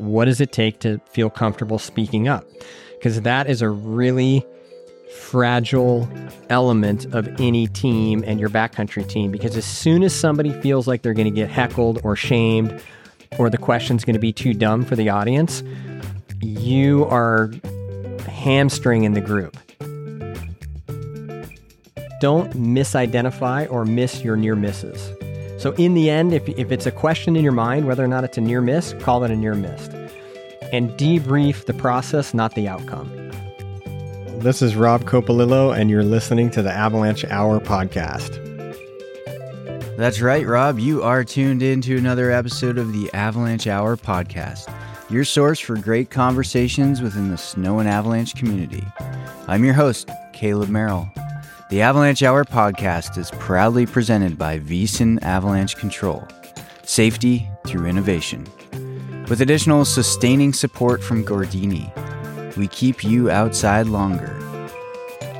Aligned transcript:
what 0.00 0.24
does 0.24 0.40
it 0.40 0.52
take 0.52 0.80
to 0.80 0.98
feel 1.10 1.30
comfortable 1.30 1.78
speaking 1.78 2.28
up? 2.28 2.44
Because 2.98 3.20
that 3.22 3.48
is 3.48 3.62
a 3.62 3.68
really 3.68 4.44
fragile 5.10 6.08
element 6.48 7.06
of 7.14 7.28
any 7.40 7.66
team 7.66 8.24
and 8.26 8.38
your 8.40 8.48
backcountry 8.48 9.08
team. 9.08 9.30
Because 9.30 9.56
as 9.56 9.64
soon 9.64 10.02
as 10.02 10.14
somebody 10.14 10.52
feels 10.60 10.86
like 10.86 11.02
they're 11.02 11.14
going 11.14 11.32
to 11.32 11.34
get 11.34 11.50
heckled 11.50 12.00
or 12.04 12.16
shamed, 12.16 12.80
or 13.38 13.50
the 13.50 13.58
question's 13.58 14.04
going 14.04 14.14
to 14.14 14.20
be 14.20 14.32
too 14.32 14.54
dumb 14.54 14.84
for 14.84 14.96
the 14.96 15.08
audience, 15.08 15.62
you 16.40 17.04
are 17.06 17.50
hamstringing 18.26 19.12
the 19.12 19.20
group. 19.20 19.56
Don't 22.20 22.52
misidentify 22.52 23.70
or 23.70 23.84
miss 23.84 24.22
your 24.22 24.36
near 24.36 24.54
misses. 24.54 25.12
So, 25.60 25.72
in 25.72 25.92
the 25.92 26.08
end, 26.08 26.32
if, 26.32 26.48
if 26.48 26.72
it's 26.72 26.86
a 26.86 26.90
question 26.90 27.36
in 27.36 27.44
your 27.44 27.52
mind, 27.52 27.86
whether 27.86 28.02
or 28.02 28.08
not 28.08 28.24
it's 28.24 28.38
a 28.38 28.40
near 28.40 28.62
miss, 28.62 28.94
call 28.94 29.24
it 29.24 29.30
a 29.30 29.36
near 29.36 29.54
miss. 29.54 29.88
And 30.72 30.88
debrief 30.92 31.66
the 31.66 31.74
process, 31.74 32.32
not 32.32 32.54
the 32.54 32.66
outcome. 32.66 33.10
This 34.38 34.62
is 34.62 34.74
Rob 34.74 35.04
Coppolillo, 35.04 35.78
and 35.78 35.90
you're 35.90 36.02
listening 36.02 36.48
to 36.52 36.62
the 36.62 36.72
Avalanche 36.72 37.26
Hour 37.26 37.60
podcast. 37.60 38.38
That's 39.98 40.22
right, 40.22 40.46
Rob. 40.46 40.78
You 40.78 41.02
are 41.02 41.24
tuned 41.24 41.62
in 41.62 41.82
to 41.82 41.98
another 41.98 42.30
episode 42.30 42.78
of 42.78 42.94
the 42.94 43.12
Avalanche 43.12 43.66
Hour 43.66 43.98
podcast, 43.98 44.74
your 45.10 45.26
source 45.26 45.60
for 45.60 45.76
great 45.76 46.08
conversations 46.08 47.02
within 47.02 47.30
the 47.30 47.36
snow 47.36 47.80
and 47.80 47.88
avalanche 47.88 48.34
community. 48.34 48.86
I'm 49.46 49.66
your 49.66 49.74
host, 49.74 50.08
Caleb 50.32 50.70
Merrill. 50.70 51.12
The 51.70 51.82
Avalanche 51.82 52.24
Hour 52.24 52.44
podcast 52.44 53.16
is 53.16 53.30
proudly 53.30 53.86
presented 53.86 54.36
by 54.36 54.58
Wyssen 54.58 55.22
Avalanche 55.22 55.76
Control, 55.76 56.26
safety 56.82 57.48
through 57.64 57.86
innovation. 57.86 58.44
With 59.28 59.40
additional 59.40 59.84
sustaining 59.84 60.52
support 60.52 61.00
from 61.00 61.24
Gordini, 61.24 61.86
we 62.56 62.66
keep 62.66 63.04
you 63.04 63.30
outside 63.30 63.86
longer. 63.86 64.36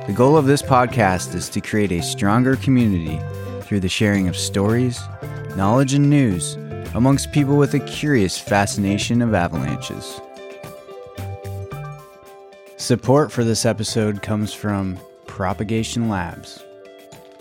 The 0.07 0.13
goal 0.15 0.37
of 0.37 0.45
this 0.45 0.61
podcast 0.61 1.35
is 1.35 1.49
to 1.49 1.59
create 1.59 1.91
a 1.91 2.01
stronger 2.01 2.55
community 2.55 3.19
through 3.63 3.81
the 3.81 3.89
sharing 3.89 4.29
of 4.29 4.37
stories, 4.37 5.01
knowledge, 5.57 5.93
and 5.95 6.09
news 6.09 6.53
amongst 6.95 7.33
people 7.33 7.57
with 7.57 7.73
a 7.73 7.79
curious 7.81 8.37
fascination 8.37 9.21
of 9.21 9.33
avalanches. 9.33 10.21
Support 12.77 13.33
for 13.33 13.43
this 13.43 13.65
episode 13.65 14.21
comes 14.21 14.53
from 14.53 14.97
Propagation 15.41 16.07
Labs. 16.07 16.63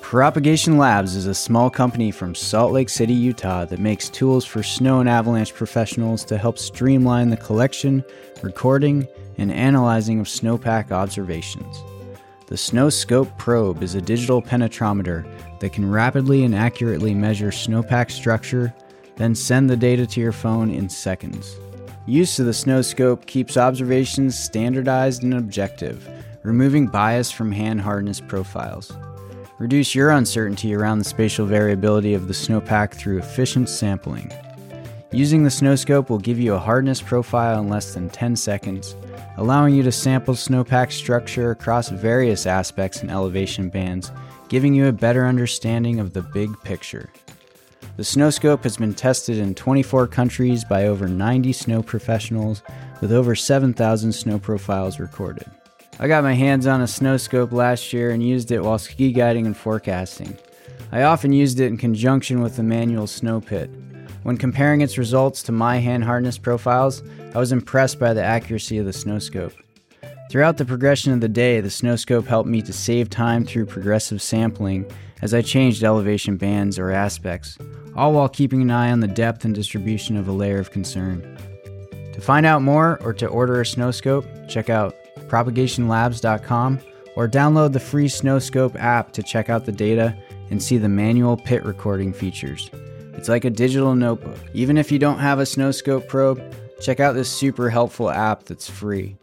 Propagation 0.00 0.78
Labs 0.78 1.14
is 1.14 1.26
a 1.26 1.34
small 1.34 1.68
company 1.68 2.10
from 2.10 2.34
Salt 2.34 2.72
Lake 2.72 2.88
City, 2.88 3.12
Utah 3.12 3.66
that 3.66 3.78
makes 3.78 4.08
tools 4.08 4.46
for 4.46 4.62
snow 4.62 5.00
and 5.00 5.08
avalanche 5.08 5.52
professionals 5.52 6.24
to 6.24 6.38
help 6.38 6.56
streamline 6.56 7.28
the 7.28 7.36
collection, 7.36 8.02
recording, 8.40 9.06
and 9.36 9.52
analyzing 9.52 10.18
of 10.18 10.28
snowpack 10.28 10.92
observations. 10.92 11.82
The 12.46 12.54
SnowScope 12.54 13.36
probe 13.36 13.82
is 13.82 13.94
a 13.94 14.00
digital 14.00 14.40
penetrometer 14.40 15.30
that 15.58 15.74
can 15.74 15.90
rapidly 15.90 16.44
and 16.44 16.54
accurately 16.54 17.12
measure 17.12 17.50
snowpack 17.50 18.10
structure, 18.10 18.72
then 19.16 19.34
send 19.34 19.68
the 19.68 19.76
data 19.76 20.06
to 20.06 20.20
your 20.22 20.32
phone 20.32 20.70
in 20.70 20.88
seconds. 20.88 21.54
Use 22.06 22.38
of 22.38 22.46
the 22.46 22.52
SnowScope 22.52 23.26
keeps 23.26 23.58
observations 23.58 24.38
standardized 24.38 25.22
and 25.22 25.34
objective 25.34 26.08
removing 26.42 26.86
bias 26.86 27.30
from 27.30 27.52
hand 27.52 27.80
hardness 27.80 28.20
profiles. 28.20 28.92
Reduce 29.58 29.94
your 29.94 30.10
uncertainty 30.10 30.74
around 30.74 30.98
the 30.98 31.04
spatial 31.04 31.44
variability 31.44 32.14
of 32.14 32.28
the 32.28 32.34
snowpack 32.34 32.94
through 32.94 33.18
efficient 33.18 33.68
sampling. 33.68 34.32
Using 35.12 35.42
the 35.42 35.50
SnowScope 35.50 36.08
will 36.08 36.18
give 36.18 36.38
you 36.38 36.54
a 36.54 36.58
hardness 36.58 37.02
profile 37.02 37.60
in 37.60 37.68
less 37.68 37.92
than 37.92 38.08
10 38.08 38.36
seconds, 38.36 38.96
allowing 39.36 39.74
you 39.74 39.82
to 39.82 39.92
sample 39.92 40.34
snowpack 40.34 40.92
structure 40.92 41.50
across 41.50 41.88
various 41.88 42.46
aspects 42.46 43.02
and 43.02 43.10
elevation 43.10 43.68
bands, 43.68 44.12
giving 44.48 44.72
you 44.72 44.86
a 44.86 44.92
better 44.92 45.26
understanding 45.26 46.00
of 46.00 46.12
the 46.12 46.22
big 46.22 46.50
picture. 46.62 47.10
The 47.96 48.02
SnowScope 48.02 48.62
has 48.62 48.78
been 48.78 48.94
tested 48.94 49.36
in 49.36 49.54
24 49.54 50.06
countries 50.06 50.64
by 50.64 50.86
over 50.86 51.06
90 51.06 51.52
snow 51.52 51.82
professionals 51.82 52.62
with 53.00 53.12
over 53.12 53.34
7,000 53.34 54.12
snow 54.12 54.38
profiles 54.38 54.98
recorded. 54.98 55.50
I 56.02 56.08
got 56.08 56.24
my 56.24 56.32
hands 56.32 56.66
on 56.66 56.80
a 56.80 56.84
SnowScope 56.84 57.52
last 57.52 57.92
year 57.92 58.10
and 58.10 58.26
used 58.26 58.50
it 58.50 58.64
while 58.64 58.78
ski 58.78 59.12
guiding 59.12 59.44
and 59.44 59.54
forecasting. 59.54 60.34
I 60.92 61.02
often 61.02 61.30
used 61.30 61.60
it 61.60 61.66
in 61.66 61.76
conjunction 61.76 62.40
with 62.40 62.56
the 62.56 62.62
manual 62.62 63.06
snow 63.06 63.42
pit. 63.42 63.70
When 64.22 64.38
comparing 64.38 64.80
its 64.80 64.96
results 64.96 65.42
to 65.42 65.52
my 65.52 65.76
hand 65.76 66.04
hardness 66.04 66.38
profiles, 66.38 67.02
I 67.34 67.38
was 67.38 67.52
impressed 67.52 67.98
by 67.98 68.14
the 68.14 68.22
accuracy 68.22 68.78
of 68.78 68.86
the 68.86 68.92
SnowScope. 68.92 69.52
Throughout 70.30 70.56
the 70.56 70.64
progression 70.64 71.12
of 71.12 71.20
the 71.20 71.28
day, 71.28 71.60
the 71.60 71.68
SnowScope 71.68 72.26
helped 72.26 72.48
me 72.48 72.62
to 72.62 72.72
save 72.72 73.10
time 73.10 73.44
through 73.44 73.66
progressive 73.66 74.22
sampling 74.22 74.90
as 75.20 75.34
I 75.34 75.42
changed 75.42 75.84
elevation 75.84 76.38
bands 76.38 76.78
or 76.78 76.92
aspects, 76.92 77.58
all 77.94 78.14
while 78.14 78.30
keeping 78.30 78.62
an 78.62 78.70
eye 78.70 78.90
on 78.90 79.00
the 79.00 79.06
depth 79.06 79.44
and 79.44 79.54
distribution 79.54 80.16
of 80.16 80.28
a 80.28 80.32
layer 80.32 80.60
of 80.60 80.70
concern. 80.70 81.36
To 82.14 82.22
find 82.22 82.46
out 82.46 82.62
more 82.62 82.98
or 83.02 83.12
to 83.12 83.26
order 83.26 83.60
a 83.60 83.64
SnowScope, 83.64 84.48
check 84.48 84.70
out 84.70 84.94
propagationlabs.com, 85.30 86.80
or 87.16 87.28
download 87.28 87.72
the 87.72 87.80
free 87.80 88.06
SnowScope 88.06 88.76
app 88.78 89.12
to 89.12 89.22
check 89.22 89.48
out 89.48 89.64
the 89.64 89.72
data 89.72 90.16
and 90.50 90.62
see 90.62 90.76
the 90.76 90.88
manual 90.88 91.36
pit 91.36 91.64
recording 91.64 92.12
features. 92.12 92.70
It's 93.14 93.28
like 93.28 93.44
a 93.44 93.50
digital 93.50 93.94
notebook. 93.94 94.38
Even 94.54 94.76
if 94.76 94.90
you 94.90 94.98
don't 94.98 95.18
have 95.18 95.38
a 95.38 95.44
SnowScope 95.44 96.08
probe, 96.08 96.42
check 96.80 97.00
out 97.00 97.14
this 97.14 97.30
super 97.30 97.70
helpful 97.70 98.10
app 98.10 98.44
that's 98.44 98.68
free. 98.68 99.16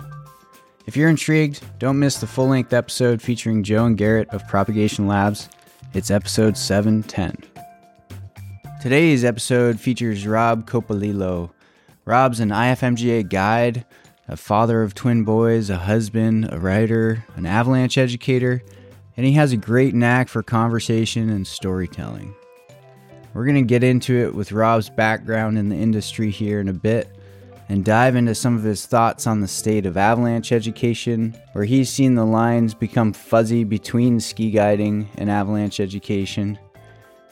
If 0.86 0.96
you're 0.96 1.10
intrigued, 1.10 1.62
don't 1.80 2.00
miss 2.00 2.18
the 2.18 2.28
full 2.28 2.48
length 2.48 2.72
episode 2.72 3.22
featuring 3.22 3.64
Joe 3.64 3.86
and 3.86 3.98
Garrett 3.98 4.30
of 4.30 4.48
Propagation 4.48 5.06
Labs. 5.06 5.50
It's 5.94 6.12
episode 6.12 6.56
710. 6.56 7.44
Today's 8.82 9.26
episode 9.26 9.80
features 9.80 10.28
Rob 10.28 10.70
Coppolillo. 10.70 11.50
Rob's 12.06 12.40
an 12.40 12.50
IFMGA 12.50 13.28
guide, 13.28 13.84
a 14.28 14.36
father 14.36 14.84
of 14.84 14.94
twin 14.94 15.24
boys, 15.24 15.70
a 15.70 15.78
husband, 15.78 16.50
a 16.52 16.60
writer, 16.60 17.26
an 17.36 17.46
avalanche 17.46 17.98
educator, 17.98 18.62
and 19.16 19.26
he 19.26 19.34
has 19.34 19.54
a 19.54 19.58
great 19.58 19.96
knack 19.96 20.28
for 20.28 20.44
conversation 20.44 21.30
and 21.30 21.48
storytelling. 21.48 22.36
We're 23.34 23.46
going 23.46 23.56
to 23.56 23.62
get 23.62 23.84
into 23.84 24.16
it 24.18 24.36
with 24.36 24.52
Rob's 24.52 24.90
background 24.90 25.58
in 25.58 25.70
the 25.70 25.76
industry 25.76 26.30
here 26.30 26.60
in 26.60 26.68
a 26.68 26.74
bit 26.74 27.10
and 27.70 27.86
dive 27.86 28.16
into 28.16 28.34
some 28.34 28.56
of 28.56 28.64
his 28.64 28.86
thoughts 28.86 29.28
on 29.28 29.42
the 29.42 29.48
state 29.48 29.86
of 29.86 29.98
avalanche 29.98 30.52
education, 30.52 31.36
where 31.54 31.66
he's 31.66 31.90
seen 31.90 32.16
the 32.16 32.26
lines 32.26 32.74
become 32.74 33.14
fuzzy 33.14 33.64
between 33.64 34.20
ski 34.20 34.52
guiding 34.52 35.10
and 35.18 35.30
avalanche 35.30 35.80
education. 35.80 36.58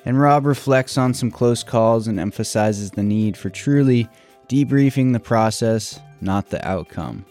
And 0.05 0.19
Rob 0.19 0.45
reflects 0.45 0.97
on 0.97 1.13
some 1.13 1.31
close 1.31 1.63
calls 1.63 2.07
and 2.07 2.19
emphasizes 2.19 2.91
the 2.91 3.03
need 3.03 3.37
for 3.37 3.49
truly 3.49 4.07
debriefing 4.47 5.13
the 5.13 5.19
process 5.19 5.99
not 6.21 6.49
the 6.49 6.65
outcome. 6.67 7.25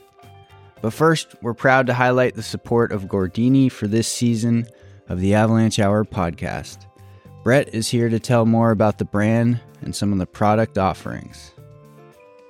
But 0.82 0.92
first, 0.92 1.34
we're 1.40 1.54
proud 1.54 1.86
to 1.86 1.94
highlight 1.94 2.34
the 2.34 2.42
support 2.42 2.92
of 2.92 3.04
Gordini 3.04 3.72
for 3.72 3.86
this 3.86 4.06
season 4.06 4.66
of 5.08 5.20
the 5.20 5.34
Avalanche 5.34 5.78
Hour 5.78 6.04
podcast. 6.04 6.86
Brett 7.42 7.74
is 7.74 7.88
here 7.88 8.08
to 8.08 8.18
tell 8.18 8.46
more 8.46 8.70
about 8.70 8.98
the 8.98 9.04
brand 9.04 9.60
and 9.82 9.94
some 9.94 10.12
of 10.12 10.18
the 10.18 10.26
product 10.26 10.78
offerings. 10.78 11.52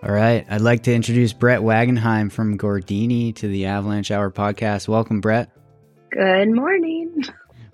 All 0.02 0.12
right, 0.12 0.44
I'd 0.50 0.60
like 0.60 0.82
to 0.82 0.94
introduce 0.94 1.32
Brett 1.32 1.60
Wagenheim 1.60 2.30
from 2.30 2.58
Gordini 2.58 3.34
to 3.36 3.48
the 3.48 3.66
Avalanche 3.66 4.10
Hour 4.10 4.30
podcast. 4.30 4.86
Welcome, 4.86 5.20
Brett. 5.20 5.50
Good 6.10 6.50
morning. 6.50 7.24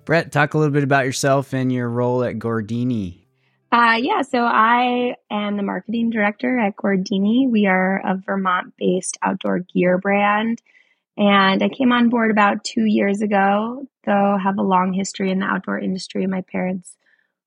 Brett, 0.05 0.31
talk 0.33 0.55
a 0.55 0.59
little 0.59 0.73
bit 0.73 0.85
about 0.85 1.05
yourself 1.05 1.53
and 1.53 1.73
your 1.73 1.89
role 1.89 2.23
at 2.23 2.39
Gordini. 2.39 3.20
Uh, 3.73 3.97
yeah, 4.01 4.23
so 4.23 4.41
I 4.41 5.15
am 5.31 5.57
the 5.57 5.63
marketing 5.63 6.11
director 6.11 6.59
at 6.59 6.75
Gordini. 6.75 7.49
We 7.49 7.67
are 7.67 7.99
a 8.05 8.17
Vermont 8.17 8.75
based 8.77 9.17
outdoor 9.23 9.61
gear 9.61 9.97
brand. 9.97 10.61
And 11.17 11.63
I 11.63 11.69
came 11.69 11.93
on 11.93 12.09
board 12.09 12.33
about 12.33 12.65
two 12.65 12.85
years 12.85 13.23
ago, 13.23 13.87
though 14.05 14.37
have 14.43 14.59
a 14.59 14.63
long 14.63 14.93
history 14.93 15.31
in 15.31 15.39
the 15.39 15.47
outdoor 15.47 15.79
industry. 15.79 16.27
My 16.27 16.43
parents 16.51 16.97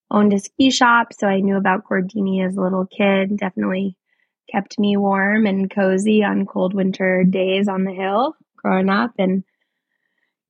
owned 0.09 0.31
a 0.31 0.39
ski 0.39 0.71
shop, 0.71 1.11
so 1.11 1.27
I 1.27 1.41
knew 1.41 1.57
about 1.57 1.83
Gordini 1.83 2.45
as 2.45 2.55
a 2.55 2.61
little 2.61 2.85
kid. 2.85 3.35
Definitely 3.35 3.97
kept 4.49 4.79
me 4.79 4.95
warm 4.95 5.45
and 5.45 5.69
cozy 5.69 6.23
on 6.23 6.45
cold 6.45 6.73
winter 6.73 7.25
days 7.25 7.67
on 7.67 7.83
the 7.83 7.93
hill 7.93 8.35
growing 8.55 8.89
up. 8.89 9.11
And 9.17 9.43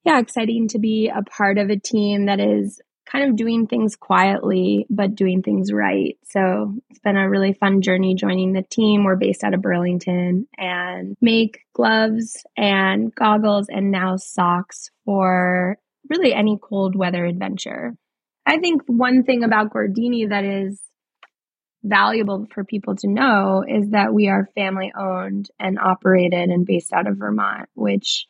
yeah, 0.06 0.20
exciting 0.20 0.68
to 0.70 0.80
be 0.80 1.10
a 1.10 1.24
part 1.24 1.58
of 1.58 1.72
a 1.72 1.80
team 1.80 2.26
that 2.26 2.40
is 2.40 2.80
kind 3.06 3.30
of 3.30 3.36
doing 3.36 3.68
things 3.68 3.96
quietly, 3.96 4.86
but 4.90 5.16
doing 5.16 5.42
things 5.42 5.72
right. 5.72 6.18
So 6.24 6.76
it's 6.90 7.00
been 7.00 7.18
a 7.18 7.30
really 7.30 7.54
fun 7.54 7.82
journey 7.82 8.16
joining 8.16 8.54
the 8.54 8.64
team. 8.64 9.04
We're 9.04 9.16
based 9.16 9.44
out 9.44 9.54
of 9.54 9.62
Burlington 9.62 10.48
and 10.58 11.16
make 11.22 11.60
gloves 11.74 12.44
and 12.58 13.14
goggles 13.14 13.68
and 13.70 13.92
now 13.92 14.18
socks 14.18 14.90
for 15.06 15.78
really 16.10 16.34
any 16.34 16.58
cold 16.62 16.96
weather 16.96 17.26
adventure. 17.26 17.96
I 18.46 18.58
think 18.58 18.84
one 18.88 19.24
thing 19.24 19.44
about 19.44 19.72
Gordini 19.72 20.30
that 20.30 20.44
is 20.44 20.82
valuable 21.84 22.48
for 22.54 22.64
people 22.64 22.96
to 22.96 23.08
know 23.08 23.64
is 23.68 23.90
that 23.92 24.14
we 24.14 24.30
are 24.30 24.50
family 24.56 24.92
owned 24.98 25.50
and 25.60 25.78
operated 25.80 26.50
and 26.50 26.66
based 26.66 26.94
out 26.94 27.08
of 27.08 27.18
Vermont, 27.18 27.70
which, 27.74 28.26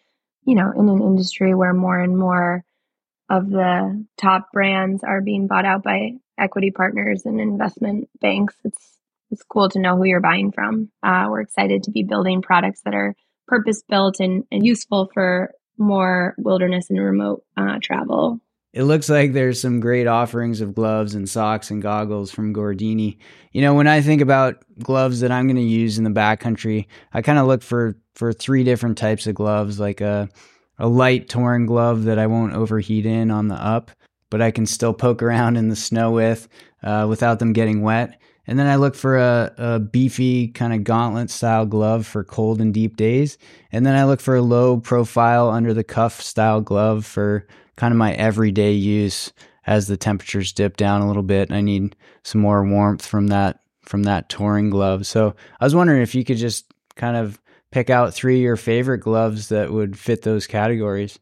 you 0.46 0.56
know, 0.56 0.72
in 0.76 0.90
an 0.90 1.02
industry 1.02 1.54
where 1.54 1.74
more 1.74 2.00
and 2.00 2.18
more 2.18 2.64
of 3.30 3.50
the 3.50 4.06
top 4.18 4.52
brands 4.52 5.04
are 5.04 5.22
being 5.22 5.48
bought 5.48 5.66
out 5.66 5.84
by 5.84 6.14
equity 6.38 6.72
partners 6.72 7.26
and 7.26 7.40
investment 7.40 8.10
banks, 8.22 8.56
it's 8.64 8.94
it's 9.32 9.44
cool 9.44 9.68
to 9.70 9.80
know 9.80 9.98
who 9.98 10.04
you're 10.04 10.22
buying 10.22 10.52
from. 10.52 10.92
Uh, 11.02 11.26
we're 11.28 11.42
excited 11.42 11.84
to 11.84 11.92
be 11.92 12.04
building 12.04 12.44
products 12.44 12.82
that 12.86 12.94
are 12.94 13.16
purpose 13.48 13.82
built 13.90 14.20
and, 14.20 14.44
and 14.52 14.64
useful 14.66 15.10
for 15.12 15.52
more 15.78 16.36
wilderness 16.38 16.90
and 16.90 17.00
remote 17.00 17.44
uh, 17.58 17.80
travel. 17.82 18.40
It 18.74 18.84
looks 18.84 19.10
like 19.10 19.34
there's 19.34 19.62
some 19.62 19.80
great 19.80 20.08
offerings 20.08 20.62
of 20.62 20.74
gloves 20.74 21.14
and 21.14 21.30
socks 21.30 21.70
and 21.70 21.82
goggles 21.82 22.32
from 22.32 22.54
Gordini. 22.54 23.18
You 23.52 23.62
know, 23.62 23.74
when 23.76 23.88
I 23.88 24.02
think 24.02 24.22
about 24.22 24.64
gloves 24.80 25.20
that 25.20 25.32
I'm 25.32 25.48
going 25.48 25.58
to 25.58 25.62
use 25.62 25.98
in 25.98 26.04
the 26.04 26.10
backcountry, 26.10 26.88
I 27.14 27.22
kind 27.22 27.38
of 27.38 27.48
look 27.48 27.62
for 27.62 27.96
for 28.16 28.34
three 28.34 28.64
different 28.64 28.98
types 28.98 29.28
of 29.28 29.36
gloves, 29.36 29.80
like 29.80 30.02
a 30.02 30.30
a 30.80 30.88
light 30.88 31.30
touring 31.30 31.66
glove 31.66 32.04
that 32.06 32.20
I 32.20 32.28
won't 32.28 32.54
overheat 32.54 33.06
in 33.06 33.32
on 33.32 33.48
the 33.48 33.56
up, 33.56 33.92
but 34.30 34.42
I 34.42 34.52
can 34.52 34.66
still 34.66 34.94
poke 34.94 35.22
around 35.22 35.58
in 35.58 35.70
the 35.70 35.76
snow 35.76 36.12
with 36.12 36.48
uh, 36.84 37.06
without 37.10 37.40
them 37.40 37.54
getting 37.54 37.82
wet. 37.82 38.20
And 38.46 38.60
then 38.60 38.68
I 38.68 38.76
look 38.76 38.96
for 38.96 39.18
a, 39.18 39.54
a 39.58 39.80
beefy 39.80 40.50
kind 40.50 40.74
of 40.74 40.84
gauntlet 40.84 41.30
style 41.30 41.66
glove 41.66 42.06
for 42.06 42.24
cold 42.24 42.60
and 42.60 42.74
deep 42.74 42.98
days. 42.98 43.38
And 43.72 43.86
then 43.86 43.96
I 43.96 44.04
look 44.04 44.20
for 44.20 44.36
a 44.36 44.42
low 44.42 44.80
profile 44.80 45.50
under 45.50 45.74
the 45.74 45.84
cuff 45.84 46.22
style 46.22 46.60
glove 46.60 47.06
for 47.06 47.48
kind 47.78 47.94
of 47.94 47.98
my 47.98 48.14
everyday 48.14 48.74
use 48.74 49.32
as 49.66 49.88
the 49.88 49.96
temperatures 49.96 50.52
dip 50.52 50.76
down 50.76 51.02
a 51.02 51.08
little 51.08 51.24
bit. 51.24 51.52
I 51.52 51.62
need 51.62 51.96
some 52.24 52.42
more 52.42 52.66
warmth 52.66 53.06
from 53.06 53.28
that 53.28 53.60
from 53.84 54.04
that 54.04 54.30
touring 54.30 54.70
glove. 54.70 55.06
So 55.06 55.36
I 55.60 55.66
was 55.66 55.76
wondering 55.76 56.02
if 56.02 56.16
you 56.16 56.24
could 56.24 56.38
just 56.38 56.66
kind 56.96 57.18
of 57.18 57.40
pick 57.74 57.90
out 57.90 58.14
three 58.14 58.36
of 58.36 58.42
your 58.44 58.56
favorite 58.56 59.00
gloves 59.00 59.50
that 59.50 59.72
would 59.72 59.98
fit 59.98 60.22
those 60.22 60.46
categories. 60.46 61.18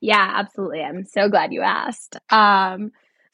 Yeah, 0.00 0.32
absolutely. 0.36 0.80
I'm 0.80 1.04
so 1.04 1.28
glad 1.28 1.52
you 1.52 1.60
asked. 1.60 2.16
Um, 2.30 2.92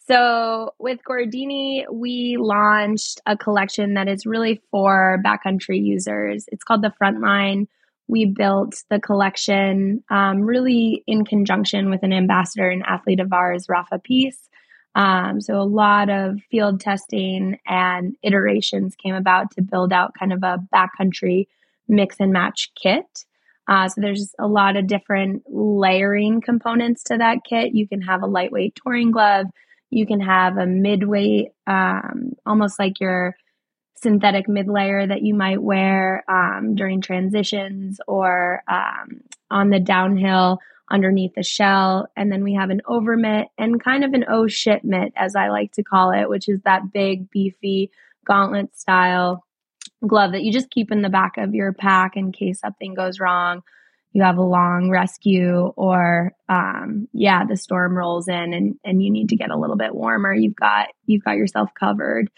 so 0.08 0.72
with 0.80 0.98
Gordini, 1.08 1.84
we 1.90 2.36
launched 2.36 3.20
a 3.26 3.36
collection 3.36 3.94
that 3.94 4.08
is 4.08 4.26
really 4.26 4.60
for 4.72 5.22
backcountry 5.24 5.80
users. 5.80 6.46
It's 6.50 6.64
called 6.64 6.82
the 6.82 6.92
Frontline. 7.00 7.68
We 8.08 8.24
built 8.24 8.82
the 8.90 8.98
collection 8.98 10.02
um, 10.10 10.42
really 10.42 11.04
in 11.06 11.24
conjunction 11.24 11.90
with 11.90 12.02
an 12.02 12.12
ambassador 12.12 12.68
and 12.68 12.82
athlete 12.84 13.20
of 13.20 13.32
ours, 13.32 13.66
Rafa 13.68 14.00
Peace. 14.00 14.48
Um, 14.96 15.40
so 15.40 15.60
a 15.60 15.62
lot 15.62 16.10
of 16.10 16.40
field 16.50 16.80
testing 16.80 17.60
and 17.66 18.16
iterations 18.24 18.96
came 18.96 19.14
about 19.14 19.52
to 19.52 19.62
build 19.62 19.92
out 19.92 20.14
kind 20.18 20.32
of 20.32 20.42
a 20.42 20.58
backcountry 20.74 21.46
mix 21.88 22.16
and 22.20 22.32
match 22.32 22.70
kit. 22.80 23.24
Uh, 23.68 23.88
so 23.88 24.00
there's 24.00 24.34
a 24.38 24.46
lot 24.46 24.76
of 24.76 24.86
different 24.86 25.42
layering 25.48 26.40
components 26.40 27.02
to 27.04 27.18
that 27.18 27.38
kit. 27.48 27.74
You 27.74 27.88
can 27.88 28.00
have 28.02 28.22
a 28.22 28.26
lightweight 28.26 28.78
touring 28.82 29.10
glove. 29.10 29.46
You 29.90 30.06
can 30.06 30.20
have 30.20 30.56
a 30.56 30.66
midweight, 30.66 31.48
um, 31.66 32.32
almost 32.44 32.78
like 32.78 33.00
your 33.00 33.36
synthetic 33.96 34.48
mid 34.48 34.68
layer 34.68 35.06
that 35.06 35.22
you 35.22 35.34
might 35.34 35.62
wear 35.62 36.22
um, 36.28 36.74
during 36.74 37.00
transitions 37.00 37.98
or 38.06 38.62
um, 38.68 39.22
on 39.50 39.70
the 39.70 39.80
downhill 39.80 40.58
underneath 40.90 41.34
the 41.34 41.42
shell. 41.42 42.06
And 42.16 42.30
then 42.30 42.44
we 42.44 42.54
have 42.54 42.70
an 42.70 42.82
over 42.86 43.16
mitt 43.16 43.48
and 43.58 43.82
kind 43.82 44.04
of 44.04 44.12
an 44.12 44.26
oh 44.28 44.46
shit 44.46 44.84
mitt, 44.84 45.12
as 45.16 45.34
I 45.34 45.48
like 45.48 45.72
to 45.72 45.82
call 45.82 46.12
it, 46.12 46.28
which 46.28 46.48
is 46.48 46.60
that 46.64 46.92
big, 46.92 47.30
beefy 47.30 47.90
gauntlet 48.24 48.76
style 48.76 49.45
glove 50.06 50.32
that 50.32 50.42
you 50.42 50.52
just 50.52 50.70
keep 50.70 50.90
in 50.90 51.02
the 51.02 51.08
back 51.08 51.38
of 51.38 51.54
your 51.54 51.72
pack 51.72 52.16
in 52.16 52.32
case 52.32 52.60
something 52.60 52.94
goes 52.94 53.20
wrong. 53.20 53.62
You 54.12 54.22
have 54.22 54.38
a 54.38 54.42
long 54.42 54.90
rescue 54.90 55.72
or 55.76 56.32
um, 56.48 57.08
yeah 57.12 57.44
the 57.44 57.56
storm 57.56 57.96
rolls 57.96 58.28
in 58.28 58.54
and, 58.54 58.76
and 58.84 59.02
you 59.02 59.10
need 59.10 59.28
to 59.30 59.36
get 59.36 59.50
a 59.50 59.58
little 59.58 59.76
bit 59.76 59.94
warmer. 59.94 60.34
You've 60.34 60.56
got 60.56 60.88
you've 61.06 61.24
got 61.24 61.36
yourself 61.36 61.70
covered. 61.78 62.30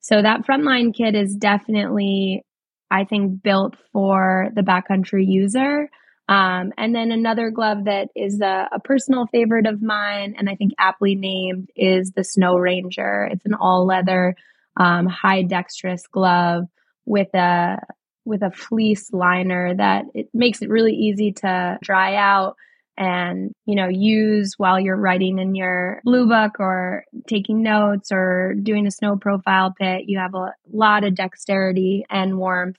So 0.00 0.20
that 0.20 0.46
frontline 0.46 0.94
kit 0.94 1.14
is 1.14 1.34
definitely 1.34 2.44
i 2.90 3.04
think 3.04 3.42
built 3.42 3.76
for 3.92 4.48
the 4.54 4.62
backcountry 4.62 5.26
user. 5.26 5.88
Um, 6.28 6.72
and 6.78 6.94
then 6.94 7.10
another 7.10 7.50
glove 7.50 7.86
that 7.86 8.08
is 8.14 8.40
a, 8.40 8.68
a, 8.72 8.78
personal 8.78 9.26
favorite 9.26 9.66
of 9.66 9.82
mine 9.82 10.36
and 10.38 10.48
i 10.48 10.54
think 10.54 10.72
aptly 10.78 11.16
named 11.16 11.70
is 11.76 12.12
the 12.12 12.24
snow 12.24 12.56
ranger. 12.56 13.28
It's 13.30 13.46
an 13.46 13.54
all 13.54 13.86
leather 13.86 14.36
um, 14.76 15.06
high 15.06 15.42
dexterous 15.42 16.06
glove 16.06 16.66
with 17.10 17.34
a 17.34 17.76
with 18.24 18.42
a 18.42 18.52
fleece 18.52 19.12
liner 19.12 19.74
that 19.74 20.04
it 20.14 20.28
makes 20.32 20.62
it 20.62 20.68
really 20.68 20.92
easy 20.92 21.32
to 21.32 21.76
dry 21.82 22.14
out 22.14 22.54
and 22.96 23.52
you 23.66 23.74
know 23.74 23.88
use 23.88 24.54
while 24.58 24.78
you're 24.78 24.96
writing 24.96 25.40
in 25.40 25.56
your 25.56 26.00
blue 26.04 26.28
book 26.28 26.60
or 26.60 27.04
taking 27.26 27.64
notes 27.64 28.12
or 28.12 28.54
doing 28.62 28.86
a 28.86 28.92
snow 28.92 29.16
profile 29.16 29.74
pit 29.76 30.04
you 30.06 30.18
have 30.18 30.34
a 30.34 30.54
lot 30.72 31.02
of 31.02 31.16
dexterity 31.16 32.04
and 32.08 32.38
warmth. 32.38 32.76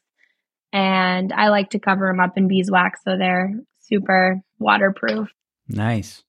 And 0.72 1.34
i 1.34 1.50
like 1.50 1.72
to 1.72 1.80
cover 1.80 2.08
them 2.08 2.22
up 2.22 2.38
in 2.38 2.48
beeswax 2.48 3.02
so 3.04 3.18
they're 3.18 3.54
super 3.82 4.40
waterproof. 4.60 5.30
Nice. 5.68 6.24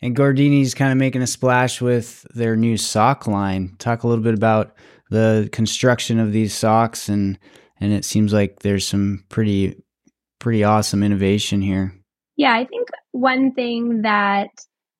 And 0.00 0.14
gordini's 0.14 0.74
kind 0.74 0.92
of 0.92 0.98
making 0.98 1.22
a 1.22 1.26
splash 1.26 1.80
with 1.80 2.24
their 2.32 2.54
new 2.54 2.76
sock 2.76 3.26
line. 3.26 3.74
Talk 3.78 4.04
a 4.04 4.06
little 4.06 4.22
bit 4.22 4.34
about 4.34 4.76
the 5.10 5.48
construction 5.52 6.18
of 6.18 6.32
these 6.32 6.54
socks 6.54 7.08
and 7.08 7.38
and 7.80 7.92
it 7.92 8.04
seems 8.04 8.32
like 8.32 8.60
there's 8.60 8.86
some 8.86 9.24
pretty 9.28 9.82
pretty 10.38 10.64
awesome 10.64 11.02
innovation 11.02 11.60
here. 11.60 11.94
Yeah, 12.36 12.54
I 12.54 12.64
think 12.64 12.88
one 13.12 13.52
thing 13.52 14.02
that 14.02 14.48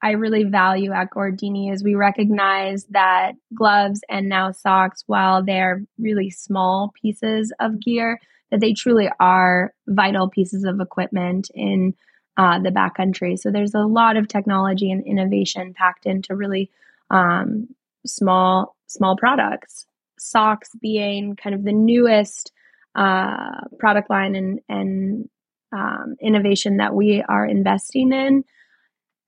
I 0.02 0.12
really 0.12 0.44
value 0.44 0.92
at 0.92 1.10
Gordini 1.10 1.72
is 1.72 1.84
we 1.84 1.94
recognize 1.94 2.84
that 2.90 3.32
gloves 3.54 4.00
and 4.08 4.28
now 4.28 4.50
socks, 4.50 5.04
while 5.06 5.44
they're 5.44 5.84
really 5.98 6.30
small 6.30 6.92
pieces 7.00 7.52
of 7.60 7.80
gear, 7.80 8.18
that 8.50 8.60
they 8.60 8.72
truly 8.72 9.10
are 9.20 9.74
vital 9.88 10.28
pieces 10.28 10.64
of 10.64 10.80
equipment 10.80 11.50
in 11.54 11.94
uh, 12.36 12.58
the 12.58 12.70
backcountry. 12.70 13.38
So 13.38 13.50
there's 13.50 13.74
a 13.74 13.80
lot 13.80 14.16
of 14.16 14.28
technology 14.28 14.90
and 14.90 15.06
innovation 15.06 15.74
packed 15.74 16.06
into 16.06 16.34
really 16.34 16.70
um, 17.10 17.68
small 18.06 18.74
small 18.86 19.16
products. 19.16 19.86
Socks 20.20 20.70
being 20.80 21.36
kind 21.36 21.54
of 21.54 21.64
the 21.64 21.72
newest 21.72 22.52
uh, 22.94 23.60
product 23.78 24.10
line 24.10 24.34
and 24.34 24.60
and 24.68 25.28
um, 25.72 26.16
innovation 26.20 26.78
that 26.78 26.94
we 26.94 27.22
are 27.22 27.46
investing 27.46 28.12
in. 28.12 28.44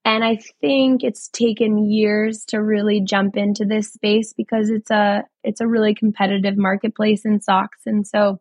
And 0.05 0.25
I 0.25 0.41
think 0.61 1.05
it's 1.05 1.29
taken 1.29 1.79
years 1.79 2.45
to 2.47 2.61
really 2.61 3.01
jump 3.01 3.37
into 3.37 3.65
this 3.65 3.93
space 3.93 4.33
because 4.33 4.69
it's 4.69 4.91
a 4.91 5.25
it's 5.45 5.61
a 5.61 5.69
really 5.69 5.95
competitive 5.95 6.57
marketplace 6.57 7.25
in 7.25 7.41
socks, 7.41 7.83
and 7.87 8.07
so 8.07 8.41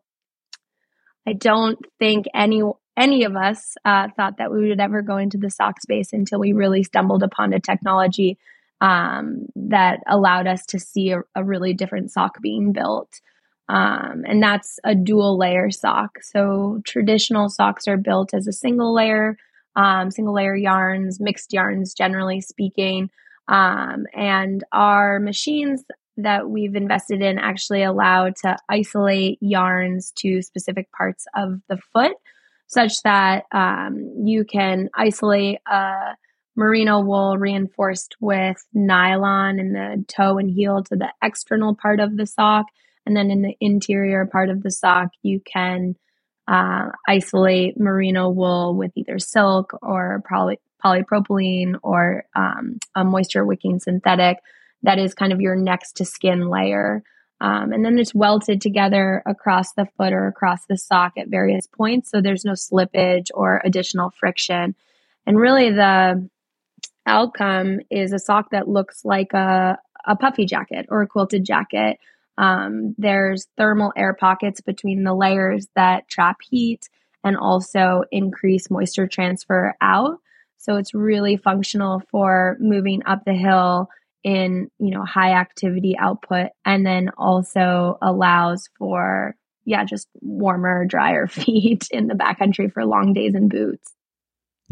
I 1.26 1.34
don't 1.34 1.78
think 1.98 2.26
any 2.34 2.62
any 2.96 3.24
of 3.24 3.36
us 3.36 3.76
uh, 3.84 4.08
thought 4.16 4.38
that 4.38 4.52
we 4.52 4.68
would 4.68 4.80
ever 4.80 5.02
go 5.02 5.16
into 5.16 5.38
the 5.38 5.50
sock 5.50 5.80
space 5.80 6.12
until 6.12 6.40
we 6.40 6.52
really 6.52 6.82
stumbled 6.82 7.22
upon 7.22 7.52
a 7.52 7.60
technology 7.60 8.38
um, 8.82 9.46
that 9.54 10.00
allowed 10.08 10.48
us 10.48 10.66
to 10.66 10.78
see 10.80 11.12
a, 11.12 11.20
a 11.36 11.44
really 11.44 11.72
different 11.72 12.10
sock 12.10 12.42
being 12.42 12.72
built. 12.72 13.20
Um, 13.68 14.24
and 14.26 14.42
that's 14.42 14.80
a 14.84 14.94
dual 14.94 15.38
layer 15.38 15.70
sock. 15.70 16.18
So 16.20 16.82
traditional 16.84 17.48
socks 17.48 17.86
are 17.86 17.96
built 17.96 18.34
as 18.34 18.48
a 18.48 18.52
single 18.52 18.92
layer, 18.92 19.38
um, 19.76 20.10
single 20.10 20.34
layer 20.34 20.56
yarns, 20.56 21.20
mixed 21.20 21.52
yarns, 21.52 21.94
generally 21.94 22.40
speaking. 22.40 23.08
Um, 23.46 24.04
and 24.14 24.64
our 24.72 25.20
machines 25.20 25.84
that 26.16 26.50
we've 26.50 26.74
invested 26.74 27.22
in 27.22 27.38
actually 27.38 27.84
allow 27.84 28.30
to 28.42 28.56
isolate 28.68 29.38
yarns 29.40 30.12
to 30.16 30.42
specific 30.42 30.90
parts 30.90 31.24
of 31.36 31.60
the 31.68 31.78
foot, 31.92 32.16
such 32.66 33.00
that 33.04 33.44
um, 33.52 34.24
you 34.24 34.44
can 34.44 34.90
isolate 34.94 35.58
a 35.70 36.16
merino 36.56 37.00
wool 37.00 37.38
reinforced 37.38 38.16
with 38.20 38.64
nylon 38.72 39.58
in 39.58 39.72
the 39.72 40.04
toe 40.08 40.38
and 40.38 40.50
heel 40.50 40.82
to 40.84 40.96
the 40.96 41.12
external 41.22 41.74
part 41.74 42.00
of 42.00 42.16
the 42.16 42.26
sock 42.26 42.66
and 43.06 43.16
then 43.16 43.30
in 43.30 43.42
the 43.42 43.56
interior 43.60 44.26
part 44.26 44.50
of 44.50 44.62
the 44.62 44.70
sock, 44.70 45.10
you 45.22 45.40
can 45.40 45.96
uh, 46.48 46.90
isolate 47.06 47.78
merino 47.78 48.28
wool 48.28 48.76
with 48.76 48.92
either 48.96 49.18
silk 49.18 49.76
or 49.82 50.22
poly- 50.28 50.60
polypropylene 50.84 51.76
or 51.82 52.24
um, 52.34 52.78
a 52.94 53.04
moisture 53.04 53.44
wicking 53.44 53.78
synthetic 53.78 54.38
that 54.82 54.98
is 54.98 55.14
kind 55.14 55.32
of 55.32 55.40
your 55.40 55.56
next 55.56 55.96
to 55.98 56.04
skin 56.04 56.48
layer. 56.48 57.02
Um, 57.40 57.72
and 57.72 57.84
then 57.84 57.98
it's 57.98 58.14
welted 58.14 58.60
together 58.60 59.22
across 59.26 59.72
the 59.72 59.86
foot 59.96 60.12
or 60.12 60.28
across 60.28 60.66
the 60.66 60.76
sock 60.76 61.12
at 61.18 61.28
various 61.28 61.66
points. 61.66 62.10
So 62.10 62.20
there's 62.20 62.44
no 62.44 62.52
slippage 62.52 63.28
or 63.34 63.60
additional 63.64 64.10
friction. 64.10 64.76
And 65.26 65.38
really, 65.38 65.70
the 65.70 66.28
outcome 67.06 67.80
is 67.90 68.12
a 68.12 68.18
sock 68.18 68.50
that 68.50 68.68
looks 68.68 69.04
like 69.04 69.32
a, 69.32 69.78
a 70.06 70.16
puffy 70.16 70.46
jacket 70.46 70.86
or 70.88 71.02
a 71.02 71.06
quilted 71.06 71.44
jacket 71.44 71.98
Um, 72.38 72.94
there's 72.98 73.46
thermal 73.56 73.92
air 73.96 74.14
pockets 74.14 74.60
between 74.60 75.04
the 75.04 75.14
layers 75.14 75.68
that 75.76 76.08
trap 76.08 76.38
heat 76.48 76.88
and 77.24 77.36
also 77.36 78.04
increase 78.10 78.70
moisture 78.70 79.06
transfer 79.06 79.74
out. 79.80 80.18
So 80.56 80.76
it's 80.76 80.94
really 80.94 81.36
functional 81.36 82.02
for 82.10 82.56
moving 82.60 83.02
up 83.04 83.24
the 83.24 83.34
hill 83.34 83.88
in, 84.24 84.70
you 84.78 84.90
know, 84.90 85.04
high 85.04 85.32
activity 85.32 85.96
output 85.98 86.50
and 86.64 86.86
then 86.86 87.10
also 87.18 87.98
allows 88.00 88.70
for 88.78 89.34
yeah, 89.64 89.84
just 89.84 90.08
warmer, 90.20 90.84
drier 90.84 91.26
feet 91.28 91.88
in 91.90 92.06
the 92.06 92.14
backcountry 92.14 92.72
for 92.72 92.84
long 92.84 93.12
days 93.12 93.34
in 93.34 93.48
boots. 93.48 93.92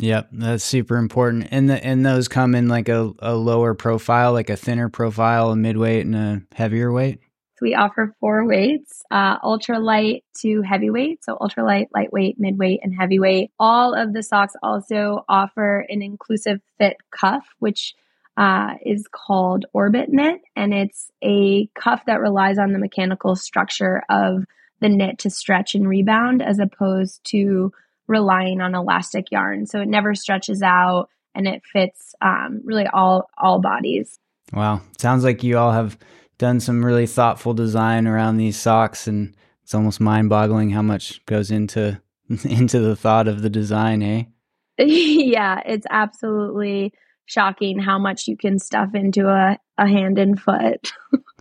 Yep, 0.00 0.28
that's 0.32 0.64
super 0.64 0.96
important. 0.96 1.48
And 1.50 1.68
the 1.68 1.84
and 1.84 2.04
those 2.04 2.26
come 2.26 2.54
in 2.54 2.68
like 2.68 2.88
a, 2.88 3.12
a 3.18 3.34
lower 3.34 3.74
profile, 3.74 4.32
like 4.32 4.48
a 4.48 4.56
thinner 4.56 4.88
profile, 4.88 5.50
a 5.50 5.56
midweight 5.56 6.06
and 6.06 6.16
a 6.16 6.42
heavier 6.54 6.90
weight. 6.90 7.20
So 7.56 7.64
we 7.64 7.74
offer 7.74 8.14
four 8.18 8.46
weights, 8.46 9.02
uh, 9.10 9.36
ultra 9.42 9.78
light 9.78 10.24
to 10.40 10.62
heavyweight. 10.62 11.22
So 11.22 11.36
ultra 11.38 11.62
light, 11.64 11.88
lightweight, 11.94 12.40
midweight, 12.40 12.80
and 12.82 12.94
heavyweight. 12.98 13.50
All 13.58 13.92
of 13.92 14.14
the 14.14 14.22
socks 14.22 14.54
also 14.62 15.24
offer 15.28 15.84
an 15.90 16.00
inclusive 16.00 16.62
fit 16.78 16.96
cuff, 17.10 17.46
which 17.58 17.94
uh, 18.38 18.76
is 18.86 19.06
called 19.12 19.66
Orbit 19.74 20.08
Knit, 20.08 20.40
and 20.56 20.72
it's 20.72 21.10
a 21.22 21.66
cuff 21.74 22.06
that 22.06 22.20
relies 22.20 22.58
on 22.58 22.72
the 22.72 22.78
mechanical 22.78 23.36
structure 23.36 24.02
of 24.08 24.46
the 24.80 24.88
knit 24.88 25.18
to 25.18 25.28
stretch 25.28 25.74
and 25.74 25.86
rebound 25.86 26.40
as 26.40 26.58
opposed 26.58 27.20
to 27.24 27.70
relying 28.10 28.60
on 28.60 28.74
elastic 28.74 29.30
yarn. 29.30 29.66
So 29.66 29.80
it 29.80 29.88
never 29.88 30.14
stretches 30.16 30.62
out 30.62 31.08
and 31.34 31.46
it 31.46 31.62
fits 31.64 32.14
um, 32.20 32.60
really 32.64 32.86
all 32.88 33.30
all 33.38 33.60
bodies. 33.60 34.18
Wow, 34.52 34.82
sounds 34.98 35.22
like 35.22 35.44
you 35.44 35.56
all 35.56 35.70
have 35.70 35.96
done 36.38 36.58
some 36.58 36.84
really 36.84 37.06
thoughtful 37.06 37.54
design 37.54 38.08
around 38.08 38.36
these 38.36 38.58
socks, 38.58 39.06
and 39.06 39.36
it's 39.62 39.74
almost 39.74 40.00
mind-boggling 40.00 40.70
how 40.70 40.82
much 40.82 41.24
goes 41.26 41.52
into 41.52 42.00
into 42.44 42.80
the 42.80 42.96
thought 42.96 43.28
of 43.28 43.42
the 43.42 43.50
design, 43.50 44.02
eh? 44.02 44.24
yeah, 44.78 45.60
it's 45.64 45.86
absolutely 45.88 46.92
shocking 47.26 47.78
how 47.78 47.98
much 47.98 48.26
you 48.26 48.36
can 48.36 48.58
stuff 48.58 48.92
into 48.92 49.28
a, 49.28 49.56
a 49.78 49.86
hand 49.86 50.18
and 50.18 50.40
foot. 50.40 50.92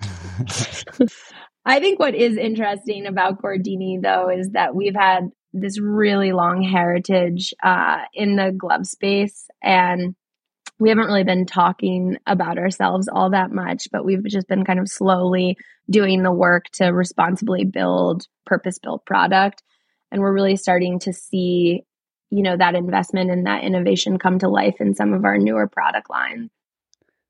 I 1.66 1.80
think 1.80 2.00
what 2.00 2.14
is 2.14 2.38
interesting 2.38 3.08
about 3.08 3.42
Gordini, 3.42 4.02
though, 4.02 4.30
is 4.30 4.50
that 4.52 4.76
we've 4.76 4.96
had 4.96 5.30
this 5.54 5.80
really 5.80 6.32
long 6.32 6.62
heritage 6.62 7.54
uh, 7.64 8.00
in 8.14 8.36
the 8.36 8.52
glove 8.52 8.86
space. 8.86 9.48
And 9.62 10.16
we 10.80 10.90
haven't 10.90 11.08
really 11.08 11.24
been 11.24 11.46
talking 11.46 12.18
about 12.26 12.58
ourselves 12.58 13.10
all 13.12 13.32
that 13.32 13.52
much, 13.52 13.88
but 13.92 14.06
we've 14.06 14.24
just 14.26 14.48
been 14.48 14.64
kind 14.64 14.80
of 14.80 14.88
slowly 14.88 15.58
doing 15.90 16.24
the 16.24 16.32
work 16.32 16.66
to 16.74 16.88
responsibly 16.88 17.66
build 17.66 18.28
purpose 18.46 18.80
built 18.80 19.06
product. 19.06 19.62
And 20.12 20.22
we're 20.22 20.34
really 20.34 20.56
starting 20.56 21.00
to 21.00 21.14
see, 21.14 21.84
you 22.30 22.44
know, 22.44 22.56
that 22.56 22.76
investment 22.76 23.30
and 23.30 23.46
that 23.46 23.64
innovation 23.64 24.20
come 24.20 24.40
to 24.40 24.48
life 24.48 24.76
in 24.80 24.96
some 24.96 25.14
of 25.14 25.26
our 25.26 25.38
newer 25.38 25.68
product 25.68 26.10
lines. 26.10 26.50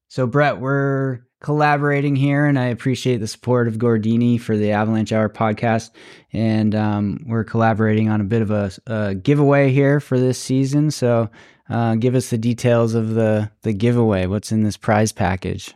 So, 0.09 0.27
Brett, 0.27 0.59
we're 0.59 1.21
collaborating 1.41 2.15
here, 2.15 2.45
and 2.45 2.59
I 2.59 2.65
appreciate 2.65 3.17
the 3.17 3.27
support 3.27 3.67
of 3.67 3.77
Gordini 3.77 4.39
for 4.39 4.57
the 4.57 4.71
Avalanche 4.71 5.11
Hour 5.11 5.29
podcast. 5.29 5.91
And 6.33 6.75
um, 6.75 7.23
we're 7.27 7.43
collaborating 7.43 8.09
on 8.09 8.21
a 8.21 8.25
bit 8.25 8.41
of 8.41 8.51
a, 8.51 8.71
a, 8.87 9.15
giveaway 9.15 9.71
here 9.71 9.99
for 9.99 10.19
this 10.19 10.37
season. 10.37 10.91
So, 10.91 11.29
uh, 11.69 11.95
give 11.95 12.15
us 12.15 12.29
the 12.29 12.37
details 12.37 12.95
of 12.95 13.13
the 13.13 13.51
the 13.61 13.73
giveaway. 13.73 14.25
What's 14.25 14.51
in 14.51 14.63
this 14.63 14.77
prize 14.77 15.11
package? 15.11 15.73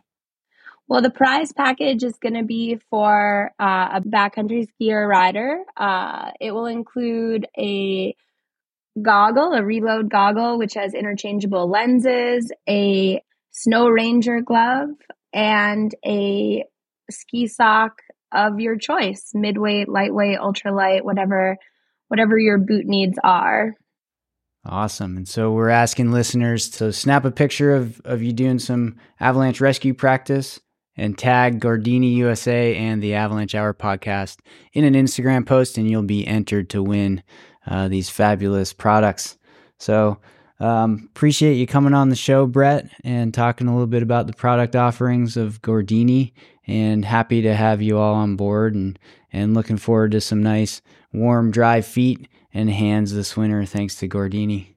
Well, 0.88 1.02
the 1.02 1.10
prize 1.10 1.54
package 1.54 2.04
is 2.04 2.18
going 2.18 2.34
to 2.34 2.44
be 2.44 2.80
for 2.90 3.52
uh, 3.60 3.90
a 3.94 4.02
backcountry 4.02 4.68
skier 4.68 5.08
rider. 5.08 5.64
Uh, 5.78 6.32
it 6.42 6.52
will 6.52 6.66
include 6.66 7.48
a 7.58 8.16
goggle, 9.02 9.54
a 9.54 9.64
reload 9.64 10.10
goggle, 10.10 10.58
which 10.58 10.74
has 10.74 10.94
interchangeable 10.94 11.70
lenses, 11.70 12.52
a 12.68 13.24
snow 13.52 13.88
ranger 13.88 14.42
glove, 14.42 14.90
and 15.34 15.94
a 16.06 16.64
ski 17.10 17.48
sock 17.48 17.94
of 18.32 18.60
your 18.60 18.78
choice 18.78 19.32
midweight 19.34 19.90
lightweight 19.90 20.40
ultralight 20.40 21.04
whatever 21.04 21.58
whatever 22.08 22.38
your 22.38 22.58
boot 22.58 22.86
needs 22.86 23.18
are 23.24 23.76
awesome 24.66 25.18
and 25.18 25.28
so 25.28 25.52
we're 25.52 25.70
asking 25.70 26.12
listeners 26.12 26.70
to 26.70 26.94
snap 26.94 27.26
a 27.26 27.32
picture 27.32 27.76
of, 27.76 28.00
of 28.06 28.24
you 28.24 28.32
doing 28.32 28.60
some 28.60 28.96
avalanche 29.20 29.60
rescue 29.60 29.94
practice 29.94 30.60
and 30.96 31.18
tag 31.18 31.60
Gordini 31.60 32.14
USA 32.16 32.76
and 32.76 33.02
the 33.02 33.16
Avalanche 33.16 33.56
Hour 33.56 33.74
podcast 33.74 34.40
in 34.74 34.84
an 34.84 34.94
Instagram 34.94 35.46
post, 35.46 35.78
and 35.78 35.90
you'll 35.90 36.04
be 36.04 36.28
entered 36.28 36.70
to 36.72 36.84
win 36.84 37.24
uh, 37.66 37.88
these 37.88 38.10
fabulous 38.10 38.74
products. 38.74 39.38
So 39.80 40.20
um, 40.64 41.10
appreciate 41.12 41.56
you 41.56 41.68
coming 41.68 41.94
on 41.94 42.08
the 42.08 42.16
show, 42.16 42.46
Brett, 42.46 42.90
and 43.04 43.34
talking 43.34 43.68
a 43.68 43.74
little 43.74 43.86
bit 43.86 44.02
about 44.02 44.28
the 44.28 44.34
product 44.34 44.78
offerings 44.78 45.36
of 45.36 45.62
Gordini. 45.62 46.32
And 46.66 47.04
happy 47.04 47.42
to 47.42 47.54
have 47.54 47.82
you 47.82 47.98
all 47.98 48.14
on 48.14 48.38
board, 48.38 48.74
and 48.74 48.98
and 49.34 49.54
looking 49.54 49.76
forward 49.76 50.12
to 50.12 50.22
some 50.22 50.42
nice, 50.42 50.82
warm, 51.12 51.52
dry 51.52 51.82
feet 51.82 52.30
and 52.54 52.70
hands 52.70 53.14
this 53.14 53.36
winter. 53.36 53.66
Thanks 53.66 53.96
to 53.98 54.08
Gordini. 54.08 54.68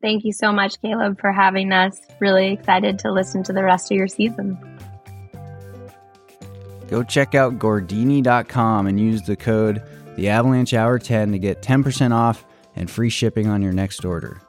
Thank 0.00 0.24
you 0.24 0.32
so 0.32 0.52
much, 0.52 0.80
Caleb, 0.80 1.20
for 1.20 1.32
having 1.32 1.72
us. 1.72 2.00
Really 2.18 2.52
excited 2.52 2.98
to 3.00 3.12
listen 3.12 3.42
to 3.42 3.52
the 3.52 3.62
rest 3.62 3.90
of 3.90 3.98
your 3.98 4.08
season. 4.08 4.56
Go 6.88 7.02
check 7.02 7.34
out 7.34 7.58
Gordini.com 7.58 8.86
and 8.86 8.98
use 8.98 9.22
the 9.22 9.36
code 9.36 9.82
the 10.16 10.30
Avalanche 10.30 10.72
Hour 10.72 10.98
10 10.98 11.32
to 11.32 11.38
get 11.38 11.60
10% 11.60 12.12
off 12.12 12.46
and 12.74 12.90
free 12.90 13.10
shipping 13.10 13.48
on 13.48 13.60
your 13.60 13.72
next 13.72 14.02
order. 14.02 14.40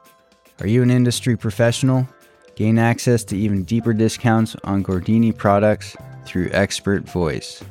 Are 0.60 0.66
you 0.66 0.82
an 0.82 0.90
industry 0.90 1.36
professional? 1.36 2.08
Gain 2.56 2.78
access 2.78 3.22
to 3.24 3.36
even 3.36 3.62
deeper 3.62 3.92
discounts 3.92 4.56
on 4.64 4.82
Gordini 4.82 5.36
products 5.36 5.96
through 6.24 6.50
Expert 6.50 7.08
Voice. 7.08 7.62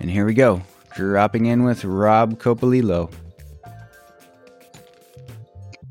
And 0.00 0.10
here 0.10 0.24
we 0.24 0.32
go, 0.32 0.62
dropping 0.94 1.44
in 1.46 1.64
with 1.64 1.84
Rob 1.84 2.38
Coppolillo. 2.38 3.12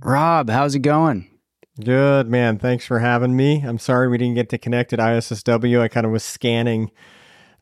Rob, 0.01 0.49
how's 0.49 0.73
it 0.73 0.79
going? 0.79 1.29
Good, 1.83 2.29
man. 2.29 2.57
Thanks 2.57 2.87
for 2.87 2.99
having 2.99 3.35
me. 3.35 3.61
I'm 3.63 3.77
sorry 3.77 4.07
we 4.07 4.17
didn't 4.17 4.35
get 4.35 4.49
to 4.49 4.57
connect 4.57 4.91
at 4.91 4.99
ISSW. 4.99 5.81
I 5.81 5.87
kind 5.87 6.07
of 6.07 6.11
was 6.11 6.23
scanning 6.23 6.89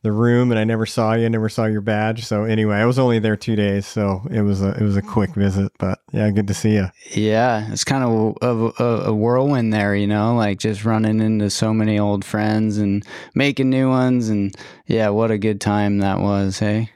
the 0.04 0.12
room 0.12 0.52
and 0.52 0.60
I 0.60 0.64
never 0.64 0.84
saw 0.84 1.14
you, 1.14 1.24
I 1.24 1.28
never 1.28 1.48
saw 1.48 1.64
your 1.64 1.80
badge. 1.80 2.26
So 2.26 2.44
anyway, 2.44 2.76
I 2.76 2.84
was 2.84 2.98
only 2.98 3.18
there 3.18 3.36
two 3.36 3.56
days, 3.56 3.86
so 3.86 4.20
it 4.30 4.42
was 4.42 4.62
a 4.62 4.72
it 4.72 4.82
was 4.82 4.98
a 4.98 5.02
quick 5.02 5.30
visit. 5.34 5.72
But 5.78 5.98
yeah, 6.12 6.30
good 6.30 6.46
to 6.48 6.54
see 6.54 6.74
you. 6.74 6.88
Yeah, 7.12 7.72
it's 7.72 7.84
kind 7.84 8.04
of 8.04 8.36
a, 8.42 8.84
a, 8.84 8.86
a 9.06 9.14
whirlwind 9.14 9.72
there, 9.72 9.96
you 9.96 10.06
know, 10.06 10.36
like 10.36 10.58
just 10.58 10.84
running 10.84 11.20
into 11.20 11.48
so 11.48 11.72
many 11.72 11.98
old 11.98 12.22
friends 12.22 12.76
and 12.76 13.02
making 13.34 13.70
new 13.70 13.88
ones, 13.88 14.28
and 14.28 14.54
yeah, 14.86 15.08
what 15.08 15.30
a 15.30 15.38
good 15.38 15.60
time 15.60 15.98
that 15.98 16.20
was. 16.20 16.58
Hey. 16.58 16.90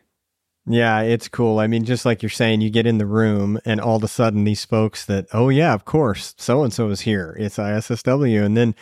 Yeah, 0.71 1.01
it's 1.01 1.29
cool. 1.29 1.61
I 1.61 1.67
mean, 1.67 1.85
just 1.87 2.05
like 2.05 2.23
you're 2.23 2.29
saying, 2.29 2.61
you 2.61 2.69
get 2.69 2.87
in 2.87 2.99
the 2.99 3.07
room 3.07 3.59
and 3.65 3.81
all 3.81 3.97
of 3.97 4.05
a 4.05 4.09
sudden 4.09 4.45
these 4.45 4.67
folks 4.67 5.07
that, 5.07 5.25
oh 5.33 5.49
yeah, 5.49 5.73
of 5.73 5.87
course, 5.87 6.35
so 6.37 6.63
and 6.63 6.75
so 6.75 6.91
is 6.91 7.01
here. 7.01 7.35
It's 7.41 7.57
ISSW, 7.57 8.45
and 8.45 8.55
then 8.55 8.75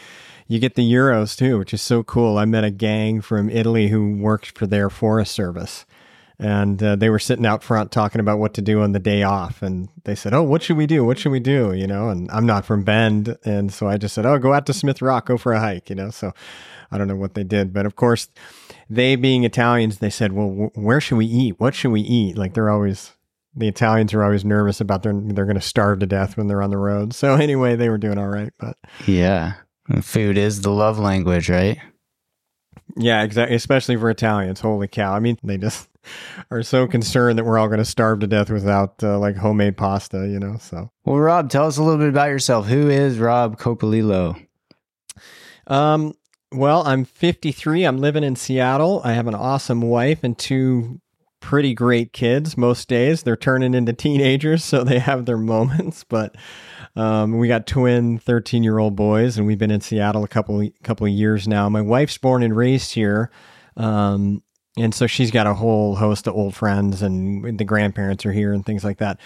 you 0.49 0.59
get 0.59 0.75
the 0.75 0.93
Euros 0.93 1.37
too, 1.37 1.59
which 1.59 1.75
is 1.75 1.83
so 1.83 2.03
cool. 2.03 2.39
I 2.39 2.45
met 2.45 2.65
a 2.65 2.71
gang 2.71 3.21
from 3.21 3.51
Italy 3.51 3.89
who 3.89 4.17
worked 4.17 4.57
for 4.57 4.67
their 4.67 4.89
Forest 4.91 5.33
Service. 5.33 5.87
And 6.39 6.83
uh, 6.83 6.97
they 6.97 7.09
were 7.09 7.19
sitting 7.19 7.47
out 7.47 7.63
front 7.63 7.91
talking 7.91 8.21
about 8.21 8.39
what 8.39 8.53
to 8.55 8.63
do 8.63 8.83
on 8.83 8.93
the 8.93 8.99
day 8.99 9.23
off. 9.23 9.63
And 9.63 9.89
they 10.05 10.15
said, 10.15 10.35
Oh, 10.35 10.43
what 10.43 10.63
should 10.63 10.77
we 10.77 10.87
do? 10.87 11.03
What 11.03 11.19
should 11.19 11.33
we 11.33 11.41
do? 11.41 11.73
You 11.73 11.87
know, 11.87 12.11
and 12.11 12.31
I'm 12.31 12.45
not 12.45 12.67
from 12.67 12.85
Bend. 12.85 13.39
And 13.45 13.73
so 13.73 13.89
I 13.89 13.97
just 13.97 14.15
said, 14.15 14.27
Oh, 14.27 14.39
go 14.39 14.53
out 14.53 14.67
to 14.67 14.75
Smith 14.75 15.01
Rock, 15.01 15.27
go 15.27 15.39
for 15.39 15.55
a 15.55 15.61
hike, 15.61 15.89
you 15.89 15.97
know. 15.97 16.11
So 16.11 16.33
I 16.91 16.99
don't 16.99 17.09
know 17.09 17.17
what 17.17 17.35
they 17.35 17.45
did. 17.45 17.73
But 17.73 17.87
of 17.87 17.97
course, 17.97 18.29
they 18.91 19.17
being 19.17 19.45
Italians, 19.45 19.99
they 19.99 20.11
said, 20.11 20.33
Well, 20.33 20.71
where 20.75 21.01
should 21.01 21.17
we 21.17 21.27
eat? 21.27 21.59
What 21.59 21.75
should 21.75 21.91
we 21.91 22.03
eat? 22.03 22.37
Like 22.37 22.53
they're 22.53 22.71
always, 22.71 23.13
the 23.55 23.69
Italians 23.69 24.13
are 24.13 24.23
always 24.23 24.45
nervous 24.45 24.79
about 24.83 25.03
their, 25.03 25.15
they're 25.15 25.47
going 25.47 25.57
to 25.57 25.63
starve 25.63 26.01
to 26.01 26.07
death 26.07 26.37
when 26.37 26.49
they're 26.49 26.63
on 26.63 26.71
the 26.71 26.77
road. 26.77 27.15
So 27.15 27.35
anyway, 27.35 27.77
they 27.77 27.89
were 27.89 27.97
doing 27.97 28.19
all 28.19 28.29
right. 28.29 28.53
But 28.59 28.77
yeah. 29.07 29.55
Food 30.01 30.37
is 30.37 30.63
the 30.63 30.71
love 30.71 30.99
language, 30.99 31.49
right? 31.49 31.79
Yeah, 32.97 33.23
exactly. 33.23 33.57
Especially 33.57 33.97
for 33.97 34.11
Italians. 34.11 34.61
Holy 34.61 34.89
cow. 34.89 35.13
I 35.13 35.21
mean, 35.21 35.39
they 35.43 35.59
just 35.59 35.89
are 36.51 36.63
so 36.63 36.87
concerned 36.87 37.39
that 37.39 37.45
we're 37.45 37.59
all 37.59 37.69
going 37.69 37.79
to 37.79 37.85
starve 37.85 38.21
to 38.21 38.27
death 38.27 38.51
without 38.51 39.03
uh, 39.03 39.19
like 39.19 39.37
homemade 39.37 39.77
pasta, 39.77 40.27
you 40.29 40.39
know? 40.39 40.57
So, 40.59 40.91
well, 41.05 41.19
Rob, 41.19 41.51
tell 41.51 41.67
us 41.67 41.77
a 41.77 41.83
little 41.83 41.99
bit 41.99 42.09
about 42.09 42.29
yourself. 42.29 42.67
Who 42.67 42.89
is 42.89 43.19
Rob 43.19 43.59
Coppolillo? 43.59 44.41
Um, 45.67 46.15
well, 46.53 46.87
I'm 46.87 47.05
53. 47.05 47.85
I'm 47.85 47.99
living 47.99 48.25
in 48.25 48.37
Seattle. 48.37 49.01
I 49.05 49.13
have 49.13 49.27
an 49.27 49.35
awesome 49.35 49.83
wife 49.83 50.23
and 50.23 50.39
two 50.39 51.01
pretty 51.41 51.75
great 51.75 52.13
kids 52.13 52.57
most 52.57 52.89
days. 52.89 53.23
They're 53.23 53.37
turning 53.37 53.75
into 53.75 53.93
teenagers, 53.93 54.65
so 54.65 54.85
they 54.85 54.99
have 54.99 55.27
their 55.27 55.37
moments, 55.37 56.05
but 56.05 56.35
um, 56.97 57.39
we 57.39 57.47
got 57.47 57.67
twin 57.67 58.19
13 58.19 58.65
year 58.65 58.79
old 58.79 58.97
boys, 58.97 59.37
and 59.37 59.47
we've 59.47 59.59
been 59.59 59.71
in 59.71 59.83
Seattle 59.83 60.25
a 60.25 60.29
couple 60.29 60.67
couple 60.83 61.07
of 61.07 61.13
years 61.13 61.47
now. 61.47 61.69
My 61.69 61.83
wife's 61.83 62.17
born 62.17 62.43
and 62.43 62.57
raised 62.57 62.95
here, 62.95 63.31
um, 63.77 64.43
and 64.79 64.95
so 64.95 65.07
she's 65.07 65.31
got 65.31 65.47
a 65.47 65.55
whole 65.55 65.97
host 65.97 66.27
of 66.27 66.35
old 66.35 66.55
friends, 66.55 67.03
and 67.03 67.59
the 67.59 67.65
grandparents 67.65 68.25
are 68.25 68.33
here 68.33 68.53
and 68.53 68.65
things 68.65 68.83
like 68.83 68.99
that. 68.99 69.21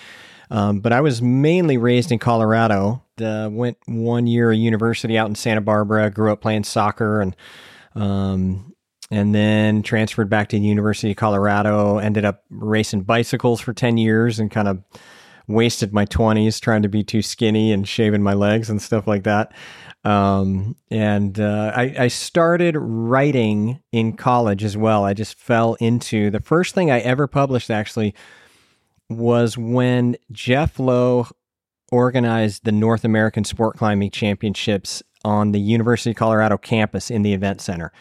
Um, 0.51 0.81
but 0.81 0.93
I 0.93 1.01
was 1.01 1.23
mainly 1.23 1.79
raised 1.79 2.11
in 2.11 2.19
Colorado. 2.19 3.05
Uh, 3.21 3.49
went 3.53 3.79
one 3.87 4.27
year 4.27 4.51
of 4.51 4.59
university 4.59 5.17
out 5.17 5.29
in 5.29 5.37
Santa 5.37 5.61
Barbara. 5.61 6.11
Grew 6.11 6.33
up 6.33 6.41
playing 6.41 6.65
soccer 6.65 7.21
and 7.21 7.37
um, 7.95 8.75
and 9.13 9.33
then 9.33 9.85
transferred 9.85 10.29
back 10.29 10.49
to 10.49 10.59
the 10.59 10.67
University 10.67 11.13
of 11.13 11.17
Colorado. 11.17 11.99
Ended 11.99 12.25
up 12.25 12.43
racing 12.51 13.03
bicycles 13.03 13.61
for 13.61 13.73
ten 13.73 13.97
years 13.97 14.41
and 14.41 14.51
kind 14.51 14.67
of 14.67 14.83
wasted 15.51 15.93
my 15.93 16.05
twenties 16.05 16.61
trying 16.61 16.83
to 16.83 16.89
be 16.89 17.03
too 17.03 17.23
skinny 17.23 17.73
and 17.73 17.87
shaving 17.87 18.23
my 18.23 18.35
legs 18.35 18.71
and 18.71 18.81
stuff 18.81 19.07
like 19.07 19.25
that. 19.25 19.53
Um, 20.03 20.77
and 20.91 21.39
uh, 21.39 21.73
I, 21.77 21.95
I 21.99 22.09
started 22.09 22.75
writing 22.79 23.83
in 23.93 24.17
college 24.17 24.65
as 24.65 24.77
well. 24.77 25.05
I 25.05 25.13
just 25.13 25.39
fell 25.39 25.75
into 25.75 26.31
the 26.31 26.41
first 26.41 26.75
thing 26.75 26.91
I 26.91 27.01
ever 27.01 27.27
published 27.27 27.71
actually 27.71 28.15
was 29.11 29.59
when 29.59 30.17
Jeff 30.33 30.79
Lowe 30.79 31.27
organized 31.93 32.65
the 32.65 32.73
North 32.73 33.05
American 33.05 33.45
Sport 33.45 33.77
Climbing 33.77 34.11
Championships 34.11 35.03
on 35.25 35.53
the 35.53 35.61
University 35.61 36.11
of 36.11 36.17
Colorado 36.17 36.57
campus 36.57 37.11
in 37.11 37.23
the 37.23 37.35
event 37.35 37.61
center. 37.61 37.93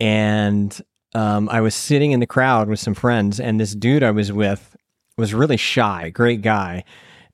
And 0.00 0.78
um, 1.14 1.48
I 1.48 1.62
was 1.62 1.74
sitting 1.74 2.12
in 2.12 2.20
the 2.20 2.26
crowd 2.26 2.68
with 2.68 2.80
some 2.80 2.94
friends, 2.94 3.40
and 3.40 3.58
this 3.58 3.74
dude 3.74 4.02
I 4.02 4.10
was 4.10 4.30
with 4.30 4.76
was 5.18 5.34
really 5.34 5.56
shy, 5.56 6.10
great 6.10 6.40
guy. 6.40 6.84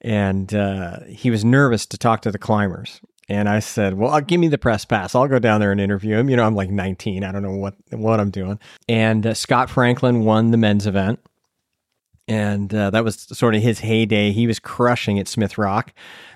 And 0.01 0.53
uh, 0.53 1.01
he 1.09 1.31
was 1.31 1.45
nervous 1.45 1.87
to 1.87 1.99
talk 1.99 2.23
to 2.23 2.33
the 2.33 2.39
climbers. 2.39 3.01
And 3.29 3.49
I 3.49 3.61
said, 3.61 3.95
"Well, 3.95 4.11
I'll 4.11 4.21
give 4.21 4.39
me 4.39 4.49
the 4.49 4.59
press 4.59 4.85
pass. 4.85 5.15
I'll 5.15 5.29
go 5.29 5.39
down 5.39 5.61
there 5.61 5.73
and 5.73 5.81
interview 5.81 6.17
him. 6.17 6.29
You 6.29 6.37
know, 6.37 6.45
I'm 6.45 6.55
like 6.55 6.71
19. 6.71 7.25
I 7.25 7.33
don't 7.33 7.43
know 7.43 7.55
what 7.55 7.75
what 7.91 8.21
I'm 8.21 8.31
doing." 8.31 8.59
And 8.87 9.27
uh, 9.27 9.33
Scott 9.33 9.71
Franklin 9.71 10.25
won 10.25 10.51
the 10.51 10.59
men's 10.59 10.87
event, 10.87 11.21
and 12.29 12.75
uh, 12.75 12.91
that 12.91 13.03
was 13.03 13.19
sort 13.21 13.55
of 13.55 13.63
his 13.63 13.81
heyday. 13.81 14.33
He 14.33 14.47
was 14.47 14.59
crushing 14.59 15.19
at 15.19 15.27
Smith 15.27 15.57
Rock 15.57 15.95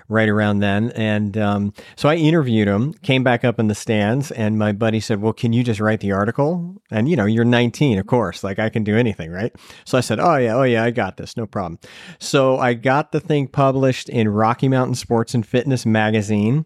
right 0.09 0.27
around 0.27 0.59
then, 0.59 0.91
and 0.91 1.37
um, 1.37 1.73
so 1.95 2.09
I 2.09 2.15
interviewed 2.15 2.67
him. 2.67 2.93
Came 2.93 3.23
back 3.23 3.45
up 3.45 3.59
in 3.59 3.67
the 3.67 3.75
stands, 3.75 4.31
and 4.31 4.57
my 4.57 4.71
buddy 4.71 4.99
said, 4.99 5.21
"Well, 5.21 5.33
can 5.33 5.53
you 5.53 5.63
just 5.63 5.79
write 5.79 6.01
the 6.01 6.11
article?" 6.11 6.75
And 6.91 7.07
you 7.07 7.15
know, 7.15 7.25
you're 7.25 7.45
19, 7.45 7.97
of 7.99 8.07
course. 8.07 8.43
Like 8.43 8.59
I 8.59 8.69
can 8.69 8.83
do 8.83 8.97
anything, 8.97 9.31
right? 9.31 9.55
So 9.85 9.97
I 9.97 10.01
said, 10.01 10.19
"Oh 10.19 10.35
yeah, 10.35 10.55
oh 10.55 10.63
yeah, 10.63 10.83
I 10.83 10.91
got 10.91 11.17
this, 11.17 11.37
no 11.37 11.45
problem." 11.45 11.79
So 12.19 12.57
I 12.57 12.73
got 12.73 13.11
the 13.11 13.19
thing 13.19 13.47
published 13.47 14.09
in 14.09 14.27
Rocky 14.27 14.67
Mountain 14.67 14.95
Sports 14.95 15.33
and 15.33 15.45
Fitness 15.45 15.85
magazine. 15.85 16.65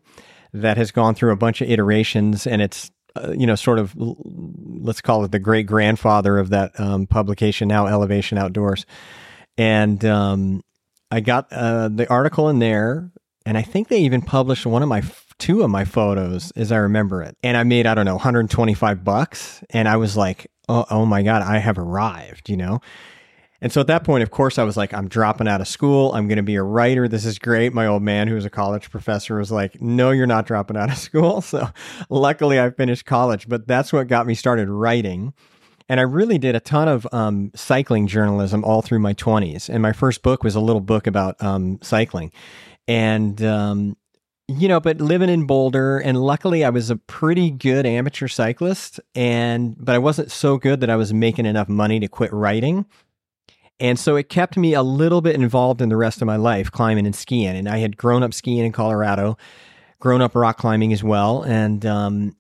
That 0.55 0.77
has 0.77 0.91
gone 0.91 1.15
through 1.15 1.31
a 1.31 1.35
bunch 1.35 1.61
of 1.61 1.69
iterations, 1.69 2.45
and 2.45 2.61
it's 2.61 2.91
uh, 3.15 3.31
you 3.37 3.45
know, 3.45 3.55
sort 3.55 3.77
of, 3.79 3.93
let's 3.95 5.01
call 5.01 5.23
it 5.23 5.31
the 5.31 5.39
great 5.39 5.67
grandfather 5.67 6.39
of 6.39 6.49
that 6.49 6.79
um, 6.79 7.05
publication 7.05 7.67
now, 7.67 7.85
Elevation 7.85 8.37
Outdoors. 8.37 8.85
And 9.57 10.03
um, 10.03 10.63
I 11.11 11.19
got 11.19 11.47
uh, 11.51 11.89
the 11.89 12.09
article 12.09 12.49
in 12.49 12.57
there, 12.57 13.11
and 13.45 13.57
I 13.57 13.61
think 13.61 13.87
they 13.87 13.99
even 13.99 14.21
published 14.21 14.65
one 14.65 14.83
of 14.83 14.89
my 14.89 15.03
two 15.37 15.63
of 15.63 15.69
my 15.69 15.85
photos, 15.85 16.51
as 16.51 16.71
I 16.71 16.77
remember 16.77 17.21
it. 17.21 17.37
And 17.43 17.57
I 17.57 17.63
made 17.63 17.85
I 17.85 17.95
don't 17.95 18.05
know 18.05 18.15
125 18.15 19.03
bucks, 19.03 19.63
and 19.69 19.87
I 19.87 19.97
was 19.97 20.15
like, 20.15 20.49
oh, 20.69 20.85
oh 20.89 21.05
my 21.05 21.23
god, 21.23 21.41
I 21.41 21.57
have 21.57 21.77
arrived, 21.77 22.49
you 22.49 22.57
know. 22.57 22.79
And 23.63 23.71
so 23.71 23.79
at 23.79 23.87
that 23.87 24.03
point, 24.03 24.23
of 24.23 24.29
course, 24.29 24.57
I 24.57 24.63
was 24.63 24.75
like, 24.75 24.93
I'm 24.93 25.07
dropping 25.07 25.47
out 25.47 25.61
of 25.61 25.69
school. 25.69 26.11
I'm 26.13 26.27
going 26.27 26.35
to 26.35 26.43
be 26.43 26.55
a 26.55 26.63
writer. 26.63 27.07
This 27.07 27.23
is 27.23 27.39
great. 27.39 27.73
My 27.73 27.87
old 27.87 28.03
man, 28.03 28.27
who 28.27 28.35
was 28.35 28.43
a 28.43 28.49
college 28.49 28.91
professor, 28.91 29.37
was 29.37 29.53
like, 29.53 29.81
No, 29.81 30.11
you're 30.11 30.27
not 30.27 30.45
dropping 30.45 30.75
out 30.75 30.91
of 30.91 30.97
school. 31.09 31.41
So 31.41 31.69
luckily, 32.09 32.59
I 32.59 32.71
finished 32.71 33.05
college, 33.05 33.47
but 33.47 33.65
that's 33.65 33.93
what 33.93 34.07
got 34.07 34.27
me 34.27 34.35
started 34.35 34.69
writing. 34.69 35.33
And 35.89 35.99
I 35.99 36.03
really 36.03 36.37
did 36.37 36.55
a 36.55 36.59
ton 36.59 36.87
of 36.87 37.07
um, 37.11 37.51
cycling 37.55 38.07
journalism 38.07 38.63
all 38.63 38.81
through 38.81 38.99
my 38.99 39.13
20s. 39.13 39.69
And 39.69 39.81
my 39.81 39.93
first 39.93 40.23
book 40.23 40.43
was 40.43 40.55
a 40.55 40.61
little 40.61 40.81
book 40.81 41.07
about 41.07 41.41
um, 41.41 41.79
cycling. 41.81 42.31
And, 42.87 43.41
um, 43.43 43.97
you 44.47 44.67
know, 44.67 44.79
but 44.79 44.99
living 44.99 45.29
in 45.29 45.45
Boulder, 45.45 45.99
and 45.99 46.21
luckily 46.21 46.65
I 46.65 46.69
was 46.69 46.89
a 46.89 46.97
pretty 46.97 47.49
good 47.49 47.85
amateur 47.85 48.27
cyclist. 48.27 48.99
And, 49.15 49.75
but 49.77 49.95
I 49.95 49.99
wasn't 49.99 50.31
so 50.31 50.57
good 50.57 50.81
that 50.81 50.89
I 50.89 50.95
was 50.95 51.13
making 51.13 51.45
enough 51.45 51.69
money 51.69 51.99
to 51.99 52.07
quit 52.07 52.31
writing. 52.33 52.85
And 53.79 53.99
so 53.99 54.15
it 54.15 54.29
kept 54.29 54.55
me 54.55 54.73
a 54.73 54.83
little 54.83 55.21
bit 55.21 55.35
involved 55.35 55.81
in 55.81 55.89
the 55.89 55.97
rest 55.97 56.21
of 56.21 56.25
my 56.25 56.35
life, 56.35 56.71
climbing 56.71 57.05
and 57.05 57.15
skiing. 57.15 57.55
And 57.55 57.67
I 57.67 57.79
had 57.79 57.97
grown 57.97 58.23
up 58.23 58.33
skiing 58.33 58.65
in 58.65 58.71
Colorado, 58.71 59.37
grown 59.99 60.21
up 60.21 60.35
rock 60.35 60.57
climbing 60.57 60.93
as 60.93 61.03
well. 61.03 61.43
And 61.43 61.85
um, 61.85 62.35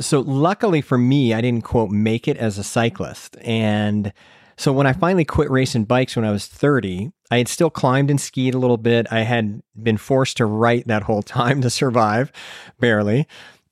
so 0.00 0.20
luckily 0.20 0.80
for 0.80 0.96
me, 0.96 1.34
I 1.34 1.40
didn't 1.40 1.64
quote 1.64 1.90
make 1.90 2.26
it 2.26 2.36
as 2.36 2.58
a 2.58 2.64
cyclist. 2.64 3.36
And 3.42 4.12
so 4.58 4.72
when 4.72 4.86
I 4.86 4.92
finally 4.92 5.24
quit 5.24 5.50
racing 5.50 5.84
bikes 5.84 6.16
when 6.16 6.24
I 6.24 6.30
was 6.30 6.46
30, 6.46 7.10
I 7.30 7.38
had 7.38 7.48
still 7.48 7.70
climbed 7.70 8.10
and 8.10 8.20
skied 8.20 8.54
a 8.54 8.58
little 8.58 8.76
bit. 8.76 9.06
I 9.10 9.20
had 9.20 9.62
been 9.80 9.96
forced 9.96 10.36
to 10.38 10.46
write 10.46 10.86
that 10.88 11.04
whole 11.04 11.22
time 11.38 11.62
to 11.62 11.70
survive, 11.70 12.32
barely 12.78 13.26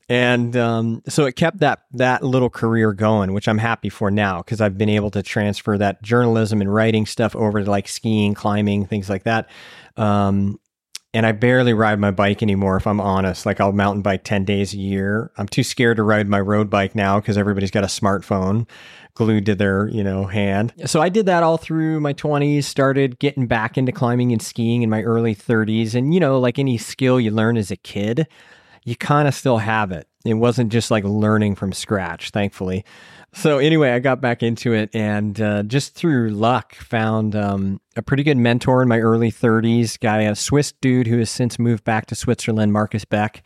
and 0.09 0.57
um, 0.57 1.03
so 1.09 1.27
it 1.27 1.35
kept 1.35 1.59
that 1.61 1.81
that 1.93 2.23
little 2.23 2.51
career 2.51 2.93
going, 2.93 3.33
which 3.33 3.49
I'm 3.49 3.59
happy 3.59 3.89
for 3.89 4.11
now 4.11 4.39
because 4.39 4.61
I've 4.61 4.79
been 4.79 4.89
able 4.89 5.11
to 5.11 5.23
transfer 5.23 5.77
that 5.79 6.03
journalism 6.03 6.61
and 6.61 6.73
writing 6.73 7.07
stuff 7.07 7.35
over 7.35 7.65
to 7.65 7.71
like 7.71 7.89
skiing, 7.89 8.35
climbing, 8.35 8.87
things 8.87 9.11
like 9.11 9.25
that. 9.25 9.51
Um, 9.97 10.61
and 11.17 11.25
I 11.25 11.33
barely 11.33 11.73
ride 11.73 11.99
my 11.99 12.11
bike 12.11 12.43
anymore, 12.43 12.77
if 12.77 12.87
I'm 12.87 13.01
honest. 13.01 13.47
Like 13.47 13.61
I'll 13.61 13.73
mountain 13.73 14.03
bike 14.03 14.23
ten 14.23 14.45
days 14.45 14.75
a 14.75 14.79
year. 14.79 15.31
I'm 15.39 15.49
too 15.49 15.63
scared 15.63 15.97
to 15.97 16.03
ride 16.03 16.29
my 16.29 16.41
road 16.41 16.69
bike 16.69 16.95
now 16.95 17.19
because 17.19 17.39
everybody's 17.39 17.71
got 17.71 17.85
a 17.85 17.89
smartphone 17.89 18.69
glued 19.15 19.47
to 19.47 19.55
their 19.55 19.89
you 19.89 20.05
know 20.05 20.27
hand. 20.27 20.75
So 20.85 21.01
I 21.01 21.09
did 21.09 21.25
that 21.25 21.43
all 21.43 21.57
through 21.57 22.01
my 22.01 22.13
20s. 22.13 22.65
Started 22.65 23.19
getting 23.19 23.47
back 23.47 23.79
into 23.79 23.93
climbing 23.93 24.31
and 24.31 24.43
skiing 24.43 24.83
in 24.83 24.91
my 24.91 25.03
early 25.03 25.35
30s, 25.35 25.95
and 25.95 26.13
you 26.13 26.21
know, 26.21 26.39
like 26.39 26.59
any 26.59 26.77
skill 26.77 27.19
you 27.19 27.31
learn 27.31 27.57
as 27.57 27.71
a 27.71 27.77
kid 27.77 28.27
you 28.87 28.97
kind 28.97 29.27
of 29.29 29.35
still 29.35 29.59
have 29.59 29.93
it. 29.93 30.09
It 30.27 30.35
wasn't 30.35 30.73
just 30.73 30.91
like 30.91 31.05
learning 31.05 31.55
from 31.55 31.73
scratch, 31.73 32.31
thankfully. 32.31 32.85
So 33.33 33.59
anyway, 33.59 33.91
I 33.91 33.99
got 33.99 34.21
back 34.21 34.43
into 34.43 34.73
it 34.73 34.89
and 34.95 35.39
uh, 35.41 35.63
just 35.65 35.95
through 35.95 36.31
luck 36.31 36.75
found 36.75 37.37
um, 37.37 37.81
a 37.95 38.03
pretty 38.03 38.23
good 38.23 38.39
mentor 38.39 38.83
in 38.83 38.89
my 38.89 38.99
early 38.99 39.31
30s, 39.31 40.01
guy, 40.01 40.23
a 40.23 40.35
Swiss 40.35 40.73
dude 40.81 41.07
who 41.07 41.19
has 41.19 41.29
since 41.29 41.59
moved 41.59 41.85
back 41.85 42.07
to 42.07 42.15
Switzerland, 42.15 42.73
Marcus 42.73 43.05
Beck. 43.05 43.43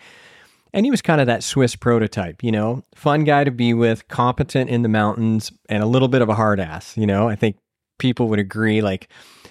And 0.73 0.87
he 0.87 0.91
was 0.93 1.03
kind 1.03 1.21
of 1.21 1.27
that 1.27 1.43
Swiss 1.43 1.75
prototype, 1.75 2.45
you 2.45 2.53
know, 2.53 2.85
fun 2.95 3.25
guy 3.25 3.43
to 3.43 3.51
be 3.51 3.75
with, 3.75 4.07
competent 4.07 4.71
in 4.71 4.83
the 4.83 4.89
mountains, 4.89 5.51
and 5.69 5.83
a 5.83 5.87
little 5.87 6.07
bit 6.07 6.23
of 6.23 6.29
a 6.29 6.35
hard 6.37 6.61
ass. 6.61 6.97
You 6.97 7.07
know, 7.07 7.29
I 7.29 7.35
think 7.35 7.57
people 7.99 8.29
would 8.29 8.39
agree, 8.39 8.81
like 8.81 9.09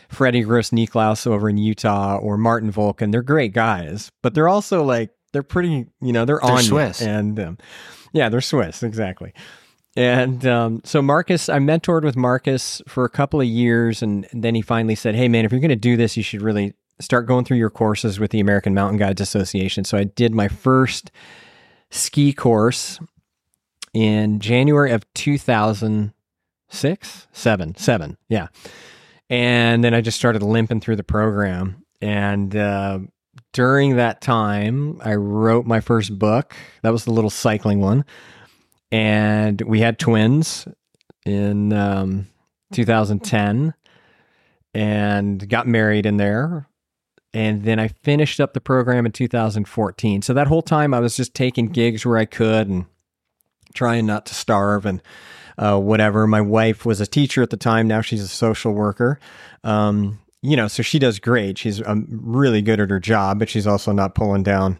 Freddie 0.10 0.42
Gross 0.42 0.72
Niklaus 0.72 1.28
over 1.28 1.50
in 1.50 1.58
Utah 1.58 2.18
or 2.18 2.38
Martin 2.38 2.72
Volken, 2.72 3.12
they're 3.12 3.22
great 3.22 3.54
guys, 3.54 4.12
but 4.24 4.34
they're 4.34 4.48
also 4.48 4.84
like 4.84 5.12
they're 5.32 5.44
pretty, 5.44 5.88
you 6.02 6.13
know, 6.13 6.26
they're, 6.26 6.39
they're 6.42 6.52
on 6.52 6.63
Swiss. 6.63 7.02
and 7.02 7.39
um, 7.39 7.58
yeah, 8.13 8.30
they're 8.30 8.42
Swiss, 8.42 8.84
exactly. 8.84 9.34
And 9.96 10.46
um, 10.46 10.82
so 10.86 11.02
Marcus, 11.02 11.50
I 11.50 11.58
mentored 11.58 12.04
with 12.04 12.15
Marcus 12.15 12.82
for 12.88 13.06
a 13.06 13.10
couple 13.10 13.42
of 13.42 13.48
years, 13.48 14.02
and 14.02 14.28
then 14.32 14.56
he 14.56 14.62
finally 14.62 14.96
said, 14.96 15.15
"Hey, 15.15 15.28
man, 15.28 15.44
if 15.46 15.52
you're 15.52 15.60
going 15.60 15.70
to 15.70 15.76
do 15.76 15.98
this, 15.98 16.15
you 16.15 16.24
should 16.24 16.42
really 16.42 16.74
start 17.00 17.26
going 17.26 17.44
through 17.44 17.58
your 17.58 17.70
courses 17.70 18.20
with 18.20 18.32
the 18.32 18.39
American 18.39 18.74
Mountain 18.74 18.98
Guides 18.98 19.20
Association." 19.20 19.84
So 19.84 19.98
I 19.98 20.06
did 20.06 20.34
my 20.34 20.48
first 20.48 21.12
ski 21.89 22.32
course 22.34 23.00
in 23.94 24.39
January 24.39 24.92
of 24.92 25.12
2006, 25.15 27.28
seven, 27.32 27.76
seven, 27.76 28.18
yeah. 28.30 28.48
And 29.30 29.84
then 29.84 29.94
I 29.94 30.02
just 30.02 30.18
started 30.18 30.44
limping 30.44 30.82
through 30.82 30.98
the 30.98 31.04
program, 31.04 31.84
and 32.00 32.56
uh, 32.56 33.00
during 33.54 33.96
that 33.96 34.22
time, 34.22 35.00
I 35.04 35.16
wrote 35.16 35.66
my 35.66 35.80
first 35.80 36.18
book. 36.18 36.56
That 36.84 36.92
was 36.92 37.06
the 37.06 37.12
little 37.12 37.30
cycling 37.30 37.80
one. 37.80 38.06
And 38.92 39.62
we 39.62 39.80
had 39.82 40.00
twins 40.00 40.68
in 41.26 41.74
um, 41.74 42.28
2010 42.74 43.74
and 44.74 45.50
got 45.50 45.68
married 45.68 46.06
in 46.06 46.18
there. 46.18 46.68
And 47.34 47.64
then 47.64 47.80
I 47.80 47.90
finished 47.90 48.40
up 48.40 48.54
the 48.54 48.62
program 48.62 49.06
in 49.06 49.12
2014. 49.12 50.24
So 50.24 50.34
that 50.34 50.48
whole 50.48 50.64
time 50.64 50.94
I 50.94 51.00
was 51.00 51.16
just 51.16 51.36
taking 51.36 51.68
gigs 51.68 52.06
where 52.06 52.18
I 52.18 52.26
could 52.26 52.68
and 52.68 52.86
trying 53.74 54.08
not 54.08 54.26
to 54.28 54.34
starve 54.34 54.86
and 54.86 55.02
uh, 55.58 55.78
whatever. 55.78 56.26
My 56.26 56.42
wife 56.42 56.86
was 56.86 57.02
a 57.02 57.06
teacher 57.06 57.44
at 57.44 57.52
the 57.52 57.58
time. 57.58 57.88
Now 57.88 58.02
she's 58.02 58.24
a 58.24 58.28
social 58.28 58.74
worker. 58.74 59.20
Um, 59.64 60.20
you 60.41 60.56
know, 60.56 60.67
so 60.67 60.84
she 60.84 60.99
does 60.99 61.19
great. 61.19 61.58
She's 61.58 61.86
um, 61.86 62.08
really 62.10 62.62
good 62.62 62.80
at 62.80 62.89
her 62.89 62.99
job, 62.99 63.39
but 63.39 63.49
she's 63.49 63.67
also 63.67 63.91
not 63.91 64.15
pulling 64.15 64.43
down, 64.43 64.80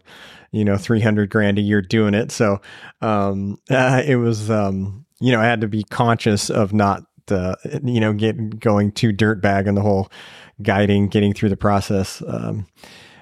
you 0.52 0.64
know, 0.64 0.76
300 0.76 1.28
grand 1.28 1.58
a 1.58 1.62
year 1.62 1.82
doing 1.82 2.14
it. 2.14 2.32
So, 2.32 2.60
um, 3.02 3.58
uh, 3.70 4.02
it 4.06 4.16
was, 4.16 4.50
um, 4.50 5.04
you 5.20 5.32
know, 5.32 5.40
I 5.40 5.44
had 5.44 5.60
to 5.60 5.68
be 5.68 5.84
conscious 5.84 6.48
of 6.48 6.72
not, 6.72 7.02
uh, 7.30 7.56
you 7.84 8.00
know, 8.00 8.12
get 8.12 8.58
going 8.58 8.92
too 8.92 9.12
dirtbag 9.12 9.66
in 9.66 9.74
the 9.74 9.82
whole 9.82 10.10
guiding, 10.62 11.08
getting 11.08 11.34
through 11.34 11.50
the 11.50 11.56
process, 11.56 12.22
um, 12.26 12.66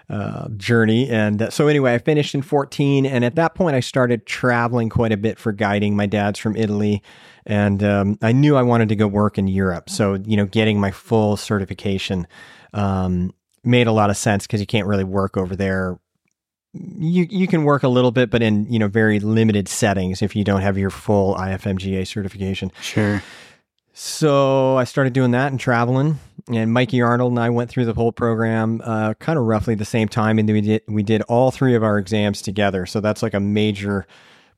uh, 0.09 0.49
journey. 0.57 1.09
And 1.11 1.53
so 1.53 1.69
anyway, 1.69 1.95
I 1.95 1.99
finished 1.99 2.35
in 2.35 2.41
14. 2.41 3.05
And 3.05 3.25
at 3.25 3.35
that 3.35 3.55
point, 3.55 3.77
I 3.77 3.81
started 3.81 4.25
traveling 4.25 4.89
quite 4.89 5.13
a 5.13 5.19
bit 5.19 5.39
for 5.39 5.53
guiding. 5.53 5.97
My 5.97 6.07
dad's 6.07 6.39
from 6.39 6.57
Italy 6.57 7.03
And 7.49 7.83
um, 7.83 8.19
I 8.21 8.33
knew 8.33 8.57
I 8.57 8.63
wanted 8.63 8.91
to 8.91 8.97
go 8.97 9.07
work 9.07 9.39
in 9.39 9.49
Europe. 9.49 9.89
So, 9.89 10.15
you 10.15 10.37
know, 10.37 10.45
getting 10.45 10.79
my 10.79 10.91
full 10.91 11.39
certification 11.39 12.27
um, 12.75 13.33
made 13.65 13.87
a 13.87 13.93
lot 13.93 14.11
of 14.11 14.19
sense 14.19 14.47
because 14.47 14.61
you 14.61 14.67
can't 14.67 14.87
really 14.87 15.03
work 15.03 15.39
over 15.39 15.57
there. 15.57 15.99
You 16.75 17.27
you 17.31 17.47
can 17.47 17.65
work 17.65 17.83
a 17.83 17.89
little 17.89 18.11
bit, 18.11 18.31
but 18.31 18.43
in 18.43 18.71
you 18.71 18.79
know 18.79 18.89
very 18.89 19.19
limited 19.19 19.67
settings 19.67 20.21
if 20.21 20.37
you 20.37 20.45
don't 20.45 20.61
have 20.61 20.77
your 20.77 20.91
full 20.91 21.35
IFMGA 21.35 22.07
certification. 22.07 22.71
Sure. 22.83 23.23
So 23.95 24.77
I 24.77 24.85
started 24.85 25.15
doing 25.15 25.31
that 25.33 25.51
and 25.51 25.59
traveling. 25.59 26.21
And 26.53 26.73
Mikey 26.73 27.03
Arnold 27.03 27.33
and 27.33 27.41
I 27.41 27.51
went 27.51 27.69
through 27.71 27.87
the 27.87 27.95
whole 27.95 28.13
program 28.13 28.81
uh, 28.85 29.15
kind 29.15 29.39
of 29.39 29.47
roughly 29.47 29.75
the 29.75 29.85
same 29.85 30.09
time, 30.09 30.39
and 30.39 30.49
we 30.49 30.61
did 30.61 30.83
we 30.87 31.03
did 31.03 31.23
all 31.23 31.51
three 31.51 31.75
of 31.75 31.83
our 31.83 31.99
exams 31.99 32.43
together. 32.43 32.85
So 32.85 33.01
that's 33.01 33.23
like 33.23 33.35
a 33.35 33.41
major 33.41 34.07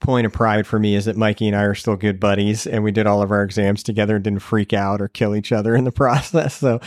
point 0.01 0.27
of 0.27 0.33
pride 0.33 0.67
for 0.67 0.79
me 0.79 0.95
is 0.95 1.05
that 1.05 1.17
Mikey 1.17 1.47
and 1.47 1.57
I 1.57 1.63
are 1.63 1.75
still 1.75 1.97
good 1.97 2.19
buddies, 2.19 2.67
and 2.67 2.83
we 2.83 2.91
did 2.91 3.07
all 3.07 3.23
of 3.23 3.31
our 3.31 3.43
exams 3.43 3.83
together 3.83 4.17
and 4.17 4.25
didn't 4.25 4.41
freak 4.41 4.73
out 4.73 5.01
or 5.01 5.09
kill 5.09 5.37
each 5.37 5.53
other 5.53 5.75
in 5.75 5.85
the 5.85 5.93
process. 5.93 6.55
So 6.55 6.81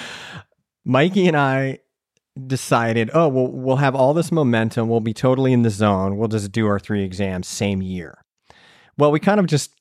Mikey 0.86 1.28
and 1.28 1.38
I 1.38 1.80
decided, 2.48 3.12
oh, 3.14 3.28
well, 3.28 3.48
we'll 3.48 3.76
have 3.78 3.96
all 3.96 4.14
this 4.14 4.32
momentum. 4.32 4.90
We'll 4.90 5.00
be 5.00 5.14
totally 5.14 5.54
in 5.54 5.62
the 5.62 5.70
zone. 5.70 6.18
We'll 6.18 6.28
just 6.28 6.52
do 6.52 6.68
our 6.68 6.80
three 6.80 7.04
exams 7.04 7.48
same 7.48 7.82
year. 7.82 8.24
Well, 8.98 9.12
we 9.12 9.20
kind 9.20 9.40
of 9.40 9.46
just 9.46 9.72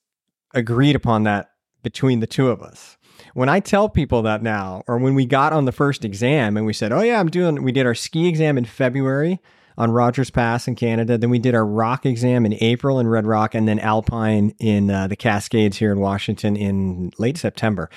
agreed 0.55 0.95
upon 0.95 1.25
that 1.25 1.51
between 1.83 2.21
the 2.21 2.27
two 2.27 2.49
of 2.49 2.63
us. 2.63 2.97
When 3.35 3.49
I 3.49 3.61
tell 3.61 3.89
people 3.89 4.23
that 4.23 4.43
now, 4.43 4.83
or 4.87 4.99
when 4.99 5.15
we 5.15 5.25
got 5.25 5.53
on 5.53 5.65
the 5.65 5.73
first 5.73 6.05
exam 6.05 6.57
and 6.57 6.67
we 6.67 6.73
said, 6.73 6.93
oh, 6.93 7.01
yeah, 7.01 7.19
I'm 7.19 7.31
doing, 7.31 7.63
we 7.63 7.73
did 7.73 7.87
our 7.87 7.95
ski 7.95 8.29
exam 8.29 8.59
in 8.59 8.65
February 8.65 9.41
on 9.77 9.91
Rogers 9.91 10.31
Pass 10.31 10.69
in 10.69 10.75
Canada. 10.75 11.19
Then 11.19 11.31
we 11.31 11.39
did 11.39 11.55
our 11.55 11.67
rock 11.67 12.07
exam 12.07 12.45
in 12.47 12.55
April 12.61 12.99
in 12.99 13.07
Red 13.07 13.27
Rock, 13.27 13.55
and 13.55 13.67
then 13.67 13.79
Alpine 13.79 14.55
in 14.59 14.91
uh, 14.91 15.07
the 15.07 15.17
Cascades 15.17 15.79
here 15.79 15.93
in 15.93 16.01
Washington 16.01 16.57
in 16.57 17.13
late 17.19 17.39
September. 17.39 17.91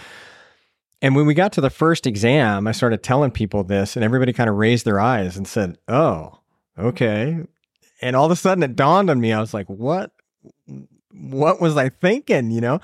And 1.01 1.15
when 1.15 1.25
we 1.25 1.33
got 1.33 1.53
to 1.53 1.61
the 1.61 1.69
first 1.69 2.07
exam, 2.07 2.67
I 2.67 2.71
started 2.71 3.03
telling 3.03 3.31
people 3.31 3.63
this, 3.63 3.95
and 3.95 4.03
everybody 4.03 4.33
kind 4.33 4.49
of 4.49 4.55
raised 4.55 4.85
their 4.85 4.99
eyes 4.99 5.37
and 5.37 5.47
said, 5.47 5.77
Oh, 5.87 6.39
okay. 6.77 7.39
And 8.01 8.15
all 8.15 8.25
of 8.25 8.31
a 8.31 8.35
sudden 8.35 8.63
it 8.63 8.75
dawned 8.75 9.09
on 9.09 9.19
me. 9.19 9.33
I 9.33 9.39
was 9.39 9.53
like, 9.53 9.67
What? 9.67 10.11
What 11.11 11.61
was 11.61 11.77
I 11.77 11.89
thinking? 11.89 12.51
You 12.51 12.61
know? 12.61 12.81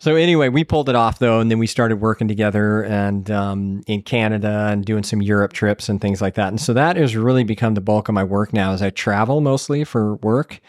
So 0.00 0.14
anyway, 0.14 0.48
we 0.48 0.62
pulled 0.62 0.88
it 0.88 0.94
off 0.94 1.18
though, 1.18 1.40
and 1.40 1.50
then 1.50 1.58
we 1.58 1.66
started 1.66 1.96
working 1.96 2.28
together 2.28 2.84
and 2.84 3.28
um, 3.30 3.82
in 3.86 4.02
Canada 4.02 4.68
and 4.70 4.84
doing 4.84 5.02
some 5.02 5.20
Europe 5.20 5.52
trips 5.52 5.88
and 5.88 6.00
things 6.00 6.20
like 6.20 6.34
that. 6.34 6.48
And 6.48 6.60
so 6.60 6.72
that 6.72 6.96
has 6.96 7.16
really 7.16 7.42
become 7.42 7.74
the 7.74 7.80
bulk 7.80 8.08
of 8.08 8.14
my 8.14 8.22
work 8.22 8.52
now. 8.52 8.72
As 8.72 8.82
I 8.82 8.90
travel 8.90 9.40
mostly 9.40 9.82
for 9.84 10.14
work, 10.16 10.60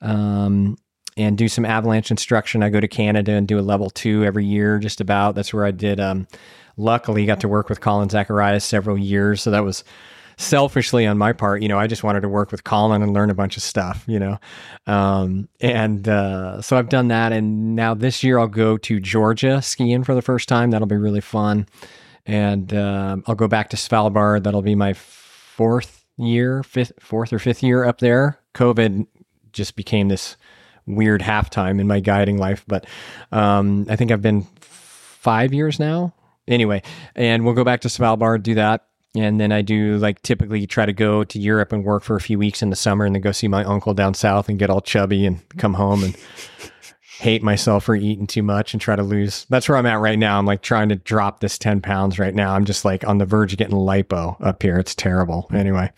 um, 0.00 0.76
and 1.16 1.36
do 1.36 1.48
some 1.48 1.64
avalanche 1.64 2.10
instruction. 2.10 2.62
I 2.62 2.70
go 2.70 2.80
to 2.80 2.88
Canada 2.88 3.32
and 3.32 3.46
do 3.46 3.58
a 3.58 3.60
level 3.60 3.90
two 3.90 4.24
every 4.24 4.44
year, 4.44 4.78
just 4.78 5.00
about. 5.00 5.34
That's 5.34 5.52
where 5.52 5.64
I 5.64 5.70
did. 5.70 6.00
Um, 6.00 6.26
luckily, 6.76 7.26
got 7.26 7.40
to 7.40 7.48
work 7.48 7.68
with 7.68 7.80
Colin 7.80 8.08
Zacharias 8.08 8.64
several 8.64 8.98
years, 8.98 9.42
so 9.42 9.50
that 9.50 9.64
was 9.64 9.84
selfishly 10.42 11.06
on 11.06 11.16
my 11.16 11.32
part. 11.32 11.62
You 11.62 11.68
know, 11.68 11.78
I 11.78 11.86
just 11.86 12.02
wanted 12.02 12.22
to 12.22 12.28
work 12.28 12.50
with 12.50 12.64
Colin 12.64 13.02
and 13.02 13.12
learn 13.12 13.30
a 13.30 13.34
bunch 13.34 13.56
of 13.56 13.62
stuff. 13.62 14.04
You 14.06 14.18
know, 14.18 14.38
um, 14.86 15.48
and 15.60 16.06
uh, 16.08 16.60
so 16.60 16.76
I've 16.76 16.88
done 16.88 17.08
that, 17.08 17.32
and 17.32 17.74
now 17.76 17.94
this 17.94 18.22
year 18.22 18.38
I'll 18.38 18.48
go 18.48 18.76
to 18.78 19.00
Georgia 19.00 19.62
skiing 19.62 20.04
for 20.04 20.14
the 20.14 20.22
first 20.22 20.48
time. 20.48 20.70
That'll 20.70 20.86
be 20.86 20.96
really 20.96 21.20
fun, 21.20 21.66
and 22.26 22.72
uh, 22.72 23.16
I'll 23.26 23.34
go 23.34 23.48
back 23.48 23.70
to 23.70 23.76
Svalbard. 23.76 24.44
That'll 24.44 24.62
be 24.62 24.74
my 24.74 24.92
fourth 24.92 26.04
year, 26.18 26.62
fifth, 26.62 26.92
fourth 27.00 27.32
or 27.32 27.38
fifth 27.38 27.62
year 27.62 27.84
up 27.84 27.98
there. 27.98 28.38
COVID 28.54 29.06
just 29.52 29.76
became 29.76 30.08
this 30.08 30.36
weird 30.86 31.22
halftime 31.22 31.80
in 31.80 31.86
my 31.86 32.00
guiding 32.00 32.38
life, 32.38 32.64
but 32.66 32.86
um, 33.30 33.86
I 33.88 33.96
think 33.96 34.10
I've 34.10 34.22
been 34.22 34.46
five 34.60 35.54
years 35.54 35.78
now. 35.78 36.14
Anyway, 36.48 36.82
and 37.14 37.44
we'll 37.44 37.54
go 37.54 37.62
back 37.62 37.82
to 37.82 37.88
Svalbard, 37.88 38.42
do 38.42 38.54
that. 38.54 38.86
And 39.14 39.38
then 39.38 39.52
I 39.52 39.60
do 39.60 39.98
like 39.98 40.22
typically 40.22 40.66
try 40.66 40.86
to 40.86 40.92
go 40.92 41.22
to 41.22 41.38
Europe 41.38 41.72
and 41.72 41.84
work 41.84 42.02
for 42.02 42.16
a 42.16 42.20
few 42.20 42.38
weeks 42.38 42.62
in 42.62 42.70
the 42.70 42.76
summer 42.76 43.04
and 43.04 43.14
then 43.14 43.20
go 43.20 43.32
see 43.32 43.48
my 43.48 43.62
uncle 43.64 43.92
down 43.92 44.14
south 44.14 44.48
and 44.48 44.58
get 44.58 44.70
all 44.70 44.80
chubby 44.80 45.26
and 45.26 45.40
come 45.58 45.74
home 45.74 46.02
and 46.02 46.16
hate 47.18 47.42
myself 47.42 47.84
for 47.84 47.94
eating 47.94 48.26
too 48.26 48.42
much 48.42 48.72
and 48.72 48.80
try 48.80 48.96
to 48.96 49.02
lose. 49.02 49.44
That's 49.50 49.68
where 49.68 49.76
I'm 49.76 49.86
at 49.86 50.00
right 50.00 50.18
now. 50.18 50.38
I'm 50.38 50.46
like 50.46 50.62
trying 50.62 50.88
to 50.88 50.96
drop 50.96 51.40
this 51.40 51.58
10 51.58 51.82
pounds 51.82 52.18
right 52.18 52.34
now. 52.34 52.54
I'm 52.54 52.64
just 52.64 52.84
like 52.86 53.06
on 53.06 53.18
the 53.18 53.26
verge 53.26 53.52
of 53.52 53.58
getting 53.58 53.76
lipo 53.76 54.36
up 54.40 54.62
here. 54.62 54.78
It's 54.78 54.94
terrible. 54.94 55.46
Anyway, 55.52 55.92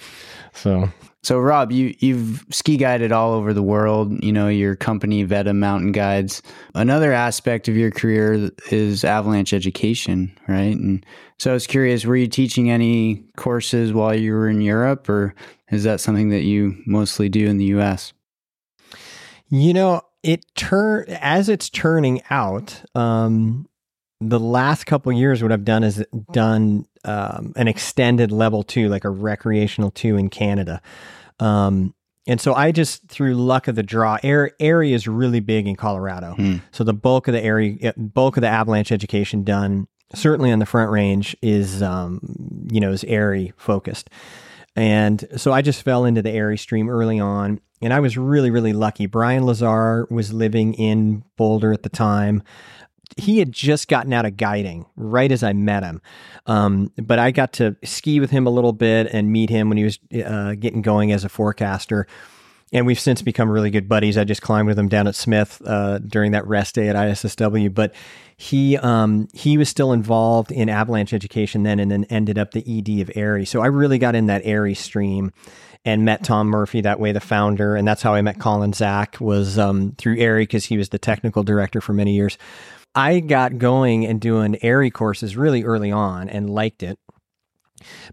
so 0.52 0.88
so, 1.24 1.38
Rob, 1.38 1.72
you 1.72 1.94
you've 2.00 2.44
ski 2.50 2.76
guided 2.76 3.10
all 3.10 3.32
over 3.32 3.54
the 3.54 3.62
world. 3.62 4.22
You 4.22 4.30
know 4.30 4.48
your 4.48 4.76
company, 4.76 5.22
Veta 5.22 5.54
Mountain 5.54 5.92
Guides. 5.92 6.42
Another 6.74 7.12
aspect 7.12 7.66
of 7.66 7.76
your 7.76 7.90
career 7.90 8.50
is 8.70 9.04
avalanche 9.04 9.54
education, 9.54 10.36
right? 10.48 10.76
And 10.76 11.04
so, 11.38 11.50
I 11.50 11.54
was 11.54 11.66
curious: 11.66 12.04
were 12.04 12.16
you 12.16 12.28
teaching 12.28 12.70
any 12.70 13.24
courses 13.38 13.92
while 13.92 14.14
you 14.14 14.32
were 14.32 14.50
in 14.50 14.60
Europe, 14.60 15.08
or 15.08 15.34
is 15.70 15.84
that 15.84 16.00
something 16.00 16.28
that 16.28 16.42
you 16.42 16.76
mostly 16.86 17.30
do 17.30 17.46
in 17.46 17.56
the 17.56 17.64
U.S.? 17.66 18.12
You 19.48 19.72
know, 19.72 20.02
it 20.22 20.44
turn 20.54 21.06
as 21.08 21.48
it's 21.48 21.70
turning 21.70 22.20
out. 22.28 22.82
Um, 22.94 23.66
the 24.28 24.40
last 24.40 24.84
couple 24.84 25.12
years, 25.12 25.42
what 25.42 25.52
I've 25.52 25.64
done 25.64 25.84
is 25.84 26.04
done 26.32 26.86
um, 27.04 27.52
an 27.56 27.68
extended 27.68 28.32
level 28.32 28.62
two, 28.62 28.88
like 28.88 29.04
a 29.04 29.10
recreational 29.10 29.90
two 29.90 30.16
in 30.16 30.30
Canada. 30.30 30.80
Um, 31.40 31.94
and 32.26 32.40
so 32.40 32.54
I 32.54 32.72
just 32.72 33.06
through 33.08 33.34
luck 33.34 33.68
of 33.68 33.74
the 33.74 33.82
draw, 33.82 34.18
air 34.22 34.52
area 34.58 34.94
is 34.94 35.06
really 35.06 35.40
big 35.40 35.66
in 35.66 35.76
Colorado. 35.76 36.34
Hmm. 36.34 36.56
So 36.72 36.82
the 36.84 36.94
bulk 36.94 37.28
of 37.28 37.34
the 37.34 37.42
area, 37.42 37.92
bulk 37.96 38.36
of 38.36 38.40
the 38.40 38.48
avalanche 38.48 38.90
education 38.90 39.44
done, 39.44 39.86
certainly 40.14 40.50
on 40.50 40.58
the 40.58 40.66
Front 40.66 40.90
Range, 40.90 41.36
is 41.42 41.82
um, 41.82 42.20
you 42.70 42.80
know 42.80 42.92
is 42.92 43.04
AIARE 43.04 43.52
focused. 43.56 44.08
And 44.76 45.24
so 45.36 45.52
I 45.52 45.62
just 45.62 45.82
fell 45.82 46.04
into 46.04 46.22
the 46.22 46.30
AIARE 46.30 46.58
stream 46.58 46.88
early 46.88 47.20
on, 47.20 47.60
and 47.82 47.92
I 47.92 48.00
was 48.00 48.16
really 48.16 48.50
really 48.50 48.72
lucky. 48.72 49.04
Brian 49.04 49.44
Lazar 49.44 50.06
was 50.10 50.32
living 50.32 50.72
in 50.74 51.24
Boulder 51.36 51.74
at 51.74 51.82
the 51.82 51.90
time 51.90 52.42
he 53.16 53.38
had 53.38 53.52
just 53.52 53.88
gotten 53.88 54.12
out 54.12 54.26
of 54.26 54.36
guiding 54.36 54.86
right 54.96 55.30
as 55.30 55.42
I 55.42 55.52
met 55.52 55.82
him. 55.82 56.00
Um, 56.46 56.92
but 56.96 57.18
I 57.18 57.30
got 57.30 57.54
to 57.54 57.76
ski 57.84 58.20
with 58.20 58.30
him 58.30 58.46
a 58.46 58.50
little 58.50 58.72
bit 58.72 59.08
and 59.12 59.30
meet 59.30 59.50
him 59.50 59.68
when 59.68 59.78
he 59.78 59.84
was 59.84 59.98
uh, 60.24 60.54
getting 60.54 60.82
going 60.82 61.12
as 61.12 61.24
a 61.24 61.28
forecaster. 61.28 62.06
And 62.72 62.86
we've 62.86 62.98
since 62.98 63.22
become 63.22 63.48
really 63.48 63.70
good 63.70 63.88
buddies. 63.88 64.18
I 64.18 64.24
just 64.24 64.42
climbed 64.42 64.66
with 64.66 64.78
him 64.78 64.88
down 64.88 65.06
at 65.06 65.14
Smith 65.14 65.62
uh, 65.64 65.98
during 65.98 66.32
that 66.32 66.46
rest 66.46 66.74
day 66.74 66.88
at 66.88 66.96
ISSW. 66.96 67.72
But 67.72 67.94
he 68.36 68.76
um, 68.78 69.28
he 69.32 69.56
was 69.56 69.68
still 69.68 69.92
involved 69.92 70.50
in 70.50 70.68
avalanche 70.68 71.12
education 71.12 71.62
then, 71.62 71.78
and 71.78 71.90
then 71.90 72.04
ended 72.04 72.36
up 72.36 72.50
the 72.50 72.60
ED 72.60 73.00
of 73.00 73.14
AIARE. 73.14 73.46
So 73.46 73.60
I 73.60 73.66
really 73.66 73.98
got 73.98 74.16
in 74.16 74.26
that 74.26 74.44
AIARE 74.44 74.76
stream 74.76 75.32
and 75.84 76.04
met 76.04 76.24
Tom 76.24 76.48
Murphy 76.48 76.80
that 76.80 76.98
way, 76.98 77.12
the 77.12 77.20
founder, 77.20 77.76
and 77.76 77.86
that's 77.86 78.02
how 78.02 78.14
I 78.14 78.22
met 78.22 78.40
Colin 78.40 78.72
Zach 78.72 79.20
was 79.20 79.58
um, 79.58 79.94
through 79.98 80.16
AIARE 80.16 80.42
because 80.42 80.64
he 80.64 80.78
was 80.78 80.88
the 80.88 80.98
technical 80.98 81.42
director 81.42 81.80
for 81.80 81.92
many 81.92 82.14
years. 82.14 82.38
I 82.94 83.20
got 83.20 83.58
going 83.58 84.06
and 84.06 84.20
doing 84.20 84.56
AIARE 84.62 84.92
courses 84.92 85.36
really 85.36 85.64
early 85.64 85.90
on 85.90 86.28
and 86.28 86.50
liked 86.50 86.82
it. 86.82 86.98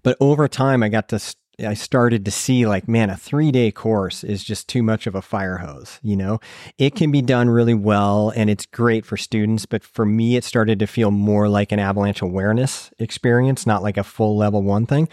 But 0.04 0.18
over 0.20 0.48
time, 0.48 0.84
I 0.84 0.90
got 0.90 1.10
to, 1.10 1.20
I 1.66 1.76
started 1.76 2.26
to 2.26 2.32
see 2.32 2.66
like, 2.66 2.88
man, 2.88 3.10
a 3.10 3.16
three 3.16 3.52
day 3.52 3.72
course 3.72 4.24
is 4.24 4.44
just 4.44 4.68
too 4.68 4.82
much 4.82 5.08
of 5.08 5.16
a 5.16 5.22
fire 5.22 5.58
hose. 5.58 6.00
You 6.02 6.16
know, 6.16 6.40
it 6.78 6.96
can 6.96 7.12
be 7.12 7.22
done 7.22 7.50
really 7.50 7.74
well 7.74 8.32
and 8.36 8.50
it's 8.50 8.66
great 8.66 9.06
for 9.06 9.18
students. 9.18 9.66
But 9.66 9.84
for 9.84 10.06
me, 10.06 10.36
it 10.36 10.44
started 10.44 10.80
to 10.80 10.88
feel 10.88 11.12
more 11.12 11.48
like 11.48 11.72
an 11.72 11.80
avalanche 11.80 12.22
awareness 12.22 12.92
experience, 13.00 13.66
not 13.66 13.84
like 13.84 13.98
a 13.98 14.04
full 14.04 14.36
level 14.36 14.64
one 14.64 14.86
thing. 14.88 15.08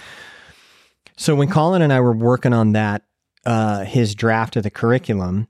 So 1.17 1.35
when 1.35 1.51
Colin 1.51 1.83
and 1.83 1.93
I 1.93 2.01
were 2.01 2.17
working 2.17 2.53
on 2.53 2.73
that, 2.73 3.03
uh, 3.45 3.85
his 3.85 4.15
draft 4.15 4.57
of 4.57 4.63
the 4.63 4.71
curriculum, 4.71 5.49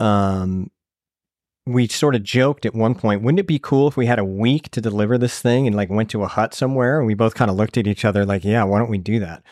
um, 0.00 0.70
we 1.68 1.86
sort 1.86 2.14
of 2.14 2.22
joked 2.22 2.64
at 2.64 2.74
one 2.74 2.94
point, 2.94 3.20
wouldn't 3.20 3.40
it 3.40 3.46
be 3.46 3.58
cool 3.58 3.88
if 3.88 3.96
we 3.96 4.06
had 4.06 4.18
a 4.18 4.24
week 4.24 4.70
to 4.70 4.80
deliver 4.80 5.18
this 5.18 5.40
thing 5.40 5.66
and 5.66 5.76
like 5.76 5.90
went 5.90 6.10
to 6.10 6.22
a 6.22 6.26
hut 6.26 6.54
somewhere? 6.54 6.98
And 6.98 7.06
we 7.06 7.14
both 7.14 7.34
kind 7.34 7.50
of 7.50 7.56
looked 7.56 7.76
at 7.76 7.86
each 7.86 8.04
other 8.04 8.24
like, 8.24 8.42
yeah, 8.42 8.64
why 8.64 8.78
don't 8.78 8.90
we 8.90 8.98
do 8.98 9.20
that? 9.20 9.42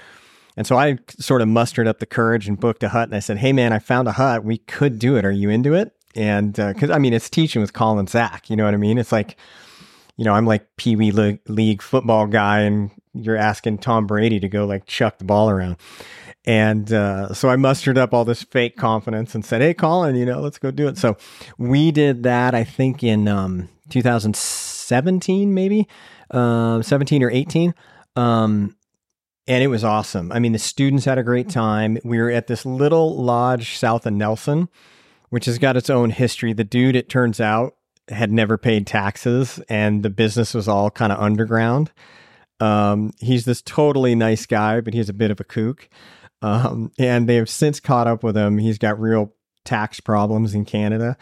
And 0.57 0.67
so 0.67 0.79
I 0.79 0.99
sort 1.19 1.43
of 1.43 1.49
mustered 1.49 1.87
up 1.87 1.99
the 1.99 2.07
courage 2.07 2.49
and 2.49 2.59
booked 2.59 2.83
a 2.83 2.89
hut. 2.89 3.09
And 3.09 3.15
I 3.15 3.19
said, 3.19 3.37
hey, 3.37 3.53
man, 3.53 3.75
I 3.75 3.79
found 3.79 4.09
a 4.09 4.13
hut. 4.13 4.45
We 4.45 4.59
could 4.59 4.99
do 4.99 5.17
it. 5.17 5.27
Are 5.27 5.31
you 5.31 5.51
into 5.51 5.75
it? 5.75 5.95
And 6.15 6.55
because 6.55 6.89
uh, 6.89 6.95
I 6.95 6.99
mean, 6.99 7.13
it's 7.13 7.29
teaching 7.29 7.61
with 7.61 7.75
Colin 7.75 8.07
Zach. 8.07 8.49
You 8.49 8.57
know 8.57 8.65
what 8.65 8.73
I 8.73 8.79
mean? 8.79 8.97
It's 8.97 9.13
like, 9.13 9.37
you 10.17 10.25
know, 10.25 10.33
I'm 10.33 10.47
like 10.47 10.77
Pee 10.79 10.97
Wee 10.97 11.11
League 11.47 11.83
football 11.83 12.27
guy, 12.27 12.61
and 12.61 12.91
you're 13.13 13.37
asking 13.37 13.79
Tom 13.79 14.07
Brady 14.07 14.41
to 14.41 14.49
go 14.49 14.65
like 14.65 14.87
chuck 14.87 15.19
the 15.19 15.25
ball 15.25 15.51
around. 15.51 15.77
And 16.47 16.93
uh, 16.93 17.35
so 17.35 17.49
I 17.49 17.57
mustered 17.57 17.99
up 17.99 18.15
all 18.15 18.25
this 18.25 18.45
fake 18.45 18.77
confidence 18.77 19.35
and 19.35 19.45
said, 19.45 19.61
"Hey, 19.63 19.75
Colin, 19.75 20.15
you 20.15 20.25
know, 20.25 20.41
let's 20.41 20.59
go 20.59 20.71
do 20.71 20.87
it." 20.87 20.97
So 20.97 21.17
we 21.59 21.91
did 21.91 22.23
that. 22.23 22.55
I 22.55 22.63
think 22.63 23.03
in 23.03 23.27
um, 23.27 23.69
2017, 23.91 25.53
maybe 25.53 25.89
uh, 26.31 26.83
17 26.83 27.23
or 27.23 27.31
18. 27.31 27.75
Um, 28.15 28.77
and 29.49 29.63
it 29.63 29.69
was 29.69 29.85
awesome. 29.85 30.33
I 30.33 30.39
mean, 30.39 30.53
the 30.53 30.59
students 30.59 31.05
had 31.05 31.19
a 31.19 31.23
great 31.23 31.49
time. 31.49 31.99
We 32.05 32.19
were 32.19 32.31
at 32.31 32.49
this 32.49 32.67
little 32.67 33.23
lodge 33.23 33.77
south 33.77 34.07
of 34.07 34.13
Nelson, 34.13 34.69
which 35.31 35.45
has 35.45 35.59
got 35.59 35.77
its 35.77 35.89
own 35.89 36.11
history. 36.11 36.53
The 36.53 36.65
dude, 36.65 36.97
it 36.97 37.09
turns 37.09 37.41
out, 37.41 37.77
had 38.09 38.31
never 38.31 38.57
paid 38.57 38.87
taxes 38.87 39.61
and 39.69 40.03
the 40.03 40.11
business 40.11 40.55
was 40.55 40.69
all 40.69 40.91
kind 40.91 41.13
of 41.13 41.19
underground. 41.19 41.91
Um, 42.61 43.13
he's 43.21 43.45
this 43.45 43.61
totally 43.63 44.15
nice 44.15 44.47
guy, 44.47 44.81
but 44.81 44.95
he's 44.95 45.09
a 45.09 45.15
bit 45.15 45.31
of 45.31 45.41
a 45.41 45.45
kook. 45.45 45.89
Um, 46.43 46.93
and 46.99 47.29
they 47.29 47.37
have 47.37 47.49
since 47.49 47.81
caught 47.81 48.07
up 48.07 48.23
with 48.23 48.37
him. 48.37 48.59
He's 48.59 48.79
got 48.79 49.01
real 49.01 49.33
tax 49.65 50.01
problems 50.01 50.55
in 50.55 50.65
Canada. 50.65 51.17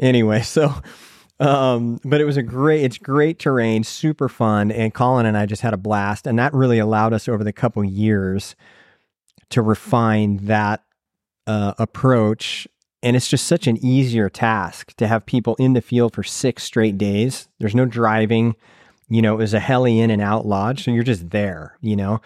Anyway, 0.00 0.40
so 0.42 0.74
um, 1.40 2.00
but 2.04 2.20
it 2.20 2.24
was 2.24 2.36
a 2.36 2.42
great, 2.42 2.84
it's 2.84 2.98
great 2.98 3.38
terrain, 3.38 3.84
super 3.84 4.28
fun. 4.28 4.70
And 4.70 4.94
Colin 4.94 5.26
and 5.26 5.36
I 5.36 5.46
just 5.46 5.62
had 5.62 5.74
a 5.74 5.78
blast. 5.78 6.26
And 6.26 6.38
that 6.38 6.54
really 6.54 6.78
allowed 6.78 7.12
us 7.12 7.28
over 7.28 7.42
the 7.42 7.52
couple 7.52 7.84
years 7.84 8.54
to 9.50 9.62
refine 9.62 10.38
that 10.46 10.84
uh, 11.46 11.74
approach. 11.78 12.68
And 13.02 13.16
it's 13.16 13.28
just 13.28 13.46
such 13.46 13.66
an 13.66 13.84
easier 13.84 14.30
task 14.30 14.94
to 14.96 15.06
have 15.06 15.26
people 15.26 15.56
in 15.56 15.74
the 15.74 15.82
field 15.82 16.14
for 16.14 16.22
six 16.22 16.62
straight 16.62 16.96
days. 16.96 17.48
There's 17.58 17.74
no 17.74 17.84
driving, 17.84 18.54
you 19.08 19.20
know, 19.20 19.34
it 19.34 19.38
was 19.38 19.54
a 19.54 19.60
heli 19.60 20.00
in 20.00 20.10
and 20.10 20.22
out 20.22 20.46
lodge. 20.46 20.84
So 20.84 20.90
you're 20.90 21.02
just 21.02 21.30
there, 21.30 21.76
you 21.80 21.96
know? 21.96 22.20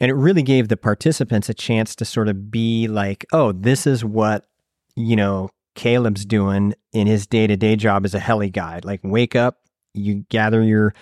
And 0.00 0.10
it 0.10 0.14
really 0.14 0.42
gave 0.42 0.68
the 0.68 0.76
participants 0.76 1.48
a 1.48 1.54
chance 1.54 1.96
to 1.96 2.04
sort 2.04 2.28
of 2.28 2.50
be 2.50 2.86
like, 2.86 3.26
oh, 3.32 3.52
this 3.52 3.86
is 3.86 4.04
what, 4.04 4.46
you 4.94 5.16
know, 5.16 5.50
Caleb's 5.74 6.24
doing 6.24 6.74
in 6.92 7.06
his 7.06 7.26
day 7.26 7.46
to 7.46 7.56
day 7.56 7.76
job 7.76 8.04
as 8.04 8.14
a 8.14 8.20
heli 8.20 8.50
guide. 8.50 8.84
Like, 8.84 9.00
wake 9.02 9.34
up, 9.34 9.58
you 9.94 10.24
gather 10.28 10.62
your 10.62 10.94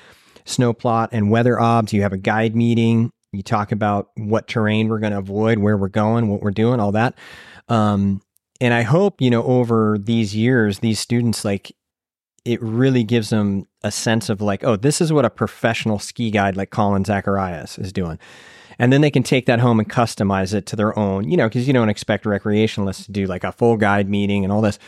snow 0.44 0.72
plot 0.72 1.10
and 1.12 1.30
weather 1.30 1.60
obs, 1.60 1.92
you 1.92 2.02
have 2.02 2.12
a 2.12 2.18
guide 2.18 2.56
meeting, 2.56 3.10
you 3.32 3.42
talk 3.42 3.72
about 3.72 4.10
what 4.16 4.48
terrain 4.48 4.88
we're 4.88 4.98
going 4.98 5.12
to 5.12 5.18
avoid, 5.18 5.58
where 5.58 5.76
we're 5.76 5.88
going, 5.88 6.28
what 6.28 6.40
we're 6.40 6.50
doing, 6.50 6.80
all 6.80 6.92
that. 6.92 7.14
Um, 7.68 8.22
and 8.60 8.72
I 8.72 8.82
hope, 8.82 9.20
you 9.20 9.28
know, 9.28 9.42
over 9.44 9.98
these 9.98 10.34
years, 10.34 10.78
these 10.78 10.98
students, 10.98 11.44
like, 11.44 11.74
it 12.46 12.62
really 12.62 13.02
gives 13.02 13.30
them 13.30 13.66
a 13.82 13.90
sense 13.90 14.28
of 14.30 14.40
like, 14.40 14.62
oh, 14.62 14.76
this 14.76 15.00
is 15.00 15.12
what 15.12 15.24
a 15.24 15.30
professional 15.30 15.98
ski 15.98 16.30
guide 16.30 16.56
like 16.56 16.70
Colin 16.70 17.04
Zacharias 17.04 17.76
is 17.76 17.92
doing 17.92 18.18
and 18.78 18.92
then 18.92 19.00
they 19.00 19.10
can 19.10 19.22
take 19.22 19.46
that 19.46 19.60
home 19.60 19.78
and 19.78 19.88
customize 19.90 20.54
it 20.54 20.66
to 20.66 20.76
their 20.76 20.98
own 20.98 21.28
you 21.28 21.36
know 21.36 21.48
because 21.48 21.66
you 21.66 21.72
don't 21.72 21.88
expect 21.88 22.24
recreationalists 22.24 23.04
to 23.04 23.12
do 23.12 23.26
like 23.26 23.44
a 23.44 23.52
full 23.52 23.76
guide 23.76 24.08
meeting 24.08 24.44
and 24.44 24.52
all 24.52 24.60
this. 24.60 24.78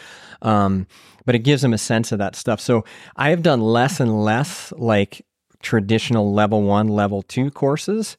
Um, 0.43 0.87
but 1.25 1.35
it 1.35 1.41
gives 1.41 1.61
them 1.61 1.75
a 1.75 1.79
sense 1.79 2.11
of 2.11 2.19
that 2.19 2.35
stuff. 2.35 2.59
So 2.59 2.85
i 3.17 3.29
have 3.31 3.43
done 3.43 3.61
less 3.61 4.01
and 4.01 4.25
less 4.25 4.73
like 4.79 5.27
traditional 5.61 6.33
level 6.33 6.63
one 6.63 6.89
level 6.89 7.23
two 7.23 7.51
courses 7.51 8.17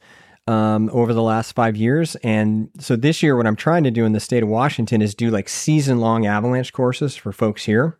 um, 0.47 0.89
over 0.93 1.13
the 1.13 1.21
last 1.21 1.53
five 1.53 1.77
years. 1.77 2.15
And 2.17 2.69
so 2.79 2.95
this 2.95 3.23
year 3.23 3.35
what 3.35 3.47
i'm 3.47 3.55
trying 3.55 3.83
to 3.85 3.91
do 3.91 4.05
in 4.05 4.13
the 4.13 4.19
state 4.19 4.43
of 4.43 4.49
washington 4.49 5.01
is 5.01 5.15
do 5.15 5.31
like 5.31 5.49
season 5.49 5.99
long 5.99 6.25
avalanche 6.25 6.73
courses 6.73 7.15
for 7.15 7.31
folks 7.31 7.65
here. 7.65 7.97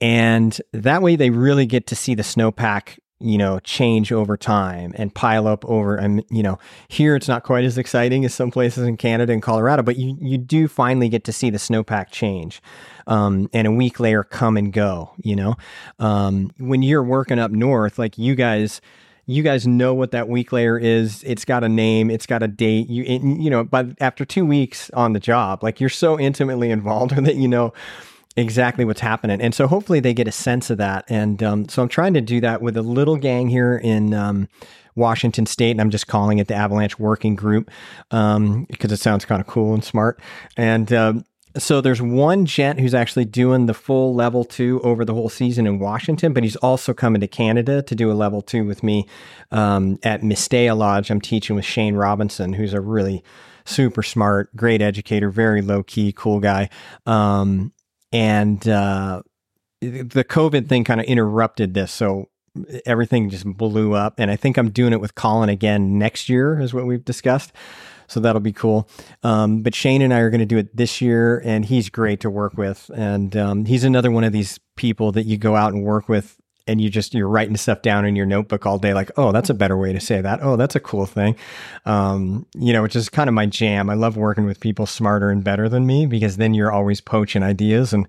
And 0.00 0.58
that 0.72 1.02
way 1.02 1.14
they 1.16 1.30
really 1.30 1.66
get 1.66 1.86
to 1.88 1.94
see 1.94 2.14
the 2.14 2.24
snowpack 2.24 2.98
you 3.22 3.38
know, 3.38 3.58
change 3.60 4.12
over 4.12 4.36
time 4.36 4.92
and 4.96 5.14
pile 5.14 5.46
up 5.46 5.64
over. 5.64 5.96
And, 5.96 6.24
you 6.30 6.42
know, 6.42 6.58
here 6.88 7.16
it's 7.16 7.28
not 7.28 7.44
quite 7.44 7.64
as 7.64 7.78
exciting 7.78 8.24
as 8.24 8.34
some 8.34 8.50
places 8.50 8.86
in 8.86 8.96
Canada 8.96 9.32
and 9.32 9.42
Colorado, 9.42 9.82
but 9.82 9.96
you, 9.96 10.16
you 10.20 10.38
do 10.38 10.68
finally 10.68 11.08
get 11.08 11.24
to 11.24 11.32
see 11.32 11.50
the 11.50 11.58
snowpack 11.58 12.10
change. 12.10 12.62
Um, 13.06 13.48
and 13.52 13.66
a 13.66 13.72
week 13.72 13.98
later 13.98 14.24
come 14.24 14.56
and 14.56 14.72
go, 14.72 15.12
you 15.22 15.36
know, 15.36 15.56
um, 15.98 16.50
when 16.58 16.82
you're 16.82 17.02
working 17.02 17.38
up 17.38 17.50
north, 17.50 17.98
like 17.98 18.18
you 18.18 18.34
guys, 18.34 18.80
you 19.26 19.42
guys 19.42 19.66
know 19.66 19.94
what 19.94 20.10
that 20.10 20.28
weak 20.28 20.52
layer 20.52 20.78
is. 20.78 21.22
It's 21.24 21.44
got 21.44 21.64
a 21.64 21.68
name, 21.68 22.10
it's 22.10 22.26
got 22.26 22.42
a 22.42 22.48
date. 22.48 22.88
You, 22.88 23.04
it, 23.04 23.22
you 23.22 23.50
know, 23.50 23.64
but 23.64 23.88
after 24.00 24.24
two 24.24 24.44
weeks 24.44 24.90
on 24.90 25.12
the 25.12 25.20
job, 25.20 25.62
like 25.62 25.80
you're 25.80 25.88
so 25.88 26.18
intimately 26.18 26.70
involved 26.70 27.12
with 27.16 27.28
it, 27.28 27.36
you 27.36 27.48
know, 27.48 27.72
exactly 28.36 28.84
what's 28.84 29.00
happening. 29.00 29.40
And 29.40 29.54
so 29.54 29.66
hopefully 29.66 30.00
they 30.00 30.14
get 30.14 30.28
a 30.28 30.32
sense 30.32 30.70
of 30.70 30.78
that. 30.78 31.04
And 31.08 31.42
um, 31.42 31.68
so 31.68 31.82
I'm 31.82 31.88
trying 31.88 32.14
to 32.14 32.20
do 32.20 32.40
that 32.40 32.62
with 32.62 32.76
a 32.76 32.82
little 32.82 33.16
gang 33.16 33.48
here 33.48 33.76
in 33.76 34.14
um, 34.14 34.48
Washington 34.94 35.46
State. 35.46 35.72
And 35.72 35.80
I'm 35.80 35.90
just 35.90 36.06
calling 36.06 36.38
it 36.38 36.48
the 36.48 36.54
Avalanche 36.54 36.98
Working 36.98 37.36
Group 37.36 37.70
um, 38.10 38.66
because 38.70 38.92
it 38.92 38.98
sounds 38.98 39.24
kind 39.24 39.40
of 39.40 39.46
cool 39.46 39.74
and 39.74 39.84
smart. 39.84 40.20
And 40.56 40.92
um, 40.92 41.24
so 41.58 41.80
there's 41.82 42.00
one 42.00 42.46
gent 42.46 42.80
who's 42.80 42.94
actually 42.94 43.26
doing 43.26 43.66
the 43.66 43.74
full 43.74 44.14
level 44.14 44.44
two 44.44 44.80
over 44.82 45.04
the 45.04 45.12
whole 45.12 45.28
season 45.28 45.66
in 45.66 45.78
Washington, 45.78 46.32
but 46.32 46.42
he's 46.42 46.56
also 46.56 46.94
coming 46.94 47.20
to 47.20 47.28
Canada 47.28 47.82
to 47.82 47.94
do 47.94 48.10
a 48.10 48.14
level 48.14 48.40
two 48.40 48.64
with 48.64 48.82
me 48.82 49.06
um, 49.50 49.98
at 50.02 50.22
Mistaya 50.22 50.76
Lodge. 50.76 51.10
I'm 51.10 51.20
teaching 51.20 51.54
with 51.56 51.66
Shane 51.66 51.94
Robinson, 51.94 52.54
who's 52.54 52.72
a 52.72 52.80
really 52.80 53.22
super 53.64 54.02
smart, 54.02 54.54
great 54.56 54.80
educator, 54.80 55.30
very 55.30 55.60
low 55.60 55.82
key, 55.82 56.12
cool 56.16 56.40
guy. 56.40 56.70
Um, 57.04 57.72
and 58.12 58.66
uh, 58.68 59.22
the 59.80 60.24
COVID 60.24 60.68
thing 60.68 60.84
kind 60.84 61.00
of 61.00 61.06
interrupted 61.06 61.74
this. 61.74 61.92
So 61.92 62.28
everything 62.84 63.30
just 63.30 63.44
blew 63.44 63.94
up. 63.94 64.14
And 64.18 64.30
I 64.30 64.36
think 64.36 64.56
I'm 64.56 64.70
doing 64.70 64.92
it 64.92 65.00
with 65.00 65.14
Colin 65.14 65.48
again 65.48 65.98
next 65.98 66.28
year, 66.28 66.60
is 66.60 66.74
what 66.74 66.86
we've 66.86 67.04
discussed. 67.04 67.52
So 68.08 68.20
that'll 68.20 68.40
be 68.40 68.52
cool. 68.52 68.88
Um, 69.22 69.62
but 69.62 69.74
Shane 69.74 70.02
and 70.02 70.12
I 70.12 70.18
are 70.18 70.28
going 70.28 70.40
to 70.40 70.46
do 70.46 70.58
it 70.58 70.76
this 70.76 71.00
year, 71.00 71.40
and 71.46 71.64
he's 71.64 71.88
great 71.88 72.20
to 72.20 72.30
work 72.30 72.58
with. 72.58 72.90
And 72.94 73.34
um, 73.36 73.64
he's 73.64 73.84
another 73.84 74.10
one 74.10 74.24
of 74.24 74.32
these 74.32 74.60
people 74.76 75.12
that 75.12 75.24
you 75.24 75.38
go 75.38 75.56
out 75.56 75.72
and 75.72 75.82
work 75.82 76.08
with 76.08 76.36
and 76.66 76.80
you 76.80 76.90
just 76.90 77.14
you're 77.14 77.28
writing 77.28 77.56
stuff 77.56 77.82
down 77.82 78.04
in 78.04 78.16
your 78.16 78.26
notebook 78.26 78.66
all 78.66 78.78
day 78.78 78.94
like 78.94 79.10
oh 79.16 79.32
that's 79.32 79.50
a 79.50 79.54
better 79.54 79.76
way 79.76 79.92
to 79.92 80.00
say 80.00 80.20
that 80.20 80.40
oh 80.42 80.56
that's 80.56 80.76
a 80.76 80.80
cool 80.80 81.06
thing 81.06 81.36
um, 81.86 82.46
you 82.54 82.72
know 82.72 82.82
which 82.82 82.96
is 82.96 83.08
kind 83.08 83.28
of 83.28 83.34
my 83.34 83.46
jam 83.46 83.90
i 83.90 83.94
love 83.94 84.16
working 84.16 84.44
with 84.44 84.60
people 84.60 84.86
smarter 84.86 85.30
and 85.30 85.44
better 85.44 85.68
than 85.68 85.86
me 85.86 86.06
because 86.06 86.36
then 86.36 86.54
you're 86.54 86.72
always 86.72 87.00
poaching 87.00 87.42
ideas 87.42 87.92
and 87.92 88.06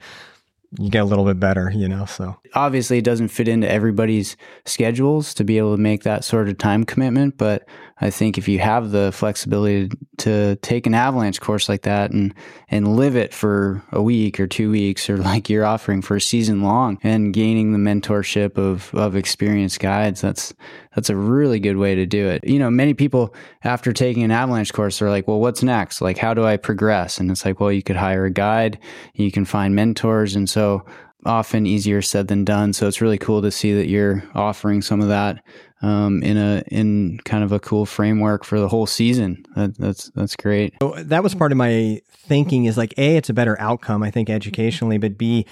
you 0.80 0.90
get 0.90 1.04
a 1.04 1.06
little 1.06 1.26
bit 1.26 1.40
better, 1.40 1.72
you 1.72 1.88
know. 1.88 2.06
So 2.06 2.36
obviously, 2.56 2.98
it 2.98 3.04
doesn't 3.04 3.28
fit 3.28 3.48
into 3.48 3.70
everybody's 3.70 4.36
schedules 4.66 5.34
to 5.36 5.44
be 5.44 5.58
able 5.58 5.76
to 5.76 5.82
make 5.82 6.04
that 6.04 6.24
sort 6.24 6.50
of 6.50 6.58
time 6.58 6.84
commitment. 6.84 7.38
But 7.38 7.68
I 8.04 8.10
think 8.10 8.38
if 8.38 8.50
you 8.50 8.60
have 8.60 8.92
the 8.92 9.14
flexibility 9.14 9.90
to 10.18 10.58
take 10.58 10.86
an 10.86 10.94
avalanche 10.94 11.40
course 11.40 11.70
like 11.70 11.84
that 11.84 12.12
and 12.12 12.34
and 12.68 12.98
live 12.98 13.16
it 13.16 13.34
for 13.34 13.82
a 13.94 14.02
week 14.02 14.42
or 14.42 14.48
two 14.48 14.70
weeks, 14.70 15.10
or 15.10 15.18
like 15.30 15.50
you're 15.50 15.64
offering 15.64 16.02
for 16.02 16.18
a 16.18 16.22
season 16.22 16.64
long, 16.64 17.00
and 17.02 17.34
gaining 17.34 17.72
the 17.72 17.80
mentorship 17.80 18.58
of 18.58 18.94
of 18.94 19.16
experienced 19.16 19.80
guides, 19.80 20.20
that's 20.20 20.54
that's 20.94 21.10
a 21.10 21.16
really 21.16 21.62
good 21.62 21.78
way 21.78 21.96
to 21.96 22.06
do 22.06 22.28
it. 22.28 22.44
You 22.44 22.60
know, 22.60 22.70
many 22.70 22.94
people 22.94 23.34
after 23.64 23.94
taking 23.94 24.24
an 24.24 24.32
avalanche 24.32 24.74
course 24.74 25.02
are 25.02 25.10
like, 25.10 25.26
well, 25.26 25.40
what's 25.40 25.64
next? 25.64 26.02
Like, 26.02 26.18
how 26.18 26.34
do 26.34 26.44
I 26.44 26.58
progress? 26.58 27.20
And 27.20 27.32
it's 27.32 27.46
like, 27.46 27.62
well, 27.62 27.72
you 27.72 27.82
could 27.82 27.96
hire 27.96 28.26
a 28.26 28.32
guide, 28.32 28.80
you 29.14 29.32
can 29.32 29.46
find 29.46 29.76
mentors. 29.76 30.36
And 30.36 30.50
so 30.50 30.86
often 31.26 31.66
easier 31.66 32.02
said 32.02 32.28
than 32.28 32.44
done. 32.44 32.74
So 32.74 32.86
it's 32.86 33.00
really 33.00 33.18
cool 33.18 33.42
to 33.42 33.52
see 33.52 33.74
that 33.74 33.88
you're 33.88 34.24
offering 34.36 34.82
some 34.82 35.00
of 35.02 35.08
that 35.08 35.42
um, 35.84 36.24
in 36.24 36.38
a 36.38 36.64
in 36.68 37.20
kind 37.26 37.44
of 37.44 37.52
a 37.52 37.60
cool 37.60 37.86
framework 37.86 38.46
for 38.46 38.60
the 38.60 38.70
whole 38.70 38.88
season. 38.88 39.46
That, 39.56 39.78
that's 39.78 40.10
that's 40.16 40.36
great. 40.36 40.74
So 40.82 40.96
that 40.98 41.22
was 41.22 41.36
part 41.36 41.52
of 41.52 41.58
my 41.58 42.02
thinking. 42.10 42.66
Is 42.66 42.78
like 42.78 42.94
a, 42.98 43.18
it's 43.18 43.30
a 43.30 43.34
better 43.34 43.60
outcome, 43.60 44.02
I 44.02 44.10
think, 44.10 44.30
educationally, 44.30 44.98
but 44.98 45.18
b, 45.18 45.46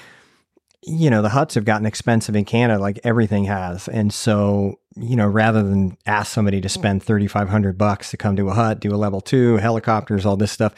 you 0.83 1.09
know, 1.09 1.21
the 1.21 1.29
huts 1.29 1.55
have 1.55 1.65
gotten 1.65 1.85
expensive 1.85 2.35
in 2.35 2.45
Canada, 2.45 2.79
like 2.79 2.99
everything 3.03 3.43
has. 3.43 3.89
And 3.89 4.13
so, 4.13 4.79
you 4.95 5.17
know, 5.17 5.27
rather 5.27 5.61
than 5.61 5.97
ask 6.05 6.31
somebody 6.31 6.61
to 6.61 6.69
spend 6.69 7.03
3,500 7.03 7.77
bucks 7.77 8.09
to 8.11 8.17
come 8.17 8.35
to 8.37 8.49
a 8.49 8.53
hut, 8.53 8.79
do 8.79 8.95
a 8.95 8.97
level 8.97 9.21
two, 9.21 9.57
helicopters, 9.57 10.25
all 10.25 10.37
this 10.37 10.51
stuff, 10.51 10.73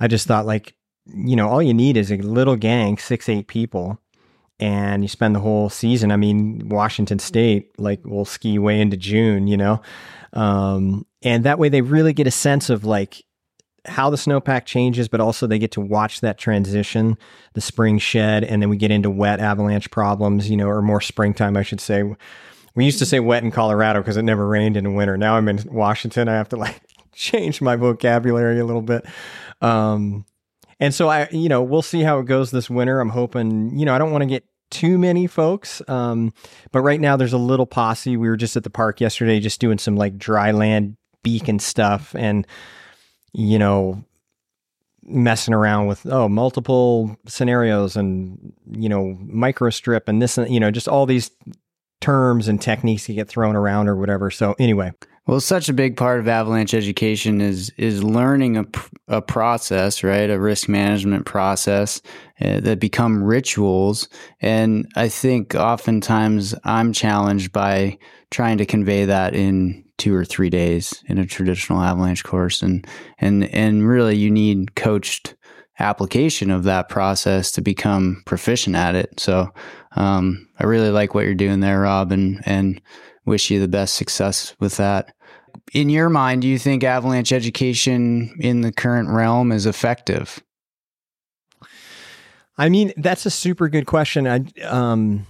I 0.00 0.08
just 0.08 0.26
thought 0.26 0.44
like, 0.44 0.74
you 1.06 1.36
know, 1.36 1.48
all 1.48 1.62
you 1.62 1.72
need 1.72 1.96
is 1.96 2.10
a 2.10 2.16
little 2.16 2.56
gang, 2.56 2.98
six, 2.98 3.28
eight 3.28 3.46
people, 3.46 3.98
and 4.60 5.02
you 5.02 5.08
spend 5.08 5.34
the 5.34 5.40
whole 5.40 5.70
season. 5.70 6.10
I 6.10 6.16
mean, 6.16 6.68
Washington 6.68 7.18
State, 7.18 7.78
like, 7.78 8.04
will 8.04 8.24
ski 8.24 8.58
way 8.58 8.80
into 8.80 8.96
June, 8.96 9.46
you 9.46 9.56
know? 9.56 9.80
Um, 10.32 11.06
and 11.22 11.44
that 11.44 11.58
way 11.58 11.68
they 11.68 11.80
really 11.80 12.12
get 12.12 12.26
a 12.26 12.32
sense 12.32 12.70
of 12.70 12.84
like, 12.84 13.24
how 13.88 14.10
the 14.10 14.16
snowpack 14.16 14.64
changes, 14.64 15.08
but 15.08 15.20
also 15.20 15.46
they 15.46 15.58
get 15.58 15.72
to 15.72 15.80
watch 15.80 16.20
that 16.20 16.38
transition, 16.38 17.16
the 17.54 17.60
spring 17.60 17.98
shed, 17.98 18.44
and 18.44 18.60
then 18.62 18.68
we 18.68 18.76
get 18.76 18.90
into 18.90 19.10
wet 19.10 19.40
avalanche 19.40 19.90
problems, 19.90 20.50
you 20.50 20.56
know, 20.56 20.68
or 20.68 20.82
more 20.82 21.00
springtime, 21.00 21.56
I 21.56 21.62
should 21.62 21.80
say. 21.80 22.02
We 22.74 22.84
used 22.84 22.98
to 23.00 23.06
say 23.06 23.20
wet 23.20 23.42
in 23.42 23.50
Colorado 23.50 24.00
because 24.00 24.16
it 24.16 24.22
never 24.22 24.46
rained 24.46 24.76
in 24.76 24.94
winter. 24.94 25.16
Now 25.16 25.36
I'm 25.36 25.48
in 25.48 25.60
Washington. 25.70 26.28
I 26.28 26.34
have 26.34 26.48
to 26.50 26.56
like 26.56 26.80
change 27.12 27.60
my 27.60 27.76
vocabulary 27.76 28.60
a 28.60 28.64
little 28.64 28.82
bit. 28.82 29.04
Um, 29.60 30.24
and 30.80 30.94
so 30.94 31.08
I, 31.08 31.28
you 31.32 31.48
know, 31.48 31.62
we'll 31.62 31.82
see 31.82 32.02
how 32.02 32.20
it 32.20 32.26
goes 32.26 32.50
this 32.50 32.70
winter. 32.70 33.00
I'm 33.00 33.08
hoping, 33.08 33.76
you 33.76 33.84
know, 33.84 33.94
I 33.94 33.98
don't 33.98 34.12
want 34.12 34.22
to 34.22 34.28
get 34.28 34.44
too 34.70 34.98
many 34.98 35.26
folks. 35.26 35.82
Um, 35.88 36.32
but 36.72 36.82
right 36.82 37.00
now 37.00 37.16
there's 37.16 37.32
a 37.32 37.38
little 37.38 37.66
posse. 37.66 38.16
We 38.16 38.28
were 38.28 38.36
just 38.36 38.56
at 38.56 38.64
the 38.64 38.70
park 38.70 39.00
yesterday, 39.00 39.40
just 39.40 39.60
doing 39.60 39.78
some 39.78 39.96
like 39.96 40.18
dry 40.18 40.50
land 40.50 40.96
beacon 41.22 41.58
stuff. 41.58 42.14
And, 42.14 42.46
you 43.32 43.58
know, 43.58 44.04
messing 45.08 45.54
around 45.54 45.86
with 45.86 46.04
oh 46.06 46.28
multiple 46.28 47.16
scenarios 47.26 47.96
and 47.96 48.52
you 48.72 48.88
know 48.88 49.16
microstrip 49.24 50.02
and 50.06 50.20
this 50.20 50.36
and 50.36 50.52
you 50.52 50.60
know 50.60 50.70
just 50.70 50.86
all 50.86 51.06
these 51.06 51.30
terms 52.00 52.46
and 52.46 52.60
techniques 52.60 53.06
that 53.06 53.14
get 53.14 53.28
thrown 53.28 53.56
around 53.56 53.88
or 53.88 53.96
whatever 53.96 54.30
so 54.30 54.54
anyway 54.58 54.92
Well, 55.28 55.40
such 55.40 55.68
a 55.68 55.74
big 55.74 55.98
part 55.98 56.20
of 56.20 56.26
avalanche 56.26 56.72
education 56.72 57.42
is 57.42 57.68
is 57.76 58.02
learning 58.02 58.56
a, 58.56 58.64
a 59.08 59.20
process, 59.20 60.02
right? 60.02 60.30
A 60.30 60.40
risk 60.40 60.70
management 60.70 61.26
process 61.26 62.00
uh, 62.40 62.60
that 62.60 62.80
become 62.80 63.22
rituals. 63.22 64.08
And 64.40 64.90
I 64.96 65.10
think 65.10 65.54
oftentimes 65.54 66.54
I'm 66.64 66.94
challenged 66.94 67.52
by 67.52 67.98
trying 68.30 68.56
to 68.56 68.64
convey 68.64 69.04
that 69.04 69.34
in 69.34 69.84
two 69.98 70.14
or 70.14 70.24
three 70.24 70.48
days 70.48 71.04
in 71.08 71.18
a 71.18 71.26
traditional 71.26 71.82
avalanche 71.82 72.24
course, 72.24 72.62
and 72.62 72.86
and 73.18 73.44
and 73.54 73.86
really 73.86 74.16
you 74.16 74.30
need 74.30 74.76
coached 74.76 75.34
application 75.78 76.50
of 76.50 76.64
that 76.64 76.88
process 76.88 77.52
to 77.52 77.60
become 77.60 78.22
proficient 78.24 78.76
at 78.76 78.94
it. 78.94 79.20
So 79.20 79.52
um, 79.94 80.48
I 80.58 80.64
really 80.64 80.90
like 80.90 81.14
what 81.14 81.26
you're 81.26 81.34
doing 81.34 81.60
there, 81.60 81.82
Rob, 81.82 82.12
and 82.12 82.40
and 82.46 82.80
wish 83.26 83.50
you 83.50 83.60
the 83.60 83.68
best 83.68 83.94
success 83.94 84.56
with 84.58 84.78
that 84.78 85.12
in 85.72 85.88
your 85.88 86.08
mind, 86.08 86.42
do 86.42 86.48
you 86.48 86.58
think 86.58 86.84
avalanche 86.84 87.32
education 87.32 88.34
in 88.40 88.62
the 88.62 88.72
current 88.72 89.08
realm 89.08 89.52
is 89.52 89.66
effective? 89.66 90.42
I 92.56 92.68
mean, 92.68 92.92
that's 92.96 93.24
a 93.24 93.30
super 93.30 93.68
good 93.68 93.86
question. 93.86 94.26
I, 94.26 94.44
um, 94.64 95.26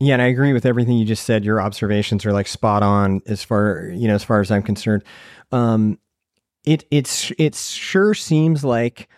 yeah, 0.00 0.14
and 0.14 0.22
I 0.22 0.26
agree 0.26 0.52
with 0.52 0.66
everything 0.66 0.98
you 0.98 1.04
just 1.04 1.24
said. 1.24 1.44
Your 1.44 1.60
observations 1.60 2.26
are 2.26 2.32
like 2.32 2.48
spot 2.48 2.82
on 2.82 3.22
as 3.26 3.42
far 3.42 3.90
you 3.94 4.08
know 4.08 4.14
as 4.14 4.24
far 4.24 4.40
as 4.40 4.50
I'm 4.50 4.62
concerned. 4.62 5.04
Um, 5.52 5.98
it 6.64 6.84
it's 6.90 7.32
it 7.38 7.54
sure 7.54 8.12
seems 8.12 8.64
like 8.64 9.08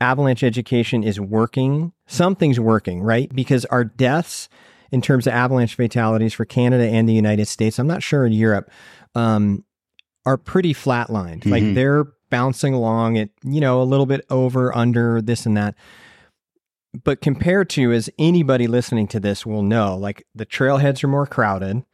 avalanche 0.00 0.44
education 0.44 1.02
is 1.02 1.18
working. 1.18 1.92
Something's 2.06 2.60
working, 2.60 3.02
right? 3.02 3.34
Because 3.34 3.64
our 3.66 3.84
deaths 3.84 4.48
in 4.92 5.02
terms 5.02 5.26
of 5.26 5.32
avalanche 5.32 5.74
fatalities 5.74 6.34
for 6.34 6.44
Canada 6.44 6.84
and 6.84 7.08
the 7.08 7.14
United 7.14 7.48
States, 7.48 7.78
I'm 7.78 7.88
not 7.88 8.02
sure 8.02 8.24
in 8.24 8.32
Europe, 8.32 8.70
um, 9.14 9.64
are 10.24 10.36
pretty 10.36 10.74
flatlined. 10.74 11.40
Mm-hmm. 11.40 11.50
Like 11.50 11.74
they're 11.74 12.04
bouncing 12.30 12.74
along 12.74 13.18
at, 13.18 13.30
you 13.42 13.60
know, 13.60 13.82
a 13.82 13.84
little 13.84 14.06
bit 14.06 14.24
over, 14.30 14.74
under, 14.76 15.20
this 15.20 15.46
and 15.46 15.56
that. 15.56 15.74
But 17.04 17.22
compared 17.22 17.70
to, 17.70 17.92
as 17.92 18.10
anybody 18.18 18.66
listening 18.66 19.08
to 19.08 19.20
this 19.20 19.46
will 19.46 19.62
know, 19.62 19.96
like 19.96 20.26
the 20.34 20.46
trailheads 20.46 21.02
are 21.02 21.08
more 21.08 21.26
crowded. 21.26 21.84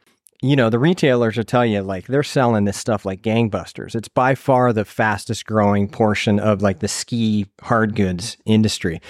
You 0.41 0.55
know, 0.55 0.69
the 0.69 0.79
retailers 0.79 1.35
will 1.35 1.43
tell 1.43 1.65
you, 1.65 1.81
like, 1.81 2.07
they're 2.07 2.23
selling 2.23 2.63
this 2.63 2.77
stuff 2.77 3.05
like 3.05 3.21
gangbusters. 3.21 3.95
It's 3.95 4.07
by 4.07 4.35
far 4.35 4.71
the 4.71 4.85
fastest 4.85 5.45
growing 5.45 5.89
portion 5.89 6.39
of 6.39 6.61
like 6.61 6.79
the 6.79 6.87
ski 6.87 7.47
hard 7.61 7.95
goods 7.95 8.37
industry. 8.45 9.01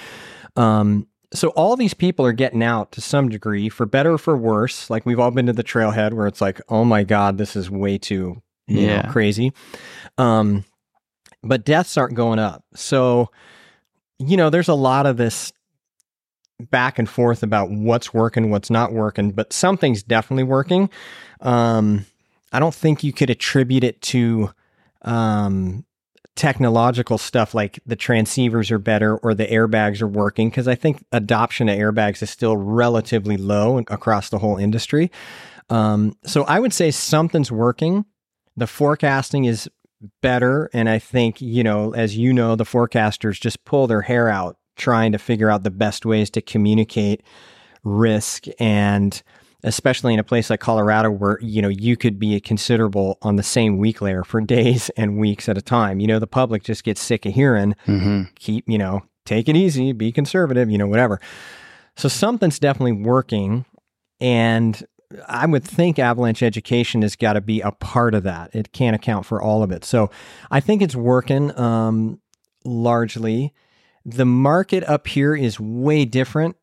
Um, 0.56 1.06
so 1.32 1.48
all 1.50 1.76
these 1.76 1.94
people 1.94 2.26
are 2.26 2.32
getting 2.32 2.62
out 2.62 2.92
to 2.92 3.00
some 3.00 3.28
degree 3.28 3.68
for 3.68 3.86
better 3.86 4.14
or 4.14 4.18
for 4.18 4.36
worse. 4.36 4.90
Like 4.90 5.06
we've 5.06 5.20
all 5.20 5.30
been 5.30 5.46
to 5.46 5.52
the 5.52 5.64
trailhead 5.64 6.12
where 6.12 6.26
it's 6.26 6.40
like, 6.40 6.60
oh 6.68 6.84
my 6.84 7.04
God, 7.04 7.38
this 7.38 7.54
is 7.56 7.70
way 7.70 7.98
too 7.98 8.42
yeah. 8.70 9.02
Know, 9.02 9.10
crazy. 9.10 9.52
Um, 10.18 10.64
but 11.42 11.64
deaths 11.64 11.96
aren't 11.96 12.14
going 12.14 12.38
up. 12.38 12.64
So, 12.74 13.30
you 14.18 14.36
know, 14.36 14.50
there's 14.50 14.68
a 14.68 14.74
lot 14.74 15.06
of 15.06 15.16
this 15.16 15.52
back 16.60 16.98
and 16.98 17.08
forth 17.08 17.42
about 17.42 17.70
what's 17.70 18.12
working, 18.12 18.50
what's 18.50 18.70
not 18.70 18.92
working, 18.92 19.32
but 19.32 19.52
something's 19.52 20.02
definitely 20.02 20.44
working. 20.44 20.90
Um, 21.40 22.06
I 22.52 22.60
don't 22.60 22.74
think 22.74 23.02
you 23.02 23.12
could 23.12 23.30
attribute 23.30 23.84
it 23.84 24.00
to 24.02 24.50
um, 25.02 25.84
technological 26.36 27.18
stuff 27.18 27.54
like 27.54 27.80
the 27.84 27.96
transceivers 27.96 28.70
are 28.70 28.78
better 28.78 29.16
or 29.18 29.34
the 29.34 29.46
airbags 29.46 30.00
are 30.00 30.08
working 30.08 30.48
because 30.48 30.68
I 30.68 30.74
think 30.74 31.04
adoption 31.12 31.68
of 31.68 31.76
airbags 31.76 32.22
is 32.22 32.30
still 32.30 32.56
relatively 32.56 33.36
low 33.36 33.78
across 33.78 34.30
the 34.30 34.38
whole 34.38 34.56
industry. 34.56 35.10
Um, 35.68 36.16
so 36.24 36.44
I 36.44 36.58
would 36.58 36.72
say 36.72 36.90
something's 36.90 37.52
working. 37.52 38.04
The 38.56 38.66
forecasting 38.66 39.44
is 39.44 39.68
better. 40.22 40.70
And 40.72 40.88
I 40.88 40.98
think, 40.98 41.40
you 41.40 41.62
know, 41.62 41.92
as 41.94 42.16
you 42.16 42.32
know, 42.32 42.56
the 42.56 42.64
forecasters 42.64 43.40
just 43.40 43.64
pull 43.64 43.86
their 43.86 44.02
hair 44.02 44.28
out 44.28 44.56
trying 44.76 45.12
to 45.12 45.18
figure 45.18 45.50
out 45.50 45.62
the 45.62 45.70
best 45.70 46.06
ways 46.06 46.30
to 46.30 46.40
communicate 46.40 47.22
risk 47.84 48.46
and 48.58 49.22
especially 49.62 50.14
in 50.14 50.18
a 50.18 50.24
place 50.24 50.50
like 50.50 50.60
Colorado 50.60 51.10
where 51.10 51.38
you 51.40 51.60
know 51.62 51.68
you 51.68 51.96
could 51.96 52.18
be 52.18 52.34
a 52.34 52.40
considerable 52.40 53.18
on 53.22 53.36
the 53.36 53.42
same 53.42 53.78
weak 53.78 54.00
layer 54.00 54.24
for 54.24 54.40
days 54.56 54.90
and 54.96 55.18
weeks 55.18 55.48
at 55.48 55.58
a 55.58 55.62
time. 55.62 56.00
You 56.00 56.06
know, 56.06 56.18
the 56.18 56.26
public 56.26 56.62
just 56.62 56.84
gets 56.84 57.00
sick 57.00 57.26
of 57.26 57.34
hearing 57.34 57.74
mm-hmm. 57.86 58.22
keep, 58.36 58.68
you 58.68 58.78
know, 58.78 59.02
take 59.24 59.48
it 59.48 59.56
easy, 59.56 59.92
be 59.92 60.12
conservative, 60.12 60.70
you 60.70 60.78
know, 60.78 60.86
whatever. 60.86 61.20
So 61.96 62.08
something's 62.08 62.58
definitely 62.58 62.92
working 62.92 63.64
and 64.20 64.84
I 65.26 65.46
would 65.46 65.64
think 65.64 65.98
avalanche 65.98 66.42
education 66.42 67.02
has 67.02 67.16
got 67.16 67.32
to 67.32 67.40
be 67.40 67.60
a 67.60 67.72
part 67.72 68.14
of 68.14 68.22
that. 68.24 68.54
It 68.54 68.72
can't 68.72 68.94
account 68.94 69.26
for 69.26 69.42
all 69.42 69.62
of 69.62 69.72
it. 69.72 69.84
So 69.84 70.10
I 70.50 70.60
think 70.60 70.82
it's 70.82 70.94
working 70.94 71.56
um, 71.58 72.20
largely. 72.64 73.52
The 74.04 74.24
market 74.24 74.84
up 74.84 75.08
here 75.08 75.34
is 75.34 75.58
way 75.58 76.04
different 76.04 76.56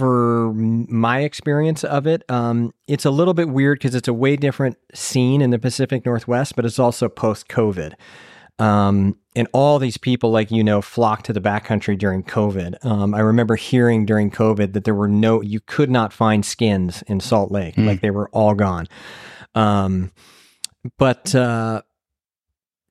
for 0.00 0.54
my 0.54 1.20
experience 1.20 1.84
of 1.84 2.06
it, 2.06 2.22
um, 2.30 2.72
it's 2.88 3.04
a 3.04 3.10
little 3.10 3.34
bit 3.34 3.50
weird 3.50 3.78
because 3.78 3.94
it's 3.94 4.08
a 4.08 4.14
way 4.14 4.34
different 4.34 4.78
scene 4.94 5.42
in 5.42 5.50
the 5.50 5.58
Pacific 5.58 6.06
Northwest, 6.06 6.56
but 6.56 6.64
it's 6.64 6.78
also 6.78 7.06
post 7.06 7.48
COVID. 7.48 7.92
Um, 8.58 9.18
and 9.36 9.46
all 9.52 9.78
these 9.78 9.98
people, 9.98 10.30
like 10.30 10.50
you 10.50 10.64
know, 10.64 10.80
flocked 10.80 11.26
to 11.26 11.34
the 11.34 11.40
backcountry 11.40 11.98
during 11.98 12.22
COVID. 12.22 12.82
Um, 12.82 13.14
I 13.14 13.20
remember 13.20 13.56
hearing 13.56 14.06
during 14.06 14.30
COVID 14.30 14.72
that 14.72 14.84
there 14.84 14.94
were 14.94 15.06
no, 15.06 15.42
you 15.42 15.60
could 15.60 15.90
not 15.90 16.14
find 16.14 16.46
skins 16.46 17.02
in 17.06 17.20
Salt 17.20 17.52
Lake, 17.52 17.74
mm. 17.74 17.84
like 17.84 18.00
they 18.00 18.10
were 18.10 18.30
all 18.30 18.54
gone. 18.54 18.86
Um, 19.54 20.12
but 20.96 21.34
uh, 21.34 21.82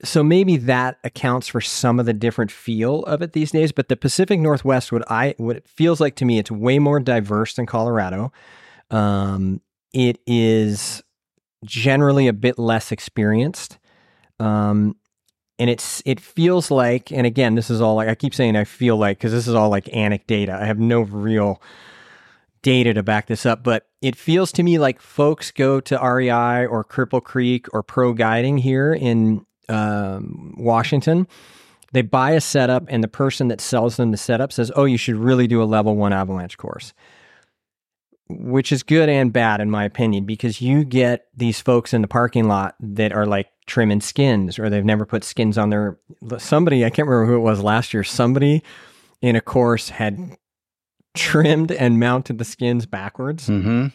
so 0.04 0.24
maybe 0.24 0.58
that 0.58 0.98
accounts 1.04 1.48
for 1.48 1.60
some 1.60 2.00
of 2.00 2.06
the 2.06 2.14
different 2.14 2.52
feel 2.52 3.04
of 3.04 3.22
it 3.22 3.34
these 3.34 3.52
days. 3.52 3.72
But 3.72 3.90
the 3.90 3.98
Pacific 3.98 4.40
Northwest, 4.40 4.92
what 4.92 5.10
I 5.12 5.36
what 5.38 5.58
it 5.58 5.68
feels 5.68 6.00
like 6.00 6.16
to 6.18 6.26
me, 6.26 6.40
it's 6.40 6.52
way 6.52 6.80
more 6.80 7.00
diverse 7.00 7.56
than 7.56 7.66
Colorado. 7.66 8.32
Um, 8.92 9.62
it 9.94 10.20
is 10.26 11.04
generally 11.66 12.28
a 12.28 12.34
bit 12.34 12.58
less 12.58 12.92
experienced. 12.92 13.78
Um, 14.40 14.96
and 15.58 15.70
it's 15.70 16.02
it 16.06 16.22
feels 16.22 16.72
like, 16.72 17.12
and 17.12 17.28
again, 17.28 17.56
this 17.56 17.70
is 17.70 17.82
all 17.82 17.96
like 17.96 18.08
I 18.08 18.16
keep 18.16 18.34
saying 18.34 18.56
I 18.56 18.64
feel 18.64 18.96
like 18.96 19.18
because 19.18 19.34
this 19.34 19.48
is 19.48 19.54
all 19.54 19.70
like 19.70 19.86
anecdata. 19.86 20.52
I 20.52 20.66
have 20.66 20.80
no 20.80 21.02
real 21.02 21.62
data 22.62 22.94
to 22.94 23.04
back 23.04 23.28
this 23.28 23.46
up, 23.46 23.64
but 23.64 23.88
it 24.02 24.16
feels 24.16 24.54
to 24.54 24.64
me 24.64 24.80
like 24.80 25.02
folks 25.02 25.52
go 25.52 25.82
to 25.82 25.96
REI 25.96 26.66
or 26.66 26.86
Cripple 26.86 27.22
Creek 27.22 27.68
or 27.74 27.84
Pro 27.84 28.14
Guiding 28.14 28.58
here 28.60 28.94
in 28.94 29.46
um, 29.70 30.54
Washington. 30.58 31.28
They 31.92 32.02
buy 32.02 32.32
a 32.32 32.42
setup, 32.42 32.86
and 32.88 33.04
the 33.04 33.08
person 33.08 33.48
that 33.48 33.62
sells 33.62 33.98
them 33.98 34.12
the 34.12 34.18
setup 34.18 34.52
says, 34.52 34.72
"Oh, 34.76 34.86
you 34.86 34.98
should 34.98 35.16
really 35.16 35.48
do 35.48 35.62
a 35.62 35.66
level 35.66 35.96
one 35.96 36.14
avalanche 36.14 36.58
course." 36.58 36.94
Which 38.32 38.72
is 38.72 38.84
good 38.84 39.10
and 39.10 39.34
bad 39.34 39.60
in 39.60 39.72
my 39.72 39.86
opinion 39.86 40.26
because 40.26 40.62
you 40.62 40.84
get 40.84 41.26
these 41.36 41.60
folks 41.60 41.96
in 41.96 42.04
the 42.04 42.08
parking 42.08 42.48
lot 42.48 42.76
that 42.80 43.12
are 43.12 43.26
like 43.26 43.48
trimming 43.66 44.02
skins 44.02 44.60
or 44.60 44.70
they've 44.70 44.86
never 44.86 45.04
put 45.04 45.24
skins 45.24 45.58
on 45.58 45.72
their 45.72 45.98
somebody 46.38 46.86
I 46.86 46.92
can't 46.92 47.08
remember 47.08 47.26
who 47.26 47.38
it 47.38 47.44
was 47.44 47.64
last 47.64 47.92
year 47.92 48.04
somebody 48.04 48.62
in 49.22 49.36
a 49.36 49.42
course 49.42 49.90
had 49.90 50.38
trimmed 51.16 51.72
and 51.72 52.00
mounted 52.00 52.38
the 52.38 52.46
skins 52.46 52.86
backwards. 52.86 53.50
Mm-hmm. 53.50 53.88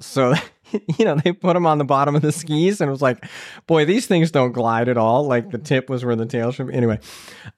So 0.00 0.34
you 0.98 1.04
know, 1.04 1.16
they 1.16 1.32
put 1.32 1.54
them 1.54 1.66
on 1.66 1.78
the 1.78 1.84
bottom 1.84 2.14
of 2.14 2.22
the 2.22 2.32
skis 2.32 2.80
and 2.80 2.88
it 2.88 2.90
was 2.90 3.02
like, 3.02 3.24
boy, 3.66 3.84
these 3.84 4.06
things 4.06 4.30
don't 4.30 4.52
glide 4.52 4.88
at 4.88 4.96
all. 4.96 5.26
Like 5.26 5.50
the 5.50 5.58
tip 5.58 5.88
was 5.88 6.04
where 6.04 6.16
the 6.16 6.26
tail 6.26 6.52
should 6.52 6.68
be. 6.68 6.74
Anyway, 6.74 6.98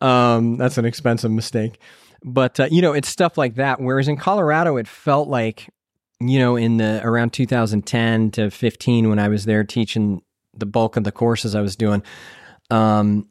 um, 0.01 0.57
that's 0.57 0.79
an 0.79 0.85
expensive 0.85 1.31
mistake. 1.31 1.81
But, 2.25 2.59
uh, 2.59 2.69
you 2.71 2.83
know, 2.83 2.93
it's 2.93 3.09
stuff 3.09 3.39
like 3.39 3.55
that. 3.57 3.81
Whereas 3.81 4.09
in 4.09 4.17
Colorado, 4.17 4.77
it 4.77 4.89
felt 4.89 5.29
like, 5.29 5.71
you 6.21 6.39
know, 6.39 6.57
in 6.57 6.79
the 6.79 7.01
around 7.05 7.33
2010 7.33 8.33
to 8.33 8.51
15, 8.51 9.09
when 9.09 9.19
I 9.19 9.29
was 9.29 9.45
there 9.45 9.63
teaching 9.65 10.23
the 10.57 10.67
bulk 10.67 10.97
of 10.97 11.05
the 11.05 11.13
courses 11.13 11.55
I 11.55 11.61
was 11.61 11.77
doing, 11.77 12.03
um, 12.71 13.29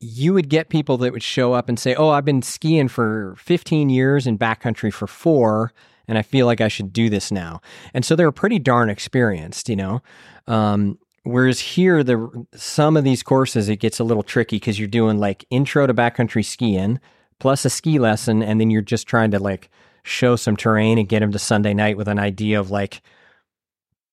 you 0.00 0.32
would 0.32 0.48
get 0.48 0.70
people 0.70 0.96
that 0.98 1.12
would 1.12 1.22
show 1.22 1.52
up 1.52 1.68
and 1.68 1.78
say, 1.78 1.94
Oh, 1.94 2.08
I've 2.08 2.24
been 2.24 2.42
skiing 2.42 2.88
for 2.88 3.36
15 3.38 3.90
years 3.90 4.26
in 4.26 4.38
backcountry 4.38 4.92
for 4.92 5.06
four 5.06 5.72
and 6.12 6.18
I 6.18 6.22
feel 6.22 6.44
like 6.44 6.60
I 6.60 6.68
should 6.68 6.92
do 6.92 7.08
this 7.08 7.32
now. 7.32 7.62
And 7.94 8.04
so 8.04 8.14
they're 8.14 8.30
pretty 8.30 8.58
darn 8.58 8.90
experienced, 8.90 9.70
you 9.70 9.76
know. 9.76 10.02
Um, 10.46 10.98
whereas 11.22 11.58
here, 11.58 12.04
the 12.04 12.46
some 12.54 12.98
of 12.98 13.04
these 13.04 13.22
courses 13.22 13.70
it 13.70 13.76
gets 13.76 13.98
a 13.98 14.04
little 14.04 14.22
tricky 14.22 14.56
because 14.56 14.78
you're 14.78 14.88
doing 14.88 15.16
like 15.16 15.46
intro 15.48 15.86
to 15.86 15.94
backcountry 15.94 16.44
skiing 16.44 17.00
plus 17.38 17.64
a 17.64 17.70
ski 17.70 17.98
lesson, 17.98 18.42
and 18.42 18.60
then 18.60 18.68
you're 18.68 18.82
just 18.82 19.06
trying 19.06 19.30
to 19.30 19.38
like 19.38 19.70
show 20.02 20.36
some 20.36 20.54
terrain 20.54 20.98
and 20.98 21.08
get 21.08 21.20
them 21.20 21.32
to 21.32 21.38
Sunday 21.38 21.72
night 21.72 21.96
with 21.96 22.08
an 22.08 22.18
idea 22.18 22.60
of 22.60 22.70
like, 22.70 23.00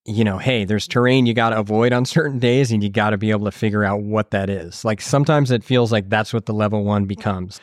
you 0.06 0.24
know, 0.24 0.38
hey, 0.38 0.64
there's 0.64 0.88
terrain 0.88 1.26
you 1.26 1.34
got 1.34 1.50
to 1.50 1.60
avoid 1.60 1.91
on 1.91 2.06
certain 2.06 2.39
days, 2.39 2.72
and 2.72 2.82
you 2.82 2.89
got 2.89 3.10
to 3.10 3.18
be 3.18 3.32
able 3.32 3.43
to 3.43 3.52
figure 3.52 3.84
out 3.84 4.04
what 4.04 4.32
that 4.32 4.50
is. 4.50 4.86
Like 4.86 5.02
sometimes 5.02 5.52
it 5.52 5.66
feels 5.66 5.91
like 5.91 6.08
that's 6.08 6.34
what 6.34 6.45
the 6.45 6.54
level 6.54 6.86
one 6.86 7.04
becomes. 7.04 7.60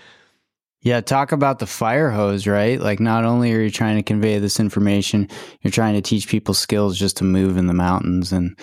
Yeah, 0.87 1.01
talk 1.01 1.33
about 1.33 1.59
the 1.59 1.67
fire 1.67 2.11
hose, 2.11 2.47
right? 2.47 2.81
Like, 2.81 3.01
not 3.01 3.25
only 3.25 3.53
are 3.53 3.61
you 3.61 3.73
trying 3.73 3.97
to 3.97 4.05
convey 4.05 4.39
this 4.39 4.61
information, 4.61 5.29
you're 5.61 5.73
trying 5.73 5.95
to 5.95 6.01
teach 6.01 6.29
people 6.29 6.55
skills 6.55 6.97
just 6.97 7.17
to 7.17 7.25
move 7.25 7.57
in 7.57 7.67
the 7.67 7.75
mountains, 7.75 8.31
and 8.31 8.57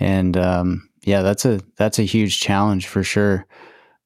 and 0.00 0.36
um, 0.36 0.88
yeah, 1.04 1.22
that's 1.22 1.44
a 1.44 1.60
that's 1.76 2.00
a 2.00 2.02
huge 2.02 2.40
challenge 2.40 2.88
for 2.88 3.04
sure. 3.04 3.46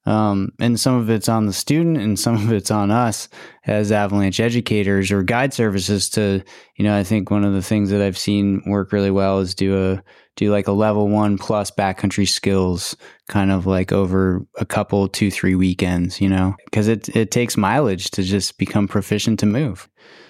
Um, 0.04 0.50
and 0.58 0.80
some 0.80 0.94
of 0.94 1.10
it's 1.10 1.28
on 1.28 1.46
the 1.46 1.52
student, 1.52 1.98
and 1.98 2.18
some 2.18 2.34
of 2.34 2.52
it's 2.52 2.70
on 2.70 2.90
us 2.90 3.28
as 3.66 3.92
avalanche 3.92 4.40
educators 4.40 5.12
or 5.12 5.22
guide 5.22 5.54
services. 5.54 6.10
To 6.10 6.42
you 6.76 6.84
know, 6.84 6.96
I 6.96 7.04
think 7.04 7.30
one 7.30 7.44
of 7.44 7.52
the 7.52 7.62
things 7.62 7.90
that 7.90 8.02
I've 8.02 8.18
seen 8.18 8.62
work 8.66 8.92
really 8.92 9.12
well 9.12 9.38
is 9.38 9.54
do 9.54 9.92
a 9.92 10.02
do 10.36 10.50
like 10.50 10.68
a 10.68 10.72
level 10.72 11.08
one 11.08 11.36
plus 11.38 11.70
backcountry 11.70 12.28
skills 12.28 12.96
kind 13.28 13.50
of 13.50 13.66
like 13.66 13.92
over 13.92 14.44
a 14.58 14.64
couple, 14.64 15.08
two, 15.08 15.30
three 15.30 15.54
weekends, 15.54 16.20
you 16.20 16.28
know, 16.28 16.54
because 16.64 16.88
it, 16.88 17.14
it 17.14 17.30
takes 17.30 17.56
mileage 17.56 18.10
to 18.12 18.22
just 18.22 18.58
become 18.58 18.88
proficient 18.88 19.38
to 19.40 19.46
move. 19.46 19.88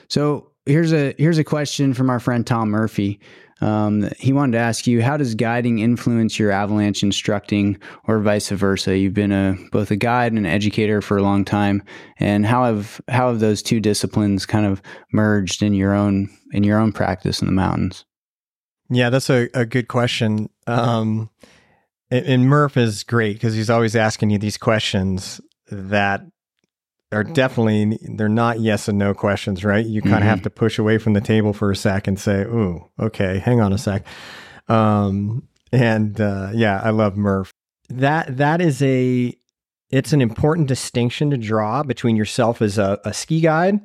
So 0.09 0.51
here's 0.67 0.93
a, 0.93 1.15
here's 1.19 1.39
a 1.39 1.45
question 1.45 1.95
from 1.95 2.11
our 2.11 2.21
friend 2.21 2.47
Tom 2.47 2.71
Murphy. 2.71 3.21
Um, 3.63 4.11
he 4.19 4.33
wanted 4.33 4.53
to 4.53 4.59
ask 4.59 4.89
you, 4.89 5.03
how 5.03 5.17
does 5.17 5.37
guiding 5.37 5.79
influence 5.79 6.37
your 6.37 6.51
avalanche 6.51 7.03
instructing 7.03 7.79
or 8.05 8.19
vice 8.19 8.49
versa? 8.51 8.99
You've 8.99 9.15
been 9.15 9.31
a, 9.31 9.57
both 9.71 9.91
a 9.93 9.97
guide 9.97 10.33
and 10.33 10.39
an 10.39 10.47
educator 10.47 11.01
for 11.01 11.17
a 11.17 11.23
long 11.23 11.45
time. 11.45 11.83
And 12.19 12.45
how 12.45 12.65
have, 12.65 13.01
how 13.09 13.29
have 13.29 13.39
those 13.39 13.63
two 13.63 13.79
disciplines 13.79 14.47
kind 14.47 14.67
of 14.67 14.83
merged 15.13 15.63
in 15.63 15.75
your 15.75 15.95
own, 15.95 16.29
in 16.53 16.65
your 16.65 16.79
own 16.79 16.91
practice 16.91 17.41
in 17.41 17.47
the 17.47 17.53
mountains? 17.53 18.05
Yeah, 18.91 19.11
that's 19.11 19.31
a, 19.31 19.49
a 19.55 19.65
good 19.65 19.87
question. 19.87 20.51
Um, 20.67 21.31
and, 22.11 22.27
and 22.27 22.49
Murph 22.49 22.77
is 22.77 23.05
great 23.05 23.35
because 23.35 23.55
he's 23.55 23.71
always 23.71 23.95
asking 23.95 24.31
you 24.31 24.39
these 24.39 24.59
questions 24.59 25.41
that 25.71 26.27
are 27.13 27.25
definitely 27.25 27.99
they're 28.17 28.29
not 28.29 28.61
yes 28.61 28.89
and 28.89 28.99
no 28.99 29.15
questions, 29.15 29.65
right? 29.65 29.85
You 29.85 30.03
kind 30.03 30.15
of 30.15 30.21
mm-hmm. 30.21 30.29
have 30.29 30.43
to 30.43 30.51
push 30.51 30.79
away 30.79 30.99
from 30.99 31.13
the 31.13 31.21
table 31.21 31.53
for 31.53 31.71
a 31.71 31.77
sec 31.77 32.07
and 32.07 32.19
say, 32.19 32.43
"Ooh, 32.43 32.89
okay, 32.99 33.39
hang 33.39 33.61
on 33.61 33.73
a 33.73 33.79
sec." 33.79 34.05
Um, 34.69 35.49
and 35.73 36.21
uh, 36.21 36.51
yeah, 36.55 36.81
I 36.83 36.91
love 36.91 37.17
Murph. 37.17 37.53
That 37.89 38.37
that 38.37 38.61
is 38.61 38.83
a 38.83 39.35
it's 39.91 40.13
an 40.13 40.23
important 40.23 40.69
distinction 40.69 41.31
to 41.31 41.37
draw 41.37 41.83
between 41.83 42.17
yourself 42.17 42.63
as 42.63 42.79
a, 42.79 42.99
a 43.05 43.13
ski 43.13 43.41
guide 43.41 43.81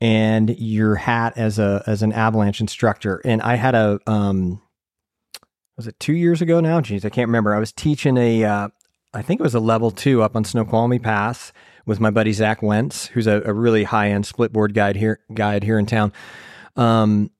and 0.00 0.50
your 0.58 0.96
hat 0.96 1.32
as 1.36 1.58
a 1.58 1.82
as 1.86 2.02
an 2.02 2.12
avalanche 2.12 2.60
instructor. 2.60 3.20
And 3.24 3.40
I 3.42 3.54
had 3.56 3.74
a 3.74 3.98
um 4.06 4.60
was 5.76 5.86
it 5.86 5.98
two 6.00 6.14
years 6.14 6.40
ago 6.40 6.60
now? 6.60 6.80
Geez, 6.80 7.04
I 7.04 7.10
can't 7.10 7.28
remember. 7.28 7.54
I 7.54 7.58
was 7.58 7.72
teaching 7.72 8.16
a 8.16 8.44
uh, 8.44 8.68
I 9.14 9.22
think 9.22 9.40
it 9.40 9.44
was 9.44 9.54
a 9.54 9.60
level 9.60 9.90
two 9.90 10.22
up 10.22 10.36
on 10.36 10.44
Snoqualmie 10.44 10.98
Pass 10.98 11.52
with 11.86 12.00
my 12.00 12.10
buddy 12.10 12.32
Zach 12.32 12.62
Wentz, 12.62 13.06
who's 13.06 13.26
a, 13.26 13.42
a 13.44 13.52
really 13.52 13.84
high 13.84 14.10
end 14.10 14.24
splitboard 14.24 14.74
guide 14.74 14.96
here 14.96 15.20
guide 15.32 15.62
here 15.62 15.78
in 15.78 15.86
town. 15.86 16.12
Um 16.76 17.30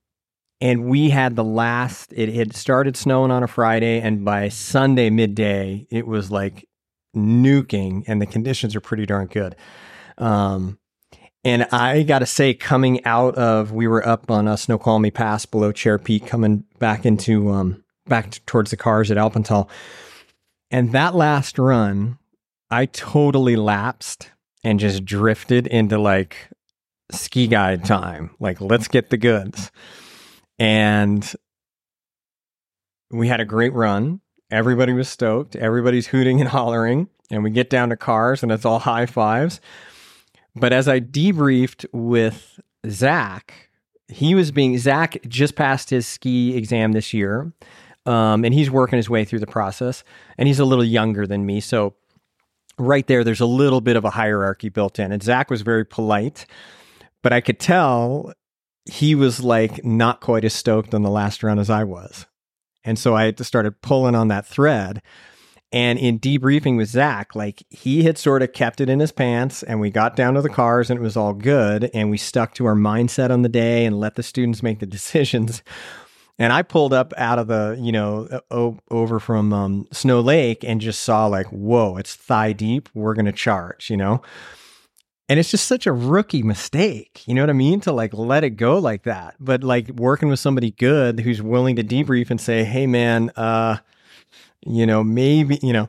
and 0.60 0.86
we 0.86 1.10
had 1.10 1.36
the 1.36 1.44
last 1.44 2.12
it 2.16 2.32
had 2.34 2.54
started 2.54 2.96
snowing 2.96 3.30
on 3.30 3.42
a 3.42 3.48
Friday 3.48 4.00
and 4.00 4.24
by 4.24 4.48
Sunday 4.48 5.10
midday 5.10 5.86
it 5.90 6.06
was 6.06 6.30
like 6.30 6.66
nuking 7.14 8.04
and 8.06 8.22
the 8.22 8.26
conditions 8.26 8.74
are 8.74 8.80
pretty 8.80 9.04
darn 9.04 9.26
good. 9.26 9.56
Um 10.16 10.78
and 11.46 11.62
I 11.70 12.02
got 12.02 12.18
to 12.18 12.26
say, 12.26 12.54
coming 12.54 13.04
out 13.04 13.36
of, 13.36 13.70
we 13.70 13.86
were 13.86 14.04
up 14.04 14.32
on 14.32 14.48
a 14.48 14.56
Snoqualmie 14.56 15.12
Pass 15.12 15.46
below 15.46 15.70
Chair 15.70 15.96
Peak, 15.96 16.26
coming 16.26 16.64
back 16.80 17.06
into, 17.06 17.52
um, 17.52 17.84
back 18.08 18.32
t- 18.32 18.40
towards 18.46 18.72
the 18.72 18.76
cars 18.76 19.12
at 19.12 19.16
Alpental. 19.16 19.70
And 20.72 20.90
that 20.90 21.14
last 21.14 21.56
run, 21.56 22.18
I 22.68 22.86
totally 22.86 23.54
lapsed 23.54 24.32
and 24.66 24.80
just 24.80 25.04
drifted 25.04 25.68
into 25.68 25.96
like 25.96 26.50
ski 27.12 27.46
guide 27.46 27.84
time. 27.84 28.30
Like, 28.40 28.60
let's 28.60 28.88
get 28.88 29.10
the 29.10 29.16
goods. 29.16 29.70
And 30.58 31.32
we 33.12 33.28
had 33.28 33.38
a 33.38 33.44
great 33.44 33.72
run. 33.72 34.20
Everybody 34.50 34.92
was 34.92 35.08
stoked. 35.08 35.54
Everybody's 35.54 36.08
hooting 36.08 36.40
and 36.40 36.50
hollering. 36.50 37.08
And 37.30 37.44
we 37.44 37.50
get 37.50 37.70
down 37.70 37.90
to 37.90 37.96
cars 37.96 38.42
and 38.42 38.50
it's 38.50 38.64
all 38.64 38.80
high 38.80 39.06
fives. 39.06 39.60
But 40.56 40.72
as 40.72 40.88
I 40.88 40.98
debriefed 40.98 41.86
with 41.92 42.58
Zach, 42.88 43.70
he 44.08 44.34
was 44.34 44.50
being 44.50 44.78
Zach 44.78 45.16
just 45.28 45.54
passed 45.54 45.90
his 45.90 46.08
ski 46.08 46.56
exam 46.56 46.90
this 46.92 47.12
year, 47.12 47.52
um, 48.06 48.44
and 48.44 48.54
he's 48.54 48.70
working 48.70 48.96
his 48.96 49.10
way 49.10 49.24
through 49.24 49.40
the 49.40 49.46
process. 49.46 50.02
And 50.38 50.46
he's 50.48 50.60
a 50.60 50.64
little 50.64 50.84
younger 50.84 51.26
than 51.26 51.44
me, 51.44 51.60
so 51.60 51.94
right 52.78 53.06
there, 53.06 53.24
there's 53.24 53.40
a 53.40 53.46
little 53.46 53.80
bit 53.80 53.96
of 53.96 54.04
a 54.04 54.10
hierarchy 54.10 54.68
built 54.68 54.98
in. 54.98 55.12
And 55.12 55.22
Zach 55.22 55.50
was 55.50 55.62
very 55.62 55.84
polite, 55.84 56.46
but 57.22 57.32
I 57.32 57.40
could 57.40 57.58
tell 57.58 58.32
he 58.90 59.14
was 59.14 59.42
like 59.42 59.84
not 59.84 60.20
quite 60.20 60.44
as 60.44 60.54
stoked 60.54 60.94
on 60.94 61.02
the 61.02 61.10
last 61.10 61.42
run 61.42 61.58
as 61.58 61.70
I 61.70 61.84
was. 61.84 62.26
And 62.84 62.98
so 62.98 63.16
I 63.16 63.32
started 63.32 63.82
pulling 63.82 64.14
on 64.14 64.28
that 64.28 64.46
thread. 64.46 65.02
And 65.72 65.98
in 65.98 66.20
debriefing 66.20 66.76
with 66.76 66.88
Zach, 66.88 67.34
like 67.34 67.64
he 67.68 68.04
had 68.04 68.16
sort 68.16 68.42
of 68.42 68.52
kept 68.52 68.80
it 68.80 68.88
in 68.88 69.00
his 69.00 69.10
pants 69.10 69.64
and 69.64 69.80
we 69.80 69.90
got 69.90 70.14
down 70.14 70.34
to 70.34 70.42
the 70.42 70.48
cars 70.48 70.88
and 70.88 71.00
it 71.00 71.02
was 71.02 71.16
all 71.16 71.34
good. 71.34 71.90
And 71.92 72.08
we 72.08 72.16
stuck 72.16 72.54
to 72.54 72.66
our 72.66 72.76
mindset 72.76 73.30
on 73.30 73.42
the 73.42 73.48
day 73.48 73.84
and 73.84 73.98
let 73.98 74.14
the 74.14 74.22
students 74.22 74.62
make 74.62 74.78
the 74.78 74.86
decisions. 74.86 75.62
And 76.38 76.52
I 76.52 76.62
pulled 76.62 76.92
up 76.92 77.14
out 77.16 77.38
of 77.38 77.46
the, 77.46 77.78
you 77.80 77.92
know, 77.92 78.40
o- 78.50 78.78
over 78.90 79.18
from 79.18 79.52
um, 79.52 79.86
Snow 79.90 80.20
Lake 80.20 80.64
and 80.64 80.80
just 80.80 81.02
saw 81.02 81.26
like, 81.26 81.46
whoa, 81.46 81.96
it's 81.96 82.14
thigh 82.14 82.52
deep. 82.52 82.88
We're 82.94 83.14
going 83.14 83.26
to 83.26 83.32
charge, 83.32 83.88
you 83.88 83.96
know? 83.96 84.20
And 85.28 85.40
it's 85.40 85.50
just 85.50 85.66
such 85.66 85.86
a 85.86 85.92
rookie 85.92 86.42
mistake. 86.42 87.26
You 87.26 87.34
know 87.34 87.42
what 87.42 87.50
I 87.50 87.54
mean? 87.54 87.80
To 87.80 87.92
like 87.92 88.12
let 88.14 88.44
it 88.44 88.50
go 88.50 88.78
like 88.78 89.04
that. 89.04 89.34
But 89.40 89.64
like 89.64 89.88
working 89.88 90.28
with 90.28 90.38
somebody 90.38 90.72
good 90.72 91.20
who's 91.20 91.42
willing 91.42 91.76
to 91.76 91.82
debrief 91.82 92.30
and 92.30 92.40
say, 92.40 92.64
hey, 92.64 92.86
man, 92.86 93.30
uh, 93.34 93.78
you 94.64 94.86
know, 94.86 95.02
maybe, 95.02 95.58
you 95.62 95.72
know. 95.72 95.88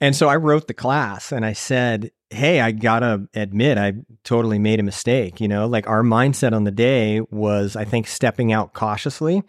And 0.00 0.14
so 0.14 0.28
I 0.28 0.36
wrote 0.36 0.68
the 0.68 0.74
class 0.74 1.32
and 1.32 1.44
I 1.44 1.52
said, 1.52 2.10
Hey, 2.30 2.60
I 2.60 2.72
gotta 2.72 3.28
admit, 3.34 3.76
I 3.76 3.94
totally 4.22 4.58
made 4.58 4.80
a 4.80 4.84
mistake. 4.84 5.40
You 5.40 5.48
know, 5.48 5.66
like 5.66 5.88
our 5.88 6.02
mindset 6.02 6.52
on 6.52 6.64
the 6.64 6.70
day 6.70 7.20
was, 7.30 7.76
I 7.76 7.84
think, 7.84 8.06
stepping 8.06 8.52
out 8.52 8.72
cautiously. 8.72 9.42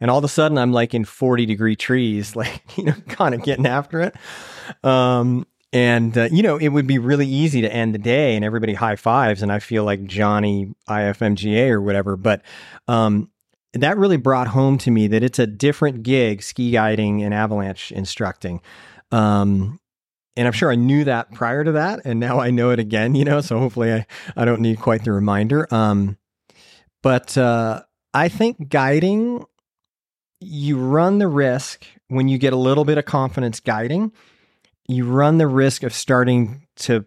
And 0.00 0.10
all 0.10 0.18
of 0.18 0.24
a 0.24 0.28
sudden, 0.28 0.58
I'm 0.58 0.72
like 0.72 0.92
in 0.92 1.04
40 1.04 1.46
degree 1.46 1.76
trees, 1.76 2.36
like, 2.36 2.76
you 2.76 2.84
know, 2.84 2.94
kind 3.08 3.34
of 3.34 3.42
getting 3.42 3.66
after 3.66 4.00
it. 4.02 4.14
Um, 4.84 5.46
and, 5.72 6.16
uh, 6.16 6.28
you 6.30 6.42
know, 6.42 6.56
it 6.56 6.68
would 6.68 6.86
be 6.86 6.98
really 6.98 7.26
easy 7.26 7.60
to 7.60 7.72
end 7.72 7.94
the 7.94 7.98
day 7.98 8.36
and 8.36 8.44
everybody 8.44 8.74
high 8.74 8.96
fives. 8.96 9.42
And 9.42 9.50
I 9.50 9.58
feel 9.58 9.84
like 9.84 10.04
Johnny 10.04 10.74
IFMGA 10.88 11.70
or 11.70 11.82
whatever. 11.82 12.16
But 12.16 12.42
um, 12.88 13.30
that 13.72 13.98
really 13.98 14.16
brought 14.16 14.48
home 14.48 14.78
to 14.78 14.90
me 14.90 15.08
that 15.08 15.22
it's 15.22 15.38
a 15.38 15.46
different 15.46 16.02
gig 16.02 16.42
ski 16.42 16.70
guiding 16.70 17.22
and 17.22 17.34
avalanche 17.34 17.92
instructing 17.92 18.60
um, 19.12 19.78
and 20.36 20.46
i'm 20.46 20.52
sure 20.52 20.70
i 20.70 20.74
knew 20.74 21.04
that 21.04 21.32
prior 21.32 21.64
to 21.64 21.72
that 21.72 22.00
and 22.04 22.20
now 22.20 22.40
i 22.40 22.50
know 22.50 22.70
it 22.70 22.78
again 22.78 23.14
you 23.14 23.24
know 23.24 23.40
so 23.40 23.58
hopefully 23.58 23.92
i, 23.92 24.06
I 24.36 24.44
don't 24.44 24.60
need 24.60 24.78
quite 24.78 25.04
the 25.04 25.12
reminder 25.12 25.72
um, 25.72 26.18
but 27.02 27.36
uh, 27.36 27.82
i 28.14 28.28
think 28.28 28.68
guiding 28.68 29.44
you 30.40 30.78
run 30.78 31.18
the 31.18 31.28
risk 31.28 31.86
when 32.08 32.28
you 32.28 32.38
get 32.38 32.52
a 32.52 32.56
little 32.56 32.84
bit 32.84 32.98
of 32.98 33.04
confidence 33.04 33.60
guiding 33.60 34.12
you 34.88 35.04
run 35.04 35.38
the 35.38 35.48
risk 35.48 35.82
of 35.82 35.92
starting 35.92 36.66
to 36.76 37.04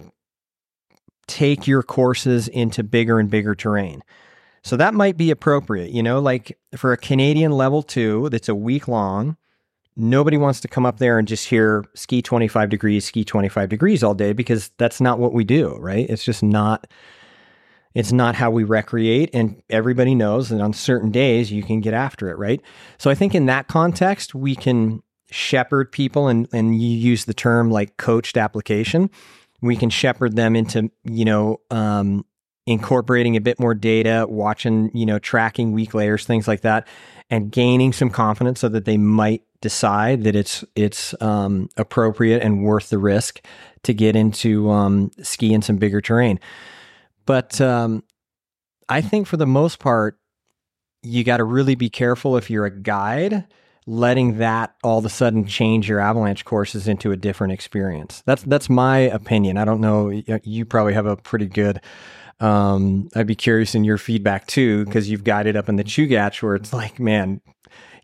take 1.27 1.67
your 1.67 1.83
courses 1.83 2.47
into 2.47 2.83
bigger 2.83 3.19
and 3.19 3.29
bigger 3.29 3.53
terrain 3.55 4.01
so 4.63 4.75
that 4.77 4.93
might 4.93 5.17
be 5.17 5.31
appropriate, 5.31 5.91
you 5.91 6.03
know, 6.03 6.19
like 6.19 6.57
for 6.75 6.91
a 6.91 6.97
Canadian 6.97 7.51
level 7.51 7.81
two 7.81 8.29
that's 8.29 8.49
a 8.49 8.55
week 8.55 8.87
long. 8.87 9.37
Nobody 9.99 10.37
wants 10.37 10.61
to 10.61 10.69
come 10.69 10.85
up 10.85 10.97
there 10.97 11.19
and 11.19 11.27
just 11.27 11.49
hear 11.49 11.83
ski 11.93 12.21
25 12.21 12.69
degrees, 12.69 13.03
ski 13.03 13.25
25 13.25 13.67
degrees 13.67 14.01
all 14.01 14.13
day 14.13 14.31
because 14.31 14.71
that's 14.77 15.01
not 15.01 15.19
what 15.19 15.33
we 15.33 15.43
do, 15.43 15.75
right? 15.77 16.09
It's 16.09 16.23
just 16.23 16.41
not 16.41 16.87
it's 17.95 18.11
not 18.11 18.35
how 18.35 18.51
we 18.51 18.63
recreate 18.63 19.29
and 19.33 19.61
everybody 19.69 20.15
knows 20.15 20.49
that 20.49 20.61
on 20.61 20.71
certain 20.73 21.11
days 21.11 21.51
you 21.51 21.63
can 21.63 21.81
get 21.81 21.93
after 21.93 22.29
it, 22.29 22.37
right? 22.37 22.61
So 22.97 23.09
I 23.09 23.15
think 23.15 23.35
in 23.35 23.47
that 23.47 23.67
context 23.67 24.33
we 24.33 24.55
can 24.55 25.01
shepherd 25.31 25.91
people 25.91 26.27
and 26.27 26.47
and 26.53 26.81
you 26.81 26.89
use 26.89 27.25
the 27.25 27.33
term 27.33 27.69
like 27.69 27.97
coached 27.97 28.37
application. 28.37 29.09
We 29.61 29.75
can 29.75 29.89
shepherd 29.89 30.37
them 30.37 30.55
into, 30.55 30.89
you 31.03 31.25
know, 31.25 31.59
um, 31.69 32.25
incorporating 32.65 33.35
a 33.35 33.41
bit 33.41 33.59
more 33.59 33.73
data, 33.73 34.25
watching, 34.29 34.91
you 34.93 35.05
know, 35.05 35.19
tracking 35.19 35.73
weak 35.73 35.93
layers, 35.93 36.25
things 36.25 36.47
like 36.47 36.61
that, 36.61 36.87
and 37.29 37.51
gaining 37.51 37.91
some 37.91 38.09
confidence 38.09 38.59
so 38.59 38.69
that 38.69 38.85
they 38.85 38.97
might 38.97 39.43
decide 39.61 40.23
that 40.23 40.35
it's 40.35 40.63
it's 40.75 41.13
um, 41.21 41.69
appropriate 41.77 42.41
and 42.41 42.63
worth 42.63 42.89
the 42.89 42.97
risk 42.97 43.45
to 43.83 43.93
get 43.93 44.15
into 44.15 44.69
um, 44.69 45.11
ski 45.21 45.53
in 45.53 45.61
some 45.61 45.77
bigger 45.77 46.01
terrain. 46.01 46.39
But 47.25 47.59
um, 47.61 48.03
I 48.87 49.01
think 49.01 49.27
for 49.27 49.37
the 49.37 49.45
most 49.45 49.79
part, 49.79 50.17
you 51.03 51.23
got 51.23 51.37
to 51.37 51.43
really 51.43 51.75
be 51.75 51.89
careful 51.89 52.37
if 52.37 52.49
you're 52.49 52.65
a 52.65 52.71
guide. 52.71 53.45
letting 53.89 54.37
that 54.37 54.75
all 54.83 54.99
of 54.99 55.05
a 55.05 55.09
sudden 55.09 55.47
change 55.47 55.89
your 55.89 55.99
avalanche 55.99 56.45
courses 56.45 56.87
into 56.87 57.11
a 57.11 57.17
different 57.17 57.53
experience. 57.53 58.21
That's 58.25 58.43
that's 58.43 58.69
my 58.69 58.99
opinion. 58.99 59.57
I 59.57 59.65
don't 59.65 59.81
know. 59.81 60.09
You 60.43 60.65
probably 60.65 60.93
have 60.93 61.07
a 61.07 61.17
pretty 61.17 61.47
good. 61.47 61.81
Um, 62.39 63.09
I'd 63.15 63.27
be 63.27 63.35
curious 63.35 63.73
in 63.75 63.83
your 63.83 63.97
feedback 63.97 64.45
too, 64.47 64.85
because 64.85 65.09
you've 65.09 65.23
guided 65.23 65.57
up 65.57 65.69
in 65.69 65.75
the 65.75 65.83
Chugach 65.83 66.41
where 66.43 66.55
it's 66.55 66.71
like, 66.71 66.99
man, 66.99 67.41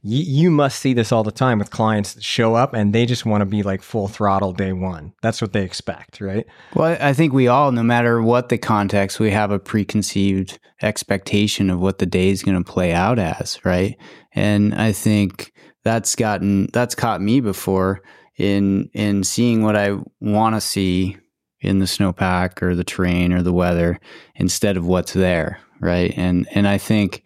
you, 0.05 0.43
you 0.43 0.51
must 0.51 0.79
see 0.79 0.93
this 0.93 1.11
all 1.11 1.23
the 1.23 1.31
time 1.31 1.57
with 1.57 1.71
clients 1.71 2.13
that 2.13 2.23
show 2.23 2.53
up 2.53 2.75
and 2.75 2.93
they 2.93 3.07
just 3.07 3.25
want 3.25 3.41
to 3.41 3.45
be 3.45 3.63
like 3.63 3.81
full 3.81 4.07
throttle 4.07 4.53
day 4.53 4.71
one. 4.71 5.13
That's 5.23 5.41
what 5.41 5.51
they 5.51 5.63
expect, 5.63 6.21
right? 6.21 6.45
Well, 6.75 6.95
I 7.01 7.13
think 7.13 7.33
we 7.33 7.47
all, 7.47 7.71
no 7.71 7.81
matter 7.81 8.21
what 8.21 8.49
the 8.49 8.59
context, 8.59 9.19
we 9.19 9.31
have 9.31 9.49
a 9.49 9.57
preconceived 9.57 10.59
expectation 10.83 11.71
of 11.71 11.79
what 11.79 11.97
the 11.97 12.05
day 12.05 12.29
is 12.29 12.43
going 12.43 12.63
to 12.63 12.71
play 12.71 12.93
out 12.93 13.17
as, 13.17 13.59
right? 13.65 13.97
And 14.33 14.75
I 14.75 14.91
think 14.91 15.53
that's 15.83 16.15
gotten 16.15 16.67
that's 16.71 16.93
caught 16.93 17.21
me 17.21 17.39
before 17.39 18.01
in 18.37 18.89
in 18.93 19.23
seeing 19.23 19.63
what 19.63 19.75
I 19.75 19.97
want 20.19 20.55
to 20.55 20.61
see 20.61 21.17
in 21.61 21.79
the 21.79 21.85
snowpack 21.85 22.61
or 22.61 22.75
the 22.75 22.83
terrain 22.83 23.33
or 23.33 23.41
the 23.41 23.53
weather 23.53 23.99
instead 24.35 24.77
of 24.77 24.85
what's 24.85 25.13
there, 25.13 25.59
right? 25.79 26.13
And 26.15 26.47
and 26.51 26.67
I 26.67 26.77
think 26.77 27.23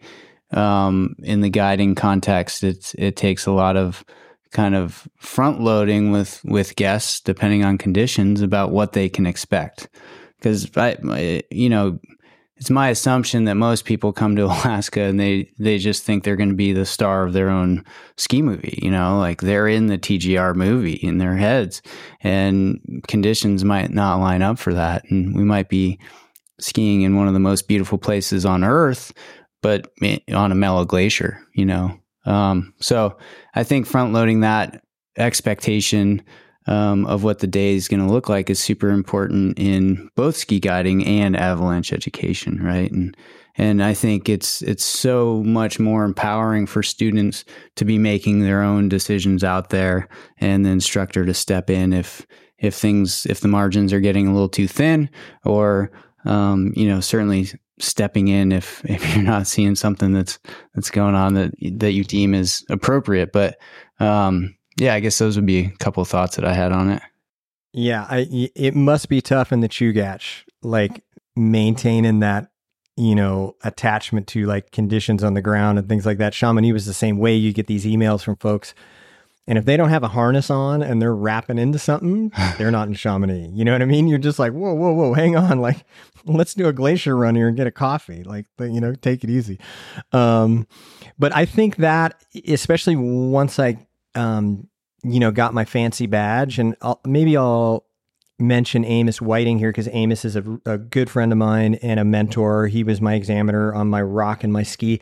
um, 0.52 1.14
in 1.22 1.40
the 1.40 1.50
guiding 1.50 1.94
context, 1.94 2.64
it's 2.64 2.94
it 2.94 3.16
takes 3.16 3.46
a 3.46 3.52
lot 3.52 3.76
of 3.76 4.04
kind 4.52 4.74
of 4.74 5.08
front 5.16 5.60
loading 5.60 6.10
with 6.10 6.40
with 6.44 6.76
guests 6.76 7.20
depending 7.20 7.64
on 7.64 7.78
conditions 7.78 8.42
about 8.42 8.70
what 8.70 8.92
they 8.92 9.08
can 9.08 9.26
expect. 9.26 9.88
Because 10.36 10.68
I, 10.76 11.42
you 11.50 11.68
know 11.68 11.98
it's 12.60 12.70
my 12.70 12.90
assumption 12.90 13.44
that 13.44 13.54
most 13.54 13.86
people 13.86 14.12
come 14.12 14.36
to 14.36 14.44
Alaska 14.44 15.00
and 15.00 15.18
they 15.18 15.50
they 15.58 15.78
just 15.78 16.04
think 16.04 16.22
they're 16.22 16.36
going 16.36 16.50
to 16.50 16.54
be 16.54 16.72
the 16.72 16.84
star 16.84 17.24
of 17.24 17.32
their 17.32 17.48
own 17.48 17.84
ski 18.16 18.42
movie 18.42 18.78
you 18.82 18.90
know? 18.90 19.18
Like 19.18 19.40
they're 19.40 19.66
in 19.66 19.86
the 19.86 19.98
TGR 19.98 20.54
movie 20.54 20.92
in 20.94 21.18
their 21.18 21.36
heads 21.36 21.82
and 22.20 23.02
conditions 23.08 23.64
might 23.64 23.90
not 23.90 24.20
line 24.20 24.42
up 24.42 24.58
for 24.58 24.74
that 24.74 25.04
and 25.10 25.34
we 25.34 25.42
might 25.42 25.68
be 25.68 25.98
skiing 26.60 27.02
in 27.02 27.16
one 27.16 27.26
of 27.26 27.32
the 27.32 27.40
most 27.40 27.66
beautiful 27.66 27.96
places 27.96 28.44
on 28.44 28.62
earth 28.62 29.12
but 29.62 29.90
on 30.32 30.52
a 30.52 30.56
mellow 30.56 30.84
glacier, 30.84 31.40
you 31.54 31.66
know. 31.66 31.98
Um, 32.24 32.74
so 32.80 33.16
I 33.54 33.64
think 33.64 33.86
front 33.86 34.12
loading 34.12 34.40
that 34.40 34.82
expectation 35.16 36.22
um, 36.66 37.06
of 37.06 37.24
what 37.24 37.38
the 37.38 37.46
day 37.46 37.74
is 37.74 37.88
going 37.88 38.06
to 38.06 38.12
look 38.12 38.28
like 38.28 38.50
is 38.50 38.60
super 38.60 38.90
important 38.90 39.58
in 39.58 40.10
both 40.14 40.36
ski 40.36 40.60
guiding 40.60 41.04
and 41.06 41.36
avalanche 41.36 41.92
education, 41.92 42.62
right? 42.62 42.90
And 42.90 43.16
and 43.56 43.82
I 43.82 43.94
think 43.94 44.28
it's 44.28 44.62
it's 44.62 44.84
so 44.84 45.42
much 45.42 45.78
more 45.78 46.04
empowering 46.04 46.66
for 46.66 46.82
students 46.82 47.44
to 47.76 47.84
be 47.84 47.98
making 47.98 48.40
their 48.40 48.62
own 48.62 48.88
decisions 48.88 49.42
out 49.42 49.70
there, 49.70 50.08
and 50.38 50.64
the 50.64 50.70
instructor 50.70 51.24
to 51.24 51.34
step 51.34 51.70
in 51.70 51.92
if 51.92 52.26
if 52.58 52.74
things 52.74 53.26
if 53.26 53.40
the 53.40 53.48
margins 53.48 53.92
are 53.92 54.00
getting 54.00 54.26
a 54.26 54.32
little 54.32 54.48
too 54.48 54.68
thin, 54.68 55.10
or 55.44 55.90
um, 56.24 56.72
you 56.76 56.88
know 56.88 57.00
certainly 57.00 57.48
stepping 57.80 58.28
in 58.28 58.52
if 58.52 58.82
if 58.88 59.14
you're 59.14 59.24
not 59.24 59.46
seeing 59.46 59.74
something 59.74 60.12
that's 60.12 60.38
that's 60.74 60.90
going 60.90 61.14
on 61.14 61.34
that 61.34 61.52
that 61.78 61.92
you 61.92 62.04
deem 62.04 62.34
is 62.34 62.64
appropriate. 62.70 63.32
But 63.32 63.58
um, 63.98 64.56
yeah, 64.78 64.94
I 64.94 65.00
guess 65.00 65.18
those 65.18 65.36
would 65.36 65.46
be 65.46 65.66
a 65.66 65.76
couple 65.78 66.04
thoughts 66.04 66.36
that 66.36 66.44
I 66.44 66.54
had 66.54 66.72
on 66.72 66.90
it. 66.90 67.02
Yeah, 67.72 68.06
I, 68.08 68.50
it 68.56 68.74
must 68.74 69.08
be 69.08 69.20
tough 69.20 69.52
in 69.52 69.60
the 69.60 69.68
Chugach, 69.68 70.42
like 70.62 71.04
maintaining 71.36 72.20
that 72.20 72.50
you 72.96 73.14
know 73.14 73.56
attachment 73.62 74.26
to 74.28 74.46
like 74.46 74.72
conditions 74.72 75.22
on 75.22 75.34
the 75.34 75.42
ground 75.42 75.78
and 75.78 75.88
things 75.88 76.06
like 76.06 76.18
that. 76.18 76.34
Chamonix 76.34 76.72
was 76.72 76.86
the 76.86 76.94
same 76.94 77.18
way. 77.18 77.34
You 77.34 77.52
get 77.52 77.66
these 77.66 77.84
emails 77.84 78.22
from 78.22 78.36
folks 78.36 78.74
and 79.50 79.58
if 79.58 79.64
they 79.64 79.76
don't 79.76 79.88
have 79.88 80.04
a 80.04 80.08
harness 80.08 80.48
on 80.48 80.80
and 80.80 81.02
they're 81.02 81.14
wrapping 81.14 81.58
into 81.58 81.76
something, 81.76 82.30
they're 82.56 82.70
not 82.70 82.86
in 82.86 82.94
Chamonix. 82.94 83.50
You 83.52 83.64
know 83.64 83.72
what 83.72 83.82
I 83.82 83.84
mean? 83.84 84.06
You're 84.06 84.20
just 84.20 84.38
like, 84.38 84.52
whoa, 84.52 84.72
whoa, 84.72 84.92
whoa, 84.92 85.12
hang 85.12 85.36
on. 85.36 85.60
Like, 85.70 85.84
let's 86.24 86.54
do 86.54 86.68
a 86.68 86.72
glacier 86.72 87.16
run 87.16 87.34
here 87.34 87.48
and 87.48 87.56
get 87.56 87.66
a 87.66 87.72
coffee. 87.72 88.22
Like, 88.22 88.46
you 88.60 88.80
know, 88.80 88.94
take 88.94 89.24
it 89.24 89.30
easy. 89.30 89.58
Um, 90.12 90.68
but 91.18 91.34
I 91.34 91.44
think 91.44 91.76
that, 91.76 92.24
especially 92.46 92.94
once 92.94 93.58
I, 93.58 93.84
um, 94.14 94.68
you 95.02 95.18
know, 95.18 95.32
got 95.32 95.52
my 95.52 95.64
fancy 95.64 96.06
badge, 96.06 96.58
and 96.58 96.76
I'll, 96.80 97.00
maybe 97.04 97.36
I'll 97.36 97.84
mention 98.38 98.84
Amos 98.84 99.20
Whiting 99.20 99.58
here 99.58 99.70
because 99.70 99.88
Amos 99.92 100.24
is 100.24 100.36
a, 100.36 100.60
a 100.64 100.78
good 100.78 101.10
friend 101.10 101.32
of 101.32 101.38
mine 101.38 101.74
and 101.76 101.98
a 101.98 102.04
mentor. 102.04 102.68
He 102.68 102.84
was 102.84 103.00
my 103.00 103.14
examiner 103.14 103.74
on 103.74 103.88
my 103.88 104.00
rock 104.00 104.44
and 104.44 104.52
my 104.52 104.62
ski 104.62 105.00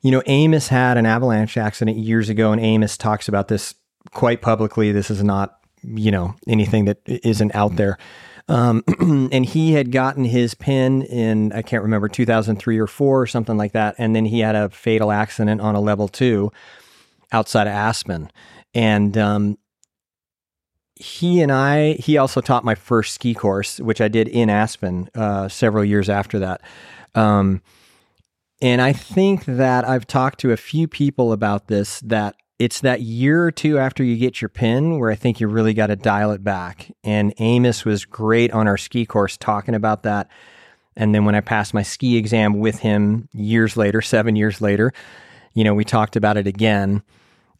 you 0.00 0.10
know, 0.10 0.22
Amos 0.26 0.68
had 0.68 0.96
an 0.96 1.06
avalanche 1.06 1.56
accident 1.56 1.96
years 1.96 2.28
ago, 2.28 2.52
and 2.52 2.60
Amos 2.60 2.96
talks 2.96 3.28
about 3.28 3.48
this 3.48 3.74
quite 4.12 4.40
publicly. 4.40 4.92
This 4.92 5.10
is 5.10 5.22
not, 5.22 5.58
you 5.82 6.10
know, 6.10 6.34
anything 6.46 6.84
that 6.84 6.98
isn't 7.06 7.54
out 7.54 7.76
there. 7.76 7.98
Um, 8.48 8.82
and 9.32 9.44
he 9.44 9.72
had 9.72 9.92
gotten 9.92 10.24
his 10.24 10.54
pin 10.54 11.02
in, 11.02 11.52
I 11.52 11.62
can't 11.62 11.82
remember, 11.82 12.08
2003 12.08 12.78
or 12.78 12.86
four 12.86 13.20
or 13.20 13.26
something 13.26 13.56
like 13.56 13.72
that. 13.72 13.94
And 13.98 14.16
then 14.16 14.24
he 14.24 14.40
had 14.40 14.54
a 14.54 14.70
fatal 14.70 15.12
accident 15.12 15.60
on 15.60 15.74
a 15.74 15.80
level 15.80 16.08
two 16.08 16.50
outside 17.30 17.66
of 17.66 17.74
Aspen. 17.74 18.30
And 18.74 19.18
um, 19.18 19.58
he 20.94 21.42
and 21.42 21.52
I, 21.52 21.92
he 21.94 22.16
also 22.16 22.40
taught 22.40 22.64
my 22.64 22.74
first 22.74 23.14
ski 23.14 23.34
course, 23.34 23.80
which 23.80 24.00
I 24.00 24.08
did 24.08 24.28
in 24.28 24.48
Aspen 24.48 25.10
uh, 25.14 25.48
several 25.48 25.84
years 25.84 26.08
after 26.08 26.38
that. 26.38 26.62
Um, 27.14 27.62
and 28.60 28.82
I 28.82 28.92
think 28.92 29.44
that 29.44 29.86
I've 29.88 30.06
talked 30.06 30.40
to 30.40 30.52
a 30.52 30.56
few 30.56 30.88
people 30.88 31.32
about 31.32 31.68
this 31.68 32.00
that 32.00 32.34
it's 32.58 32.80
that 32.80 33.02
year 33.02 33.44
or 33.44 33.52
two 33.52 33.78
after 33.78 34.02
you 34.02 34.16
get 34.16 34.42
your 34.42 34.48
pin 34.48 34.98
where 34.98 35.10
I 35.10 35.14
think 35.14 35.40
you 35.40 35.46
really 35.46 35.74
got 35.74 35.88
to 35.88 35.96
dial 35.96 36.32
it 36.32 36.42
back. 36.42 36.90
And 37.04 37.32
Amos 37.38 37.84
was 37.84 38.04
great 38.04 38.50
on 38.52 38.66
our 38.66 38.76
ski 38.76 39.06
course 39.06 39.36
talking 39.36 39.76
about 39.76 40.02
that. 40.02 40.28
And 40.96 41.14
then 41.14 41.24
when 41.24 41.36
I 41.36 41.40
passed 41.40 41.72
my 41.72 41.82
ski 41.82 42.16
exam 42.16 42.58
with 42.58 42.80
him 42.80 43.28
years 43.32 43.76
later, 43.76 44.02
seven 44.02 44.34
years 44.34 44.60
later, 44.60 44.92
you 45.54 45.62
know, 45.62 45.74
we 45.74 45.84
talked 45.84 46.16
about 46.16 46.36
it 46.36 46.48
again. 46.48 47.02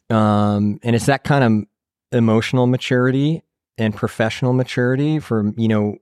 Um, 0.09 0.79
and 0.83 0.95
it's 0.95 1.05
that 1.05 1.23
kind 1.23 1.43
of 1.43 2.17
emotional 2.17 2.67
maturity 2.67 3.43
and 3.77 3.95
professional 3.95 4.51
maturity 4.51 5.19
for, 5.19 5.53
you 5.55 5.69
know, 5.69 5.97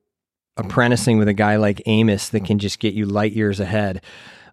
apprenticing 0.57 1.19
with 1.19 1.27
a 1.27 1.33
guy 1.33 1.57
like 1.57 1.83
Amos 1.85 2.29
that 2.29 2.45
can 2.45 2.57
just 2.57 2.79
get 2.79 2.95
you 2.95 3.05
light 3.05 3.33
years 3.33 3.59
ahead. 3.59 4.01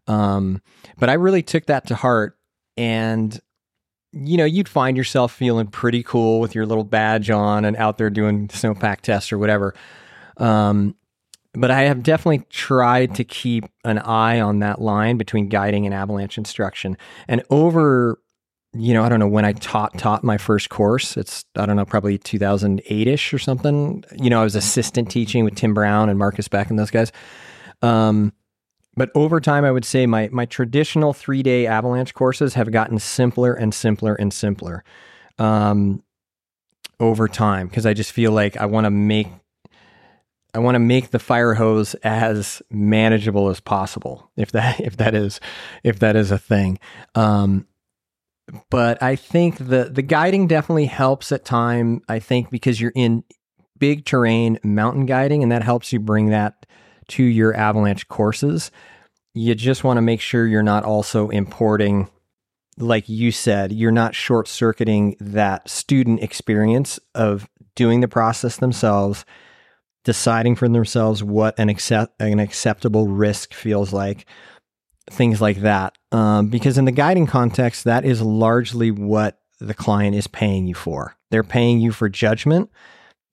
Um, 0.06 0.60
but 0.98 1.08
I 1.08 1.14
really 1.14 1.42
took 1.42 1.66
that 1.66 1.86
to 1.88 1.94
heart 1.94 2.38
and 2.76 3.40
you 4.14 4.36
know, 4.36 4.44
you'd 4.44 4.68
find 4.68 4.96
yourself 4.96 5.32
feeling 5.32 5.66
pretty 5.66 6.02
cool 6.02 6.38
with 6.38 6.54
your 6.54 6.66
little 6.66 6.84
badge 6.84 7.30
on 7.30 7.64
and 7.64 7.76
out 7.76 7.98
there 7.98 8.10
doing 8.10 8.46
snowpack 8.48 9.00
tests 9.00 9.32
or 9.32 9.38
whatever. 9.38 9.74
Um, 10.36 10.94
but 11.52 11.70
I 11.70 11.82
have 11.82 12.02
definitely 12.02 12.46
tried 12.50 13.16
to 13.16 13.24
keep 13.24 13.64
an 13.84 13.98
eye 13.98 14.40
on 14.40 14.60
that 14.60 14.80
line 14.80 15.16
between 15.16 15.48
guiding 15.48 15.84
and 15.84 15.94
avalanche 15.94 16.38
instruction. 16.38 16.96
And 17.28 17.42
over, 17.50 18.20
you 18.72 18.94
know, 18.94 19.04
I 19.04 19.08
don't 19.08 19.20
know 19.20 19.28
when 19.28 19.44
I 19.44 19.52
taught 19.52 19.96
taught 19.98 20.24
my 20.24 20.38
first 20.38 20.68
course. 20.68 21.16
It's 21.16 21.44
I 21.56 21.66
don't 21.66 21.76
know, 21.76 21.84
probably 21.84 22.18
2008 22.18 23.08
ish 23.08 23.32
or 23.34 23.38
something. 23.38 24.04
You 24.16 24.30
know, 24.30 24.40
I 24.40 24.44
was 24.44 24.56
assistant 24.56 25.10
teaching 25.10 25.44
with 25.44 25.54
Tim 25.54 25.74
Brown 25.74 26.08
and 26.08 26.18
Marcus 26.18 26.48
Beck 26.48 26.70
and 26.70 26.78
those 26.78 26.90
guys. 26.90 27.12
Um, 27.82 28.32
but 28.96 29.10
over 29.14 29.40
time, 29.40 29.64
I 29.64 29.72
would 29.72 29.84
say 29.84 30.06
my 30.06 30.28
my 30.32 30.46
traditional 30.46 31.12
three 31.12 31.42
day 31.42 31.66
avalanche 31.66 32.14
courses 32.14 32.54
have 32.54 32.70
gotten 32.70 32.98
simpler 32.98 33.52
and 33.54 33.74
simpler 33.74 34.14
and 34.14 34.32
simpler 34.32 34.84
um, 35.38 36.02
over 37.00 37.28
time 37.28 37.68
because 37.68 37.86
I 37.86 37.94
just 37.94 38.12
feel 38.12 38.32
like 38.32 38.56
I 38.56 38.66
want 38.66 38.84
to 38.84 38.90
make 38.90 39.28
I 40.54 40.60
want 40.60 40.76
to 40.76 40.80
make 40.80 41.10
the 41.10 41.18
fire 41.18 41.54
hose 41.54 41.94
as 41.96 42.62
manageable 42.70 43.48
as 43.48 43.58
possible, 43.58 44.30
if 44.36 44.52
that 44.52 44.80
if 44.80 44.96
that 44.98 45.14
is 45.14 45.40
if 45.82 45.98
that 45.98 46.16
is 46.16 46.30
a 46.30 46.38
thing. 46.38 46.78
Um, 47.14 47.66
but 48.70 49.02
I 49.02 49.16
think 49.16 49.56
the 49.56 49.90
the 49.90 50.02
guiding 50.02 50.46
definitely 50.46 50.86
helps 50.86 51.32
at 51.32 51.44
time. 51.44 52.02
I 52.08 52.20
think 52.20 52.50
because 52.50 52.80
you're 52.80 52.92
in 52.94 53.24
big 53.78 54.04
terrain 54.04 54.58
mountain 54.62 55.06
guiding, 55.06 55.42
and 55.42 55.50
that 55.50 55.62
helps 55.64 55.92
you 55.92 55.98
bring 55.98 56.28
that 56.30 56.66
to 57.08 57.22
your 57.22 57.54
avalanche 57.54 58.08
courses, 58.08 58.70
you 59.34 59.54
just 59.54 59.84
want 59.84 59.96
to 59.96 60.02
make 60.02 60.20
sure 60.20 60.46
you're 60.46 60.62
not 60.62 60.84
also 60.84 61.28
importing, 61.28 62.08
like 62.78 63.08
you 63.08 63.30
said, 63.32 63.72
you're 63.72 63.90
not 63.90 64.14
short 64.14 64.48
circuiting 64.48 65.16
that 65.20 65.68
student 65.68 66.22
experience 66.22 67.00
of 67.14 67.48
doing 67.74 68.00
the 68.00 68.08
process 68.08 68.56
themselves, 68.58 69.24
deciding 70.04 70.54
for 70.54 70.68
themselves 70.68 71.22
what 71.22 71.58
an, 71.58 71.68
accept, 71.68 72.20
an 72.20 72.38
acceptable 72.38 73.08
risk 73.08 73.52
feels 73.52 73.92
like, 73.92 74.26
things 75.10 75.40
like 75.40 75.60
that. 75.60 75.96
Um, 76.12 76.48
because 76.48 76.78
in 76.78 76.84
the 76.84 76.92
guiding 76.92 77.26
context, 77.26 77.84
that 77.84 78.04
is 78.04 78.22
largely 78.22 78.90
what 78.90 79.40
the 79.60 79.74
client 79.74 80.14
is 80.14 80.26
paying 80.26 80.66
you 80.66 80.74
for. 80.74 81.16
They're 81.30 81.42
paying 81.42 81.80
you 81.80 81.90
for 81.90 82.08
judgment 82.08 82.70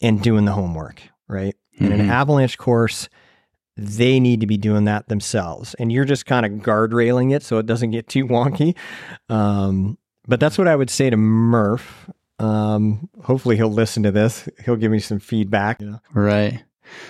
and 0.02 0.22
doing 0.22 0.46
the 0.46 0.54
homework, 0.54 1.02
right? 1.28 1.56
Mm-hmm. 1.76 1.86
In 1.86 2.00
an 2.00 2.10
avalanche 2.10 2.58
course, 2.58 3.10
they 3.78 4.20
need 4.20 4.42
to 4.42 4.48
be 4.48 4.58
doing 4.58 4.86
that 4.86 5.08
themselves. 5.08 5.74
And 5.76 5.92
you're 5.92 6.06
just 6.06 6.26
kind 6.26 6.46
of 6.46 6.52
guardrailing 6.64 7.34
it 7.34 7.44
so 7.44 7.58
it 7.58 7.66
doesn't 7.66 7.92
get 7.92 8.08
too 8.08 8.26
wonky. 8.28 8.76
Um, 9.30 9.98
but 10.28 10.40
that's 10.40 10.58
what 10.58 10.68
I 10.68 10.76
would 10.76 10.90
say 10.90 11.10
to 11.10 11.18
Murph. 11.18 12.10
Um, 12.40 13.10
hopefully 13.24 13.56
he'll 13.56 13.72
listen 13.72 14.04
to 14.04 14.12
this. 14.12 14.50
He'll 14.66 14.76
give 14.76 14.92
me 14.92 15.00
some 15.00 15.20
feedback. 15.20 15.80
Know? 15.80 16.00
Right. 16.14 16.64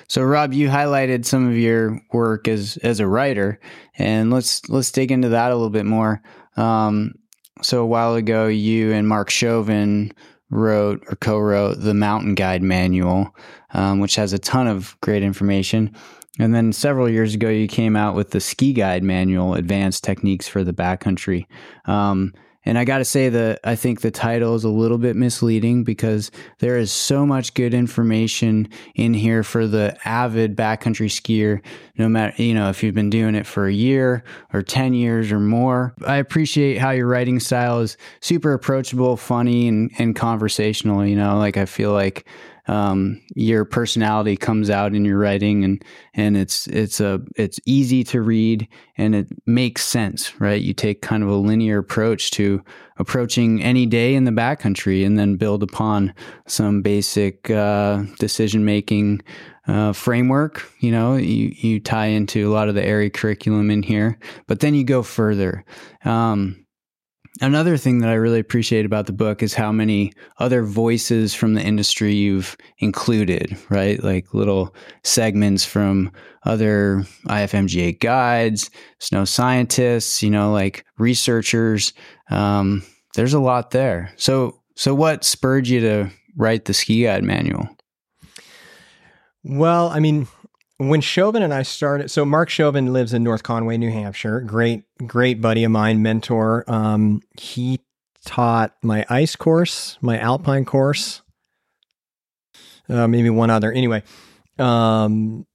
So 0.07 0.22
Rob, 0.22 0.53
you 0.53 0.68
highlighted 0.68 1.26
some 1.26 1.47
of 1.47 1.57
your 1.57 1.99
work 2.14 2.47
as 2.47 2.78
as 2.78 2.99
a 2.99 3.07
writer, 3.07 3.59
and 3.97 4.32
let's 4.32 4.68
let's 4.70 4.91
dig 4.91 5.12
into 5.12 5.30
that 5.30 5.51
a 5.51 5.55
little 5.55 5.70
bit 5.70 5.86
more. 5.86 6.22
Um, 6.57 7.14
so 7.62 7.82
a 7.82 7.86
while 7.86 8.16
ago, 8.16 8.47
you 8.47 8.91
and 8.91 9.07
Mark 9.07 9.30
Chauvin 9.30 10.12
wrote 10.49 11.03
or 11.07 11.16
co-wrote 11.16 11.76
the 11.80 11.93
Mountain 11.93 12.36
Guide 12.36 12.62
Manual, 12.62 13.34
um, 13.74 13.99
which 13.99 14.16
has 14.16 14.34
a 14.34 14.39
ton 14.39 14.68
of 14.68 14.97
great 15.01 15.24
information. 15.24 15.95
And 16.39 16.55
then 16.55 16.71
several 16.71 17.09
years 17.09 17.34
ago, 17.36 17.49
you 17.49 17.67
came 17.67 17.95
out 17.95 18.15
with 18.15 18.32
the 18.32 18.39
Ski 18.39 18.73
Guide 18.73 19.03
Manual, 19.03 19.53
Advanced 19.55 20.03
Techniques 20.03 20.47
for 20.47 20.63
the 20.63 20.73
Backcountry. 20.73 21.45
Um, 21.86 22.34
and 22.63 22.77
I 22.77 22.86
got 22.86 22.99
to 22.99 23.05
say 23.05 23.29
that 23.29 23.59
I 23.63 23.75
think 23.75 24.01
the 24.01 24.11
title 24.11 24.53
is 24.53 24.63
a 24.63 24.69
little 24.69 24.99
bit 24.99 25.15
misleading 25.15 25.84
because 25.84 26.29
there 26.59 26.77
is 26.77 26.91
so 26.91 27.25
much 27.25 27.55
good 27.55 27.73
information 27.73 28.69
in 28.93 29.15
here 29.15 29.41
for 29.41 29.65
the 29.65 29.97
avid 30.05 30.55
backcountry 30.55 31.07
skier, 31.07 31.61
no 31.97 32.07
matter, 32.07 32.41
you 32.41 32.53
know, 32.53 32.69
if 32.69 32.84
you've 32.84 32.93
been 32.93 33.09
doing 33.09 33.34
it 33.34 33.47
for 33.47 33.65
a 33.65 33.73
year 33.73 34.23
or 34.53 34.61
10 34.61 34.93
years 34.93 35.32
or 35.32 35.39
more. 35.39 35.95
I 36.05 36.17
appreciate 36.17 36.77
how 36.77 36.91
your 36.91 37.07
writing 37.07 37.39
style 37.39 37.79
is 37.79 37.97
super 38.19 38.53
approachable, 38.53 39.17
funny, 39.17 39.67
and, 39.67 39.89
and 39.97 40.15
conversational. 40.15 41.03
You 41.03 41.15
know, 41.15 41.39
like 41.39 41.57
I 41.57 41.65
feel 41.65 41.93
like 41.93 42.27
um, 42.68 43.22
your 43.36 43.66
personality 43.66 44.38
comes 44.38 44.70
out 44.70 44.93
in 44.93 45.05
your 45.05 45.18
writing 45.18 45.64
and 45.64 45.84
and 46.14 46.38
it's 46.38 46.68
it's 46.68 46.99
a 46.99 47.20
it's 47.36 47.59
easy 47.66 48.03
to 48.05 48.22
read 48.22 48.68
and 48.97 49.16
it 49.16 49.28
makes 49.45 49.84
sense 49.84 50.39
right? 50.39 50.62
You 50.62 50.74
take 50.74 51.01
kind 51.01 51.24
of 51.24 51.30
a 51.30 51.36
linear 51.36 51.80
approach 51.80 52.32
to 52.32 52.64
approaching 52.97 53.64
any 53.64 53.86
day 53.86 54.14
in 54.14 54.26
the 54.26 54.32
backcountry 54.32 55.05
and 55.05 55.18
then 55.18 55.36
build 55.36 55.64
upon 55.64 56.14
some 56.45 56.82
basic 56.82 57.49
uh, 57.49 58.03
decision 58.20 58.64
making 58.64 59.22
uh, 59.68 59.93
framework. 59.93 60.72
You 60.80 60.91
know 60.91 61.16
you 61.16 61.53
you 61.55 61.80
tie 61.80 62.07
into 62.07 62.49
a 62.49 62.53
lot 62.53 62.70
of 62.70 62.76
the 62.76 62.82
AIARE 62.82 63.14
curriculum 63.14 63.72
in 63.72 63.84
here 63.84 64.18
but 64.47 64.59
then 64.59 64.76
you 64.76 64.84
go 64.84 65.03
further. 65.03 65.66
Um, 66.05 66.61
Another 67.39 67.77
thing 67.77 67.99
that 67.99 68.09
I 68.09 68.15
really 68.15 68.39
appreciate 68.39 68.86
about 68.86 69.05
the 69.05 69.13
book 69.13 69.41
is 69.41 69.53
how 69.53 69.71
many 69.71 70.11
other 70.39 70.63
voices 70.63 71.34
from 71.34 71.53
the 71.53 71.61
industry 71.61 72.13
you've 72.13 72.57
included, 72.79 73.57
right? 73.69 74.03
Like 74.03 74.34
little 74.34 74.75
segments 75.03 75.63
from 75.63 76.11
other 76.43 77.03
IFMGA 77.27 77.99
guides, 77.99 78.69
snow 78.99 79.23
scientists, 79.23 80.21
you 80.21 80.29
know, 80.29 80.51
like 80.51 80.86
researchers. 80.97 81.93
Um, 82.29 82.84
there's 83.15 83.34
a 83.34 83.39
lot 83.39 83.71
there. 83.71 84.13
So, 84.17 84.59
so 84.75 84.93
what 84.93 85.23
spurred 85.23 85.67
you 85.67 85.79
to 85.79 86.09
write 86.36 86.65
the 86.65 86.73
ski 86.73 87.03
guide 87.03 87.23
manual? 87.23 87.69
Well, 89.43 89.88
I 89.88 89.99
mean, 89.99 90.27
when 90.89 91.01
Chauvin 91.01 91.43
and 91.43 91.53
I 91.53 91.61
started, 91.61 92.09
so 92.09 92.25
Mark 92.25 92.49
Chauvin 92.49 92.91
lives 92.91 93.13
in 93.13 93.23
North 93.23 93.43
Conway, 93.43 93.77
New 93.77 93.91
Hampshire. 93.91 94.41
Great, 94.41 94.84
great 95.05 95.39
buddy 95.39 95.63
of 95.63 95.71
mine, 95.71 96.01
mentor. 96.01 96.63
Um, 96.67 97.21
he 97.39 97.82
taught 98.25 98.75
my 98.82 99.05
ice 99.09 99.36
course, 99.36 99.97
my 100.01 100.17
alpine 100.17 100.65
course, 100.65 101.21
uh, 102.89 103.07
maybe 103.07 103.29
one 103.29 103.49
other. 103.49 103.71
Anyway, 103.71 104.01
um, 104.57 105.45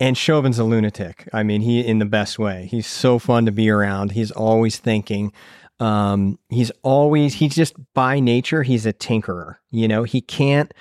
and 0.00 0.16
Chauvin's 0.16 0.58
a 0.58 0.64
lunatic. 0.64 1.28
I 1.32 1.42
mean, 1.42 1.60
he 1.60 1.80
in 1.80 1.98
the 1.98 2.04
best 2.04 2.38
way. 2.38 2.66
He's 2.70 2.86
so 2.86 3.18
fun 3.18 3.46
to 3.46 3.52
be 3.52 3.70
around. 3.70 4.12
He's 4.12 4.30
always 4.30 4.78
thinking. 4.78 5.32
Um, 5.78 6.38
he's 6.48 6.70
always 6.82 7.34
he's 7.34 7.54
just 7.54 7.74
by 7.94 8.20
nature 8.20 8.62
he's 8.62 8.84
a 8.84 8.92
tinkerer. 8.92 9.56
You 9.70 9.88
know, 9.88 10.04
he 10.04 10.20
can't 10.20 10.72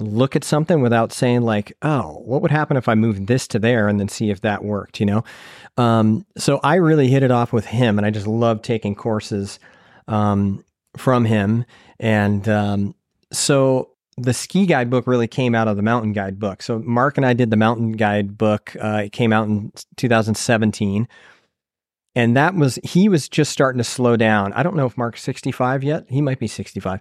look 0.00 0.36
at 0.36 0.44
something 0.44 0.80
without 0.80 1.12
saying 1.12 1.42
like, 1.42 1.72
oh, 1.82 2.22
what 2.24 2.42
would 2.42 2.50
happen 2.50 2.76
if 2.76 2.88
I 2.88 2.94
moved 2.94 3.26
this 3.26 3.46
to 3.48 3.58
there 3.58 3.88
and 3.88 4.00
then 4.00 4.08
see 4.08 4.30
if 4.30 4.40
that 4.42 4.64
worked, 4.64 5.00
you 5.00 5.06
know? 5.06 5.24
Um, 5.76 6.26
so 6.36 6.60
I 6.62 6.76
really 6.76 7.08
hit 7.08 7.22
it 7.22 7.30
off 7.30 7.52
with 7.52 7.66
him 7.66 7.98
and 7.98 8.06
I 8.06 8.10
just 8.10 8.26
love 8.26 8.62
taking 8.62 8.94
courses 8.94 9.58
um, 10.08 10.64
from 10.96 11.24
him. 11.24 11.64
And 11.98 12.48
um, 12.48 12.94
so 13.32 13.90
the 14.16 14.34
ski 14.34 14.66
guide 14.66 14.90
book 14.90 15.06
really 15.06 15.28
came 15.28 15.54
out 15.54 15.68
of 15.68 15.76
the 15.76 15.82
mountain 15.82 16.12
guide 16.12 16.38
book. 16.38 16.62
So 16.62 16.78
Mark 16.80 17.16
and 17.16 17.24
I 17.24 17.32
did 17.32 17.50
the 17.50 17.56
mountain 17.56 17.92
guide 17.92 18.36
book. 18.36 18.76
Uh, 18.80 19.02
it 19.04 19.12
came 19.12 19.32
out 19.32 19.48
in 19.48 19.72
2017 19.96 21.08
and 22.14 22.36
that 22.36 22.54
was 22.54 22.78
he 22.82 23.08
was 23.08 23.28
just 23.28 23.52
starting 23.52 23.78
to 23.78 23.84
slow 23.84 24.16
down. 24.16 24.52
I 24.54 24.62
don't 24.62 24.76
know 24.76 24.86
if 24.86 24.98
Mark's 24.98 25.22
65 25.22 25.84
yet. 25.84 26.06
He 26.08 26.20
might 26.20 26.38
be 26.38 26.48
65. 26.48 27.00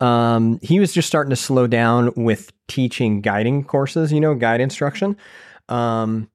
Um, 0.00 0.58
he 0.62 0.80
was 0.80 0.92
just 0.92 1.06
starting 1.06 1.30
to 1.30 1.36
slow 1.36 1.66
down 1.66 2.12
with 2.16 2.52
teaching 2.66 3.20
guiding 3.20 3.64
courses, 3.64 4.12
you 4.12 4.20
know, 4.20 4.34
guide 4.34 4.60
instruction. 4.60 5.16
Um, 5.68 6.30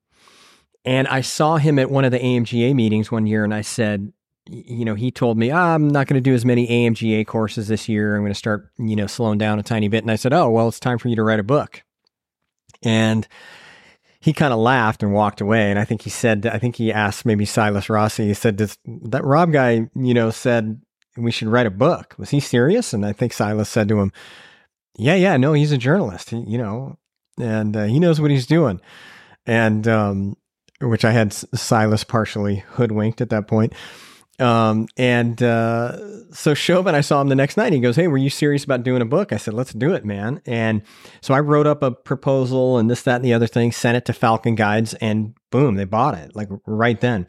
and 0.85 1.07
I 1.07 1.21
saw 1.21 1.57
him 1.57 1.79
at 1.79 1.89
one 1.89 2.05
of 2.05 2.11
the 2.11 2.19
AMGA 2.19 2.75
meetings 2.75 3.11
one 3.11 3.25
year, 3.25 3.43
and 3.43 3.53
I 3.53 3.61
said, 3.61 4.11
you 4.49 4.83
know, 4.83 4.95
he 4.95 5.11
told 5.11 5.37
me, 5.37 5.51
oh, 5.51 5.55
I'm 5.55 5.87
not 5.87 6.07
going 6.07 6.21
to 6.21 6.29
do 6.29 6.33
as 6.33 6.43
many 6.43 6.67
AMGA 6.67 7.25
courses 7.25 7.69
this 7.69 7.87
year. 7.87 8.15
I'm 8.15 8.21
going 8.21 8.33
to 8.33 8.37
start, 8.37 8.69
you 8.77 8.95
know, 8.95 9.07
slowing 9.07 9.37
down 9.37 9.59
a 9.59 9.63
tiny 9.63 9.87
bit. 9.87 10.03
And 10.03 10.11
I 10.11 10.15
said, 10.15 10.33
oh, 10.33 10.49
well, 10.49 10.67
it's 10.67 10.81
time 10.81 10.97
for 10.97 11.07
you 11.07 11.15
to 11.15 11.23
write 11.23 11.39
a 11.39 11.43
book. 11.43 11.83
And 12.83 13.25
he 14.23 14.31
kind 14.31 14.53
of 14.53 14.59
laughed 14.59 15.03
and 15.03 15.13
walked 15.13 15.41
away. 15.41 15.69
And 15.69 15.77
I 15.77 15.83
think 15.83 16.03
he 16.03 16.09
said, 16.09 16.45
I 16.45 16.57
think 16.57 16.77
he 16.77 16.93
asked 16.93 17.25
maybe 17.25 17.43
Silas 17.43 17.89
Rossi, 17.89 18.27
he 18.27 18.33
said, 18.33 18.55
Does 18.55 18.77
that 18.85 19.25
Rob 19.25 19.51
guy, 19.51 19.89
you 19.95 20.13
know, 20.13 20.29
said 20.29 20.81
we 21.17 21.29
should 21.29 21.49
write 21.49 21.65
a 21.65 21.71
book. 21.71 22.15
Was 22.17 22.29
he 22.29 22.39
serious? 22.39 22.93
And 22.93 23.05
I 23.05 23.11
think 23.11 23.33
Silas 23.33 23.67
said 23.67 23.89
to 23.89 23.99
him, 23.99 24.13
Yeah, 24.97 25.15
yeah, 25.15 25.35
no, 25.35 25.51
he's 25.51 25.73
a 25.73 25.77
journalist, 25.77 26.29
he, 26.29 26.37
you 26.37 26.57
know, 26.57 26.97
and 27.37 27.75
uh, 27.75 27.83
he 27.83 27.99
knows 27.99 28.21
what 28.21 28.31
he's 28.31 28.47
doing. 28.47 28.79
And, 29.45 29.89
um, 29.89 30.37
which 30.79 31.03
I 31.03 31.11
had 31.11 31.33
Silas 31.33 32.05
partially 32.05 32.63
hoodwinked 32.69 33.19
at 33.19 33.29
that 33.29 33.47
point. 33.47 33.73
Um, 34.39 34.87
and 34.97 35.41
uh, 35.43 36.33
so 36.33 36.53
Chauvin, 36.53 36.95
I 36.95 37.01
saw 37.01 37.21
him 37.21 37.29
the 37.29 37.35
next 37.35 37.55
night. 37.55 37.71
he 37.71 37.79
goes, 37.79 37.95
"Hey, 37.95 38.07
were 38.07 38.17
you 38.17 38.29
serious 38.29 38.63
about 38.63 38.83
doing 38.83 39.01
a 39.01 39.05
book?" 39.05 39.31
I 39.31 39.37
said, 39.37 39.53
"Let's 39.53 39.73
do 39.73 39.93
it, 39.93 40.05
man." 40.05 40.41
And 40.45 40.81
so 41.21 41.33
I 41.33 41.39
wrote 41.39 41.67
up 41.67 41.83
a 41.83 41.91
proposal 41.91 42.77
and 42.77 42.89
this, 42.89 43.03
that, 43.03 43.17
and 43.17 43.25
the 43.25 43.33
other 43.33 43.47
thing. 43.47 43.71
Sent 43.71 43.95
it 43.95 44.05
to 44.05 44.13
Falcon 44.13 44.55
Guides, 44.55 44.95
and 44.95 45.35
boom, 45.51 45.75
they 45.75 45.85
bought 45.85 46.15
it 46.17 46.35
like 46.35 46.49
right 46.65 46.99
then. 46.99 47.27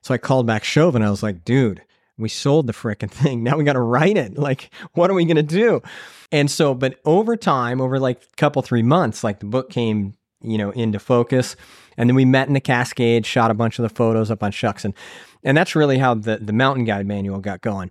So 0.00 0.14
I 0.14 0.18
called 0.18 0.46
back 0.46 0.64
Chauvin. 0.64 1.02
I 1.02 1.10
was 1.10 1.22
like, 1.22 1.44
"Dude, 1.44 1.82
we 2.16 2.30
sold 2.30 2.66
the 2.66 2.72
freaking 2.72 3.10
thing. 3.10 3.42
Now 3.44 3.58
we 3.58 3.64
got 3.64 3.74
to 3.74 3.80
write 3.80 4.16
it. 4.16 4.38
Like, 4.38 4.70
what 4.94 5.10
are 5.10 5.14
we 5.14 5.26
gonna 5.26 5.42
do?" 5.42 5.82
And 6.32 6.50
so, 6.50 6.74
but 6.74 6.98
over 7.04 7.36
time, 7.36 7.82
over 7.82 8.00
like 8.00 8.22
a 8.22 8.36
couple 8.36 8.62
three 8.62 8.82
months, 8.82 9.22
like 9.22 9.40
the 9.40 9.46
book 9.46 9.68
came, 9.68 10.14
you 10.40 10.56
know, 10.56 10.70
into 10.70 10.98
focus. 10.98 11.54
And 11.98 12.10
then 12.10 12.14
we 12.14 12.24
met 12.24 12.48
in 12.48 12.54
the 12.54 12.60
Cascade, 12.60 13.24
shot 13.24 13.50
a 13.50 13.54
bunch 13.54 13.78
of 13.78 13.82
the 13.82 13.88
photos 13.88 14.30
up 14.30 14.42
on 14.42 14.52
Shucks, 14.52 14.84
and 14.84 14.92
and 15.46 15.56
that's 15.56 15.74
really 15.74 15.96
how 15.96 16.12
the, 16.14 16.38
the 16.38 16.52
mountain 16.52 16.84
guide 16.84 17.06
manual 17.06 17.38
got 17.38 17.62
going. 17.62 17.90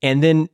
And 0.00 0.22
then 0.22 0.48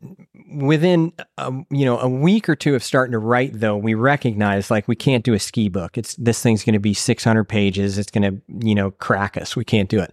within 0.53 1.13
a, 1.37 1.53
you 1.71 1.85
know 1.85 1.99
a 1.99 2.09
week 2.09 2.49
or 2.49 2.57
two 2.57 2.75
of 2.75 2.83
starting 2.83 3.13
to 3.13 3.19
write, 3.19 3.51
though, 3.55 3.77
we 3.77 3.95
recognized 3.95 4.71
like 4.71 4.89
we 4.89 4.97
can't 4.97 5.25
do 5.25 5.35
a 5.35 5.39
ski 5.39 5.69
book. 5.69 5.99
It's 5.99 6.15
this 6.17 6.43
thing's 6.43 6.65
going 6.65 6.75
to 6.75 6.81
be 6.81 6.95
600 6.95 7.45
pages. 7.45 7.99
It's 7.99 8.11
going 8.11 8.23
to 8.23 8.67
you 8.67 8.75
know 8.75 8.93
crack 8.93 9.37
us. 9.37 9.55
We 9.55 9.65
can't 9.65 9.89
do 9.89 10.01
it. 10.01 10.13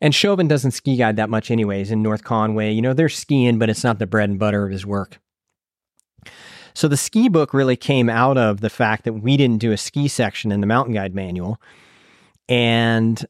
And 0.00 0.14
Chauvin 0.14 0.48
doesn't 0.48 0.72
ski 0.72 0.96
guide 0.96 1.16
that 1.16 1.28
much, 1.28 1.50
anyways. 1.50 1.90
In 1.90 2.02
North 2.02 2.24
Conway, 2.24 2.72
you 2.72 2.82
know 2.82 2.94
they're 2.94 3.08
skiing, 3.08 3.58
but 3.58 3.68
it's 3.68 3.84
not 3.84 3.98
the 3.98 4.06
bread 4.06 4.30
and 4.30 4.38
butter 4.38 4.64
of 4.64 4.72
his 4.72 4.86
work. 4.86 5.18
So 6.72 6.88
the 6.88 6.96
ski 6.96 7.28
book 7.28 7.52
really 7.52 7.76
came 7.76 8.08
out 8.08 8.38
of 8.38 8.60
the 8.60 8.70
fact 8.70 9.04
that 9.04 9.14
we 9.14 9.36
didn't 9.36 9.58
do 9.58 9.72
a 9.72 9.76
ski 9.76 10.08
section 10.08 10.52
in 10.52 10.60
the 10.60 10.66
mountain 10.66 10.94
guide 10.94 11.14
manual. 11.14 11.60
And 12.48 13.24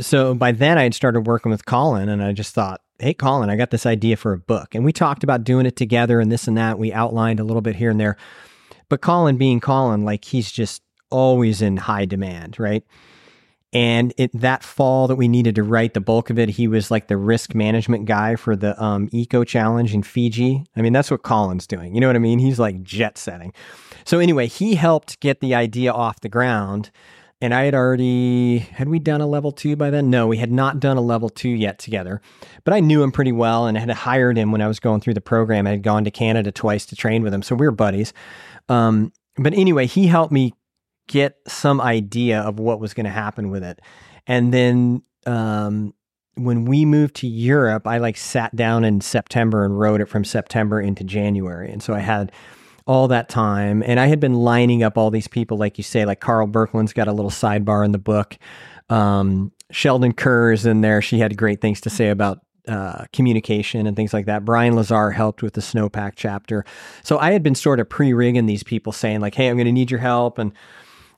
so 0.00 0.34
by 0.34 0.52
then 0.52 0.78
I 0.78 0.84
had 0.84 0.94
started 0.94 1.26
working 1.26 1.50
with 1.50 1.66
Colin 1.66 2.08
and 2.08 2.22
I 2.22 2.32
just 2.32 2.54
thought, 2.54 2.80
hey, 2.98 3.14
Colin, 3.14 3.50
I 3.50 3.56
got 3.56 3.70
this 3.70 3.86
idea 3.86 4.16
for 4.16 4.32
a 4.32 4.38
book. 4.38 4.74
And 4.74 4.84
we 4.84 4.92
talked 4.92 5.24
about 5.24 5.44
doing 5.44 5.66
it 5.66 5.76
together 5.76 6.20
and 6.20 6.30
this 6.30 6.46
and 6.46 6.56
that. 6.56 6.78
We 6.78 6.92
outlined 6.92 7.40
a 7.40 7.44
little 7.44 7.62
bit 7.62 7.76
here 7.76 7.90
and 7.90 8.00
there. 8.00 8.16
But 8.88 9.00
Colin 9.00 9.36
being 9.36 9.60
Colin, 9.60 10.04
like 10.04 10.24
he's 10.24 10.52
just 10.52 10.82
always 11.10 11.62
in 11.62 11.76
high 11.76 12.04
demand, 12.04 12.58
right? 12.58 12.84
And 13.72 14.14
it, 14.16 14.30
that 14.34 14.62
fall 14.62 15.08
that 15.08 15.16
we 15.16 15.26
needed 15.26 15.56
to 15.56 15.64
write 15.64 15.94
the 15.94 16.00
bulk 16.00 16.30
of 16.30 16.38
it, 16.38 16.50
he 16.50 16.68
was 16.68 16.92
like 16.92 17.08
the 17.08 17.16
risk 17.16 17.56
management 17.56 18.04
guy 18.04 18.36
for 18.36 18.54
the 18.54 18.80
um, 18.80 19.08
Eco 19.10 19.42
Challenge 19.42 19.92
in 19.92 20.04
Fiji. 20.04 20.64
I 20.76 20.80
mean, 20.80 20.92
that's 20.92 21.10
what 21.10 21.24
Colin's 21.24 21.66
doing. 21.66 21.92
You 21.94 22.00
know 22.00 22.06
what 22.06 22.14
I 22.14 22.20
mean? 22.20 22.38
He's 22.38 22.60
like 22.60 22.84
jet 22.84 23.18
setting. 23.18 23.52
So 24.04 24.20
anyway, 24.20 24.46
he 24.46 24.76
helped 24.76 25.18
get 25.18 25.40
the 25.40 25.56
idea 25.56 25.92
off 25.92 26.20
the 26.20 26.28
ground 26.28 26.92
and 27.44 27.52
I 27.52 27.64
had 27.64 27.74
already 27.74 28.56
had 28.56 28.88
we 28.88 28.98
done 28.98 29.20
a 29.20 29.26
level 29.26 29.52
two 29.52 29.76
by 29.76 29.90
then? 29.90 30.08
No, 30.08 30.26
we 30.26 30.38
had 30.38 30.50
not 30.50 30.80
done 30.80 30.96
a 30.96 31.02
level 31.02 31.28
two 31.28 31.50
yet 31.50 31.78
together. 31.78 32.22
But 32.64 32.72
I 32.72 32.80
knew 32.80 33.02
him 33.02 33.12
pretty 33.12 33.32
well 33.32 33.66
and 33.66 33.76
had 33.76 33.90
hired 33.90 34.38
him 34.38 34.50
when 34.50 34.62
I 34.62 34.66
was 34.66 34.80
going 34.80 35.02
through 35.02 35.12
the 35.12 35.20
program. 35.20 35.66
I 35.66 35.72
had 35.72 35.82
gone 35.82 36.04
to 36.04 36.10
Canada 36.10 36.50
twice 36.50 36.86
to 36.86 36.96
train 36.96 37.22
with 37.22 37.34
him, 37.34 37.42
so 37.42 37.54
we 37.54 37.66
were 37.66 37.70
buddies. 37.70 38.14
Um, 38.70 39.12
but 39.36 39.52
anyway, 39.52 39.84
he 39.84 40.06
helped 40.06 40.32
me 40.32 40.54
get 41.06 41.36
some 41.46 41.82
idea 41.82 42.40
of 42.40 42.58
what 42.58 42.80
was 42.80 42.94
going 42.94 43.04
to 43.04 43.10
happen 43.10 43.50
with 43.50 43.62
it, 43.62 43.82
and 44.26 44.54
then 44.54 45.02
um, 45.26 45.92
when 46.36 46.64
we 46.64 46.86
moved 46.86 47.16
to 47.16 47.26
Europe, 47.26 47.86
I 47.86 47.98
like 47.98 48.16
sat 48.16 48.56
down 48.56 48.84
in 48.84 49.02
September 49.02 49.66
and 49.66 49.78
wrote 49.78 50.00
it 50.00 50.08
from 50.08 50.24
September 50.24 50.80
into 50.80 51.04
January. 51.04 51.70
And 51.70 51.82
so 51.82 51.92
I 51.92 52.00
had 52.00 52.32
all 52.86 53.08
that 53.08 53.28
time. 53.28 53.82
And 53.86 53.98
I 53.98 54.06
had 54.06 54.20
been 54.20 54.34
lining 54.34 54.82
up 54.82 54.98
all 54.98 55.10
these 55.10 55.28
people, 55.28 55.56
like 55.56 55.78
you 55.78 55.84
say, 55.84 56.04
like 56.04 56.20
Karl 56.20 56.46
Birkeland's 56.46 56.92
got 56.92 57.08
a 57.08 57.12
little 57.12 57.30
sidebar 57.30 57.84
in 57.84 57.92
the 57.92 57.98
book. 57.98 58.36
Um, 58.90 59.52
Sheldon 59.70 60.12
Kerr 60.12 60.52
is 60.52 60.66
in 60.66 60.82
there. 60.82 61.00
She 61.00 61.18
had 61.18 61.36
great 61.36 61.60
things 61.60 61.80
to 61.82 61.90
say 61.90 62.10
about 62.10 62.40
uh, 62.68 63.06
communication 63.12 63.86
and 63.86 63.96
things 63.96 64.12
like 64.12 64.26
that. 64.26 64.44
Brian 64.44 64.74
Lazar 64.74 65.10
helped 65.10 65.42
with 65.42 65.54
the 65.54 65.60
snowpack 65.60 66.12
chapter. 66.16 66.64
So 67.02 67.18
I 67.18 67.32
had 67.32 67.42
been 67.42 67.54
sort 67.54 67.80
of 67.80 67.88
pre 67.88 68.12
rigging 68.12 68.46
these 68.46 68.62
people 68.62 68.92
saying, 68.92 69.20
like, 69.20 69.34
hey, 69.34 69.48
I'm 69.48 69.56
going 69.56 69.66
to 69.66 69.72
need 69.72 69.90
your 69.90 70.00
help 70.00 70.38
and 70.38 70.52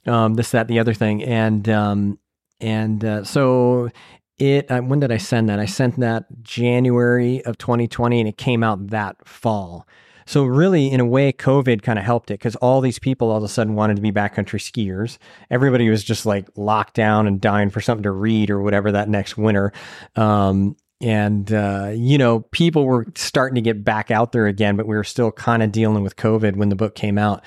um, 0.07 0.35
this, 0.35 0.51
that, 0.53 0.69
the 0.69 0.79
other 0.79 0.95
thing. 0.95 1.23
And, 1.25 1.69
um, 1.69 2.19
and 2.61 3.05
uh, 3.05 3.25
so 3.25 3.91
it, 4.39 4.71
uh, 4.71 4.81
when 4.81 5.01
did 5.01 5.11
I 5.11 5.17
send 5.17 5.49
that? 5.49 5.59
I 5.59 5.67
sent 5.67 5.99
that 6.01 6.27
January 6.43 7.45
of 7.45 7.59
2020 7.59 8.21
and 8.21 8.29
it 8.29 8.37
came 8.37 8.62
out 8.62 8.89
that 8.89 9.17
fall. 9.27 9.87
So 10.27 10.45
really, 10.45 10.91
in 10.91 11.01
a 11.01 11.07
way, 11.07 11.33
COVID 11.33 11.83
kind 11.83 11.99
of 11.99 12.05
helped 12.05 12.31
it 12.31 12.35
because 12.35 12.57
all 12.57 12.81
these 12.81 12.99
people 12.99 13.31
all 13.31 13.39
of 13.39 13.45
a 13.45 13.49
sudden 13.49 13.74
wanted 13.74 13.97
to 13.97 14.03
be 14.03 14.12
backcountry 14.12 14.61
skiers. 14.61 15.18
Everybody 15.51 15.89
was 15.89 16.03
just 16.05 16.27
like 16.27 16.49
locked 16.57 16.95
down 16.95 17.27
and 17.27 17.41
dying 17.41 17.70
for 17.70 17.81
something 17.81 18.03
to 18.03 18.11
read 18.11 18.51
or 18.51 18.61
whatever 18.61 18.93
that 18.93 19.09
next 19.09 19.39
winter. 19.39 19.72
Um, 20.16 20.77
and 21.01 21.53
uh, 21.53 21.93
you 21.95 22.18
know, 22.18 22.41
people 22.41 22.87
were 22.87 23.07
starting 23.14 23.55
to 23.55 23.61
get 23.61 23.85
back 23.85 24.11
out 24.11 24.33
there 24.33 24.47
again, 24.47 24.77
but 24.77 24.87
we 24.87 24.97
were 24.97 25.05
still 25.05 25.31
kind 25.31 25.62
of 25.62 25.70
dealing 25.70 26.03
with 26.03 26.16
COVID 26.16 26.57
when 26.57 26.70
the 26.70 26.77
book 26.77 26.95
came 26.95 27.18
out. 27.18 27.45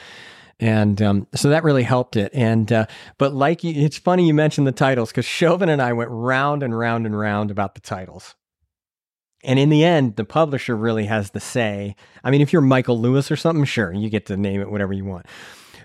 And 0.60 1.02
um, 1.02 1.28
so 1.36 1.50
that 1.50 1.64
really 1.64 1.84
helped 1.84 2.16
it. 2.16 2.32
And 2.34 2.72
uh, 2.72 2.86
but 3.18 3.34
like 3.34 3.64
it's 3.64 3.98
funny 3.98 4.28
you 4.28 4.34
mentioned 4.34 4.68
the 4.68 4.72
titles 4.72 5.10
because 5.10 5.26
Chauvin 5.26 5.70
and 5.70 5.82
I 5.82 5.94
went 5.94 6.12
round 6.12 6.64
and 6.64 6.78
round 6.78 7.06
and 7.06 7.18
round 7.18 7.52
about 7.52 7.76
the 7.76 7.82
titles. 7.82 8.36
And 9.44 9.58
in 9.58 9.70
the 9.70 9.84
end, 9.84 10.16
the 10.16 10.26
publisher 10.26 10.76
really 10.76 11.06
has 11.06 11.32
the 11.32 11.40
say. 11.40 11.96
I 12.24 12.32
mean, 12.32 12.42
if 12.42 12.52
you're 12.52 12.62
Michael 12.62 13.00
Lewis 13.00 13.32
or 13.32 13.36
something, 13.36 13.64
sure, 13.66 13.94
you 13.94 14.10
get 14.10 14.26
to 14.28 14.38
name 14.38 14.62
it 14.62 14.70
whatever 14.70 14.94
you 14.94 15.06
want. 15.06 15.26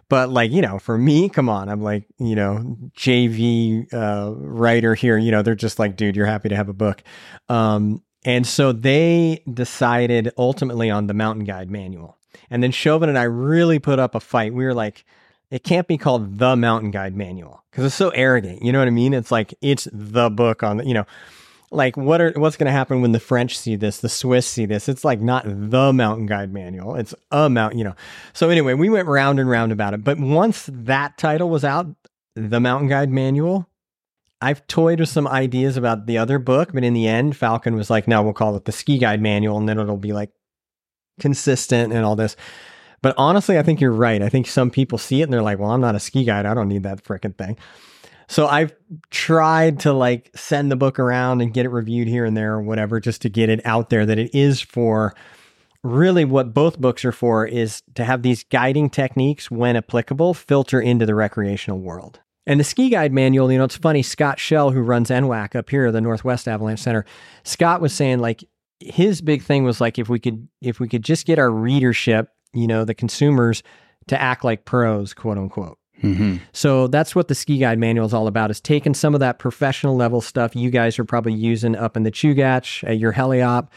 But 0.09 0.29
like, 0.31 0.51
you 0.51 0.61
know, 0.61 0.79
for 0.79 0.99
me, 0.99 1.29
come 1.29 1.49
on, 1.49 1.69
I'm 1.69 1.83
like, 1.83 2.05
you 2.19 2.35
know, 2.35 2.77
JV 2.97 3.93
uh, 3.93 4.33
writer 4.37 4.95
here. 4.95 5.17
You 5.17 5.31
know, 5.31 5.43
they're 5.43 5.55
just 5.55 5.79
like, 5.79 5.97
dude, 5.97 6.17
you're 6.17 6.27
happy 6.27 6.49
to 6.49 6.57
have 6.57 6.69
a 6.69 6.75
book. 6.75 7.03
Um, 7.49 8.03
and 8.25 8.47
so 8.47 8.73
they 8.73 9.43
decided 9.53 10.33
ultimately 10.37 10.91
on 10.91 11.07
the 11.07 11.15
mountain 11.15 11.45
guide 11.45 11.71
manual. 11.71 12.19
And 12.51 12.63
then 12.63 12.71
Chauvin 12.73 13.09
and 13.09 13.19
I 13.19 13.25
really 13.25 13.79
put 13.79 13.99
up 13.99 14.15
a 14.15 14.21
fight. 14.21 14.53
We 14.53 14.65
were 14.65 14.75
like, 14.75 15.05
it 15.51 15.63
can't 15.63 15.87
be 15.87 15.99
called 15.99 16.39
the 16.39 16.57
mountain 16.57 16.91
guide 16.91 17.15
manual 17.17 17.65
because 17.71 17.85
it's 17.85 17.95
so 17.95 18.11
arrogant. 18.11 18.63
You 18.63 18.73
know 18.73 18.79
what 18.79 18.89
I 18.89 18.93
mean? 18.93 19.15
It's 19.15 19.31
like, 19.31 19.55
it's 19.61 19.89
the 19.93 20.31
book 20.31 20.63
on, 20.63 20.79
the, 20.79 20.87
you 20.87 20.95
know, 20.95 21.07
like 21.75 21.97
what 21.97 22.21
are 22.21 22.33
what's 22.37 22.57
going 22.57 22.67
to 22.67 22.73
happen 22.73 23.03
when 23.03 23.13
the 23.13 23.21
French 23.21 23.59
see 23.59 23.77
this, 23.77 23.99
the 24.01 24.09
Swiss 24.09 24.47
see 24.47 24.67
this? 24.67 24.89
It's 24.89 25.05
like 25.05 25.21
not 25.21 25.45
the 25.47 25.93
mountain 25.93 26.27
guide 26.27 26.53
manual. 26.53 26.97
It's 26.97 27.15
a 27.31 27.49
mountain, 27.49 27.79
you 27.79 27.85
know. 27.85 27.95
So 28.33 28.51
anyway, 28.51 28.75
we 28.75 28.89
went 28.89 29.09
round 29.09 29.41
and 29.41 29.49
round 29.49 29.73
about 29.73 29.95
it. 29.95 30.05
But 30.05 30.19
once 30.19 30.69
that 30.73 31.19
title 31.19 31.51
was 31.51 31.65
out, 31.65 31.87
the 32.35 32.61
mountain 32.61 32.89
guide 32.89 33.11
manual, 33.11 33.69
I've 34.41 34.67
toyed 34.67 35.01
with 35.01 35.09
some 35.09 35.27
ideas 35.27 35.77
about 35.77 36.07
the 36.07 36.19
other 36.19 36.39
book, 36.39 36.73
but 36.73 36.85
in 36.85 36.95
the 36.95 37.09
end, 37.09 37.37
falcon 37.37 37.77
was 37.77 37.91
like, 37.91 38.07
"No, 38.09 38.23
we'll 38.23 38.33
call 38.33 38.57
it 38.57 38.65
the 38.65 38.73
ski 38.73 38.99
guide 38.99 39.21
manual, 39.21 39.59
and 39.59 39.69
then 39.69 39.79
it'll 39.79 39.97
be 39.97 40.13
like 40.13 40.31
consistent 41.21 41.93
and 41.93 42.05
all 42.05 42.17
this." 42.17 42.37
But 43.03 43.15
honestly, 43.19 43.59
I 43.59 43.63
think 43.63 43.81
you're 43.81 43.93
right. 43.93 44.23
I 44.23 44.29
think 44.29 44.47
some 44.47 44.71
people 44.71 44.99
see 44.99 45.21
it 45.21 45.25
and 45.25 45.33
they're 45.33 45.43
like, 45.43 45.59
"Well, 45.59 45.71
I'm 45.71 45.81
not 45.81 45.95
a 45.95 46.01
ski 46.01 46.25
guide. 46.25 46.47
I 46.47 46.55
don't 46.55 46.69
need 46.69 46.85
that 46.85 47.05
freaking 47.05 47.37
thing." 47.37 47.57
So 48.29 48.47
I've 48.47 48.75
tried 49.11 49.81
to 49.81 49.93
like 49.93 50.31
send 50.35 50.71
the 50.71 50.77
book 50.77 50.99
around 50.99 51.41
and 51.41 51.53
get 51.53 51.67
it 51.67 51.71
reviewed 51.71 52.09
here 52.09 52.25
and 52.25 52.37
there 52.37 52.55
or 52.55 52.63
whatever, 52.63 53.01
just 53.01 53.23
to 53.23 53.29
get 53.29 53.49
it 53.49 53.61
out 53.65 53.91
there 53.91 54.07
that 54.07 54.19
it 54.19 54.35
is 54.35 54.61
for 54.61 55.15
really 55.83 56.25
what 56.25 56.55
both 56.55 56.81
books 56.81 57.05
are 57.05 57.13
for 57.13 57.47
is 57.47 57.83
to 57.95 58.05
have 58.05 58.23
these 58.23 58.43
guiding 58.45 58.89
techniques 58.89 59.51
when 59.51 59.77
applicable 59.77 60.35
filter 60.35 60.81
into 60.81 61.07
the 61.07 61.15
recreational 61.15 61.79
world. 61.79 62.21
And 62.47 62.61
the 62.61 62.65
ski 62.65 62.91
guide 62.91 63.13
manual, 63.13 63.51
you 63.51 63.59
know, 63.59 63.65
it's 63.65 63.77
funny. 63.77 64.03
Scott 64.03 64.39
Schell, 64.39 64.71
who 64.71 64.81
runs 64.81 65.11
NWAC 65.11 65.55
up 65.55 65.71
here, 65.71 65.91
the 65.93 66.01
Northwest 66.01 66.49
Avalanche 66.49 66.81
Center, 66.81 67.05
Scott 67.43 67.81
was 67.81 67.93
saying 67.93 68.19
like 68.19 68.45
his 68.81 69.21
big 69.21 69.43
thing 69.43 69.65
was 69.65 69.81
like 69.81 69.99
if 69.99 70.09
we 70.09 70.19
could 70.19 70.49
if 70.61 70.81
we 70.81 70.89
could 70.89 71.03
just 71.03 71.27
get 71.27 71.39
our 71.39 71.51
readership, 71.51 72.29
you 72.53 72.67
know, 72.67 72.85
the 72.85 72.95
consumers 72.95 73.63
to 74.09 74.21
act 74.21 74.45
like 74.45 74.65
pros, 74.65 75.15
quote 75.15 75.39
unquote. 75.39 75.79
Mm-hmm. 76.03 76.37
So 76.53 76.89
that's 76.89 77.15
what 77.15 77.29
the 77.29 77.35
ski 77.35 77.59
guide 77.59 77.79
manual 77.79 78.07
is 78.07 78.13
all 78.13 78.27
about 78.27 78.51
is 78.51 78.61
taking 78.61 78.95
some 78.95 79.15
of 79.15 79.21
that 79.21 79.39
professional 79.39 79.97
level 79.97 80.21
stuff 80.21 80.57
you 80.57 80.71
guys 80.71 80.99
are 80.99 81.05
probably 81.05 81.35
using 81.35 81.77
up 81.77 81.97
in 81.97 82.03
the 82.03 82.11
Chugach 82.11 82.83
at 82.89 82.99
your 82.99 83.13
heliop 83.13 83.69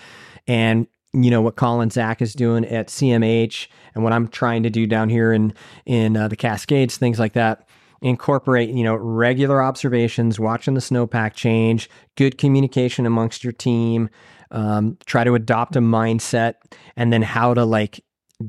and 0.47 0.87
you 1.13 1.31
know 1.31 1.41
what 1.41 1.55
Colin 1.55 1.89
Zach 1.89 2.21
is 2.21 2.33
doing 2.33 2.65
at 2.65 2.87
CMH 2.87 3.67
and 3.95 4.03
what 4.03 4.13
I'm 4.13 4.27
trying 4.27 4.63
to 4.63 4.69
do 4.69 4.85
down 4.85 5.09
here 5.09 5.31
in 5.31 5.53
in 5.85 6.17
uh, 6.17 6.27
the 6.27 6.35
Cascades, 6.35 6.97
things 6.97 7.19
like 7.19 7.33
that. 7.33 7.67
Incorporate 8.01 8.69
you 8.69 8.83
know 8.83 8.95
regular 8.95 9.61
observations, 9.61 10.39
watching 10.39 10.73
the 10.73 10.81
snowpack 10.81 11.33
change, 11.33 11.89
good 12.15 12.37
communication 12.37 13.05
amongst 13.05 13.43
your 13.43 13.53
team. 13.53 14.09
Um, 14.49 14.97
try 15.05 15.23
to 15.23 15.35
adopt 15.35 15.75
a 15.75 15.79
mindset, 15.79 16.55
and 16.95 17.11
then 17.11 17.21
how 17.21 17.53
to 17.53 17.65
like 17.65 18.03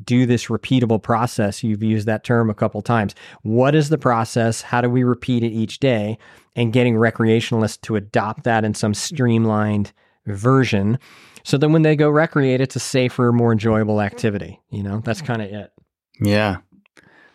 do 0.04 0.26
this 0.26 0.46
repeatable 0.46 1.02
process. 1.02 1.62
You've 1.62 1.82
used 1.82 2.06
that 2.06 2.24
term 2.24 2.50
a 2.50 2.54
couple 2.54 2.82
times. 2.82 3.14
What 3.42 3.74
is 3.74 3.88
the 3.88 3.98
process? 3.98 4.62
How 4.62 4.80
do 4.80 4.90
we 4.90 5.02
repeat 5.02 5.42
it 5.42 5.52
each 5.52 5.78
day? 5.80 6.18
And 6.54 6.72
getting 6.72 6.94
recreationalists 6.94 7.80
to 7.82 7.96
adopt 7.96 8.44
that 8.44 8.64
in 8.64 8.74
some 8.74 8.94
streamlined 8.94 9.92
version. 10.26 10.98
So 11.44 11.56
then 11.56 11.72
when 11.72 11.82
they 11.82 11.96
go 11.96 12.10
recreate, 12.10 12.60
it's 12.60 12.76
a 12.76 12.80
safer, 12.80 13.32
more 13.32 13.52
enjoyable 13.52 14.00
activity. 14.00 14.60
You 14.70 14.82
know, 14.82 15.00
that's 15.04 15.22
kind 15.22 15.40
of 15.40 15.50
it. 15.50 15.72
Yeah. 16.20 16.58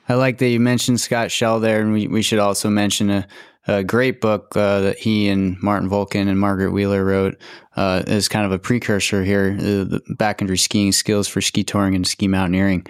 I 0.07 0.15
like 0.15 0.37
that 0.39 0.49
you 0.49 0.59
mentioned 0.59 0.99
Scott 0.99 1.31
Schell 1.31 1.59
there, 1.59 1.79
and 1.79 1.93
we, 1.93 2.07
we 2.07 2.21
should 2.21 2.39
also 2.39 2.69
mention 2.69 3.09
a, 3.09 3.27
a 3.67 3.83
great 3.83 4.19
book 4.19 4.55
uh, 4.55 4.81
that 4.81 4.97
he 4.97 5.29
and 5.29 5.61
Martin 5.61 5.89
Volken 5.89 6.27
and 6.27 6.39
Margaret 6.39 6.71
Wheeler 6.71 7.05
wrote 7.05 7.37
uh, 7.75 8.03
as 8.07 8.27
kind 8.27 8.45
of 8.45 8.51
a 8.51 8.59
precursor 8.59 9.23
here, 9.23 9.55
uh, 9.57 9.63
the 9.85 10.01
backcountry 10.11 10.59
skiing 10.59 10.91
skills 10.91 11.27
for 11.27 11.41
ski 11.41 11.63
touring 11.63 11.95
and 11.95 12.05
ski 12.05 12.27
mountaineering. 12.27 12.85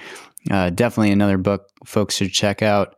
Uh, 0.49 0.69
definitely 0.69 1.11
another 1.11 1.37
book 1.37 1.69
folks 1.85 2.15
should 2.15 2.31
check 2.31 2.61
out. 2.61 2.95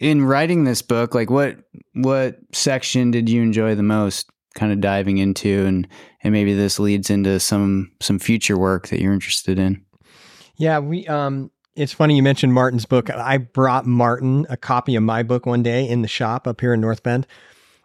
In 0.00 0.24
writing 0.24 0.64
this 0.64 0.82
book, 0.82 1.14
like 1.14 1.30
what 1.30 1.58
what 1.94 2.38
section 2.52 3.10
did 3.10 3.28
you 3.28 3.42
enjoy 3.42 3.74
the 3.74 3.82
most? 3.82 4.28
Kind 4.54 4.72
of 4.72 4.80
diving 4.80 5.18
into, 5.18 5.64
and 5.66 5.88
and 6.22 6.32
maybe 6.32 6.54
this 6.54 6.78
leads 6.78 7.10
into 7.10 7.40
some 7.40 7.90
some 8.00 8.18
future 8.18 8.56
work 8.56 8.88
that 8.88 9.00
you're 9.00 9.12
interested 9.12 9.58
in. 9.58 9.84
Yeah, 10.56 10.78
we 10.80 11.06
um 11.06 11.50
it's 11.76 11.92
funny 11.92 12.16
you 12.16 12.22
mentioned 12.22 12.52
Martin's 12.54 12.86
book. 12.86 13.10
I 13.10 13.38
brought 13.38 13.86
Martin 13.86 14.46
a 14.48 14.56
copy 14.56 14.94
of 14.96 15.02
my 15.02 15.22
book 15.22 15.46
one 15.46 15.62
day 15.62 15.88
in 15.88 16.02
the 16.02 16.08
shop 16.08 16.46
up 16.46 16.60
here 16.60 16.74
in 16.74 16.80
North 16.80 17.02
Bend, 17.02 17.26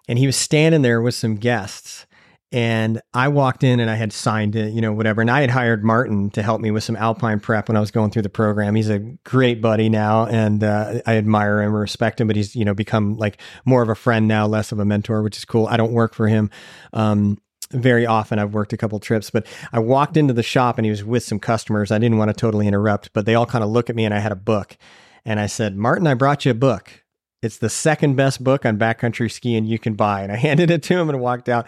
and 0.08 0.20
he 0.20 0.26
was 0.26 0.36
standing 0.36 0.82
there 0.82 1.02
with 1.02 1.16
some 1.16 1.36
guests. 1.36 2.06
And 2.52 3.00
I 3.14 3.28
walked 3.28 3.64
in 3.64 3.80
and 3.80 3.92
I 3.92 3.96
had 3.96 4.12
signed 4.12 4.56
it, 4.56 4.74
you 4.74 4.82
know, 4.82 4.92
whatever. 4.92 5.22
And 5.22 5.30
I 5.30 5.42
had 5.42 5.52
hired 5.52 5.84
Martin 5.84 6.32
to 6.32 6.42
help 6.42 6.62
me 6.62 6.72
with 6.72 6.84
some 6.84 6.96
alpine 6.96 7.40
prep 7.40 7.68
when 7.68 7.78
I 7.78 7.80
was 7.80 7.92
going 7.92 8.10
through 8.10 8.24
the 8.24 8.30
program. 8.30 8.74
He's 8.74 8.90
a 8.90 8.98
great 9.24 9.62
buddy 9.62 9.88
now, 9.88 10.26
and 10.26 10.64
uh, 10.64 11.02
I 11.06 11.18
admire 11.18 11.62
him, 11.62 11.76
respect 11.76 12.20
him. 12.20 12.26
But 12.26 12.36
he's, 12.36 12.56
you 12.56 12.66
know, 12.66 12.74
become 12.74 13.18
like 13.18 13.40
more 13.66 13.84
of 13.84 13.90
a 13.90 13.96
friend 13.96 14.28
now, 14.28 14.48
less 14.48 14.72
of 14.72 14.80
a 14.80 14.86
mentor, 14.86 15.22
which 15.22 15.38
is 15.38 15.46
cool. 15.46 15.68
I 15.68 15.78
don't 15.78 15.92
work 15.92 16.16
for 16.16 16.28
him. 16.28 16.50
Um, 16.92 17.38
very 17.72 18.06
often. 18.06 18.40
I've 18.40 18.54
worked 18.54 18.74
a 18.74 18.78
couple 18.78 19.00
trips, 19.00 19.30
but 19.30 19.46
I 19.72 19.80
walked 19.80 20.18
into 20.18 20.34
the 20.34 20.44
shop 20.44 20.78
and 20.78 20.86
he 20.86 20.90
was 20.90 21.04
with 21.04 21.24
some 21.24 21.40
customers. 21.40 21.92
I 21.92 22.00
didn't 22.00 22.18
want 22.18 22.30
to 22.30 22.34
totally 22.34 22.68
interrupt, 22.68 23.14
but 23.14 23.26
they 23.26 23.36
all 23.36 23.46
kind 23.46 23.64
of 23.64 23.70
look 23.70 23.90
at 23.90 23.96
me 23.96 24.06
and 24.06 24.14
I 24.14 24.20
had 24.20 24.32
a 24.32 24.38
book. 24.38 24.78
And 25.26 25.40
I 25.40 25.48
said, 25.48 25.76
Martin, 25.76 26.08
I 26.08 26.14
brought 26.14 26.46
you 26.46 26.52
a 26.52 26.56
book. 26.56 27.04
It's 27.42 27.58
the 27.58 27.70
second 27.70 28.16
best 28.16 28.44
book 28.44 28.66
on 28.66 28.78
backcountry 28.78 29.32
skiing 29.32 29.66
you 29.66 29.80
can 29.80 29.94
buy. 29.94 30.24
And 30.24 30.32
I 30.32 30.36
handed 30.48 30.72
it 30.72 30.84
to 30.84 30.98
him 30.98 31.10
and 31.10 31.20
walked 31.20 31.50
out. 31.50 31.68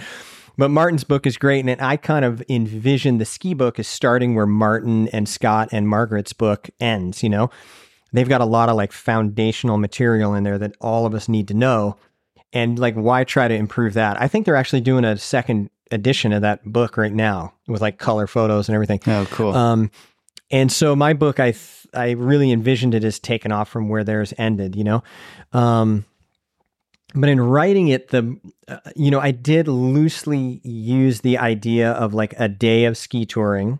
But 0.57 0.69
Martin's 0.69 1.03
book 1.03 1.25
is 1.25 1.37
great. 1.37 1.65
And 1.65 1.81
I 1.81 1.97
kind 1.97 2.25
of 2.25 2.43
envision 2.49 3.19
the 3.19 3.25
ski 3.25 3.53
book 3.53 3.79
as 3.79 3.87
starting 3.87 4.35
where 4.35 4.47
Martin 4.47 5.07
and 5.09 5.29
Scott 5.29 5.69
and 5.71 5.87
Margaret's 5.87 6.33
book 6.33 6.69
ends, 6.79 7.23
you 7.23 7.29
know? 7.29 7.49
They've 8.13 8.27
got 8.27 8.41
a 8.41 8.45
lot 8.45 8.67
of 8.67 8.75
like 8.75 8.91
foundational 8.91 9.77
material 9.77 10.33
in 10.33 10.43
there 10.43 10.57
that 10.57 10.75
all 10.81 11.05
of 11.05 11.13
us 11.13 11.29
need 11.29 11.47
to 11.47 11.53
know. 11.53 11.95
And 12.51 12.77
like, 12.77 12.95
why 12.95 13.23
try 13.23 13.47
to 13.47 13.55
improve 13.55 13.93
that? 13.93 14.21
I 14.21 14.27
think 14.27 14.45
they're 14.45 14.57
actually 14.57 14.81
doing 14.81 15.05
a 15.05 15.17
second 15.17 15.69
edition 15.91 16.33
of 16.33 16.41
that 16.41 16.63
book 16.63 16.97
right 16.97 17.13
now 17.13 17.53
with 17.67 17.81
like 17.81 17.97
color 17.97 18.27
photos 18.27 18.69
and 18.69 18.75
everything. 18.75 18.99
Oh, 19.07 19.27
cool. 19.31 19.53
Um, 19.53 19.91
and 20.49 20.71
so 20.71 20.95
my 20.95 21.13
book, 21.13 21.39
I 21.39 21.51
th- 21.51 21.87
I 21.93 22.11
really 22.11 22.51
envisioned 22.51 22.93
it 22.93 23.03
as 23.03 23.19
taken 23.19 23.51
off 23.51 23.69
from 23.69 23.89
where 23.89 24.03
theirs 24.03 24.33
ended, 24.37 24.75
you 24.75 24.83
know. 24.83 25.03
Um, 25.53 26.05
but 27.13 27.29
in 27.29 27.41
writing 27.41 27.89
it, 27.89 28.09
the 28.09 28.37
uh, 28.67 28.77
you 28.95 29.11
know 29.11 29.19
I 29.19 29.31
did 29.31 29.67
loosely 29.67 30.61
use 30.63 31.21
the 31.21 31.37
idea 31.37 31.91
of 31.91 32.13
like 32.13 32.33
a 32.37 32.47
day 32.47 32.85
of 32.85 32.97
ski 32.97 33.25
touring, 33.25 33.79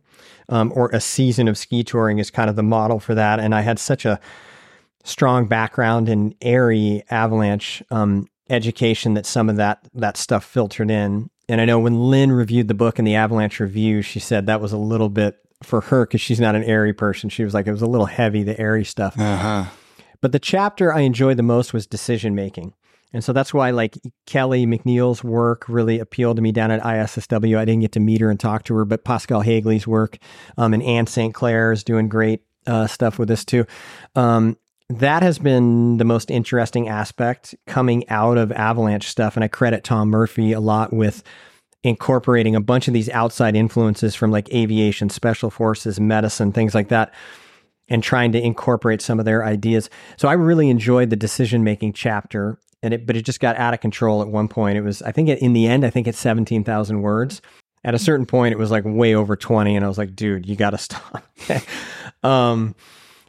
um, 0.50 0.72
or 0.76 0.90
a 0.90 1.00
season 1.00 1.48
of 1.48 1.58
ski 1.58 1.84
touring 1.84 2.20
is 2.20 2.30
kind 2.30 2.50
of 2.50 2.56
the 2.56 2.64
model 2.64 3.00
for 3.00 3.16
that. 3.16 3.40
And 3.40 3.56
I 3.56 3.62
had 3.62 3.80
such 3.80 4.06
a 4.06 4.20
strong 5.04 5.48
background 5.48 6.10
in 6.10 6.36
AIARE 6.42 7.04
avalanche 7.10 7.82
um, 7.90 8.28
education 8.50 9.14
that 9.14 9.26
some 9.26 9.50
of 9.50 9.56
that 9.56 9.88
that 9.94 10.18
stuff 10.18 10.44
filtered 10.44 10.92
in 10.92 11.30
and 11.52 11.60
I 11.60 11.66
know 11.66 11.80
when 11.80 12.10
Lynn 12.10 12.32
reviewed 12.32 12.70
the 12.70 12.74
book 12.74 12.98
in 12.98 13.04
the 13.04 13.16
Avalanche 13.16 13.60
review, 13.60 14.02
she 14.02 14.22
said 14.22 14.46
that 14.46 14.62
was 14.62 14.72
a 14.72 14.78
little 14.78 15.10
bit 15.10 15.38
for 15.62 15.82
her 15.82 16.06
because 16.06 16.22
she's 16.22 16.40
not 16.40 16.56
an 16.56 16.64
AIARE 16.64 16.98
person. 16.98 17.30
She 17.30 17.44
was 17.44 17.54
like, 17.54 17.68
it 17.68 17.74
was 17.74 17.82
a 17.82 17.88
little 17.88 18.06
heavy, 18.06 18.42
the 18.42 18.56
AIARE 18.56 18.88
stuff. 18.88 19.20
Uh-huh. 19.20 19.66
But 20.22 20.32
the 20.32 20.40
chapter 20.40 20.94
I 20.94 21.02
enjoyed 21.02 21.36
the 21.36 21.44
most 21.44 21.74
was 21.74 21.86
decision 21.86 22.36
making. 22.36 22.74
And 23.12 23.22
so 23.22 23.34
that's 23.34 23.54
why 23.54 23.72
like 23.72 23.98
Kelly 24.26 24.66
McNeil's 24.66 25.26
work 25.26 25.68
really 25.68 26.00
appealed 26.00 26.38
to 26.38 26.42
me 26.42 26.54
down 26.54 26.72
at 26.72 26.82
ISSW. 26.84 27.58
I 27.58 27.66
didn't 27.66 27.82
get 27.82 27.92
to 27.92 28.00
meet 28.00 28.22
her 28.22 28.32
and 28.32 28.40
talk 28.40 28.64
to 28.64 28.76
her, 28.76 28.86
but 28.86 29.04
Pascal 29.04 29.42
Haegeli's 29.42 29.86
work 29.86 30.20
um, 30.58 30.74
and 30.74 30.82
Anne 30.82 31.08
St. 31.08 31.34
Clair 31.34 31.74
is 31.74 31.84
doing 31.84 32.08
great 32.08 32.44
uh, 32.66 32.88
stuff 32.88 33.20
with 33.20 33.28
this 33.28 33.44
too. 33.44 33.66
Um, 34.16 34.56
that 35.00 35.24
has 35.24 35.40
been 35.40 35.98
the 35.98 36.06
most 36.06 36.32
interesting 36.32 36.88
aspect 36.88 37.56
coming 37.68 38.08
out 38.10 38.38
of 38.38 38.52
Avalanche 38.52 39.08
stuff. 39.08 39.36
And 39.36 39.44
I 39.44 39.48
credit 39.48 39.84
Tom 39.84 40.10
Murphy 40.10 40.52
a 40.52 40.60
lot 40.60 40.94
with 40.94 41.24
incorporating 41.84 42.56
a 42.56 42.62
bunch 42.62 42.88
of 42.88 42.94
these 42.94 43.10
outside 43.10 43.56
influences 43.56 44.16
from 44.16 44.32
like 44.32 44.54
aviation, 44.54 45.10
special 45.10 45.50
forces, 45.50 46.00
medicine, 46.00 46.52
things 46.52 46.76
like 46.76 46.90
that, 46.90 47.14
and 47.90 48.04
trying 48.04 48.32
to 48.32 48.42
incorporate 48.42 49.02
some 49.02 49.20
of 49.20 49.26
their 49.26 49.44
ideas. 49.44 49.90
So 50.18 50.28
I 50.28 50.34
really 50.34 50.70
enjoyed 50.70 51.10
the 51.10 51.16
decision 51.16 51.64
making 51.64 51.94
chapter. 51.94 52.60
And 52.84 52.94
it, 52.96 53.06
but 53.06 53.16
it 53.16 53.24
just 53.24 53.40
got 53.40 53.58
out 53.58 53.74
of 53.76 53.80
control 53.80 54.22
at 54.22 54.28
one 54.28 54.48
point. 54.48 54.78
It 54.78 54.82
was, 54.82 55.02
I 55.04 55.12
think, 55.12 55.30
in 55.30 55.54
the 55.54 55.68
end, 55.68 55.86
I 55.86 55.92
think 55.92 56.08
it's 56.08 56.18
seventeen 56.18 56.64
thousand 56.64 57.04
words. 57.04 57.40
At 57.84 57.94
a 57.94 58.00
certain 58.00 58.26
point, 58.26 58.54
it 58.54 58.58
was 58.58 58.72
like 58.72 58.84
way 58.86 59.14
over 59.14 59.36
twenty, 59.36 59.76
and 59.76 59.86
I 59.86 59.88
was 59.88 60.00
like, 60.00 60.16
"Dude, 60.16 60.48
you 60.48 60.56
got 60.56 60.72
to 60.72 60.80
stop." 60.80 61.24
um, 62.24 62.74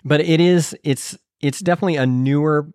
but 0.05 0.21
it 0.23 0.41
is, 0.41 0.75
it's, 0.83 1.19
it's 1.43 1.61
definitely 1.61 1.97
a 1.97 2.07
newer 2.07 2.69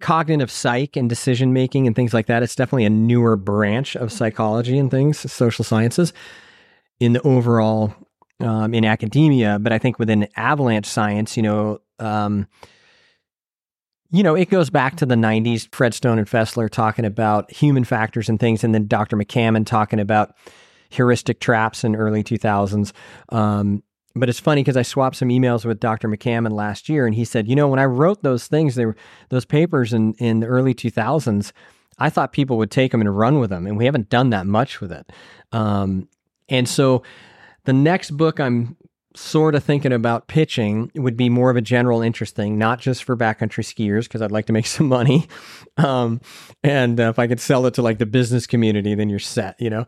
cognitive 0.00 0.50
psych 0.50 0.96
and 0.96 1.08
decision 1.08 1.52
making 1.52 1.86
and 1.86 1.94
things 1.94 2.14
like 2.14 2.26
that. 2.26 2.42
It's 2.42 2.56
definitely 2.56 2.86
a 2.86 2.90
newer 2.90 3.36
branch 3.36 3.96
of 3.96 4.10
psychology 4.10 4.78
and 4.78 4.90
things, 4.90 5.30
social 5.30 5.64
sciences, 5.64 6.12
in 6.98 7.12
the 7.12 7.22
overall 7.22 7.94
um, 8.40 8.74
in 8.74 8.84
academia. 8.84 9.58
But 9.58 9.72
I 9.72 9.78
think 9.78 9.98
within 9.98 10.28
avalanche 10.36 10.86
science, 10.86 11.36
you 11.36 11.42
know, 11.42 11.80
um, 11.98 12.46
you 14.10 14.22
know, 14.22 14.34
it 14.34 14.48
goes 14.48 14.70
back 14.70 14.96
to 14.96 15.06
the 15.06 15.14
90s, 15.14 15.68
Fredston 15.68 16.18
and 16.18 16.26
Fesler 16.26 16.70
talking 16.70 17.04
about 17.04 17.50
human 17.52 17.84
factors 17.84 18.30
and 18.30 18.40
things, 18.40 18.64
and 18.64 18.74
then 18.74 18.86
Dr. 18.86 19.16
McCammon 19.18 19.66
talking 19.66 20.00
about 20.00 20.34
heuristic 20.88 21.40
traps 21.40 21.84
in 21.84 21.94
early 21.94 22.24
2000s. 22.24 22.92
Um, 23.28 23.82
but 24.18 24.28
it's 24.28 24.40
funny 24.40 24.62
because 24.62 24.76
I 24.76 24.82
swapped 24.82 25.16
some 25.16 25.28
emails 25.28 25.64
with 25.64 25.80
Dr. 25.80 26.08
McCammon 26.08 26.52
last 26.52 26.88
year, 26.88 27.06
and 27.06 27.14
he 27.14 27.24
said, 27.24 27.48
you 27.48 27.56
know, 27.56 27.68
when 27.68 27.78
I 27.78 27.84
wrote 27.84 28.22
those 28.22 28.46
things, 28.46 28.74
they 28.74 28.86
were 28.86 28.96
those 29.30 29.44
papers 29.44 29.92
in 29.92 30.14
in 30.14 30.40
the 30.40 30.46
early 30.46 30.74
2000s. 30.74 31.52
I 31.98 32.10
thought 32.10 32.32
people 32.32 32.58
would 32.58 32.70
take 32.70 32.92
them 32.92 33.00
and 33.00 33.16
run 33.16 33.40
with 33.40 33.50
them, 33.50 33.66
and 33.66 33.76
we 33.76 33.84
haven't 33.84 34.08
done 34.08 34.30
that 34.30 34.46
much 34.46 34.80
with 34.80 34.92
it. 34.92 35.10
Um, 35.52 36.08
and 36.48 36.68
so, 36.68 37.02
the 37.64 37.72
next 37.72 38.12
book 38.12 38.38
I'm 38.38 38.76
sort 39.18 39.54
of 39.54 39.64
thinking 39.64 39.92
about 39.92 40.28
pitching 40.28 40.90
would 40.94 41.16
be 41.16 41.28
more 41.28 41.50
of 41.50 41.56
a 41.56 41.60
general 41.60 42.02
interest 42.02 42.36
thing, 42.36 42.56
not 42.56 42.78
just 42.78 43.04
for 43.04 43.16
backcountry 43.16 43.64
skiers, 43.64 44.04
because 44.04 44.22
I'd 44.22 44.30
like 44.30 44.46
to 44.46 44.52
make 44.52 44.66
some 44.78 44.88
money. 44.88 45.28
Um, 45.76 46.20
and 46.62 47.00
uh, 47.00 47.08
if 47.10 47.18
I 47.18 47.26
could 47.26 47.40
sell 47.40 47.66
it 47.66 47.74
to 47.74 47.82
like 47.82 47.98
the 47.98 48.06
business 48.06 48.46
community, 48.46 48.94
then 48.94 49.08
you're 49.08 49.18
set, 49.18 49.60
you 49.60 49.70
know. 49.70 49.86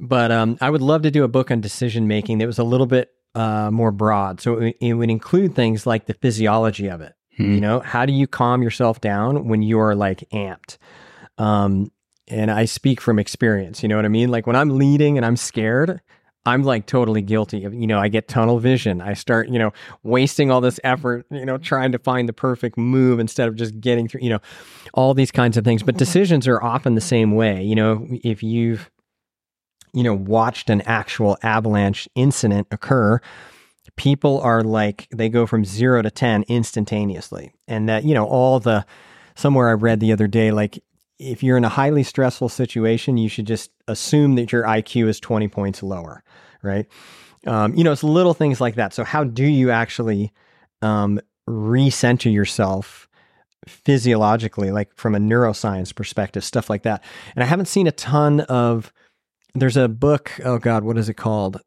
But 0.00 0.30
um, 0.30 0.58
I 0.60 0.70
would 0.70 0.82
love 0.82 1.02
to 1.02 1.10
do 1.10 1.24
a 1.24 1.28
book 1.28 1.50
on 1.50 1.60
decision 1.60 2.06
making 2.06 2.38
that 2.38 2.46
was 2.46 2.58
a 2.58 2.64
little 2.64 2.86
bit 2.86 3.10
uh, 3.38 3.70
more 3.70 3.92
broad. 3.92 4.40
So 4.40 4.58
it, 4.58 4.76
it, 4.80 4.94
would 4.94 5.10
include 5.10 5.54
things 5.54 5.86
like 5.86 6.06
the 6.06 6.14
physiology 6.14 6.88
of 6.88 7.00
it. 7.00 7.14
Hmm. 7.36 7.54
You 7.54 7.60
know, 7.60 7.80
how 7.80 8.04
do 8.04 8.12
you 8.12 8.26
calm 8.26 8.62
yourself 8.62 9.00
down 9.00 9.46
when 9.46 9.62
you 9.62 9.78
are 9.78 9.94
like 9.94 10.28
amped? 10.32 10.76
Um, 11.38 11.92
and 12.26 12.50
I 12.50 12.64
speak 12.64 13.00
from 13.00 13.18
experience. 13.18 13.80
You 13.80 13.88
know 13.88 13.96
what 13.96 14.04
I 14.04 14.08
mean? 14.08 14.30
Like 14.30 14.48
when 14.48 14.56
I'm 14.56 14.76
leading 14.76 15.16
and 15.16 15.24
I'm 15.24 15.36
scared, 15.36 16.00
I'm 16.46 16.64
like 16.64 16.86
totally 16.86 17.22
guilty 17.22 17.64
of, 17.64 17.72
you 17.72 17.86
know, 17.86 18.00
I 18.00 18.08
get 18.08 18.26
tunnel 18.26 18.58
vision. 18.58 19.00
I 19.00 19.14
start, 19.14 19.48
you 19.48 19.58
know, 19.58 19.72
wasting 20.02 20.50
all 20.50 20.60
this 20.60 20.80
effort, 20.82 21.24
you 21.30 21.46
know, 21.46 21.58
trying 21.58 21.92
to 21.92 21.98
find 22.00 22.28
the 22.28 22.32
perfect 22.32 22.76
move 22.76 23.20
instead 23.20 23.46
of 23.46 23.54
just 23.54 23.80
getting 23.80 24.08
through, 24.08 24.22
you 24.22 24.30
know, 24.30 24.40
all 24.94 25.14
these 25.14 25.30
kinds 25.30 25.56
of 25.56 25.64
things. 25.64 25.84
But 25.84 25.96
decisions 25.96 26.48
are 26.48 26.60
often 26.60 26.96
the 26.96 27.00
same 27.00 27.36
way. 27.36 27.62
You 27.62 27.76
know, 27.76 28.08
if 28.24 28.42
you've, 28.42 28.90
you 29.98 30.04
know, 30.04 30.14
watched 30.14 30.70
an 30.70 30.80
actual 30.82 31.36
avalanche 31.42 32.08
incident 32.14 32.68
occur, 32.70 33.20
people 33.96 34.40
are 34.40 34.62
like, 34.62 35.08
they 35.12 35.28
go 35.28 35.44
from 35.44 35.64
zero 35.64 36.00
to 36.02 36.10
10 36.10 36.44
instantaneously. 36.44 37.52
And 37.66 37.88
that, 37.88 38.04
you 38.04 38.14
know, 38.14 38.24
all 38.24 38.60
the, 38.60 38.86
somewhere 39.34 39.68
I 39.68 39.72
read 39.72 39.98
the 39.98 40.12
other 40.12 40.28
day, 40.28 40.52
like 40.52 40.80
if 41.18 41.42
you're 41.42 41.56
in 41.56 41.64
a 41.64 41.68
highly 41.68 42.04
stressful 42.04 42.48
situation, 42.48 43.16
you 43.16 43.28
should 43.28 43.46
just 43.46 43.72
assume 43.88 44.36
that 44.36 44.52
your 44.52 44.62
IQ 44.62 45.08
is 45.08 45.18
20 45.18 45.48
points 45.48 45.82
lower, 45.82 46.22
right? 46.62 46.86
Um, 47.44 47.74
you 47.74 47.82
know, 47.82 47.90
it's 47.90 48.04
little 48.04 48.34
things 48.34 48.60
like 48.60 48.76
that. 48.76 48.94
So, 48.94 49.02
how 49.02 49.24
do 49.24 49.44
you 49.44 49.70
actually 49.70 50.32
um, 50.80 51.20
recenter 51.48 52.32
yourself 52.32 53.08
physiologically, 53.66 54.70
like 54.70 54.94
from 54.94 55.14
a 55.14 55.18
neuroscience 55.18 55.94
perspective, 55.94 56.44
stuff 56.44 56.70
like 56.70 56.82
that? 56.82 57.02
And 57.34 57.42
I 57.42 57.46
haven't 57.46 57.66
seen 57.66 57.86
a 57.86 57.92
ton 57.92 58.40
of, 58.42 58.92
there's 59.60 59.76
a 59.76 59.88
book, 59.88 60.32
oh 60.44 60.58
God, 60.58 60.84
what 60.84 60.98
is 60.98 61.08
it 61.08 61.14
called? 61.14 61.60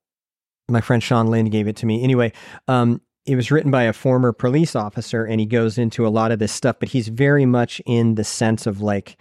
My 0.69 0.81
friend 0.81 1.01
Sean 1.01 1.27
Lynn 1.27 1.49
gave 1.49 1.67
it 1.67 1.75
to 1.77 1.85
me. 1.85 2.03
Anyway, 2.03 2.31
um, 2.67 3.01
it 3.25 3.35
was 3.35 3.51
written 3.51 3.71
by 3.71 3.83
a 3.83 3.93
former 3.93 4.31
police 4.33 4.75
officer 4.75 5.25
and 5.25 5.39
he 5.39 5.45
goes 5.45 5.77
into 5.77 6.07
a 6.07 6.09
lot 6.09 6.31
of 6.31 6.39
this 6.39 6.51
stuff, 6.51 6.77
but 6.79 6.89
he's 6.89 7.07
very 7.07 7.45
much 7.45 7.81
in 7.85 8.15
the 8.15 8.23
sense 8.23 8.65
of 8.65 8.81
like, 8.81 9.17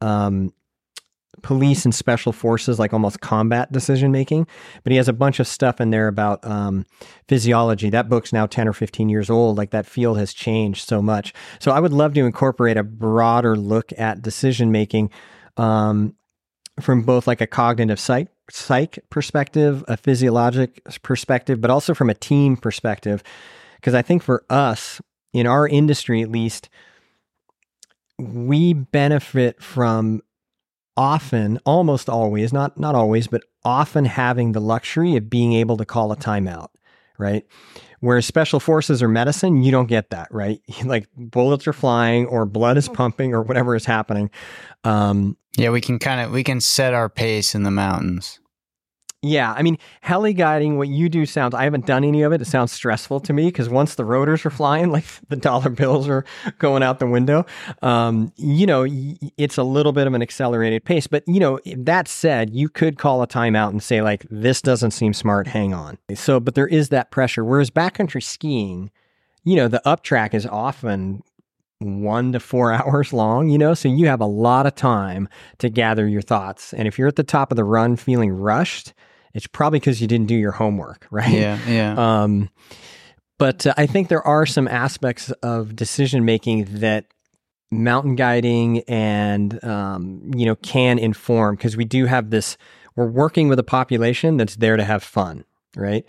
um, 0.00 0.52
police 1.42 1.84
and 1.84 1.94
special 1.94 2.32
forces, 2.32 2.78
like 2.78 2.92
almost 2.92 3.20
combat 3.20 3.70
decision 3.72 4.12
making. 4.12 4.46
But 4.82 4.90
he 4.90 4.96
has 4.96 5.08
a 5.08 5.12
bunch 5.12 5.40
of 5.40 5.46
stuff 5.46 5.80
in 5.80 5.90
there 5.90 6.08
about 6.08 6.44
um, 6.44 6.84
physiology. 7.28 7.90
That 7.90 8.08
book's 8.08 8.32
now 8.32 8.46
10 8.46 8.68
or 8.68 8.72
15 8.72 9.08
years 9.08 9.30
old. 9.30 9.56
Like 9.56 9.70
that 9.70 9.86
field 9.86 10.18
has 10.18 10.32
changed 10.32 10.86
so 10.86 11.00
much. 11.00 11.32
So 11.58 11.70
I 11.70 11.80
would 11.80 11.92
love 11.92 12.14
to 12.14 12.24
incorporate 12.24 12.76
a 12.76 12.82
broader 12.82 13.56
look 13.56 13.92
at 13.96 14.22
decision 14.22 14.72
making 14.72 15.10
um, 15.56 16.14
from 16.80 17.02
both 17.02 17.26
like 17.26 17.40
a 17.40 17.46
cognitive 17.46 18.00
psych, 18.00 18.28
psych 18.50 18.98
perspective, 19.10 19.84
a 19.88 19.96
physiologic 19.96 20.82
perspective, 21.02 21.60
but 21.60 21.70
also 21.70 21.94
from 21.94 22.10
a 22.10 22.14
team 22.14 22.56
perspective. 22.56 23.22
Because 23.76 23.94
I 23.94 24.02
think 24.02 24.22
for 24.22 24.44
us, 24.50 25.00
in 25.32 25.46
our 25.46 25.68
industry 25.68 26.22
at 26.22 26.30
least, 26.30 26.68
we 28.18 28.72
benefit 28.72 29.62
from 29.62 30.22
often, 30.96 31.60
almost 31.64 32.08
always, 32.08 32.52
not 32.52 32.78
not 32.78 32.94
always, 32.94 33.28
but 33.28 33.44
often 33.64 34.04
having 34.04 34.52
the 34.52 34.60
luxury 34.60 35.16
of 35.16 35.30
being 35.30 35.52
able 35.52 35.76
to 35.76 35.84
call 35.84 36.10
a 36.10 36.16
timeout, 36.16 36.68
right? 37.18 37.46
Whereas 38.00 38.26
special 38.26 38.60
forces 38.60 39.02
or 39.02 39.08
medicine, 39.08 39.62
you 39.62 39.72
don't 39.72 39.86
get 39.86 40.10
that, 40.10 40.28
right? 40.30 40.60
like 40.84 41.08
bullets 41.16 41.66
are 41.66 41.72
flying 41.72 42.26
or 42.26 42.46
blood 42.46 42.76
is 42.76 42.88
pumping 42.88 43.34
or 43.34 43.42
whatever 43.42 43.74
is 43.74 43.84
happening. 43.84 44.30
Um, 44.84 45.36
yeah, 45.56 45.70
we 45.70 45.80
can 45.80 45.98
kind 45.98 46.20
of 46.20 46.30
we 46.30 46.44
can 46.44 46.60
set 46.60 46.94
our 46.94 47.08
pace 47.08 47.54
in 47.54 47.64
the 47.64 47.70
mountains. 47.70 48.40
Yeah, 49.22 49.52
I 49.52 49.62
mean, 49.62 49.78
heli 50.00 50.32
guiding, 50.32 50.78
what 50.78 50.86
you 50.86 51.08
do 51.08 51.26
sounds, 51.26 51.52
I 51.52 51.64
haven't 51.64 51.86
done 51.86 52.04
any 52.04 52.22
of 52.22 52.32
it. 52.32 52.40
It 52.40 52.44
sounds 52.44 52.70
stressful 52.70 53.18
to 53.20 53.32
me 53.32 53.46
because 53.46 53.68
once 53.68 53.96
the 53.96 54.04
rotors 54.04 54.46
are 54.46 54.50
flying, 54.50 54.90
like 54.92 55.04
the 55.28 55.34
dollar 55.34 55.70
bills 55.70 56.08
are 56.08 56.24
going 56.58 56.84
out 56.84 57.00
the 57.00 57.06
window, 57.06 57.44
um, 57.82 58.32
you 58.36 58.64
know, 58.64 58.86
it's 59.36 59.56
a 59.56 59.64
little 59.64 59.92
bit 59.92 60.06
of 60.06 60.14
an 60.14 60.22
accelerated 60.22 60.84
pace. 60.84 61.08
But, 61.08 61.24
you 61.26 61.40
know, 61.40 61.58
that 61.66 62.06
said, 62.06 62.50
you 62.54 62.68
could 62.68 62.96
call 62.96 63.20
a 63.20 63.26
timeout 63.26 63.70
and 63.70 63.82
say, 63.82 64.02
like, 64.02 64.24
this 64.30 64.62
doesn't 64.62 64.92
seem 64.92 65.12
smart, 65.12 65.48
hang 65.48 65.74
on. 65.74 65.98
So, 66.14 66.38
but 66.38 66.54
there 66.54 66.68
is 66.68 66.90
that 66.90 67.10
pressure. 67.10 67.44
Whereas 67.44 67.70
backcountry 67.70 68.22
skiing, 68.22 68.92
you 69.42 69.56
know, 69.56 69.66
the 69.66 69.86
up 69.86 70.04
track 70.04 70.32
is 70.32 70.46
often 70.46 71.24
one 71.80 72.30
to 72.32 72.38
four 72.40 72.72
hours 72.72 73.12
long, 73.12 73.48
you 73.48 73.58
know, 73.58 73.74
so 73.74 73.88
you 73.88 74.06
have 74.06 74.20
a 74.20 74.26
lot 74.26 74.64
of 74.66 74.76
time 74.76 75.28
to 75.58 75.68
gather 75.68 76.06
your 76.06 76.22
thoughts. 76.22 76.72
And 76.72 76.86
if 76.86 77.00
you're 77.00 77.08
at 77.08 77.16
the 77.16 77.24
top 77.24 77.50
of 77.50 77.56
the 77.56 77.64
run 77.64 77.96
feeling 77.96 78.30
rushed, 78.30 78.94
it's 79.38 79.46
probably 79.46 79.78
because 79.78 80.00
you 80.00 80.08
didn't 80.08 80.26
do 80.26 80.34
your 80.34 80.50
homework, 80.50 81.06
right? 81.12 81.30
Yeah, 81.32 81.58
yeah. 81.68 82.22
Um, 82.22 82.50
but 83.38 83.68
uh, 83.68 83.74
I 83.76 83.86
think 83.86 84.08
there 84.08 84.26
are 84.26 84.46
some 84.46 84.66
aspects 84.66 85.30
of 85.42 85.76
decision 85.76 86.24
making 86.24 86.80
that 86.80 87.06
mountain 87.70 88.16
guiding 88.16 88.80
and 88.88 89.62
um, 89.62 90.32
you 90.34 90.44
know 90.44 90.56
can 90.56 90.98
inform 90.98 91.54
because 91.54 91.76
we 91.76 91.84
do 91.84 92.06
have 92.06 92.30
this. 92.30 92.58
We're 92.96 93.06
working 93.06 93.46
with 93.46 93.60
a 93.60 93.64
population 93.64 94.38
that's 94.38 94.56
there 94.56 94.76
to 94.76 94.82
have 94.82 95.04
fun, 95.04 95.44
right? 95.76 96.04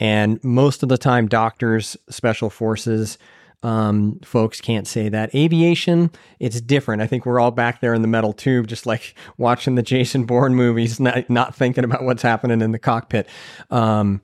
And 0.00 0.42
most 0.42 0.82
of 0.82 0.88
the 0.88 0.98
time, 0.98 1.28
doctors, 1.28 1.96
special 2.10 2.50
forces, 2.50 3.16
um, 3.62 4.18
folks 4.24 4.60
can't 4.60 4.86
say 4.86 5.08
that. 5.08 5.34
Aviation, 5.34 6.10
it's 6.40 6.60
different. 6.60 7.02
I 7.02 7.06
think 7.06 7.26
we're 7.26 7.40
all 7.40 7.50
back 7.50 7.80
there 7.80 7.94
in 7.94 8.02
the 8.02 8.08
metal 8.08 8.32
tube, 8.32 8.66
just 8.66 8.86
like 8.86 9.14
watching 9.38 9.74
the 9.74 9.82
Jason 9.82 10.24
Bourne 10.24 10.54
movies, 10.54 10.98
not, 10.98 11.28
not 11.30 11.54
thinking 11.54 11.84
about 11.84 12.02
what's 12.04 12.22
happening 12.22 12.60
in 12.60 12.72
the 12.72 12.78
cockpit. 12.78 13.28
Um, 13.70 14.22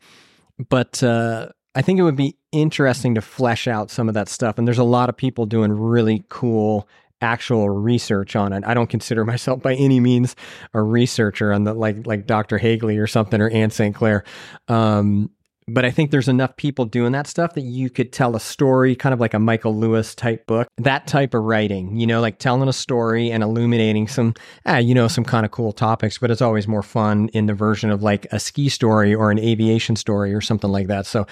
but 0.68 1.02
uh, 1.02 1.48
I 1.74 1.82
think 1.82 1.98
it 1.98 2.02
would 2.02 2.16
be 2.16 2.36
interesting 2.50 3.14
to 3.14 3.20
flesh 3.20 3.68
out 3.68 3.90
some 3.90 4.08
of 4.08 4.14
that 4.14 4.28
stuff. 4.28 4.58
And 4.58 4.66
there's 4.66 4.78
a 4.78 4.84
lot 4.84 5.08
of 5.08 5.16
people 5.16 5.46
doing 5.46 5.72
really 5.72 6.24
cool 6.28 6.88
actual 7.20 7.68
research 7.68 8.36
on 8.36 8.52
it. 8.52 8.64
I 8.66 8.74
don't 8.74 8.88
consider 8.88 9.24
myself 9.24 9.62
by 9.62 9.74
any 9.74 10.00
means 10.00 10.36
a 10.72 10.82
researcher 10.82 11.52
on 11.52 11.64
the 11.64 11.74
like 11.74 12.06
like 12.06 12.26
Dr. 12.26 12.58
Haegeli 12.58 13.00
or 13.00 13.06
something 13.06 13.40
or 13.40 13.50
Anne 13.50 13.70
St. 13.70 13.94
Clair. 13.94 14.24
Um, 14.68 15.30
but 15.68 15.84
I 15.84 15.90
think 15.90 16.10
there's 16.10 16.28
enough 16.28 16.56
people 16.56 16.84
doing 16.84 17.12
that 17.12 17.26
stuff 17.26 17.54
that 17.54 17.62
you 17.62 17.90
could 17.90 18.12
tell 18.12 18.34
a 18.34 18.40
story, 18.40 18.96
kind 18.96 19.12
of 19.12 19.20
like 19.20 19.34
a 19.34 19.38
Michael 19.38 19.76
Lewis 19.76 20.14
type 20.14 20.46
book, 20.46 20.68
that 20.78 21.06
type 21.06 21.34
of 21.34 21.42
writing, 21.42 21.98
you 21.98 22.06
know, 22.06 22.20
like 22.20 22.38
telling 22.38 22.68
a 22.68 22.72
story 22.72 23.30
and 23.30 23.42
illuminating 23.42 24.08
some, 24.08 24.34
ah, 24.66 24.78
you 24.78 24.94
know, 24.94 25.08
some 25.08 25.24
kind 25.24 25.44
of 25.44 25.52
cool 25.52 25.72
topics. 25.72 26.18
But 26.18 26.30
it's 26.30 26.42
always 26.42 26.66
more 26.66 26.82
fun 26.82 27.28
in 27.34 27.46
the 27.46 27.54
version 27.54 27.90
of 27.90 28.02
like 28.02 28.26
a 28.32 28.40
ski 28.40 28.68
story 28.68 29.14
or 29.14 29.30
an 29.30 29.38
aviation 29.38 29.96
story 29.96 30.32
or 30.34 30.40
something 30.40 30.70
like 30.70 30.86
that. 30.88 31.06
So 31.06 31.26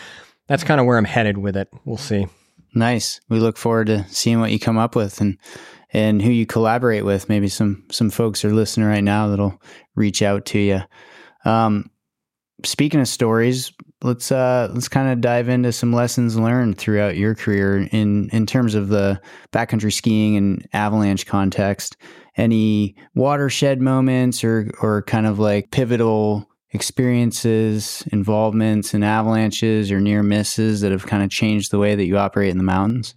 that's 0.46 0.64
kind 0.64 0.80
of 0.80 0.86
where 0.86 0.98
I'm 0.98 1.04
headed 1.04 1.38
with 1.38 1.56
it. 1.56 1.68
We'll 1.84 1.96
see. 1.96 2.26
Nice. 2.74 3.20
We 3.28 3.40
look 3.40 3.56
forward 3.56 3.86
to 3.86 4.06
seeing 4.08 4.38
what 4.38 4.52
you 4.52 4.58
come 4.58 4.78
up 4.78 4.94
with 4.94 5.20
and 5.20 5.38
and 5.92 6.20
who 6.20 6.30
you 6.30 6.44
collaborate 6.44 7.04
with. 7.04 7.28
Maybe 7.28 7.48
some 7.48 7.84
some 7.90 8.10
folks 8.10 8.44
are 8.44 8.52
listening 8.52 8.86
right 8.86 9.04
now 9.04 9.28
that'll 9.28 9.60
reach 9.94 10.20
out 10.20 10.44
to 10.46 10.58
you. 10.58 10.80
Um, 11.44 11.90
speaking 12.64 13.00
of 13.00 13.08
stories, 13.08 13.72
let's 14.06 14.32
uh, 14.32 14.70
let's 14.72 14.88
kind 14.88 15.10
of 15.10 15.20
dive 15.20 15.48
into 15.48 15.72
some 15.72 15.92
lessons 15.92 16.38
learned 16.38 16.78
throughout 16.78 17.16
your 17.16 17.34
career 17.34 17.86
in 17.90 18.30
in 18.30 18.46
terms 18.46 18.74
of 18.74 18.88
the 18.88 19.20
backcountry 19.52 19.92
skiing 19.92 20.36
and 20.36 20.66
avalanche 20.72 21.26
context. 21.26 21.96
Any 22.36 22.96
watershed 23.14 23.80
moments 23.80 24.44
or 24.44 24.70
or 24.80 25.02
kind 25.02 25.26
of 25.26 25.38
like 25.38 25.70
pivotal 25.70 26.48
experiences, 26.70 28.04
involvements 28.12 28.94
in 28.94 29.02
avalanches 29.02 29.90
or 29.90 30.00
near 30.00 30.22
misses 30.22 30.80
that 30.82 30.92
have 30.92 31.06
kind 31.06 31.22
of 31.22 31.30
changed 31.30 31.70
the 31.70 31.78
way 31.78 31.94
that 31.94 32.04
you 32.04 32.16
operate 32.18 32.50
in 32.50 32.58
the 32.58 32.64
mountains? 32.64 33.14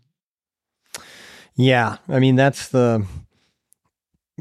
Yeah, 1.56 1.98
I 2.08 2.20
mean 2.20 2.36
that's 2.36 2.70
the 2.70 3.06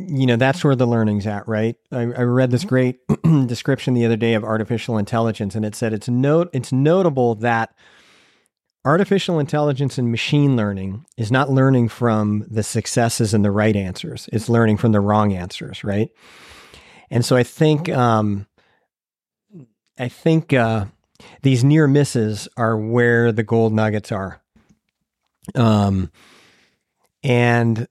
you 0.07 0.27
know 0.27 0.37
that's 0.37 0.63
where 0.63 0.77
the 0.77 0.87
learning's 0.87 1.27
at 1.27 1.47
right? 1.49 1.77
I, 1.91 2.01
I 2.01 2.23
read 2.23 2.51
this 2.51 2.65
great 2.65 3.01
description 3.47 3.95
the 3.95 4.05
other 4.07 4.17
day 4.17 4.35
of 4.35 4.45
artificial 4.45 4.99
intelligence 4.99 5.55
and 5.55 5.65
it 5.65 5.75
said 5.75 5.93
it's 5.93 6.09
note 6.09 6.51
it's 6.53 6.73
notable 6.73 7.35
that 7.37 7.75
artificial 8.85 9.39
intelligence 9.39 9.99
and 9.99 10.11
machine 10.11 10.57
learning 10.57 11.05
is 11.17 11.33
not 11.33 11.51
learning 11.51 11.89
from 11.89 12.47
the 12.49 12.63
successes 12.63 13.35
and 13.35 13.45
the 13.45 13.51
right 13.51 13.77
answers. 13.77 14.29
It's 14.33 14.49
learning 14.49 14.77
from 14.77 14.93
the 14.93 15.01
wrong 15.01 15.33
answers 15.33 15.85
right? 15.85 16.11
And 17.11 17.25
so 17.25 17.37
i 17.37 17.43
think 17.43 17.89
um 17.89 18.47
i 19.99 20.09
think 20.09 20.53
uh 20.53 20.87
these 21.43 21.65
near 21.65 21.89
misses 21.89 22.49
are 22.57 22.77
where 22.79 23.33
the 23.33 23.43
gold 23.43 23.73
nuggets 23.73 24.13
are. 24.13 24.41
Um 25.55 26.11
and 27.23 27.89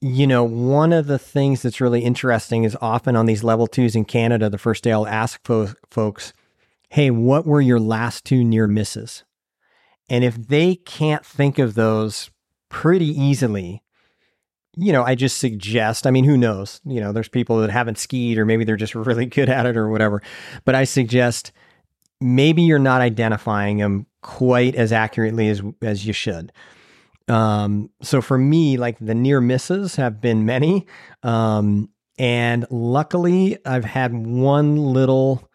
you 0.00 0.26
know, 0.26 0.44
one 0.44 0.92
of 0.92 1.06
the 1.06 1.18
things 1.18 1.62
that's 1.62 1.80
really 1.80 2.00
interesting 2.00 2.64
is 2.64 2.76
often 2.80 3.16
on 3.16 3.26
these 3.26 3.44
level 3.44 3.66
twos 3.66 3.94
in 3.94 4.04
Canada, 4.04 4.48
the 4.48 4.58
first 4.58 4.82
day 4.82 4.92
I'll 4.92 5.06
ask 5.06 5.40
fo- 5.44 5.74
folks, 5.90 6.32
hey, 6.88 7.10
what 7.10 7.46
were 7.46 7.60
your 7.60 7.80
last 7.80 8.24
two 8.24 8.42
near 8.42 8.66
misses? 8.66 9.24
And 10.08 10.24
if 10.24 10.34
they 10.34 10.74
can't 10.74 11.24
think 11.24 11.58
of 11.58 11.74
those 11.74 12.30
pretty 12.68 13.06
easily, 13.06 13.82
you 14.74 14.92
know, 14.92 15.04
I 15.04 15.14
just 15.14 15.38
suggest, 15.38 16.06
I 16.06 16.10
mean, 16.10 16.24
who 16.24 16.36
knows? 16.36 16.80
You 16.84 17.00
know, 17.00 17.12
there's 17.12 17.28
people 17.28 17.60
that 17.60 17.70
haven't 17.70 17.98
skied 17.98 18.38
or 18.38 18.46
maybe 18.46 18.64
they're 18.64 18.76
just 18.76 18.94
really 18.94 19.26
good 19.26 19.48
at 19.48 19.66
it 19.66 19.76
or 19.76 19.88
whatever. 19.88 20.22
But 20.64 20.74
I 20.74 20.84
suggest 20.84 21.52
maybe 22.20 22.62
you're 22.62 22.78
not 22.78 23.02
identifying 23.02 23.78
them 23.78 24.06
quite 24.22 24.74
as 24.74 24.92
accurately 24.92 25.48
as 25.48 25.62
as 25.82 26.06
you 26.06 26.12
should. 26.12 26.52
Um, 27.30 27.90
so 28.02 28.20
for 28.20 28.36
me, 28.36 28.76
like 28.76 28.98
the 29.00 29.14
near 29.14 29.40
misses 29.40 29.96
have 29.96 30.20
been 30.20 30.44
many. 30.44 30.86
Um, 31.22 31.88
and 32.18 32.66
luckily, 32.70 33.56
I've 33.64 33.84
had 33.84 34.12
one 34.12 34.76
little 34.76 35.48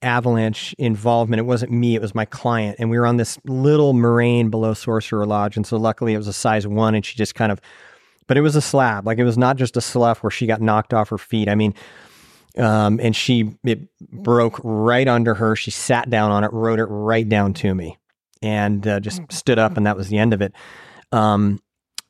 avalanche 0.00 0.74
involvement. 0.78 1.40
It 1.40 1.44
wasn't 1.44 1.72
me, 1.72 1.94
it 1.94 2.00
was 2.00 2.14
my 2.14 2.24
client. 2.24 2.76
And 2.78 2.88
we 2.88 2.98
were 2.98 3.06
on 3.06 3.16
this 3.16 3.38
little 3.44 3.92
moraine 3.92 4.48
below 4.48 4.74
Sorcerer 4.74 5.26
Lodge. 5.26 5.56
And 5.56 5.66
so 5.66 5.76
luckily, 5.76 6.14
it 6.14 6.18
was 6.18 6.28
a 6.28 6.32
size 6.32 6.66
one, 6.66 6.94
and 6.94 7.04
she 7.04 7.16
just 7.16 7.34
kind 7.34 7.52
of, 7.52 7.60
but 8.28 8.36
it 8.36 8.40
was 8.40 8.56
a 8.56 8.62
slab. 8.62 9.06
Like 9.06 9.18
it 9.18 9.24
was 9.24 9.36
not 9.36 9.56
just 9.56 9.76
a 9.76 9.80
slough 9.80 10.22
where 10.22 10.30
she 10.30 10.46
got 10.46 10.60
knocked 10.60 10.94
off 10.94 11.08
her 11.08 11.18
feet. 11.18 11.48
I 11.48 11.56
mean, 11.56 11.74
um, 12.56 13.00
and 13.02 13.14
she, 13.16 13.56
it 13.64 13.88
broke 13.98 14.60
right 14.62 15.08
under 15.08 15.34
her. 15.34 15.56
She 15.56 15.70
sat 15.70 16.10
down 16.10 16.30
on 16.30 16.44
it, 16.44 16.52
rode 16.52 16.78
it 16.78 16.84
right 16.84 17.28
down 17.28 17.54
to 17.54 17.74
me, 17.74 17.98
and 18.40 18.86
uh, 18.86 19.00
just 19.00 19.20
stood 19.32 19.58
up, 19.58 19.76
and 19.76 19.86
that 19.86 19.96
was 19.96 20.08
the 20.08 20.18
end 20.18 20.32
of 20.32 20.40
it. 20.42 20.52
Um, 21.12 21.60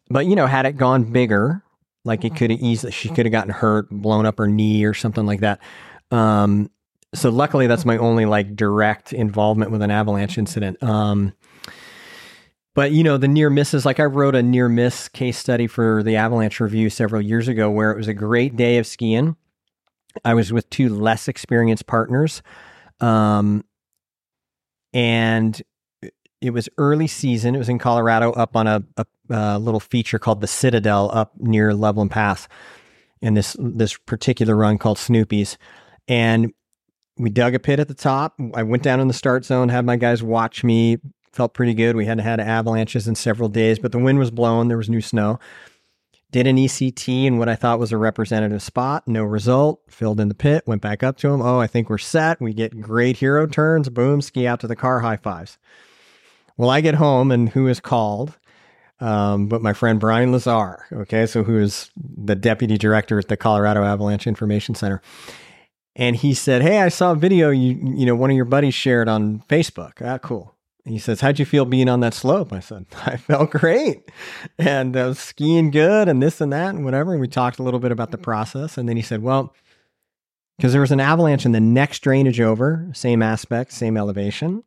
but 0.09 0.27
you 0.27 0.37
know, 0.37 0.47
had 0.47 0.67
it 0.67 0.77
gone 0.77 1.13
bigger, 1.13 1.63
like 2.05 2.25
it 2.25 2.37
could 2.37 2.51
have 2.51 2.61
easily, 2.61 2.93
she 2.93 3.09
could 3.09 3.27
have 3.27 3.33
gotten 3.33 3.53
hurt, 3.53 3.89
blown 3.91 4.27
up 4.27 4.39
her 4.39 4.47
knee 4.47 4.85
or 4.85 4.95
something 4.95 5.27
like 5.27 5.41
that. 5.41 5.61
Um, 6.11 6.71
so 7.15 7.31
luckily, 7.31 7.67
that's 7.67 7.85
my 7.85 7.99
only 7.99 8.25
like 8.25 8.57
direct 8.57 9.13
involvement 9.13 9.71
with 9.71 9.83
an 9.83 9.91
avalanche 9.91 10.39
incident. 10.39 10.83
Um, 10.83 11.35
but 12.75 12.93
you 12.93 13.03
know, 13.03 13.19
the 13.19 13.29
near 13.29 13.51
misses, 13.51 13.85
like 13.85 14.01
I 14.01 14.05
wrote 14.05 14.35
a 14.35 14.43
near 14.43 14.69
miss 14.69 15.09
case 15.09 15.39
study 15.39 15.67
for 15.67 16.03
the 16.03 16.17
Avalanche 16.17 16.59
Review 16.59 16.89
several 16.89 17.21
years 17.21 17.49
ago, 17.49 17.71
where 17.71 17.91
it 17.91 17.97
was 17.97 18.09
a 18.09 18.15
great 18.15 18.57
day 18.57 18.79
of 18.79 18.87
skiing. 18.87 19.37
I 20.25 20.35
was 20.35 20.53
with 20.53 20.69
two 20.71 20.89
less 20.89 21.29
experienced 21.29 21.87
partners, 21.87 22.43
um, 23.01 23.65
and 24.93 25.61
it 26.43 26.51
was 26.51 26.69
early 26.77 27.07
season. 27.07 27.55
It 27.55 27.59
was 27.59 27.69
in 27.69 27.79
Colorado, 27.79 28.33
up 28.33 28.57
on 28.57 28.67
a, 28.67 28.83
a, 28.97 29.07
a 29.31 29.59
little 29.59 29.81
feature 29.81 30.19
called 30.19 30.41
the 30.41 30.47
Citadel, 30.47 31.11
up 31.13 31.33
near 31.39 31.73
Loveland 31.73 32.11
Pass, 32.11 32.49
in 33.21 33.35
this 33.35 33.57
this 33.61 33.97
particular 33.97 34.57
run 34.57 34.77
called 34.77 34.99
Snoopy's, 34.99 35.57
and 36.09 36.53
we 37.17 37.31
dug 37.31 37.55
a 37.55 37.61
pit 37.61 37.79
at 37.79 37.89
the 37.89 37.95
top. 37.95 38.35
I 38.55 38.65
went 38.65 38.83
down 38.83 39.01
in 39.01 39.09
the 39.09 39.15
start 39.15 39.45
zone, 39.45 39.69
had 39.69 39.87
my 39.87 39.97
guys 39.97 40.23
watch 40.23 40.65
me. 40.65 40.99
Felt 41.33 41.55
pretty 41.55 41.73
good. 41.73 41.97
We 41.97 42.05
hadn't 42.05 42.25
had 42.25 42.41
avalanches 42.41 43.09
in 43.09 43.15
several 43.15 43.49
days, 43.49 43.79
but 43.79 43.93
the 43.93 43.99
wind 43.99 44.19
was 44.19 44.31
blowing. 44.31 44.69
There 44.69 44.77
was 44.77 44.91
new 44.91 45.01
snow. 45.01 45.39
Did 46.31 46.47
an 46.47 46.57
ECT 46.57 47.25
in 47.27 47.39
what 47.39 47.49
I 47.49 47.55
thought 47.55 47.79
was 47.79 47.93
a 47.93 47.97
representative 47.97 48.63
spot. 48.63 49.07
No 49.07 49.23
result. 49.23 49.81
Filled 49.89 50.21
in 50.21 50.29
the 50.29 50.35
pit. 50.35 50.65
Went 50.67 50.83
back 50.83 51.03
up 51.03 51.17
to 51.19 51.29
him. 51.29 51.41
Oh, 51.41 51.59
I 51.59 51.67
think 51.67 51.89
we're 51.89 51.99
set. 51.99 52.41
We 52.41 52.53
get 52.53 52.81
great 52.81 53.19
hero 53.19 53.47
turns. 53.47 53.89
Boom. 53.89 54.21
Ski 54.21 54.47
out 54.47 54.61
to 54.61 54.67
the 54.67 54.77
car. 54.77 55.01
High 55.01 55.17
fives. 55.17 55.59
Well, 56.57 56.71
I 56.71 56.81
get 56.81 56.95
home 56.95 57.31
and 57.31 57.49
who 57.49 57.67
is 57.69 57.81
called? 57.81 58.39
Um, 59.01 59.49
but 59.49 59.63
my 59.63 59.73
friend 59.73 59.99
Brian 59.99 60.31
Lazar, 60.31 60.87
okay, 60.93 61.27
so 61.27 61.43
who 61.43 61.59
is 61.59 61.91
the 61.97 62.37
deputy 62.37 62.79
director 62.79 63.19
at 63.19 63.27
the 63.27 63.37
Colorado 63.37 63.83
Avalanche 63.83 64.29
Information 64.29 64.77
Center. 64.77 65.03
And 65.97 66.15
he 66.15 66.35
said, 66.35 66.63
Hey, 66.63 66.79
I 66.79 66.89
saw 66.89 67.11
a 67.13 67.17
video 67.17 67.51
you 67.51 67.73
you 67.97 68.07
know, 68.07 68.15
one 68.15 68.31
of 68.31 68.37
your 68.37 68.45
buddies 68.45 68.75
shared 68.75 69.09
on 69.09 69.43
Facebook. 69.49 70.01
Ah, 70.01 70.19
cool. 70.19 70.55
he 70.85 71.01
says, 71.01 71.21
How'd 71.21 71.41
you 71.41 71.45
feel 71.45 71.65
being 71.65 71.89
on 71.89 71.99
that 72.01 72.15
slope? 72.15 72.53
I 72.53 72.61
said, 72.61 72.87
I 73.05 73.17
felt 73.17 73.51
great. 73.51 74.09
And 74.57 74.97
I 74.97 75.07
was 75.07 75.19
skiing 75.19 75.73
good 75.73 76.09
and 76.09 76.23
this 76.23 76.41
and 76.41 76.53
that 76.53 76.75
and 76.75 76.85
whatever. 76.85 77.11
And 77.11 77.21
we 77.21 77.27
talked 77.27 77.59
a 77.59 77.65
little 77.65 77.81
bit 77.81 77.91
about 77.91 78.13
the 78.13 78.19
process. 78.19 78.79
And 78.79 78.89
then 78.89 78.97
he 78.97 79.03
said, 79.03 79.21
Well, 79.21 79.53
because 80.59 80.71
there 80.71 80.81
was 80.81 80.93
an 80.93 81.01
avalanche 81.01 81.45
in 81.45 81.51
the 81.51 81.61
next 81.61 82.01
drainage 82.01 82.41
over, 82.41 82.89
same 82.93 83.21
aspect, 83.21 83.73
same 83.73 83.97
elevation 83.97 84.63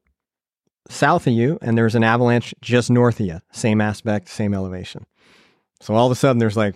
south 0.88 1.28
of 1.28 1.34
you 1.34 1.58
and 1.62 1.78
there's 1.78 1.96
an 1.96 2.04
avalanche 2.04 2.54
just 2.62 2.90
north 2.90 3.20
of 3.20 3.26
you. 3.26 3.42
Same 3.52 3.82
aspect, 3.82 4.30
same 4.30 4.54
elevation. 4.54 5.06
So 5.82 5.96
all 5.96 6.06
of 6.06 6.12
a 6.12 6.16
sudden 6.16 6.40
there's 6.40 6.58
like 6.58 6.76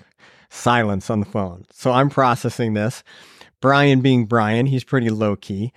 silence 0.49 1.09
on 1.09 1.19
the 1.19 1.25
phone. 1.25 1.65
So 1.71 1.91
I'm 1.91 2.09
processing 2.09 2.73
this. 2.73 3.03
Brian 3.61 4.01
being 4.01 4.25
Brian, 4.25 4.65
he's 4.65 4.83
pretty 4.83 5.09
low 5.09 5.35
key, 5.35 5.73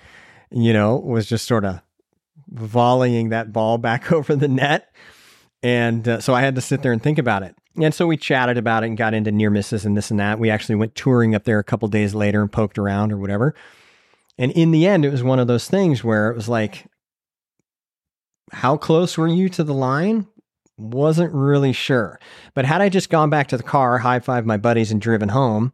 you 0.50 0.72
know, 0.72 0.96
was 0.96 1.26
just 1.26 1.46
sort 1.46 1.64
of 1.64 1.80
volleying 2.48 3.30
that 3.30 3.52
ball 3.52 3.78
back 3.78 4.12
over 4.12 4.34
the 4.34 4.48
net. 4.48 4.94
And 5.62 6.06
uh, 6.08 6.20
so 6.20 6.34
I 6.34 6.40
had 6.40 6.56
to 6.56 6.60
sit 6.60 6.82
there 6.82 6.92
and 6.92 7.02
think 7.02 7.18
about 7.18 7.42
it. 7.42 7.54
And 7.80 7.94
so 7.94 8.06
we 8.06 8.16
chatted 8.16 8.58
about 8.58 8.82
it 8.82 8.88
and 8.88 8.96
got 8.96 9.14
into 9.14 9.32
near 9.32 9.48
misses 9.48 9.86
and 9.86 9.96
this 9.96 10.10
and 10.10 10.20
that. 10.20 10.38
We 10.38 10.50
actually 10.50 10.74
went 10.74 10.94
touring 10.94 11.34
up 11.34 11.44
there 11.44 11.58
a 11.58 11.64
couple 11.64 11.88
days 11.88 12.14
later 12.14 12.42
and 12.42 12.52
poked 12.52 12.78
around 12.78 13.12
or 13.12 13.16
whatever. 13.16 13.54
And 14.38 14.52
in 14.52 14.72
the 14.72 14.86
end, 14.86 15.04
it 15.04 15.10
was 15.10 15.22
one 15.22 15.38
of 15.38 15.46
those 15.46 15.68
things 15.68 16.02
where 16.02 16.30
it 16.30 16.36
was 16.36 16.48
like, 16.48 16.86
how 18.50 18.76
close 18.76 19.16
were 19.16 19.28
you 19.28 19.48
to 19.50 19.64
the 19.64 19.74
line? 19.74 20.26
Wasn't 20.78 21.32
really 21.32 21.72
sure. 21.72 22.18
But 22.54 22.64
had 22.64 22.80
I 22.80 22.88
just 22.88 23.10
gone 23.10 23.30
back 23.30 23.48
to 23.48 23.56
the 23.56 23.62
car, 23.62 23.98
high 23.98 24.20
five 24.20 24.46
my 24.46 24.56
buddies, 24.56 24.90
and 24.90 25.00
driven 25.00 25.28
home, 25.28 25.72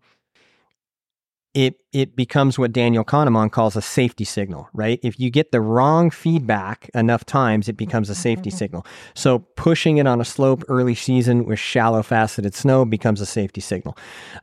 it 1.54 1.80
it 1.92 2.14
becomes 2.14 2.58
what 2.58 2.72
Daniel 2.72 3.04
Kahneman 3.04 3.50
calls 3.50 3.74
a 3.74 3.82
safety 3.82 4.24
signal, 4.24 4.68
right? 4.72 5.00
If 5.02 5.18
you 5.18 5.30
get 5.30 5.50
the 5.50 5.60
wrong 5.60 6.10
feedback 6.10 6.90
enough 6.94 7.24
times, 7.24 7.68
it 7.68 7.76
becomes 7.76 8.10
a 8.10 8.14
safety 8.14 8.50
signal. 8.50 8.86
So 9.14 9.40
pushing 9.56 9.96
it 9.96 10.06
on 10.06 10.20
a 10.20 10.24
slope 10.24 10.62
early 10.68 10.94
season 10.94 11.46
with 11.46 11.58
shallow 11.58 12.02
faceted 12.02 12.54
snow 12.54 12.84
becomes 12.84 13.20
a 13.20 13.26
safety 13.26 13.60
signal. 13.60 13.96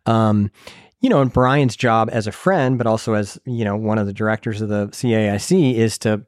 Um, 0.05 0.51
you 0.99 1.09
know, 1.09 1.21
and 1.21 1.31
Brian's 1.31 1.75
job 1.75 2.09
as 2.11 2.25
a 2.25 2.31
friend, 2.31 2.77
but 2.77 2.87
also 2.87 3.13
as 3.13 3.39
you 3.45 3.63
know 3.63 3.75
one 3.77 3.97
of 3.97 4.07
the 4.07 4.13
directors 4.13 4.61
of 4.61 4.69
the 4.69 4.87
CAIC, 4.87 5.75
is 5.75 5.97
to 5.99 6.25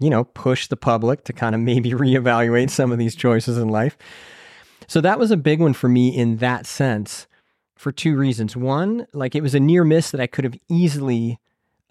you 0.00 0.10
know, 0.10 0.24
push 0.24 0.66
the 0.66 0.76
public 0.76 1.24
to 1.24 1.32
kind 1.32 1.54
of 1.54 1.60
maybe 1.60 1.90
reevaluate 1.92 2.70
some 2.70 2.92
of 2.92 2.98
these 2.98 3.14
choices 3.14 3.58
in 3.58 3.68
life. 3.68 3.96
So 4.86 5.00
that 5.00 5.18
was 5.18 5.30
a 5.30 5.36
big 5.36 5.60
one 5.60 5.72
for 5.72 5.88
me 5.88 6.08
in 6.16 6.38
that 6.38 6.66
sense 6.66 7.26
for 7.76 7.92
two 7.92 8.16
reasons. 8.16 8.56
One, 8.56 9.06
like 9.12 9.34
it 9.34 9.42
was 9.42 9.54
a 9.54 9.60
near 9.60 9.84
miss 9.84 10.10
that 10.10 10.20
I 10.20 10.26
could 10.26 10.44
have 10.44 10.58
easily 10.68 11.38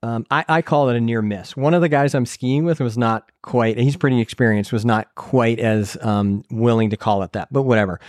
um, 0.02 0.26
I, 0.32 0.46
I, 0.48 0.62
call 0.62 0.90
it 0.90 0.96
a 0.96 1.02
near 1.02 1.22
miss. 1.22 1.58
One 1.58 1.74
of 1.74 1.82
the 1.82 1.90
guys 1.90 2.16
I'm 2.16 2.26
skiing 2.26 2.64
with 2.64 2.80
was 2.80 2.98
not 2.98 3.30
quite, 3.42 3.78
he's 3.78 3.98
pretty 3.98 4.22
experienced, 4.22 4.72
was 4.72 4.86
not 4.86 5.14
quite 5.16 5.60
as 5.60 5.98
um, 6.02 6.46
willing 6.50 6.92
to 6.92 6.98
call 6.98 7.22
it 7.24 7.34
that, 7.34 7.52
but 7.52 7.64
whatever. 7.64 8.00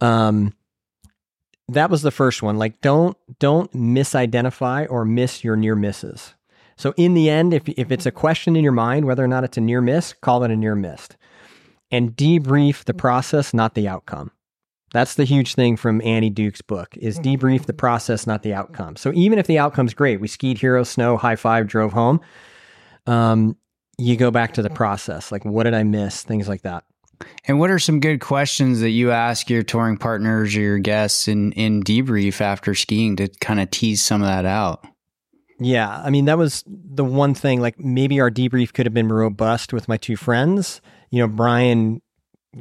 Um, 0.00 0.54
that 1.68 1.90
was 1.90 2.02
the 2.02 2.10
first 2.10 2.42
one. 2.42 2.58
Like, 2.58 2.80
don't 2.80 3.16
don't 3.38 3.72
misidentify 3.72 4.86
or 4.90 5.04
miss 5.04 5.42
your 5.42 5.56
near 5.56 5.74
misses. 5.74 6.34
So 6.76 6.92
in 6.96 7.14
the 7.14 7.30
end, 7.30 7.54
if 7.54 7.68
if 7.68 7.90
it's 7.90 8.06
a 8.06 8.10
question 8.10 8.56
in 8.56 8.64
your 8.64 8.72
mind 8.72 9.06
whether 9.06 9.24
or 9.24 9.28
not 9.28 9.44
it's 9.44 9.56
a 9.56 9.60
near 9.60 9.80
miss, 9.80 10.12
call 10.12 10.44
it 10.44 10.50
a 10.50 10.56
near 10.56 10.74
missed, 10.74 11.16
and 11.90 12.16
debrief 12.16 12.84
the 12.84 12.94
process, 12.94 13.54
not 13.54 13.74
the 13.74 13.88
outcome. 13.88 14.30
That's 14.92 15.16
the 15.16 15.24
huge 15.24 15.54
thing 15.54 15.76
from 15.76 16.00
Annie 16.02 16.30
Duke's 16.30 16.62
book 16.62 16.96
is 16.96 17.18
debrief 17.18 17.66
the 17.66 17.72
process, 17.72 18.28
not 18.28 18.44
the 18.44 18.54
outcome. 18.54 18.94
So 18.94 19.12
even 19.12 19.40
if 19.40 19.48
the 19.48 19.58
outcome's 19.58 19.92
great, 19.92 20.20
we 20.20 20.28
skied 20.28 20.58
hero 20.58 20.84
snow, 20.84 21.16
high 21.16 21.34
five, 21.34 21.66
drove 21.66 21.92
home. 21.92 22.20
Um, 23.06 23.56
you 23.98 24.16
go 24.16 24.30
back 24.30 24.54
to 24.54 24.62
the 24.62 24.70
process. 24.70 25.32
Like, 25.32 25.44
what 25.44 25.64
did 25.64 25.74
I 25.74 25.82
miss? 25.82 26.22
Things 26.22 26.48
like 26.48 26.62
that. 26.62 26.84
And 27.46 27.58
what 27.58 27.70
are 27.70 27.78
some 27.78 28.00
good 28.00 28.20
questions 28.20 28.80
that 28.80 28.90
you 28.90 29.10
ask 29.10 29.50
your 29.50 29.62
touring 29.62 29.96
partners 29.96 30.56
or 30.56 30.60
your 30.60 30.78
guests 30.78 31.28
in, 31.28 31.52
in 31.52 31.82
debrief 31.82 32.40
after 32.40 32.74
skiing 32.74 33.16
to 33.16 33.28
kind 33.40 33.60
of 33.60 33.70
tease 33.70 34.02
some 34.02 34.22
of 34.22 34.28
that 34.28 34.46
out? 34.46 34.84
Yeah. 35.58 36.02
I 36.04 36.10
mean, 36.10 36.24
that 36.24 36.38
was 36.38 36.64
the 36.66 37.04
one 37.04 37.34
thing, 37.34 37.60
like 37.60 37.78
maybe 37.78 38.20
our 38.20 38.30
debrief 38.30 38.72
could 38.72 38.86
have 38.86 38.94
been 38.94 39.12
robust 39.12 39.72
with 39.72 39.88
my 39.88 39.96
two 39.96 40.16
friends. 40.16 40.80
You 41.10 41.20
know, 41.20 41.28
Brian 41.28 42.02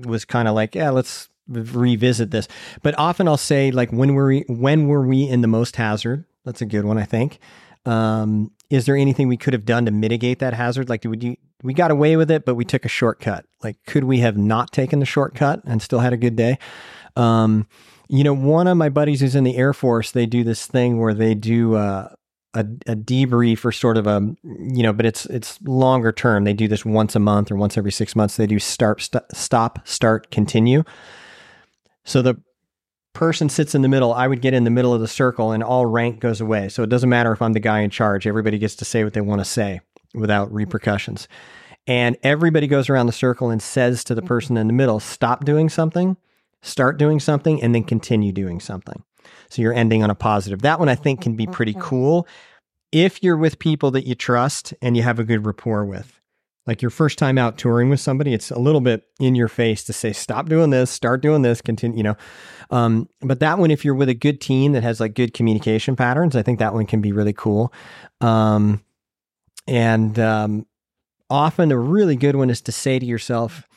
was 0.06 0.26
kind 0.26 0.48
of 0.48 0.56
like, 0.56 0.76
yeah, 0.76 0.91
let's 0.91 1.30
revisit 1.48 2.32
this. 2.32 2.48
But 2.82 2.98
often 2.98 3.28
I'll 3.28 3.38
say, 3.38 3.72
like, 3.72 3.91
when 3.91 4.14
were 4.14 4.28
we, 4.28 4.46
when 4.48 4.88
were 4.88 5.06
we 5.06 5.28
in 5.28 5.41
the 5.41 5.48
most 5.48 5.76
hazard? 5.76 6.26
That's 6.46 6.62
a 6.62 6.66
good 6.66 6.86
one, 6.86 6.98
I 6.98 7.06
think. 7.06 7.39
Um, 7.86 8.52
is 8.70 8.86
there 8.86 8.96
anything 8.96 9.28
we 9.28 9.38
could 9.38 9.54
have 9.54 9.66
done 9.66 9.86
to 9.86 9.91
mitigate 9.91 10.39
that 10.39 10.54
hazard? 10.54 10.89
Like, 10.89 11.04
would 11.04 11.24
you, 11.24 11.36
we 11.64 11.74
got 11.74 11.91
away 11.91 12.16
with 12.16 12.32
it, 12.32 12.46
but 12.46 12.56
we 12.56 12.66
took 12.66 12.86
a 12.86 12.89
shortcut. 12.89 13.46
Like, 13.62 13.78
could 13.86 14.04
we 14.04 14.20
have 14.20 14.38
not 14.38 14.72
taken 14.72 15.00
the 15.00 15.06
shortcut 15.06 15.62
and 15.66 15.82
still 15.82 16.00
had 16.00 16.14
a 16.14 16.18
good 16.18 16.36
day? 16.36 16.58
Um, 17.16 17.68
you 18.08 18.24
know, 18.24 18.34
one 18.34 18.68
of 18.68 18.78
my 18.78 18.89
buddies 18.89 19.22
who's 19.22 19.36
in 19.36 19.44
the 19.44 19.56
Air 19.58 19.74
Force, 19.74 20.12
they 20.12 20.26
do 20.26 20.44
this 20.44 20.66
thing 20.66 21.00
where 21.00 21.14
they 21.14 21.36
do 21.36 21.76
uh, 21.76 22.10
a, 22.54 22.62
a 22.62 22.95
debrief 22.95 23.66
or 23.66 23.72
sort 23.72 23.97
of 23.97 24.08
a, 24.08 24.22
you 24.43 24.84
know, 24.84 24.93
but 24.93 25.06
it's 25.06 25.26
it's 25.26 25.60
longer 25.64 26.12
term. 26.12 26.43
They 26.43 26.54
do 26.54 26.68
this 26.68 26.86
once 26.86 27.16
a 27.16 27.20
month 27.20 27.51
or 27.51 27.56
once 27.56 27.78
every 27.78 27.91
six 27.91 28.16
months. 28.16 28.38
They 28.38 28.47
do 28.47 28.60
start, 28.60 29.01
st- 29.01 29.24
stop, 29.34 29.88
start, 29.88 30.30
continue. 30.32 30.84
So 32.04 32.22
the 32.22 32.41
person 33.14 33.47
sits 33.47 33.76
in 33.76 33.82
the 33.82 33.88
middle, 33.88 34.14
I 34.14 34.28
would 34.28 34.41
get 34.41 34.54
in 34.54 34.64
the 34.64 34.70
middle 34.70 34.93
of 34.93 35.01
the 35.01 35.08
circle 35.08 35.51
and 35.51 35.64
all 35.64 35.86
rank 35.86 36.20
goes 36.20 36.41
away. 36.41 36.70
So 36.70 36.84
it 36.84 36.89
doesn't 36.89 37.10
matter 37.10 37.32
if 37.32 37.41
I'm 37.41 37.54
the 37.54 37.60
guy 37.60 37.80
in 37.82 37.89
charge. 37.89 38.28
Everybody 38.28 38.58
gets 38.58 38.76
to 38.78 38.86
say 38.86 39.04
what 39.04 39.14
they 39.14 39.22
want 39.22 39.39
to 39.39 39.45
say 39.45 39.82
without 40.14 40.51
repercussions. 40.51 41.28
And 41.86 42.18
everybody 42.24 42.68
goes 42.68 42.89
around 42.89 43.08
the 43.08 43.14
circle 43.14 43.49
and 43.49 43.62
says 43.62 44.04
to 44.06 44.16
the 44.16 44.22
mm-hmm. 44.22 44.28
person 44.28 44.58
in 44.58 44.68
the 44.68 44.74
middle, 44.74 44.99
stop 44.99 45.45
doing 45.45 45.70
something, 45.70 46.18
start 46.62 46.97
doing 46.97 47.20
something, 47.20 47.62
and 47.62 47.76
then 47.76 47.84
continue 47.84 48.32
doing 48.32 48.60
something. 48.60 49.04
So 49.49 49.61
you're 49.61 49.74
ending 49.74 50.03
on 50.03 50.09
a 50.09 50.15
positive. 50.15 50.61
That 50.61 50.80
one 50.80 50.89
I 50.89 50.95
think 50.95 51.21
can 51.21 51.36
be 51.36 51.47
pretty 51.47 51.76
cool 51.80 52.28
if 52.91 53.24
you're 53.24 53.38
with 53.38 53.57
people 53.59 53.91
that 53.91 54.05
you 54.05 54.15
trust 54.15 54.74
and 54.82 54.95
you 54.95 55.03
have 55.03 55.19
a 55.19 55.24
good 55.24 55.45
rapport 55.45 55.84
with. 55.84 56.21
Like 56.65 56.82
your 56.82 56.91
first 56.91 57.17
time 57.17 57.38
out 57.38 57.57
touring 57.57 57.89
with 57.89 57.99
somebody, 57.99 58.34
it's 58.34 58.49
a 58.49 58.59
little 58.59 58.80
bit 58.80 59.03
in 59.19 59.36
your 59.36 59.49
face 59.49 59.84
to 59.86 59.93
say, 59.93 60.13
stop 60.13 60.47
doing 60.47 60.69
this, 60.69 60.89
start 60.89 61.21
doing 61.21 61.41
this, 61.41 61.61
continue, 61.61 61.97
you 61.97 62.03
know. 62.03 62.15
Um, 62.69 63.09
but 63.19 63.41
that 63.41 63.59
one, 63.59 63.69
if 63.69 63.84
you're 63.84 63.95
with 63.95 64.07
a 64.07 64.13
good 64.13 64.39
team 64.39 64.71
that 64.71 64.84
has 64.84 65.01
like 65.01 65.13
good 65.13 65.34
communication 65.34 65.97
patterns, 65.97 66.38
I 66.38 66.43
think 66.43 66.59
that 66.59 66.74
one 66.74 66.86
can 66.86 67.01
be 67.01 67.11
really 67.11 67.34
cool. 67.34 67.74
Um, 68.21 68.82
and 69.67 70.17
um, 70.19 70.65
often 71.30 71.71
a 71.71 71.78
really 71.78 72.15
good 72.15 72.36
one 72.38 72.49
is 72.49 72.61
to 72.61 72.71
say 72.71 72.97
to 72.97 73.05
yourself, 73.05 73.67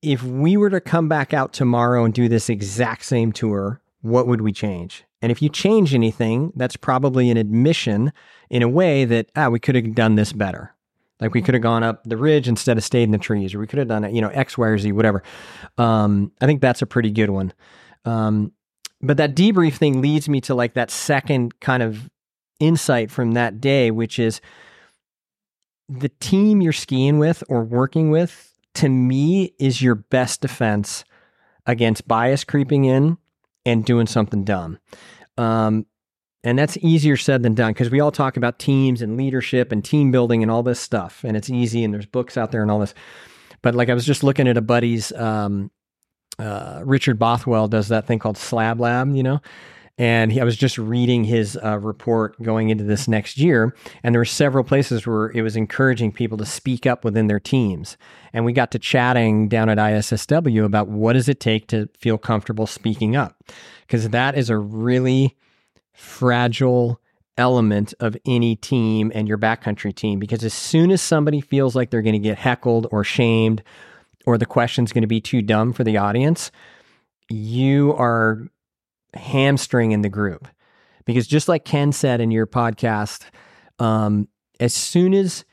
if 0.00 0.22
we 0.22 0.56
were 0.56 0.70
to 0.70 0.80
come 0.80 1.08
back 1.08 1.34
out 1.34 1.52
tomorrow 1.52 2.04
and 2.04 2.14
do 2.14 2.28
this 2.28 2.48
exact 2.48 3.04
same 3.04 3.32
tour, 3.32 3.81
what 4.02 4.26
would 4.26 4.40
we 4.40 4.52
change? 4.52 5.04
And 5.22 5.32
if 5.32 5.40
you 5.40 5.48
change 5.48 5.94
anything, 5.94 6.52
that's 6.56 6.76
probably 6.76 7.30
an 7.30 7.36
admission 7.36 8.12
in 8.50 8.62
a 8.62 8.68
way 8.68 9.04
that, 9.04 9.30
ah, 9.36 9.48
we 9.48 9.60
could 9.60 9.76
have 9.76 9.94
done 9.94 10.16
this 10.16 10.32
better. 10.32 10.74
Like 11.20 11.34
we 11.34 11.40
could 11.40 11.54
have 11.54 11.62
gone 11.62 11.84
up 11.84 12.02
the 12.04 12.16
ridge 12.16 12.48
instead 12.48 12.76
of 12.76 12.82
stayed 12.82 13.04
in 13.04 13.12
the 13.12 13.18
trees, 13.18 13.54
or 13.54 13.60
we 13.60 13.68
could 13.68 13.78
have 13.78 13.86
done 13.86 14.02
it, 14.02 14.12
you 14.12 14.20
know, 14.20 14.28
X, 14.30 14.58
Y, 14.58 14.66
or 14.66 14.76
Z, 14.76 14.90
whatever. 14.90 15.22
Um, 15.78 16.32
I 16.40 16.46
think 16.46 16.60
that's 16.60 16.82
a 16.82 16.86
pretty 16.86 17.12
good 17.12 17.30
one. 17.30 17.52
Um, 18.04 18.52
but 19.00 19.16
that 19.18 19.36
debrief 19.36 19.74
thing 19.74 20.00
leads 20.00 20.28
me 20.28 20.40
to 20.42 20.54
like 20.54 20.74
that 20.74 20.90
second 20.90 21.60
kind 21.60 21.82
of 21.82 22.10
insight 22.58 23.12
from 23.12 23.32
that 23.32 23.60
day, 23.60 23.92
which 23.92 24.18
is 24.18 24.40
the 25.88 26.08
team 26.08 26.60
you're 26.60 26.72
skiing 26.72 27.20
with 27.20 27.44
or 27.48 27.62
working 27.62 28.10
with, 28.10 28.52
to 28.74 28.88
me, 28.88 29.54
is 29.60 29.80
your 29.80 29.94
best 29.94 30.40
defense 30.40 31.04
against 31.66 32.08
bias 32.08 32.42
creeping 32.42 32.84
in 32.84 33.18
and 33.64 33.84
doing 33.84 34.06
something 34.06 34.44
dumb. 34.44 34.78
Um, 35.38 35.86
and 36.44 36.58
that's 36.58 36.76
easier 36.78 37.16
said 37.16 37.42
than 37.42 37.54
done 37.54 37.72
because 37.72 37.90
we 37.90 38.00
all 38.00 38.10
talk 38.10 38.36
about 38.36 38.58
teams 38.58 39.00
and 39.00 39.16
leadership 39.16 39.70
and 39.70 39.84
team 39.84 40.10
building 40.10 40.42
and 40.42 40.50
all 40.50 40.62
this 40.62 40.80
stuff. 40.80 41.22
And 41.24 41.36
it's 41.36 41.48
easy 41.48 41.84
and 41.84 41.94
there's 41.94 42.06
books 42.06 42.36
out 42.36 42.50
there 42.50 42.62
and 42.62 42.70
all 42.70 42.80
this. 42.80 42.94
But 43.62 43.74
like 43.74 43.88
I 43.88 43.94
was 43.94 44.04
just 44.04 44.24
looking 44.24 44.48
at 44.48 44.56
a 44.56 44.60
buddy's, 44.62 45.12
um, 45.12 45.70
uh, 46.38 46.82
Richard 46.84 47.18
Bothwell 47.18 47.68
does 47.68 47.88
that 47.88 48.06
thing 48.06 48.18
called 48.18 48.36
Slab 48.36 48.80
Lab, 48.80 49.14
you 49.14 49.22
know? 49.22 49.40
And 49.98 50.32
he, 50.32 50.40
I 50.40 50.44
was 50.44 50.56
just 50.56 50.78
reading 50.78 51.24
his 51.24 51.58
uh, 51.62 51.78
report 51.78 52.40
going 52.42 52.70
into 52.70 52.82
this 52.82 53.06
next 53.06 53.36
year, 53.36 53.76
and 54.02 54.14
there 54.14 54.20
were 54.20 54.24
several 54.24 54.64
places 54.64 55.06
where 55.06 55.30
it 55.30 55.42
was 55.42 55.54
encouraging 55.54 56.12
people 56.12 56.38
to 56.38 56.46
speak 56.46 56.86
up 56.86 57.04
within 57.04 57.26
their 57.26 57.38
teams. 57.38 57.98
And 58.32 58.44
we 58.44 58.52
got 58.54 58.70
to 58.72 58.78
chatting 58.78 59.48
down 59.48 59.68
at 59.68 59.78
ISSW 59.78 60.64
about 60.64 60.88
what 60.88 61.12
does 61.12 61.28
it 61.28 61.40
take 61.40 61.68
to 61.68 61.88
feel 61.98 62.16
comfortable 62.16 62.66
speaking 62.66 63.16
up, 63.16 63.44
because 63.82 64.08
that 64.08 64.36
is 64.36 64.48
a 64.48 64.56
really 64.56 65.36
fragile 65.92 66.98
element 67.38 67.94
of 68.00 68.16
any 68.26 68.56
team 68.56 69.10
and 69.14 69.26
your 69.26 69.38
backcountry 69.38 69.94
team 69.94 70.18
because 70.18 70.44
as 70.44 70.52
soon 70.52 70.90
as 70.90 71.00
somebody 71.00 71.40
feels 71.40 71.74
like 71.74 71.90
they're 71.90 72.02
going 72.02 72.12
to 72.12 72.18
get 72.18 72.38
heckled 72.38 72.86
or 72.90 73.02
shamed 73.02 73.62
or 74.26 74.36
the 74.36 74.46
question's 74.46 74.92
going 74.92 75.02
to 75.02 75.08
be 75.08 75.20
too 75.20 75.40
dumb 75.40 75.72
for 75.72 75.82
the 75.82 75.96
audience, 75.96 76.50
you 77.28 77.94
are 77.94 78.46
hamstringing 79.14 80.02
the 80.02 80.08
group. 80.08 80.48
Because 81.04 81.26
just 81.26 81.48
like 81.48 81.64
Ken 81.64 81.92
said 81.92 82.20
in 82.20 82.30
your 82.30 82.46
podcast, 82.46 83.24
um, 83.78 84.28
as 84.60 84.72
soon 84.72 85.14
as 85.14 85.44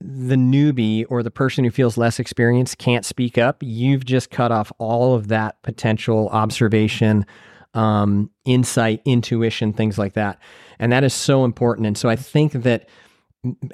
the 0.00 0.36
newbie 0.36 1.04
or 1.08 1.22
the 1.22 1.30
person 1.30 1.64
who 1.64 1.70
feels 1.70 1.96
less 1.96 2.18
experienced 2.18 2.78
can't 2.78 3.04
speak 3.04 3.38
up, 3.38 3.62
you've 3.62 4.04
just 4.04 4.30
cut 4.30 4.52
off 4.52 4.72
all 4.78 5.14
of 5.14 5.28
that 5.28 5.62
potential 5.62 6.28
observation 6.30 7.26
um, 7.74 8.30
insight, 8.46 9.02
intuition, 9.04 9.72
things 9.72 9.98
like 9.98 10.14
that. 10.14 10.40
And 10.78 10.90
that 10.92 11.04
is 11.04 11.12
so 11.12 11.44
important. 11.44 11.86
And 11.86 11.96
so 11.96 12.08
I 12.08 12.16
think 12.16 12.52
that 12.52 12.88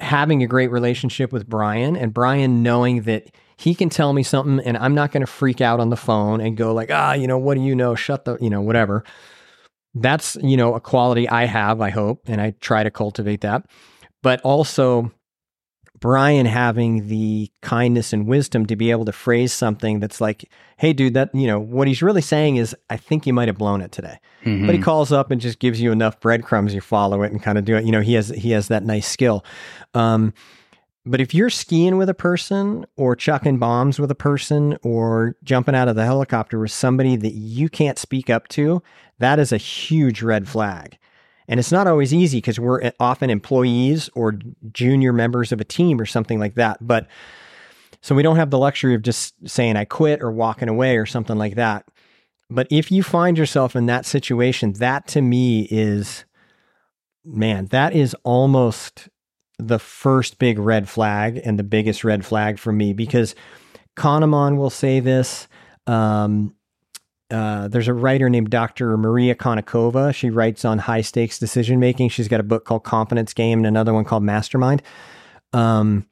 having 0.01 0.43
a 0.43 0.47
great 0.47 0.71
relationship 0.71 1.31
with 1.31 1.47
Brian 1.47 1.95
and 1.95 2.13
Brian 2.13 2.61
knowing 2.61 3.03
that 3.03 3.31
he 3.57 3.75
can 3.75 3.89
tell 3.89 4.13
me 4.13 4.23
something 4.23 4.59
and 4.65 4.77
I'm 4.77 4.95
not 4.95 5.11
going 5.11 5.21
to 5.21 5.31
freak 5.31 5.61
out 5.61 5.79
on 5.79 5.89
the 5.89 5.97
phone 5.97 6.41
and 6.41 6.57
go 6.57 6.73
like, 6.73 6.89
ah, 6.91 7.13
you 7.13 7.27
know, 7.27 7.37
what 7.37 7.55
do 7.55 7.61
you 7.61 7.75
know? 7.75 7.95
Shut 7.95 8.25
the, 8.25 8.37
you 8.41 8.49
know, 8.49 8.61
whatever. 8.61 9.03
That's, 9.95 10.35
you 10.41 10.57
know, 10.57 10.73
a 10.73 10.79
quality 10.79 11.29
I 11.29 11.45
have, 11.45 11.79
I 11.79 11.91
hope, 11.91 12.23
and 12.27 12.41
I 12.41 12.55
try 12.61 12.83
to 12.83 12.91
cultivate 12.91 13.41
that. 13.41 13.65
But 14.23 14.41
also 14.41 15.11
Brian 15.99 16.45
having 16.45 17.07
the 17.07 17.49
kindness 17.61 18.11
and 18.11 18.27
wisdom 18.27 18.65
to 18.65 18.75
be 18.75 18.91
able 18.91 19.05
to 19.05 19.11
phrase 19.11 19.53
something 19.53 19.99
that's 19.99 20.19
like, 20.19 20.49
hey, 20.77 20.93
dude, 20.93 21.13
that, 21.13 21.33
you 21.33 21.47
know, 21.47 21.59
what 21.59 21.87
he's 21.87 22.01
really 22.01 22.21
saying 22.21 22.57
is, 22.57 22.75
I 22.89 22.97
think 22.97 23.25
you 23.27 23.33
might 23.33 23.47
have 23.47 23.57
blown 23.57 23.81
it 23.81 23.91
today. 23.91 24.19
Mm-hmm. 24.43 24.65
But 24.65 24.75
he 24.75 24.81
calls 24.81 25.11
up 25.11 25.31
and 25.31 25.39
just 25.39 25.59
gives 25.59 25.79
you 25.79 25.91
enough 25.91 26.19
breadcrumbs, 26.19 26.73
you 26.73 26.81
follow 26.81 27.21
it 27.23 27.31
and 27.31 27.41
kind 27.41 27.57
of 27.57 27.63
do 27.63 27.75
it. 27.77 27.85
You 27.85 27.91
know, 27.91 28.01
he 28.01 28.15
has, 28.15 28.29
he 28.29 28.51
has 28.51 28.67
that 28.67 28.83
nice 28.83 29.07
skill. 29.07 29.45
Um, 29.93 30.33
but 31.05 31.19
if 31.19 31.33
you're 31.33 31.49
skiing 31.49 31.97
with 31.97 32.07
a 32.07 32.13
person 32.13 32.85
or 32.95 33.15
chucking 33.15 33.57
bombs 33.57 33.99
with 33.99 34.09
a 34.09 34.15
person 34.15 34.77
or 34.83 35.35
jumping 35.43 35.75
out 35.75 35.89
of 35.89 35.95
the 35.95 36.05
helicopter 36.05 36.59
with 36.59 36.71
somebody 36.71 37.17
that 37.17 37.33
you 37.33 37.67
can't 37.67 37.99
speak 37.99 38.29
up 38.29 38.47
to, 38.49 38.81
that 39.19 39.37
is 39.37 39.51
a 39.51 39.57
huge 39.57 40.21
red 40.21 40.47
flag. 40.47 40.97
And 41.47 41.59
it's 41.59 41.73
not 41.73 41.87
always 41.87 42.13
easy 42.13 42.37
because 42.37 42.57
we're 42.57 42.81
eh, 42.81 42.91
often 43.01 43.29
employees 43.29 44.09
or 44.15 44.39
junior 44.71 45.11
members 45.11 45.51
of 45.51 45.59
a 45.59 45.65
team 45.65 45.99
or 45.99 46.05
something 46.05 46.39
like 46.39 46.55
that. 46.55 46.77
But 46.79 47.07
so 48.01 48.15
we 48.15 48.23
don't 48.23 48.37
have 48.37 48.49
the 48.49 48.57
luxury 48.57 48.95
of 48.95 49.01
just 49.01 49.33
saying, 49.47 49.75
I 49.75 49.83
quit 49.83 50.21
or 50.21 50.31
walking 50.31 50.69
away 50.69 50.97
or 50.97 51.05
something 51.05 51.37
like 51.37 51.55
that. 51.55 51.85
But 52.49 52.67
if 52.69 52.91
you 52.91 53.03
find 53.03 53.37
yourself 53.37 53.75
in 53.75 53.87
that 53.87 54.05
situation, 54.05 54.73
that 54.73 55.07
to 55.09 55.21
me 55.21 55.67
is, 55.69 56.23
man, 57.25 57.67
that 57.67 57.93
is 57.93 58.15
almost 58.23 59.09
the 59.59 59.79
first 59.79 60.39
big 60.39 60.59
red 60.59 60.89
flag 60.89 61.39
and 61.43 61.57
the 61.57 61.63
biggest 61.63 62.03
red 62.03 62.25
flag 62.25 62.57
for 62.57 62.71
me 62.71 62.93
because 62.93 63.35
Kahneman 63.95 64.57
will 64.57 64.69
say 64.69 64.99
this. 64.99 65.47
Um, 65.87 66.55
uh, 67.29 67.67
there's 67.67 67.87
a 67.87 67.93
writer 67.93 68.29
named 68.29 68.49
Dr. 68.49 68.95
Maria 68.97 69.33
Konnikova. 69.33 70.13
She 70.13 70.29
writes 70.29 70.65
on 70.65 70.77
high 70.79 71.01
stakes 71.01 71.39
decision 71.39 71.79
making. 71.79 72.09
She's 72.09 72.27
got 72.27 72.39
a 72.39 72.43
book 72.43 72.65
called 72.65 72.83
Confidence 72.83 73.33
Game 73.33 73.59
and 73.59 73.67
another 73.67 73.93
one 73.93 74.05
called 74.05 74.23
Mastermind. 74.23 74.81
Um, 75.51 76.07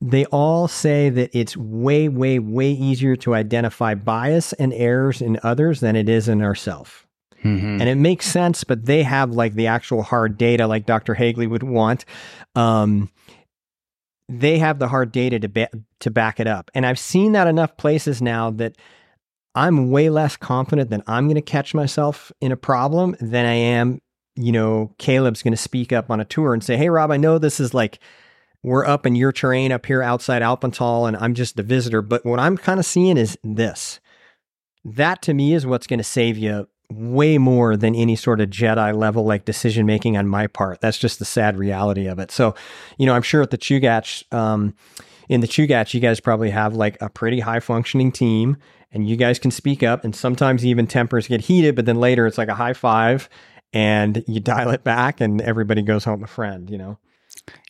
they 0.00 0.26
all 0.26 0.68
say 0.68 1.10
that 1.10 1.30
it's 1.36 1.56
way, 1.56 2.08
way, 2.08 2.38
way 2.38 2.70
easier 2.70 3.16
to 3.16 3.34
identify 3.34 3.94
bias 3.94 4.52
and 4.52 4.72
errors 4.72 5.20
in 5.20 5.40
others 5.42 5.80
than 5.80 5.96
it 5.96 6.08
is 6.08 6.28
in 6.28 6.40
ourselves. 6.40 6.92
Mm-hmm. 7.44 7.80
And 7.80 7.88
it 7.88 7.96
makes 7.96 8.26
sense, 8.26 8.64
but 8.64 8.84
they 8.84 9.02
have 9.02 9.30
like 9.30 9.54
the 9.54 9.68
actual 9.68 10.02
hard 10.02 10.36
data, 10.36 10.66
like 10.66 10.86
Dr. 10.86 11.14
Haegeli 11.14 11.48
would 11.48 11.62
want. 11.62 12.04
Um, 12.54 13.10
they 14.28 14.58
have 14.58 14.78
the 14.78 14.88
hard 14.88 15.12
data 15.12 15.38
to 15.40 15.48
ba- 15.48 15.70
to 16.00 16.10
back 16.10 16.40
it 16.40 16.46
up, 16.46 16.70
and 16.74 16.84
I've 16.84 16.98
seen 16.98 17.32
that 17.32 17.46
enough 17.46 17.76
places 17.76 18.20
now 18.20 18.50
that 18.52 18.76
I'm 19.54 19.90
way 19.90 20.10
less 20.10 20.36
confident 20.36 20.90
that 20.90 21.02
I'm 21.06 21.26
going 21.26 21.36
to 21.36 21.42
catch 21.42 21.74
myself 21.74 22.30
in 22.40 22.52
a 22.52 22.56
problem 22.56 23.16
than 23.20 23.46
I 23.46 23.54
am. 23.54 24.00
You 24.36 24.52
know, 24.52 24.94
Caleb's 24.98 25.42
going 25.42 25.52
to 25.52 25.56
speak 25.56 25.92
up 25.92 26.10
on 26.10 26.20
a 26.20 26.24
tour 26.24 26.52
and 26.52 26.62
say, 26.62 26.76
"Hey, 26.76 26.90
Rob, 26.90 27.10
I 27.10 27.16
know 27.16 27.38
this 27.38 27.60
is 27.60 27.74
like." 27.74 27.98
we're 28.64 28.84
up 28.84 29.06
in 29.06 29.14
your 29.14 29.30
terrain 29.30 29.70
up 29.70 29.86
here 29.86 30.02
outside 30.02 30.42
Alpental 30.42 31.06
and 31.06 31.16
I'm 31.16 31.32
just 31.32 31.60
a 31.60 31.62
visitor. 31.62 32.02
But 32.02 32.26
what 32.26 32.40
I'm 32.40 32.56
kind 32.56 32.80
of 32.80 32.86
seeing 32.86 33.16
is 33.16 33.38
this. 33.44 34.00
That 34.84 35.22
to 35.22 35.32
me 35.32 35.54
is 35.54 35.64
what's 35.64 35.86
going 35.86 35.98
to 35.98 36.04
save 36.04 36.36
you 36.36 36.68
way 36.90 37.36
more 37.36 37.76
than 37.76 37.94
any 37.94 38.16
sort 38.16 38.40
of 38.40 38.48
Jedi 38.48 38.96
level 38.96 39.24
like 39.24 39.44
decision 39.44 39.84
making 39.84 40.16
on 40.16 40.26
my 40.26 40.46
part. 40.46 40.80
That's 40.80 40.98
just 40.98 41.18
the 41.18 41.24
sad 41.24 41.58
reality 41.58 42.06
of 42.06 42.18
it. 42.18 42.30
So, 42.30 42.54
you 42.96 43.06
know, 43.06 43.14
I'm 43.14 43.22
sure 43.22 43.42
at 43.42 43.50
the 43.50 43.58
Chugach, 43.58 44.24
um, 44.32 44.74
in 45.28 45.42
the 45.42 45.46
Chugach, 45.46 45.92
you 45.92 46.00
guys 46.00 46.20
probably 46.20 46.50
have 46.50 46.74
like 46.74 46.96
a 47.02 47.10
pretty 47.10 47.40
high 47.40 47.60
functioning 47.60 48.10
team 48.10 48.56
and 48.90 49.06
you 49.06 49.16
guys 49.16 49.38
can 49.38 49.50
speak 49.50 49.82
up 49.82 50.04
and 50.04 50.16
sometimes 50.16 50.64
even 50.64 50.86
tempers 50.86 51.28
get 51.28 51.42
heated, 51.42 51.76
but 51.76 51.84
then 51.84 51.96
later 51.96 52.26
it's 52.26 52.38
like 52.38 52.48
a 52.48 52.54
high 52.54 52.72
five 52.72 53.28
and 53.74 54.24
you 54.26 54.40
dial 54.40 54.70
it 54.70 54.82
back 54.82 55.20
and 55.20 55.42
everybody 55.42 55.82
goes 55.82 56.04
home 56.04 56.24
a 56.24 56.26
friend, 56.26 56.70
you 56.70 56.78
know? 56.78 56.98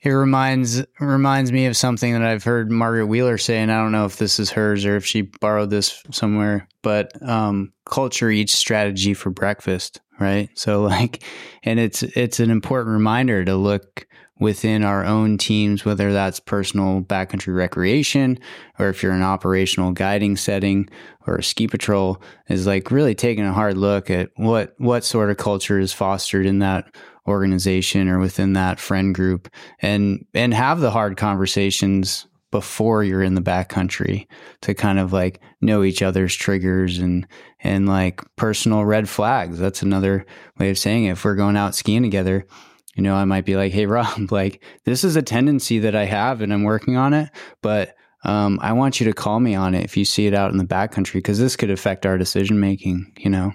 It 0.02 0.10
reminds 0.10 0.82
reminds 1.00 1.52
me 1.52 1.66
of 1.66 1.76
something 1.76 2.12
that 2.12 2.22
I've 2.22 2.44
heard 2.44 2.70
Margaret 2.70 3.06
Wheeler 3.06 3.38
say, 3.38 3.58
and 3.58 3.72
I 3.72 3.78
don't 3.78 3.92
know 3.92 4.06
if 4.06 4.16
this 4.16 4.38
is 4.38 4.50
hers 4.50 4.84
or 4.84 4.96
if 4.96 5.04
she 5.04 5.22
borrowed 5.22 5.70
this 5.70 6.02
somewhere. 6.10 6.68
But 6.82 7.10
um, 7.26 7.72
culture 7.84 8.30
eats 8.30 8.54
strategy 8.54 9.14
for 9.14 9.30
breakfast, 9.30 10.00
right? 10.20 10.50
So 10.54 10.82
like, 10.84 11.22
and 11.62 11.78
it's 11.80 12.02
it's 12.02 12.40
an 12.40 12.50
important 12.50 12.92
reminder 12.92 13.44
to 13.44 13.56
look 13.56 14.06
within 14.40 14.84
our 14.84 15.04
own 15.04 15.36
teams, 15.36 15.84
whether 15.84 16.12
that's 16.12 16.40
personal 16.40 17.02
backcountry 17.02 17.54
recreation 17.54 18.38
or 18.78 18.88
if 18.88 19.02
you're 19.02 19.12
an 19.12 19.22
operational 19.22 19.92
guiding 19.92 20.36
setting 20.36 20.88
or 21.26 21.36
a 21.36 21.42
ski 21.42 21.66
patrol, 21.66 22.22
is 22.48 22.66
like 22.66 22.90
really 22.90 23.14
taking 23.14 23.44
a 23.44 23.52
hard 23.52 23.76
look 23.76 24.10
at 24.10 24.30
what 24.36 24.74
what 24.78 25.04
sort 25.04 25.30
of 25.30 25.36
culture 25.36 25.78
is 25.78 25.92
fostered 25.92 26.46
in 26.46 26.60
that 26.60 26.94
organization 27.28 28.08
or 28.08 28.18
within 28.18 28.54
that 28.54 28.80
friend 28.80 29.14
group 29.14 29.48
and 29.80 30.24
and 30.34 30.54
have 30.54 30.80
the 30.80 30.90
hard 30.90 31.16
conversations 31.16 32.26
before 32.50 33.04
you're 33.04 33.22
in 33.22 33.34
the 33.34 33.42
backcountry 33.42 34.26
to 34.62 34.74
kind 34.74 34.98
of 34.98 35.12
like 35.12 35.40
know 35.60 35.82
each 35.82 36.02
other's 36.02 36.34
triggers 36.34 36.98
and 36.98 37.26
and 37.60 37.88
like 37.88 38.22
personal 38.36 38.84
red 38.84 39.08
flags. 39.08 39.58
That's 39.58 39.82
another 39.82 40.24
way 40.58 40.70
of 40.70 40.78
saying 40.78 41.04
it. 41.04 41.12
If 41.12 41.24
we're 41.24 41.34
going 41.34 41.56
out 41.56 41.74
skiing 41.74 42.02
together, 42.02 42.46
you 42.94 43.02
know, 43.02 43.14
I 43.14 43.24
might 43.24 43.44
be 43.44 43.56
like, 43.56 43.72
"Hey, 43.72 43.86
Rob, 43.86 44.32
like 44.32 44.62
this 44.84 45.04
is 45.04 45.16
a 45.16 45.22
tendency 45.22 45.78
that 45.80 45.94
I 45.94 46.04
have, 46.04 46.40
and 46.40 46.52
I'm 46.52 46.64
working 46.64 46.96
on 46.96 47.14
it, 47.14 47.30
but." 47.62 47.94
Um, 48.24 48.58
I 48.60 48.72
want 48.72 48.98
you 48.98 49.06
to 49.06 49.12
call 49.12 49.38
me 49.38 49.54
on 49.54 49.76
it 49.76 49.84
if 49.84 49.96
you 49.96 50.04
see 50.04 50.26
it 50.26 50.34
out 50.34 50.50
in 50.50 50.58
the 50.58 50.64
backcountry 50.64 51.14
because 51.14 51.38
this 51.38 51.54
could 51.54 51.70
affect 51.70 52.04
our 52.04 52.18
decision 52.18 52.58
making. 52.58 53.12
You 53.16 53.30
know. 53.30 53.52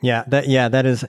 Yeah, 0.00 0.22
that 0.28 0.46
yeah, 0.46 0.68
that 0.68 0.86
is 0.86 1.04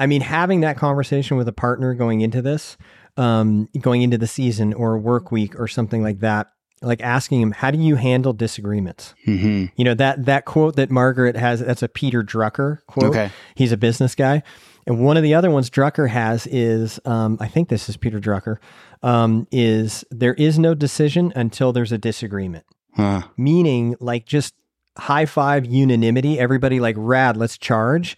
I 0.00 0.06
mean, 0.06 0.22
having 0.22 0.62
that 0.62 0.78
conversation 0.78 1.36
with 1.36 1.46
a 1.46 1.52
partner 1.52 1.92
going 1.92 2.22
into 2.22 2.40
this, 2.40 2.78
um, 3.18 3.68
going 3.78 4.00
into 4.00 4.16
the 4.16 4.26
season 4.26 4.72
or 4.72 4.98
work 4.98 5.30
week 5.30 5.60
or 5.60 5.68
something 5.68 6.02
like 6.02 6.20
that, 6.20 6.50
like 6.80 7.02
asking 7.02 7.42
him, 7.42 7.50
how 7.50 7.70
do 7.70 7.76
you 7.76 7.96
handle 7.96 8.32
disagreements? 8.32 9.14
Mm-hmm. 9.26 9.66
You 9.76 9.84
know, 9.84 9.92
that, 9.92 10.24
that 10.24 10.46
quote 10.46 10.76
that 10.76 10.90
Margaret 10.90 11.36
has, 11.36 11.60
that's 11.60 11.82
a 11.82 11.88
Peter 11.88 12.22
Drucker 12.22 12.78
quote. 12.86 13.10
Okay. 13.10 13.30
He's 13.54 13.72
a 13.72 13.76
business 13.76 14.14
guy. 14.14 14.42
And 14.86 15.04
one 15.04 15.18
of 15.18 15.22
the 15.22 15.34
other 15.34 15.50
ones 15.50 15.68
Drucker 15.68 16.08
has 16.08 16.46
is, 16.46 16.98
um, 17.04 17.36
I 17.38 17.48
think 17.48 17.68
this 17.68 17.90
is 17.90 17.98
Peter 17.98 18.18
Drucker, 18.18 18.56
um, 19.02 19.46
is 19.52 20.02
there 20.10 20.32
is 20.34 20.58
no 20.58 20.74
decision 20.74 21.30
until 21.36 21.74
there's 21.74 21.92
a 21.92 21.98
disagreement. 21.98 22.64
Huh. 22.96 23.24
Meaning, 23.36 23.96
like, 24.00 24.24
just 24.24 24.54
high 24.96 25.26
five 25.26 25.66
unanimity, 25.66 26.38
everybody 26.38 26.80
like, 26.80 26.96
rad, 26.98 27.36
let's 27.36 27.58
charge 27.58 28.16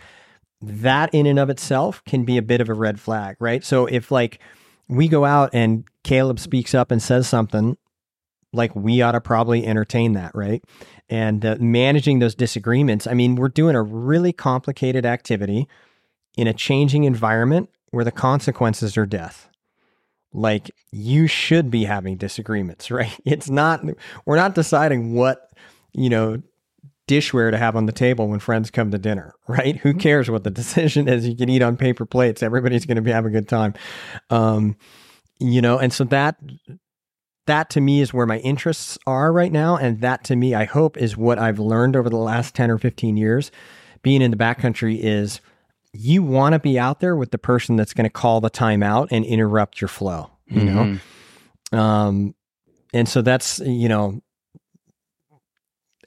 that 0.63 1.13
in 1.13 1.27
and 1.27 1.39
of 1.39 1.51
itself 1.51 2.03
can 2.05 2.25
be 2.25 2.39
a 2.39 2.43
bit 2.43 2.61
of 2.61 2.69
a 2.69 2.75
red 2.75 3.01
flag, 3.01 3.37
right? 3.41 3.65
So 3.65 3.87
if 3.87 4.11
like 4.11 4.39
we 4.89 5.09
go 5.09 5.25
out 5.25 5.51
and 5.53 5.85
Caleb 6.05 6.39
speaks 6.39 6.75
up 6.75 6.91
and 6.91 7.03
says 7.03 7.29
something, 7.29 7.77
like 8.53 8.75
we 8.77 9.03
ought 9.03 9.13
to 9.13 9.21
probably 9.21 9.67
entertain 9.67 10.13
that, 10.13 10.33
right? 10.35 10.63
And 11.09 11.45
uh, 11.45 11.57
managing 11.59 12.21
those 12.21 12.35
disagreements. 12.35 13.07
I 13.07 13.15
mean, 13.15 13.35
we're 13.35 13.49
doing 13.49 13.75
a 13.75 13.83
really 13.83 14.33
complicated 14.33 15.05
activity 15.05 15.69
in 16.37 16.47
a 16.47 16.55
changing 16.55 17.05
environment 17.05 17.71
where 17.91 18.05
the 18.05 18.13
consequences 18.13 18.97
are 18.97 19.07
death. 19.07 19.49
Like 20.33 20.71
you 20.93 21.27
should 21.27 21.71
be 21.71 21.85
having 21.85 22.17
disagreements, 22.17 22.91
right? 22.91 23.19
It's 23.25 23.51
not, 23.51 23.85
we're 24.27 24.37
not 24.37 24.55
deciding 24.55 25.15
what, 25.15 25.51
you 25.93 26.09
know, 26.09 26.43
dishware 27.09 27.51
to 27.51 27.59
have 27.59 27.77
on 27.77 27.87
the 27.87 27.93
table 27.93 28.29
when 28.29 28.39
friends 28.39 28.71
come 28.71 28.91
to 28.91 28.99
dinner, 28.99 29.35
right? 29.49 29.77
Who 29.79 29.91
mm-hmm. 29.91 29.99
cares 29.99 30.31
what 30.31 30.45
the 30.45 30.51
decision 30.63 31.09
is? 31.09 31.29
You 31.29 31.37
can 31.37 31.49
eat 31.49 31.63
on 31.63 31.77
paper 31.77 32.07
plates. 32.07 32.43
Everybody's 32.43 32.87
going 32.87 32.97
to 32.97 33.03
be 33.03 33.13
having 33.13 33.31
a 33.31 33.41
good 33.41 33.49
time. 33.49 33.75
Um, 34.31 34.77
you 35.39 35.61
know, 35.61 35.79
and 35.79 35.93
so 35.93 36.05
that 36.05 36.37
that 37.47 37.71
to 37.71 37.81
me 37.81 38.01
is 38.01 38.15
where 38.15 38.27
my 38.27 38.39
interests 38.39 38.97
are 39.05 39.33
right 39.33 39.51
now 39.51 39.77
and 39.77 40.01
that 40.01 40.23
to 40.23 40.37
me 40.37 40.55
I 40.55 40.65
hope 40.65 40.97
is 40.97 41.17
what 41.17 41.41
I've 41.41 41.59
learned 41.59 41.97
over 41.97 42.09
the 42.09 42.17
last 42.17 42.55
10 42.55 42.71
or 42.71 42.79
15 42.79 43.17
years 43.17 43.51
being 44.03 44.23
in 44.23 44.31
the 44.31 44.37
backcountry 44.37 44.99
is 45.01 45.41
you 45.93 46.23
want 46.23 46.55
to 46.55 46.59
be 46.59 46.79
out 46.79 47.01
there 47.01 47.17
with 47.17 47.31
the 47.31 47.39
person 47.39 47.77
that's 47.77 47.95
going 47.95 48.05
to 48.05 48.11
call 48.11 48.41
the 48.41 48.51
timeout 48.51 49.09
and 49.11 49.25
interrupt 49.25 49.81
your 49.81 49.89
flow, 49.89 50.31
you 50.47 50.63
mm-hmm. 50.63 50.97
know? 51.73 51.79
Um, 51.79 52.35
and 52.93 53.09
so 53.09 53.23
that's, 53.23 53.61
you 53.61 53.89
know, 53.89 54.21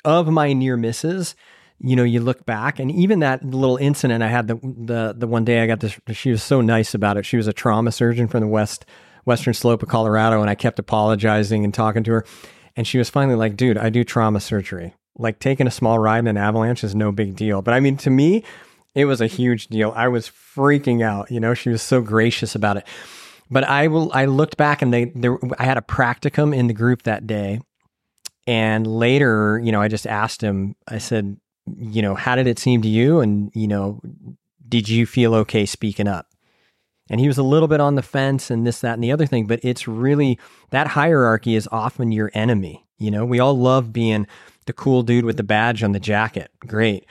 of 0.06 0.27
my 0.27 0.53
near 0.53 0.77
misses, 0.77 1.36
you 1.80 1.95
know, 1.95 2.03
you 2.03 2.22
look 2.22 2.45
back 2.45 2.80
and 2.80 2.91
even 2.91 3.19
that 3.19 3.44
little 3.44 3.77
incident 3.77 4.23
I 4.23 4.27
had 4.27 4.48
the 4.48 4.56
the 4.56 5.15
the 5.18 5.27
one 5.27 5.44
day 5.44 5.61
I 5.61 5.68
got 5.68 5.82
this 5.82 5.99
she 6.11 6.32
was 6.32 6.41
so 6.41 6.61
nice 6.61 6.94
about 6.94 7.18
it. 7.18 7.26
She 7.26 7.38
was 7.38 7.48
a 7.48 7.53
trauma 7.53 7.91
surgeon 7.91 8.27
from 8.27 8.41
the 8.41 8.48
west 8.48 8.86
western 9.26 9.53
slope 9.53 9.84
of 9.84 9.90
Colorado 9.90 10.41
and 10.41 10.49
I 10.49 10.56
kept 10.56 10.80
apologizing 10.80 11.65
and 11.65 11.73
talking 11.73 12.03
to 12.06 12.11
her 12.11 12.26
and 12.77 12.88
she 12.88 12.98
was 12.98 13.10
finally 13.10 13.36
like, 13.36 13.57
"Dude, 13.57 13.77
I 13.77 13.90
do 13.90 14.03
trauma 14.03 14.40
surgery. 14.40 14.94
Like 15.18 15.40
taking 15.40 15.68
a 15.68 15.72
small 15.72 15.99
ride 15.99 16.19
in 16.19 16.27
an 16.27 16.38
avalanche 16.38 16.84
is 16.84 16.95
no 16.95 17.11
big 17.11 17.36
deal." 17.36 17.61
But 17.61 17.73
I 17.73 17.80
mean, 17.80 17.98
to 17.98 18.10
me, 18.10 18.44
it 18.94 19.06
was 19.06 19.19
a 19.22 19.27
huge 19.27 19.68
deal. 19.68 19.94
I 19.95 20.07
was 20.07 20.30
freaking 20.30 21.03
out, 21.03 21.30
you 21.30 21.40
know, 21.40 21.53
she 21.53 21.69
was 21.69 21.82
so 21.82 22.02
gracious 22.02 22.56
about 22.56 22.77
it. 22.77 22.88
But 23.52 23.65
I 23.65 23.88
will 23.88 24.11
I 24.14 24.26
looked 24.26 24.57
back 24.57 24.82
and 24.82 24.94
they 24.94 25.06
there 25.14 25.38
I 25.60 25.65
had 25.65 25.77
a 25.77 25.82
practicum 25.82 26.56
in 26.56 26.68
the 26.68 26.73
group 26.73 27.03
that 27.03 27.27
day 27.27 27.60
and 28.48 28.86
later, 28.86 29.60
you 29.64 29.72
know, 29.72 29.82
I 29.82 29.88
just 29.88 30.08
asked 30.08 30.42
him, 30.42 30.76
I 30.88 30.98
said, 31.00 31.38
you 31.78 32.02
know, 32.02 32.16
how 32.16 32.36
did 32.36 32.48
it 32.48 32.60
seem 32.60 32.82
to 32.84 32.88
you? 32.88 33.20
And, 33.20 33.52
you 33.56 33.68
know, 33.68 34.02
did 34.68 34.88
you 34.88 35.06
feel 35.06 35.34
okay 35.36 35.66
speaking 35.66 36.08
up? 36.08 36.28
And 37.10 37.20
he 37.20 37.28
was 37.28 37.38
a 37.38 37.44
little 37.44 37.68
bit 37.68 37.80
on 37.80 37.96
the 37.96 38.02
fence 38.02 38.50
and 38.50 38.66
this, 38.66 38.82
that, 38.82 38.94
and 38.94 39.04
the 39.04 39.12
other 39.12 39.26
thing, 39.26 39.46
but 39.46 39.60
it's 39.64 39.88
really 39.88 40.40
that 40.72 40.88
hierarchy 40.88 41.56
is 41.56 41.70
often 41.72 42.12
your 42.12 42.32
enemy. 42.34 42.86
You 42.98 43.12
know, 43.12 43.26
we 43.26 43.40
all 43.40 43.58
love 43.58 43.94
being 43.94 44.26
the 44.66 44.74
cool 44.74 45.04
dude 45.04 45.26
with 45.26 45.38
the 45.38 45.44
badge 45.44 45.84
on 45.84 45.92
the 45.92 46.00
jacket. 46.00 46.50
Great. 46.66 47.06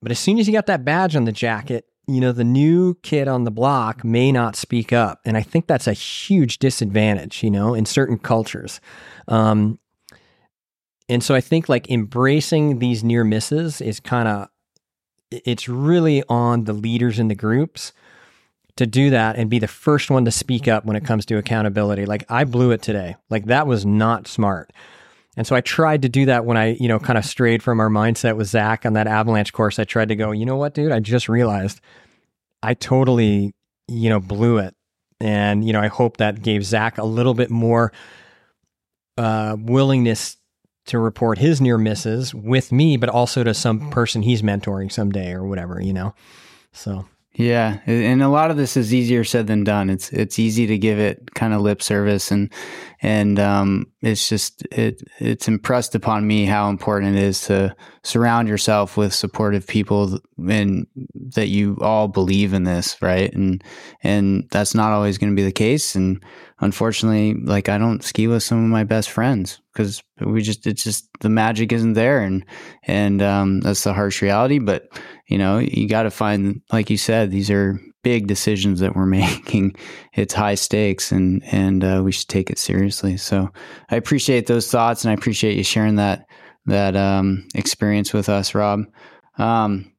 But 0.00 0.12
as 0.12 0.18
soon 0.18 0.38
as 0.38 0.46
you 0.46 0.52
got 0.52 0.66
that 0.66 0.84
badge 0.84 1.14
on 1.14 1.24
the 1.24 1.32
jacket, 1.32 1.86
you 2.08 2.20
know, 2.20 2.32
the 2.32 2.44
new 2.44 2.94
kid 3.02 3.28
on 3.28 3.44
the 3.44 3.50
block 3.50 4.04
may 4.04 4.32
not 4.32 4.56
speak 4.56 4.92
up. 4.92 5.20
And 5.24 5.36
I 5.36 5.42
think 5.42 5.66
that's 5.66 5.86
a 5.86 5.92
huge 5.92 6.58
disadvantage, 6.58 7.42
you 7.42 7.50
know, 7.50 7.74
in 7.74 7.86
certain 7.86 8.18
cultures. 8.18 8.80
Um, 9.28 9.78
and 11.08 11.22
so 11.22 11.34
I 11.34 11.40
think 11.40 11.68
like 11.68 11.90
embracing 11.90 12.78
these 12.78 13.02
near 13.02 13.24
misses 13.24 13.80
is 13.80 14.00
kind 14.00 14.28
of 14.28 14.48
it's 15.30 15.68
really 15.68 16.22
on 16.28 16.64
the 16.64 16.72
leaders 16.72 17.18
in 17.18 17.28
the 17.28 17.34
groups 17.34 17.92
to 18.76 18.86
do 18.86 19.10
that 19.10 19.36
and 19.36 19.50
be 19.50 19.58
the 19.58 19.68
first 19.68 20.10
one 20.10 20.24
to 20.24 20.30
speak 20.30 20.66
up 20.68 20.84
when 20.84 20.96
it 20.96 21.04
comes 21.04 21.26
to 21.26 21.36
accountability. 21.36 22.06
Like 22.06 22.24
I 22.28 22.44
blew 22.44 22.70
it 22.70 22.82
today. 22.82 23.16
Like 23.28 23.46
that 23.46 23.66
was 23.66 23.84
not 23.84 24.26
smart. 24.26 24.72
And 25.36 25.46
so 25.46 25.56
I 25.56 25.60
tried 25.62 26.02
to 26.02 26.08
do 26.08 26.26
that 26.26 26.44
when 26.44 26.56
I, 26.56 26.74
you 26.74 26.88
know, 26.88 26.98
kind 26.98 27.18
of 27.18 27.24
strayed 27.24 27.62
from 27.62 27.80
our 27.80 27.88
mindset 27.88 28.36
with 28.36 28.48
Zach 28.48 28.84
on 28.84 28.92
that 28.94 29.06
avalanche 29.06 29.52
course. 29.52 29.78
I 29.78 29.84
tried 29.84 30.08
to 30.08 30.16
go, 30.16 30.32
you 30.32 30.44
know 30.44 30.56
what, 30.56 30.74
dude, 30.74 30.92
I 30.92 31.00
just 31.00 31.28
realized 31.28 31.80
I 32.62 32.74
totally, 32.74 33.54
you 33.88 34.10
know, 34.10 34.20
blew 34.20 34.58
it. 34.58 34.74
And, 35.20 35.66
you 35.66 35.72
know, 35.72 35.80
I 35.80 35.86
hope 35.86 36.18
that 36.18 36.42
gave 36.42 36.64
Zach 36.64 36.98
a 36.98 37.04
little 37.04 37.34
bit 37.34 37.50
more 37.50 37.92
uh, 39.16 39.56
willingness 39.58 40.36
to 40.86 40.98
report 40.98 41.38
his 41.38 41.60
near 41.60 41.78
misses 41.78 42.34
with 42.34 42.72
me, 42.72 42.96
but 42.96 43.08
also 43.08 43.44
to 43.44 43.54
some 43.54 43.80
mm. 43.80 43.90
person 43.90 44.22
he's 44.22 44.42
mentoring 44.42 44.90
someday 44.90 45.32
or 45.32 45.46
whatever, 45.46 45.80
you 45.80 45.92
know? 45.92 46.14
So 46.72 47.06
yeah, 47.34 47.78
and 47.86 48.22
a 48.22 48.28
lot 48.28 48.50
of 48.50 48.58
this 48.58 48.76
is 48.76 48.92
easier 48.92 49.24
said 49.24 49.46
than 49.46 49.64
done. 49.64 49.88
It's 49.88 50.12
it's 50.12 50.38
easy 50.38 50.66
to 50.66 50.76
give 50.76 50.98
it 50.98 51.34
kind 51.34 51.54
of 51.54 51.62
lip 51.62 51.82
service, 51.82 52.30
and 52.30 52.52
and 53.02 53.40
um, 53.40 53.86
it's 54.00 54.28
just 54.28 54.62
it 54.70 55.02
it's 55.18 55.48
impressed 55.48 55.96
upon 55.96 56.24
me 56.24 56.44
how 56.44 56.70
important 56.70 57.16
it 57.16 57.22
is 57.22 57.40
to 57.42 57.74
surround 58.04 58.46
yourself 58.46 58.96
with 58.96 59.12
supportive 59.12 59.66
people 59.66 60.20
and 60.38 60.86
that 61.14 61.48
you 61.48 61.76
all 61.80 62.06
believe 62.06 62.54
in 62.54 62.62
this, 62.62 63.02
right? 63.02 63.32
And 63.34 63.62
and 64.04 64.48
that's 64.52 64.74
not 64.74 64.92
always 64.92 65.18
going 65.18 65.32
to 65.32 65.36
be 65.36 65.44
the 65.44 65.50
case. 65.50 65.96
And 65.96 66.22
unfortunately, 66.60 67.34
like 67.34 67.68
I 67.68 67.76
don't 67.76 68.04
ski 68.04 68.28
with 68.28 68.44
some 68.44 68.62
of 68.62 68.70
my 68.70 68.84
best 68.84 69.10
friends 69.10 69.60
because 69.72 70.00
we 70.20 70.40
just 70.40 70.64
it's 70.68 70.84
just 70.84 71.08
the 71.20 71.28
magic 71.28 71.72
isn't 71.72 71.94
there, 71.94 72.20
and 72.20 72.44
and 72.84 73.20
um, 73.20 73.60
that's 73.60 73.82
the 73.82 73.92
harsh 73.92 74.22
reality, 74.22 74.60
but 74.60 74.88
you 75.26 75.38
know, 75.38 75.58
you 75.58 75.88
got 75.88 76.04
to 76.04 76.10
find, 76.10 76.60
like 76.72 76.88
you 76.88 76.96
said, 76.96 77.30
these 77.30 77.50
are 77.50 77.80
big 78.02 78.26
decisions 78.26 78.80
that 78.80 78.94
we're 78.94 79.06
making. 79.06 79.74
It's 80.14 80.34
high 80.34 80.54
stakes, 80.54 81.12
and 81.12 81.42
and 81.52 81.84
uh, 81.84 82.02
we 82.04 82.12
should 82.12 82.28
take 82.28 82.50
it 82.50 82.58
seriously. 82.58 83.16
So 83.16 83.50
I 83.90 83.96
appreciate 83.96 84.46
those 84.46 84.70
thoughts, 84.70 85.04
and 85.04 85.10
I 85.10 85.14
appreciate 85.14 85.56
you 85.56 85.64
sharing 85.64 85.96
that 85.96 86.26
that 86.66 86.96
um, 86.96 87.46
experience 87.54 88.12
with 88.12 88.28
us, 88.28 88.54
Rob. 88.54 88.84
Um, 89.38 89.92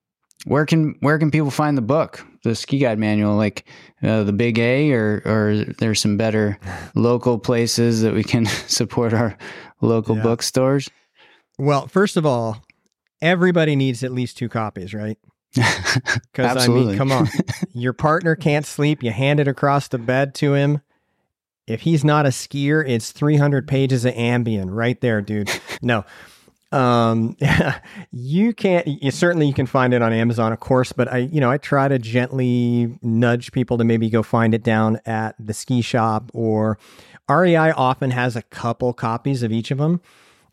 where 0.46 0.66
can 0.66 0.96
where 1.00 1.18
can 1.18 1.32
people 1.32 1.52
find 1.52 1.78
the 1.78 1.82
book, 1.82 2.26
the 2.44 2.56
ski 2.56 2.80
guide 2.80 3.00
manual, 3.00 3.36
like 3.36 3.66
uh, 4.02 4.24
the 4.24 4.34
Big 4.34 4.60
A, 4.60 4.92
or 4.92 5.22
or 5.26 5.66
there's 5.80 6.02
some 6.02 6.18
better 6.18 6.60
local 6.96 7.40
places 7.40 8.02
that 8.02 8.14
we 8.14 8.24
can 8.24 8.46
support 8.68 9.14
our 9.14 9.38
local 9.82 10.18
yeah. 10.18 10.24
bookstores? 10.24 10.90
Well, 11.58 11.88
first 11.88 12.18
of 12.18 12.26
all, 12.26 12.64
everybody 13.22 13.76
needs 13.76 14.04
at 14.04 14.12
least 14.12 14.38
two 14.38 14.50
copies, 14.50 14.94
right? 14.94 15.18
Because 16.32 16.68
I 16.68 16.68
mean, 16.68 16.98
come 16.98 17.12
on, 17.12 17.28
your 17.74 17.94
partner 17.94 18.36
can't 18.36 18.66
sleep. 18.66 19.04
You 19.04 19.12
hand 19.12 19.40
it 19.40 19.48
across 19.48 19.88
the 19.88 20.00
bed 20.00 20.34
to 20.36 20.56
him. 20.56 20.82
If 21.68 21.82
he's 21.82 22.04
not 22.04 22.26
a 22.26 22.30
skier, 22.30 22.84
it's 22.88 23.12
300 23.12 23.68
pages 23.68 24.04
of 24.04 24.16
Ambien 24.16 24.66
right 24.70 25.00
there, 25.00 25.22
dude. 25.22 25.52
No, 25.82 26.06
um, 26.74 27.38
you 28.12 28.54
can't. 28.54 28.88
You, 28.88 29.12
certainly, 29.12 29.48
you 29.48 29.54
can 29.54 29.68
find 29.68 29.94
it 29.94 30.02
on 30.02 30.12
Amazon, 30.12 30.52
of 30.52 30.60
course. 30.60 30.92
But 30.92 31.08
I, 31.08 31.18
you 31.20 31.40
know, 31.40 31.52
I 31.52 31.58
try 31.58 31.88
to 31.88 32.00
gently 32.00 32.98
nudge 33.02 33.52
people 33.52 33.78
to 33.78 33.84
maybe 33.84 34.10
go 34.10 34.24
find 34.24 34.54
it 34.54 34.64
down 34.64 35.00
at 35.06 35.36
the 35.40 35.54
ski 35.54 35.82
shop 35.82 36.32
or 36.34 36.80
REI. 37.30 37.72
Often 37.72 38.12
has 38.12 38.36
a 38.36 38.42
couple 38.42 38.92
copies 38.94 39.44
of 39.44 39.52
each 39.52 39.70
of 39.72 39.78
them. 39.78 40.02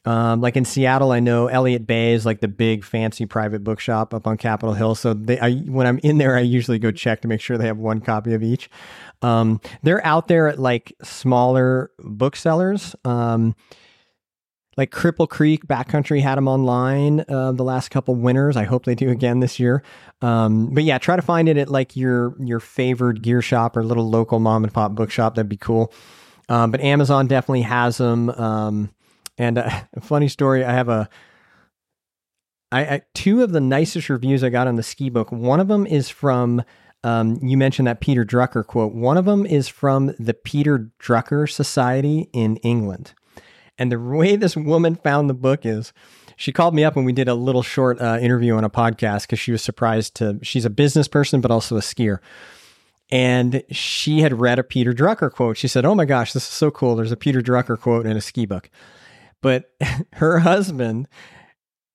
Um, 0.07 0.41
like 0.41 0.57
in 0.57 0.65
Seattle, 0.65 1.13
I 1.13 1.21
know 1.21 1.49
Elliott 1.49 1.87
Bay 1.87 2.13
is 2.13 2.25
like 2.25 2.41
the 2.41 2.49
big 2.49 2.85
fancy 2.85 3.27
private 3.27 3.63
bookshop 3.63 4.15
up 4.15 4.27
on 4.27 4.39
Capitol 4.39 4.75
Hill. 4.75 4.95
So 4.95 5.13
they, 5.13 5.39
I, 5.39 5.57
when 5.57 5.87
I'm 5.87 5.99
in 5.99 6.19
there, 6.19 6.37
I 6.37 6.41
usually 6.41 6.79
go 6.79 6.91
check 6.91 7.21
to 7.23 7.29
make 7.29 7.41
sure 7.41 7.59
they 7.59 7.67
have 7.67 7.77
one 7.77 8.01
copy 8.01 8.33
of 8.33 8.43
each. 8.43 8.71
Um, 9.21 9.61
they're 9.83 10.05
out 10.05 10.29
there 10.29 10.49
at 10.49 10.59
like 10.59 10.95
smaller 11.03 11.91
booksellers. 11.99 12.97
Um, 13.05 13.55
like 14.77 14.91
Cripple 14.91 15.29
Creek 15.29 15.67
Backcountry 15.67 16.23
had 16.23 16.37
them 16.37 16.49
online 16.49 17.23
uh, 17.29 17.53
the 17.53 17.65
last 17.65 17.91
couple 17.91 18.15
winters. 18.15 18.57
I 18.57 18.65
hope 18.65 18.87
they 18.87 18.95
do 18.95 19.11
again 19.11 19.41
this 19.41 19.61
year. 19.61 19.83
Um, 20.23 20.73
but 20.73 20.85
yeah, 20.85 20.97
try 20.97 21.17
to 21.17 21.23
find 21.23 21.49
it 21.51 21.59
at 21.59 21.69
like 21.69 21.97
your 21.97 22.35
your 22.43 22.61
favorite 22.61 23.21
gear 23.21 23.43
shop 23.43 23.77
or 23.77 23.85
little 23.85 24.09
local 24.09 24.39
mom 24.39 24.65
and 24.65 24.73
pop 24.73 24.93
bookshop. 24.93 25.35
That'd 25.35 25.51
be 25.51 25.59
cool. 25.59 25.93
Um, 26.49 26.71
but 26.71 26.81
Amazon 26.81 27.27
definitely 27.27 27.63
has 27.63 27.99
them. 27.99 28.31
Um, 28.31 28.91
and 29.41 29.59
uh, 29.59 29.71
a 29.95 30.01
funny 30.01 30.29
story, 30.29 30.65
I 30.65 30.73
have 30.73 30.89
a 30.89 31.09
I, 32.73 32.81
I, 32.83 33.03
two 33.15 33.43
of 33.43 33.51
the 33.51 33.61
nicest 33.61 34.09
reviews 34.09 34.45
I 34.45 34.51
got 34.51 34.69
on 34.69 34.77
the 34.77 34.83
ski 34.83 35.11
book. 35.11 35.33
One 35.33 35.59
of 35.59 35.67
them 35.67 35.87
is 35.87 36.09
from 36.09 36.63
um, 37.03 37.39
you 37.43 37.57
mentioned 37.57 37.89
that 37.89 38.01
Peter 38.01 38.25
Drucker 38.25 38.65
quote. 38.65 38.95
One 38.95 39.17
of 39.17 39.25
them 39.25 39.47
is 39.47 39.67
from 39.69 40.15
the 40.19 40.35
Peter 40.35 40.91
Drucker 41.01 41.51
Society 41.51 42.29
in 42.33 42.57
England. 42.57 43.15
And 43.79 43.91
the 43.91 43.99
way 44.19 44.37
this 44.37 44.57
woman 44.57 44.95
found 44.97 45.31
the 45.31 45.35
book 45.35 45.65
is 45.65 45.93
she 46.37 46.53
called 46.53 46.75
me 46.75 46.85
up 46.85 46.97
and 46.97 47.07
we 47.07 47.13
did 47.13 47.29
a 47.29 47.35
little 47.35 47.63
short 47.63 48.01
uh, 48.01 48.19
interview 48.21 48.55
on 48.55 48.65
a 48.65 48.71
podcast 48.71 49.23
because 49.23 49.41
she 49.41 49.53
was 49.53 49.63
surprised 49.63 50.15
to, 50.17 50.39
she's 50.43 50.67
a 50.67 50.71
business 50.71 51.09
person, 51.09 51.41
but 51.41 51.51
also 51.51 51.77
a 51.77 51.81
skier. 51.81 52.19
And 53.11 53.65
she 53.71 54.21
had 54.21 54.39
read 54.39 54.59
a 54.59 54.63
Peter 54.63 54.93
Drucker 54.93 55.33
quote. 55.33 55.57
She 55.57 55.67
said, 55.67 55.85
Oh 55.85 55.95
my 55.95 56.05
gosh, 56.05 56.33
this 56.33 56.45
is 56.45 56.51
so 56.51 56.71
cool. 56.71 56.95
There's 56.95 57.11
a 57.11 57.17
Peter 57.17 57.41
Drucker 57.41 57.81
quote 57.81 58.07
in 58.07 58.17
a 58.17 58.21
ski 58.21 58.47
book. 58.47 58.71
But 59.41 59.71
her 60.15 60.41
husband 60.41 61.09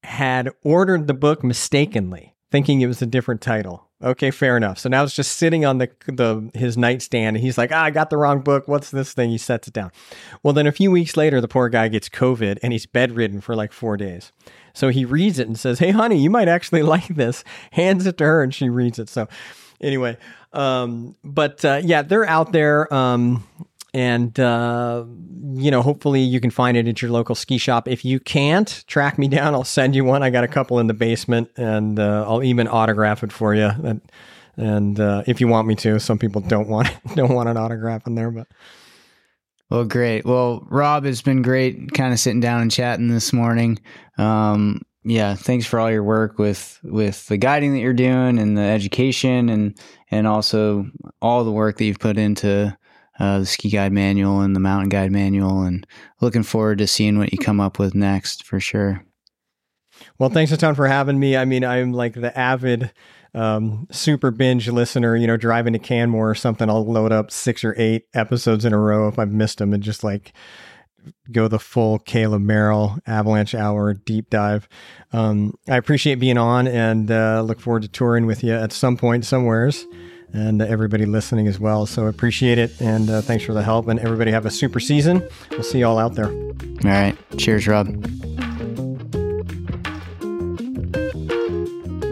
had 0.04 0.50
ordered 0.64 1.08
the 1.08 1.14
book 1.14 1.44
mistakenly, 1.44 2.36
thinking 2.52 2.82
it 2.82 2.88
was 2.88 3.02
a 3.02 3.08
different 3.08 3.42
title. 3.42 3.86
Okay, 4.04 4.30
fair 4.30 4.58
enough. 4.58 4.78
So 4.78 4.90
now 4.90 5.04
it's 5.04 5.16
just 5.16 5.38
sitting 5.38 5.66
on 5.66 5.78
the 5.78 5.90
the 6.06 6.52
his 6.54 6.78
nightstand, 6.78 7.38
and 7.38 7.44
he's 7.44 7.58
like, 7.58 7.72
ah, 7.72 7.86
"I 7.86 7.92
got 7.92 8.10
the 8.10 8.18
wrong 8.18 8.42
book. 8.42 8.68
What's 8.68 8.92
this 8.92 9.14
thing?" 9.14 9.30
He 9.30 9.38
sets 9.38 9.68
it 9.68 9.74
down. 9.74 9.92
Well, 10.44 10.54
then 10.54 10.68
a 10.68 10.72
few 10.72 10.92
weeks 10.92 11.16
later, 11.16 11.40
the 11.40 11.48
poor 11.48 11.70
guy 11.70 11.88
gets 11.88 12.10
COVID, 12.10 12.60
and 12.62 12.74
he's 12.74 12.86
bedridden 12.86 13.40
for 13.42 13.56
like 13.56 13.72
four 13.72 13.96
days. 13.96 14.32
So 14.74 14.90
he 14.90 15.06
reads 15.06 15.40
it 15.40 15.48
and 15.48 15.58
says, 15.58 15.80
"Hey, 15.80 15.92
honey, 15.92 16.20
you 16.20 16.30
might 16.30 16.50
actually 16.50 16.82
like 16.84 17.08
this." 17.08 17.44
Hands 17.72 18.06
it 18.06 18.18
to 18.18 18.26
her, 18.26 18.44
and 18.44 18.54
she 18.54 18.70
reads 18.70 19.00
it. 19.00 19.08
So, 19.08 19.30
anyway, 19.80 20.18
um, 20.52 21.16
but 21.24 21.64
uh, 21.64 21.82
yeah, 21.84 22.02
they're 22.02 22.28
out 22.28 22.52
there. 22.52 22.94
Um, 22.94 23.48
and 23.96 24.38
uh, 24.42 25.06
you 25.54 25.72
know 25.72 25.82
hopefully 25.82 26.20
you 26.20 26.42
can 26.42 26.52
find 26.52 26.76
it 26.76 26.86
at 26.86 27.02
your 27.02 27.12
local 27.12 27.34
ski 27.34 27.58
shop. 27.58 27.88
If 27.88 28.04
you 28.04 28.20
can't 28.20 28.84
track 28.88 29.18
me 29.18 29.30
down. 29.30 29.54
I'll 29.56 29.64
send 29.64 29.96
you 29.96 30.04
one. 30.04 30.22
I 30.22 30.30
got 30.30 30.44
a 30.44 30.50
couple 30.50 30.80
in 30.80 30.88
the 30.88 30.94
basement 30.94 31.50
and 31.56 31.98
uh, 31.98 32.26
i'll 32.28 32.44
even 32.44 32.68
autograph 32.68 33.24
it 33.24 33.32
for 33.32 33.56
you. 33.56 33.72
And, 33.84 34.02
and 34.58 35.00
uh, 35.00 35.24
if 35.28 35.40
you 35.40 35.48
want 35.48 35.68
me 35.68 35.76
to. 35.76 35.98
Some 36.00 36.20
people 36.20 36.42
don't 36.42 36.68
want 36.68 36.90
don't 37.16 37.34
want 37.34 37.48
an 37.48 37.58
autograph 37.58 38.06
in 38.06 38.16
there 38.16 38.32
but. 38.32 38.48
Well 39.70 39.86
great. 39.86 40.26
Well 40.26 40.68
rob 40.70 41.06
it's 41.06 41.22
been 41.22 41.42
great 41.42 41.94
kind 41.94 42.12
of 42.12 42.20
sitting 42.20 42.42
down 42.42 42.62
and 42.62 42.72
chatting 42.72 43.08
this 43.08 43.32
morning. 43.32 43.80
Um, 44.18 44.82
yeah 45.06 45.36
thanks 45.36 45.66
for 45.66 45.80
all 45.80 45.90
your 45.90 46.04
work 46.04 46.38
with 46.38 46.80
with 46.84 47.28
the 47.28 47.38
guiding 47.38 47.74
that 47.74 47.80
you're 47.80 47.94
doing 47.94 48.40
and 48.40 48.58
the 48.58 48.62
education 48.62 49.48
and 49.48 49.80
and 50.12 50.28
also 50.28 50.86
all 51.22 51.46
the 51.46 51.52
work 51.52 51.78
that 51.78 51.86
you've 51.86 52.00
put 52.00 52.18
into 52.18 52.76
uh, 53.20 53.40
the 53.40 53.46
ski 53.46 53.70
guide 53.70 53.92
manual 53.92 54.42
and 54.42 54.56
the 54.56 54.60
mountain 54.60 54.90
guide 54.90 55.12
manual, 55.12 55.62
and 55.62 55.86
looking 56.22 56.44
forward 56.44 56.80
to 56.80 56.88
seeing 56.88 57.18
what 57.18 57.32
you 57.32 57.38
come 57.38 57.60
up 57.60 57.80
with 57.80 57.96
next 57.96 58.44
for 58.44 58.60
sure. 58.60 59.06
Well, 60.20 60.30
thanks 60.30 60.52
a 60.52 60.58
ton 60.58 60.76
for 60.76 60.88
having 60.88 61.20
me. 61.20 61.38
I 61.38 61.46
mean, 61.46 61.64
I'm 61.64 61.94
like 61.94 62.14
the 62.14 62.38
avid 62.38 62.92
um, 63.34 63.88
super 63.92 64.32
binge 64.32 64.68
listener. 64.68 65.16
You 65.16 65.28
know, 65.28 65.38
driving 65.38 65.74
to 65.74 65.80
Canmore 65.80 66.30
or 66.30 66.36
something, 66.36 66.70
I'll 66.70 66.86
load 66.86 67.12
up 67.12 67.32
six 67.32 67.64
or 67.64 67.74
eight 67.78 68.04
episodes 68.14 68.66
in 68.66 68.74
a 68.74 68.80
row 68.80 69.08
if 69.08 69.18
I've 69.18 69.32
missed 69.32 69.60
them, 69.60 69.74
and 69.74 69.84
just 69.84 70.04
like 70.04 70.34
go 71.32 71.48
the 71.48 71.60
full 71.60 72.00
Caleb 72.00 72.42
Merrill 72.42 72.98
Avalanche 73.06 73.56
Hour 73.56 73.94
deep 73.94 74.30
dive. 74.30 74.68
Um, 75.14 75.54
I 75.70 75.78
appreciate 75.78 76.16
being 76.16 76.38
on 76.38 76.68
and 76.68 77.10
uh, 77.12 77.42
look 77.42 77.60
forward 77.60 77.84
to 77.84 77.88
touring 77.88 78.26
with 78.26 78.44
you 78.44 78.54
at 78.54 78.72
some 78.72 78.98
point 78.98 79.24
somewheres 79.24 79.86
and 80.34 80.62
everybody 80.62 81.06
listening 81.06 81.48
as 81.48 81.60
well. 81.60 81.86
So 81.86 82.08
appreciate 82.08 82.58
it. 82.58 82.80
And 82.82 83.10
uh, 83.10 83.22
thanks 83.22 83.44
for 83.44 83.54
the 83.54 83.64
help. 83.64 83.88
And 83.88 84.00
everybody 84.00 84.32
have 84.32 84.46
a 84.46 84.52
super 84.52 84.80
season. 84.80 85.28
We'll 85.52 85.64
see 85.64 85.80
you 85.80 85.88
all 85.88 85.98
out 85.98 86.16
there. 86.16 86.32
All 86.32 86.80
right. 86.84 87.18
Cheers, 87.38 87.68
Rob. 87.68 87.88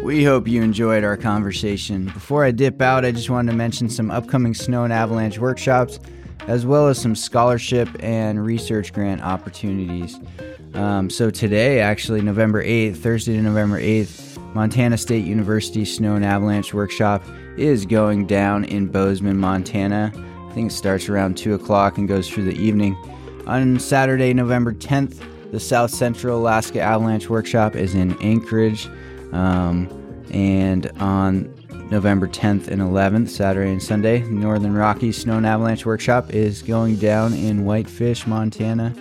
We 0.03 0.23
hope 0.23 0.47
you 0.47 0.61
enjoyed 0.61 1.03
our 1.03 1.17
conversation. 1.17 2.05
Before 2.05 2.43
I 2.45 2.51
dip 2.51 2.81
out, 2.81 3.03
I 3.03 3.11
just 3.11 3.29
wanted 3.29 3.51
to 3.51 3.57
mention 3.57 3.89
some 3.89 4.11
upcoming 4.11 4.53
snow 4.53 4.83
and 4.83 4.93
avalanche 4.93 5.39
workshops, 5.39 5.99
as 6.41 6.65
well 6.65 6.87
as 6.87 7.01
some 7.01 7.15
scholarship 7.15 7.89
and 7.99 8.45
research 8.45 8.93
grant 8.93 9.21
opportunities. 9.21 10.19
Um, 10.75 11.09
so, 11.09 11.29
today, 11.29 11.79
actually, 11.79 12.21
November 12.21 12.63
8th, 12.63 12.97
Thursday 12.97 13.35
to 13.37 13.41
November 13.41 13.79
8th, 13.79 14.37
Montana 14.53 14.97
State 14.97 15.25
University 15.25 15.85
Snow 15.85 16.15
and 16.15 16.25
Avalanche 16.25 16.73
Workshop 16.73 17.23
is 17.57 17.85
going 17.85 18.27
down 18.27 18.65
in 18.65 18.87
Bozeman, 18.87 19.37
Montana. 19.37 20.11
I 20.49 20.53
think 20.53 20.71
it 20.71 20.75
starts 20.75 21.09
around 21.09 21.37
2 21.37 21.53
o'clock 21.53 21.97
and 21.97 22.07
goes 22.07 22.29
through 22.29 22.45
the 22.45 22.55
evening. 22.55 22.95
On 23.47 23.79
Saturday, 23.79 24.33
November 24.33 24.73
10th, 24.73 25.51
the 25.51 25.59
South 25.59 25.91
Central 25.91 26.39
Alaska 26.39 26.79
Avalanche 26.81 27.29
Workshop 27.29 27.75
is 27.75 27.93
in 27.93 28.19
Anchorage. 28.21 28.87
Um, 29.31 29.87
and 30.31 30.91
on 30.99 31.53
November 31.91 32.27
10th 32.27 32.67
and 32.69 32.81
11th, 32.81 33.29
Saturday 33.29 33.71
and 33.71 33.83
Sunday, 33.83 34.21
the 34.21 34.31
Northern 34.31 34.73
Rockies 34.73 35.17
Snow 35.17 35.37
and 35.37 35.45
Avalanche 35.45 35.85
Workshop 35.85 36.31
is 36.31 36.61
going 36.61 36.95
down 36.95 37.33
in 37.33 37.65
Whitefish, 37.65 38.25
Montana. 38.25 38.95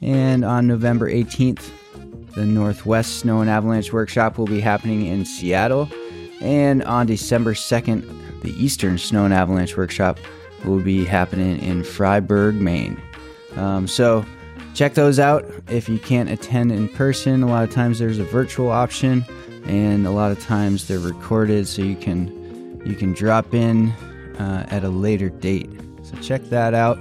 And 0.00 0.44
on 0.44 0.66
November 0.66 1.10
18th, 1.10 1.70
the 2.34 2.46
Northwest 2.46 3.18
Snow 3.18 3.40
and 3.40 3.50
Avalanche 3.50 3.92
Workshop 3.92 4.38
will 4.38 4.46
be 4.46 4.60
happening 4.60 5.04
in 5.04 5.24
Seattle. 5.24 5.90
And 6.40 6.82
on 6.84 7.06
December 7.06 7.54
2nd, 7.54 8.42
the 8.42 8.52
Eastern 8.52 8.98
Snow 8.98 9.24
and 9.24 9.34
Avalanche 9.34 9.76
Workshop 9.76 10.18
will 10.64 10.80
be 10.80 11.04
happening 11.04 11.60
in 11.60 11.82
Fryeburg, 11.82 12.54
Maine. 12.58 13.00
Um, 13.56 13.86
so 13.86 14.24
check 14.74 14.94
those 14.94 15.18
out 15.18 15.44
if 15.68 15.88
you 15.88 15.98
can't 15.98 16.30
attend 16.30 16.72
in 16.72 16.88
person. 16.88 17.42
A 17.42 17.46
lot 17.46 17.64
of 17.64 17.70
times 17.70 17.98
there's 17.98 18.18
a 18.18 18.24
virtual 18.24 18.70
option, 18.70 19.24
and 19.64 20.06
a 20.06 20.10
lot 20.10 20.32
of 20.32 20.40
times 20.40 20.88
they're 20.88 20.98
recorded, 20.98 21.66
so 21.66 21.82
you 21.82 21.96
can 21.96 22.38
you 22.84 22.94
can 22.94 23.12
drop 23.12 23.52
in 23.54 23.90
uh, 24.38 24.66
at 24.70 24.84
a 24.84 24.88
later 24.88 25.28
date. 25.28 25.70
So 26.02 26.16
check 26.22 26.42
that 26.44 26.72
out. 26.72 26.98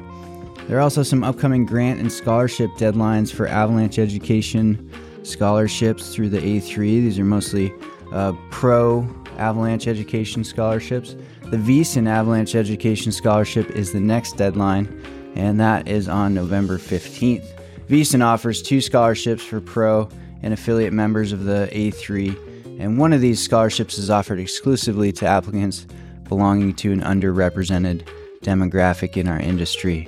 There 0.68 0.78
are 0.78 0.82
also 0.82 1.04
some 1.04 1.24
upcoming 1.24 1.66
grant 1.66 2.00
and 2.00 2.12
scholarship 2.12 2.70
deadlines 2.72 3.34
for 3.34 3.48
Avalanche 3.48 3.98
Education 3.98 4.92
scholarships 5.24 6.14
through 6.14 6.30
the 6.30 6.40
A3. 6.40 6.76
These 6.78 7.18
are 7.18 7.24
mostly 7.26 7.74
uh, 8.12 8.34
pro 8.52 9.02
Avalanche 9.40 9.88
Education 9.88 10.44
scholarships. 10.44 11.16
The 11.46 11.58
Wyssen 11.58 12.08
Avalanche 12.08 12.54
Education 12.56 13.12
Scholarship 13.12 13.72
is 13.72 13.92
the 13.92 14.00
next 14.00 14.38
deadline, 14.38 14.88
and 15.36 15.60
that 15.60 15.88
is 15.88 16.08
on 16.08 16.34
November 16.34 16.78
15th. 16.78 17.46
Wyssen 17.88 18.24
offers 18.24 18.62
two 18.62 18.82
scholarships 18.82 19.44
for 19.44 19.60
pro 19.60 20.10
and 20.44 20.54
affiliate 20.54 20.94
members 20.94 21.32
of 21.32 21.46
the 21.46 21.70
A3, 21.72 22.80
and 22.80 22.98
one 22.98 23.14
of 23.14 23.22
these 23.22 23.42
scholarships 23.42 23.98
is 23.98 24.10
offered 24.10 24.40
exclusively 24.40 25.12
to 25.14 25.26
applicants 25.26 25.88
belonging 26.28 26.76
to 26.76 26.92
an 26.92 27.02
underrepresented 27.02 28.08
demographic 28.42 29.18
in 29.18 29.28
our 29.28 29.40
industry. 29.40 30.08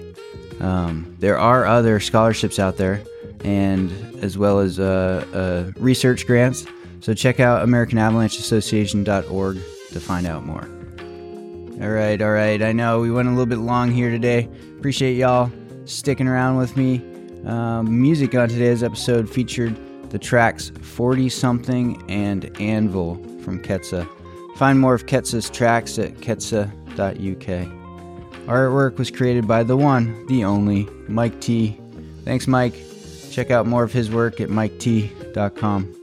Um, 0.59 1.15
there 1.19 1.37
are 1.37 1.65
other 1.65 1.99
scholarships 1.99 2.59
out 2.59 2.77
there, 2.77 3.01
and 3.43 3.91
as 4.23 4.37
well 4.37 4.59
as 4.59 4.79
uh, 4.79 5.25
uh, 5.33 5.79
research 5.81 6.27
grants. 6.27 6.65
So 7.01 7.13
check 7.13 7.39
out 7.39 7.67
AmericanAvalancheAssociation.org 7.67 9.55
to 9.91 9.99
find 9.99 10.27
out 10.27 10.45
more. 10.45 10.69
All 11.81 11.89
right, 11.89 12.21
all 12.21 12.31
right. 12.31 12.61
I 12.61 12.71
know 12.73 12.99
we 12.99 13.09
went 13.09 13.27
a 13.27 13.31
little 13.31 13.47
bit 13.47 13.57
long 13.57 13.91
here 13.91 14.11
today. 14.11 14.47
Appreciate 14.77 15.15
y'all 15.15 15.51
sticking 15.85 16.27
around 16.27 16.57
with 16.57 16.77
me. 16.77 17.01
Um, 17.45 18.01
music 18.01 18.35
on 18.35 18.49
today's 18.49 18.83
episode 18.83 19.27
featured 19.27 19.75
the 20.11 20.19
tracks 20.19 20.71
40 20.81 21.27
Something 21.29 22.03
and 22.07 22.55
Anvil 22.61 23.15
from 23.43 23.59
Ketsa. 23.63 24.07
Find 24.57 24.79
more 24.79 24.93
of 24.93 25.07
Ketsa's 25.07 25.49
tracks 25.49 25.97
at 25.97 26.13
ketsa.uk. 26.17 26.67
Artwork 28.47 28.97
was 28.97 29.09
created 29.09 29.47
by 29.47 29.63
the 29.63 29.77
one, 29.77 30.27
the 30.27 30.43
only, 30.43 30.87
Mike 31.07 31.41
T. 31.41 31.79
Thanks, 32.25 32.45
Mike. 32.47 32.75
Check 33.31 33.49
out 33.49 33.65
more 33.65 33.83
of 33.83 33.91
his 33.91 34.11
work 34.11 34.39
at 34.39 34.49
miket.com. 34.49 36.00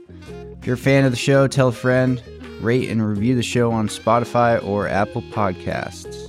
You're 0.68 0.74
a 0.74 0.78
fan 0.78 1.06
of 1.06 1.12
the 1.12 1.16
show, 1.16 1.48
tell 1.48 1.68
a 1.68 1.72
friend, 1.72 2.22
rate 2.60 2.90
and 2.90 3.02
review 3.02 3.34
the 3.34 3.42
show 3.42 3.72
on 3.72 3.88
Spotify 3.88 4.62
or 4.62 4.86
Apple 4.86 5.22
Podcasts. 5.22 6.28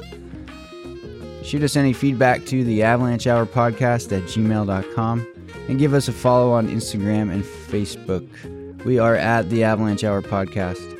Shoot 1.43 1.61
us 1.61 1.75
any 1.75 1.91
feedback 1.91 2.45
to 2.45 2.63
the 2.63 2.81
Avalanche 2.81 3.27
Hour 3.27 3.45
Podcast 3.45 4.17
at 4.17 4.23
gmail.com 4.29 5.27
and 5.67 5.77
give 5.77 5.93
us 5.93 6.07
a 6.07 6.13
follow 6.13 6.53
on 6.53 6.69
Instagram 6.69 7.29
and 7.33 7.43
Facebook. 7.43 8.85
We 8.85 8.97
are 8.97 9.17
at 9.17 9.49
the 9.49 9.65
Avalanche 9.65 10.05
Hour 10.05 10.21
Podcast. 10.21 10.97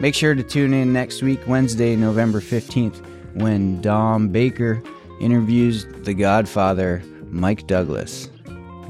Make 0.00 0.14
sure 0.14 0.36
to 0.36 0.44
tune 0.44 0.72
in 0.72 0.92
next 0.92 1.22
week, 1.22 1.40
Wednesday, 1.48 1.96
November 1.96 2.40
15th, 2.40 3.04
when 3.34 3.80
Dom 3.80 4.28
Baker 4.28 4.80
interviews 5.20 5.86
the 6.04 6.14
Godfather, 6.14 7.02
Mike 7.30 7.66
Douglas. 7.66 8.30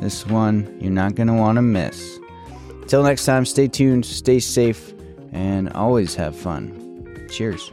This 0.01 0.27
one 0.27 0.77
you're 0.83 0.93
not 0.93 1.15
going 1.15 1.29
to 1.29 1.33
want 1.33 1.57
to 1.57 1.63
miss. 1.63 2.19
Till 2.87 3.03
next 3.03 3.25
time, 3.25 3.45
stay 3.45 3.69
tuned, 3.69 4.07
stay 4.07 4.39
safe, 4.39 4.93
and 5.33 5.73
always 5.73 6.15
have 6.15 6.37
fun. 6.37 7.27
Cheers. 7.31 7.73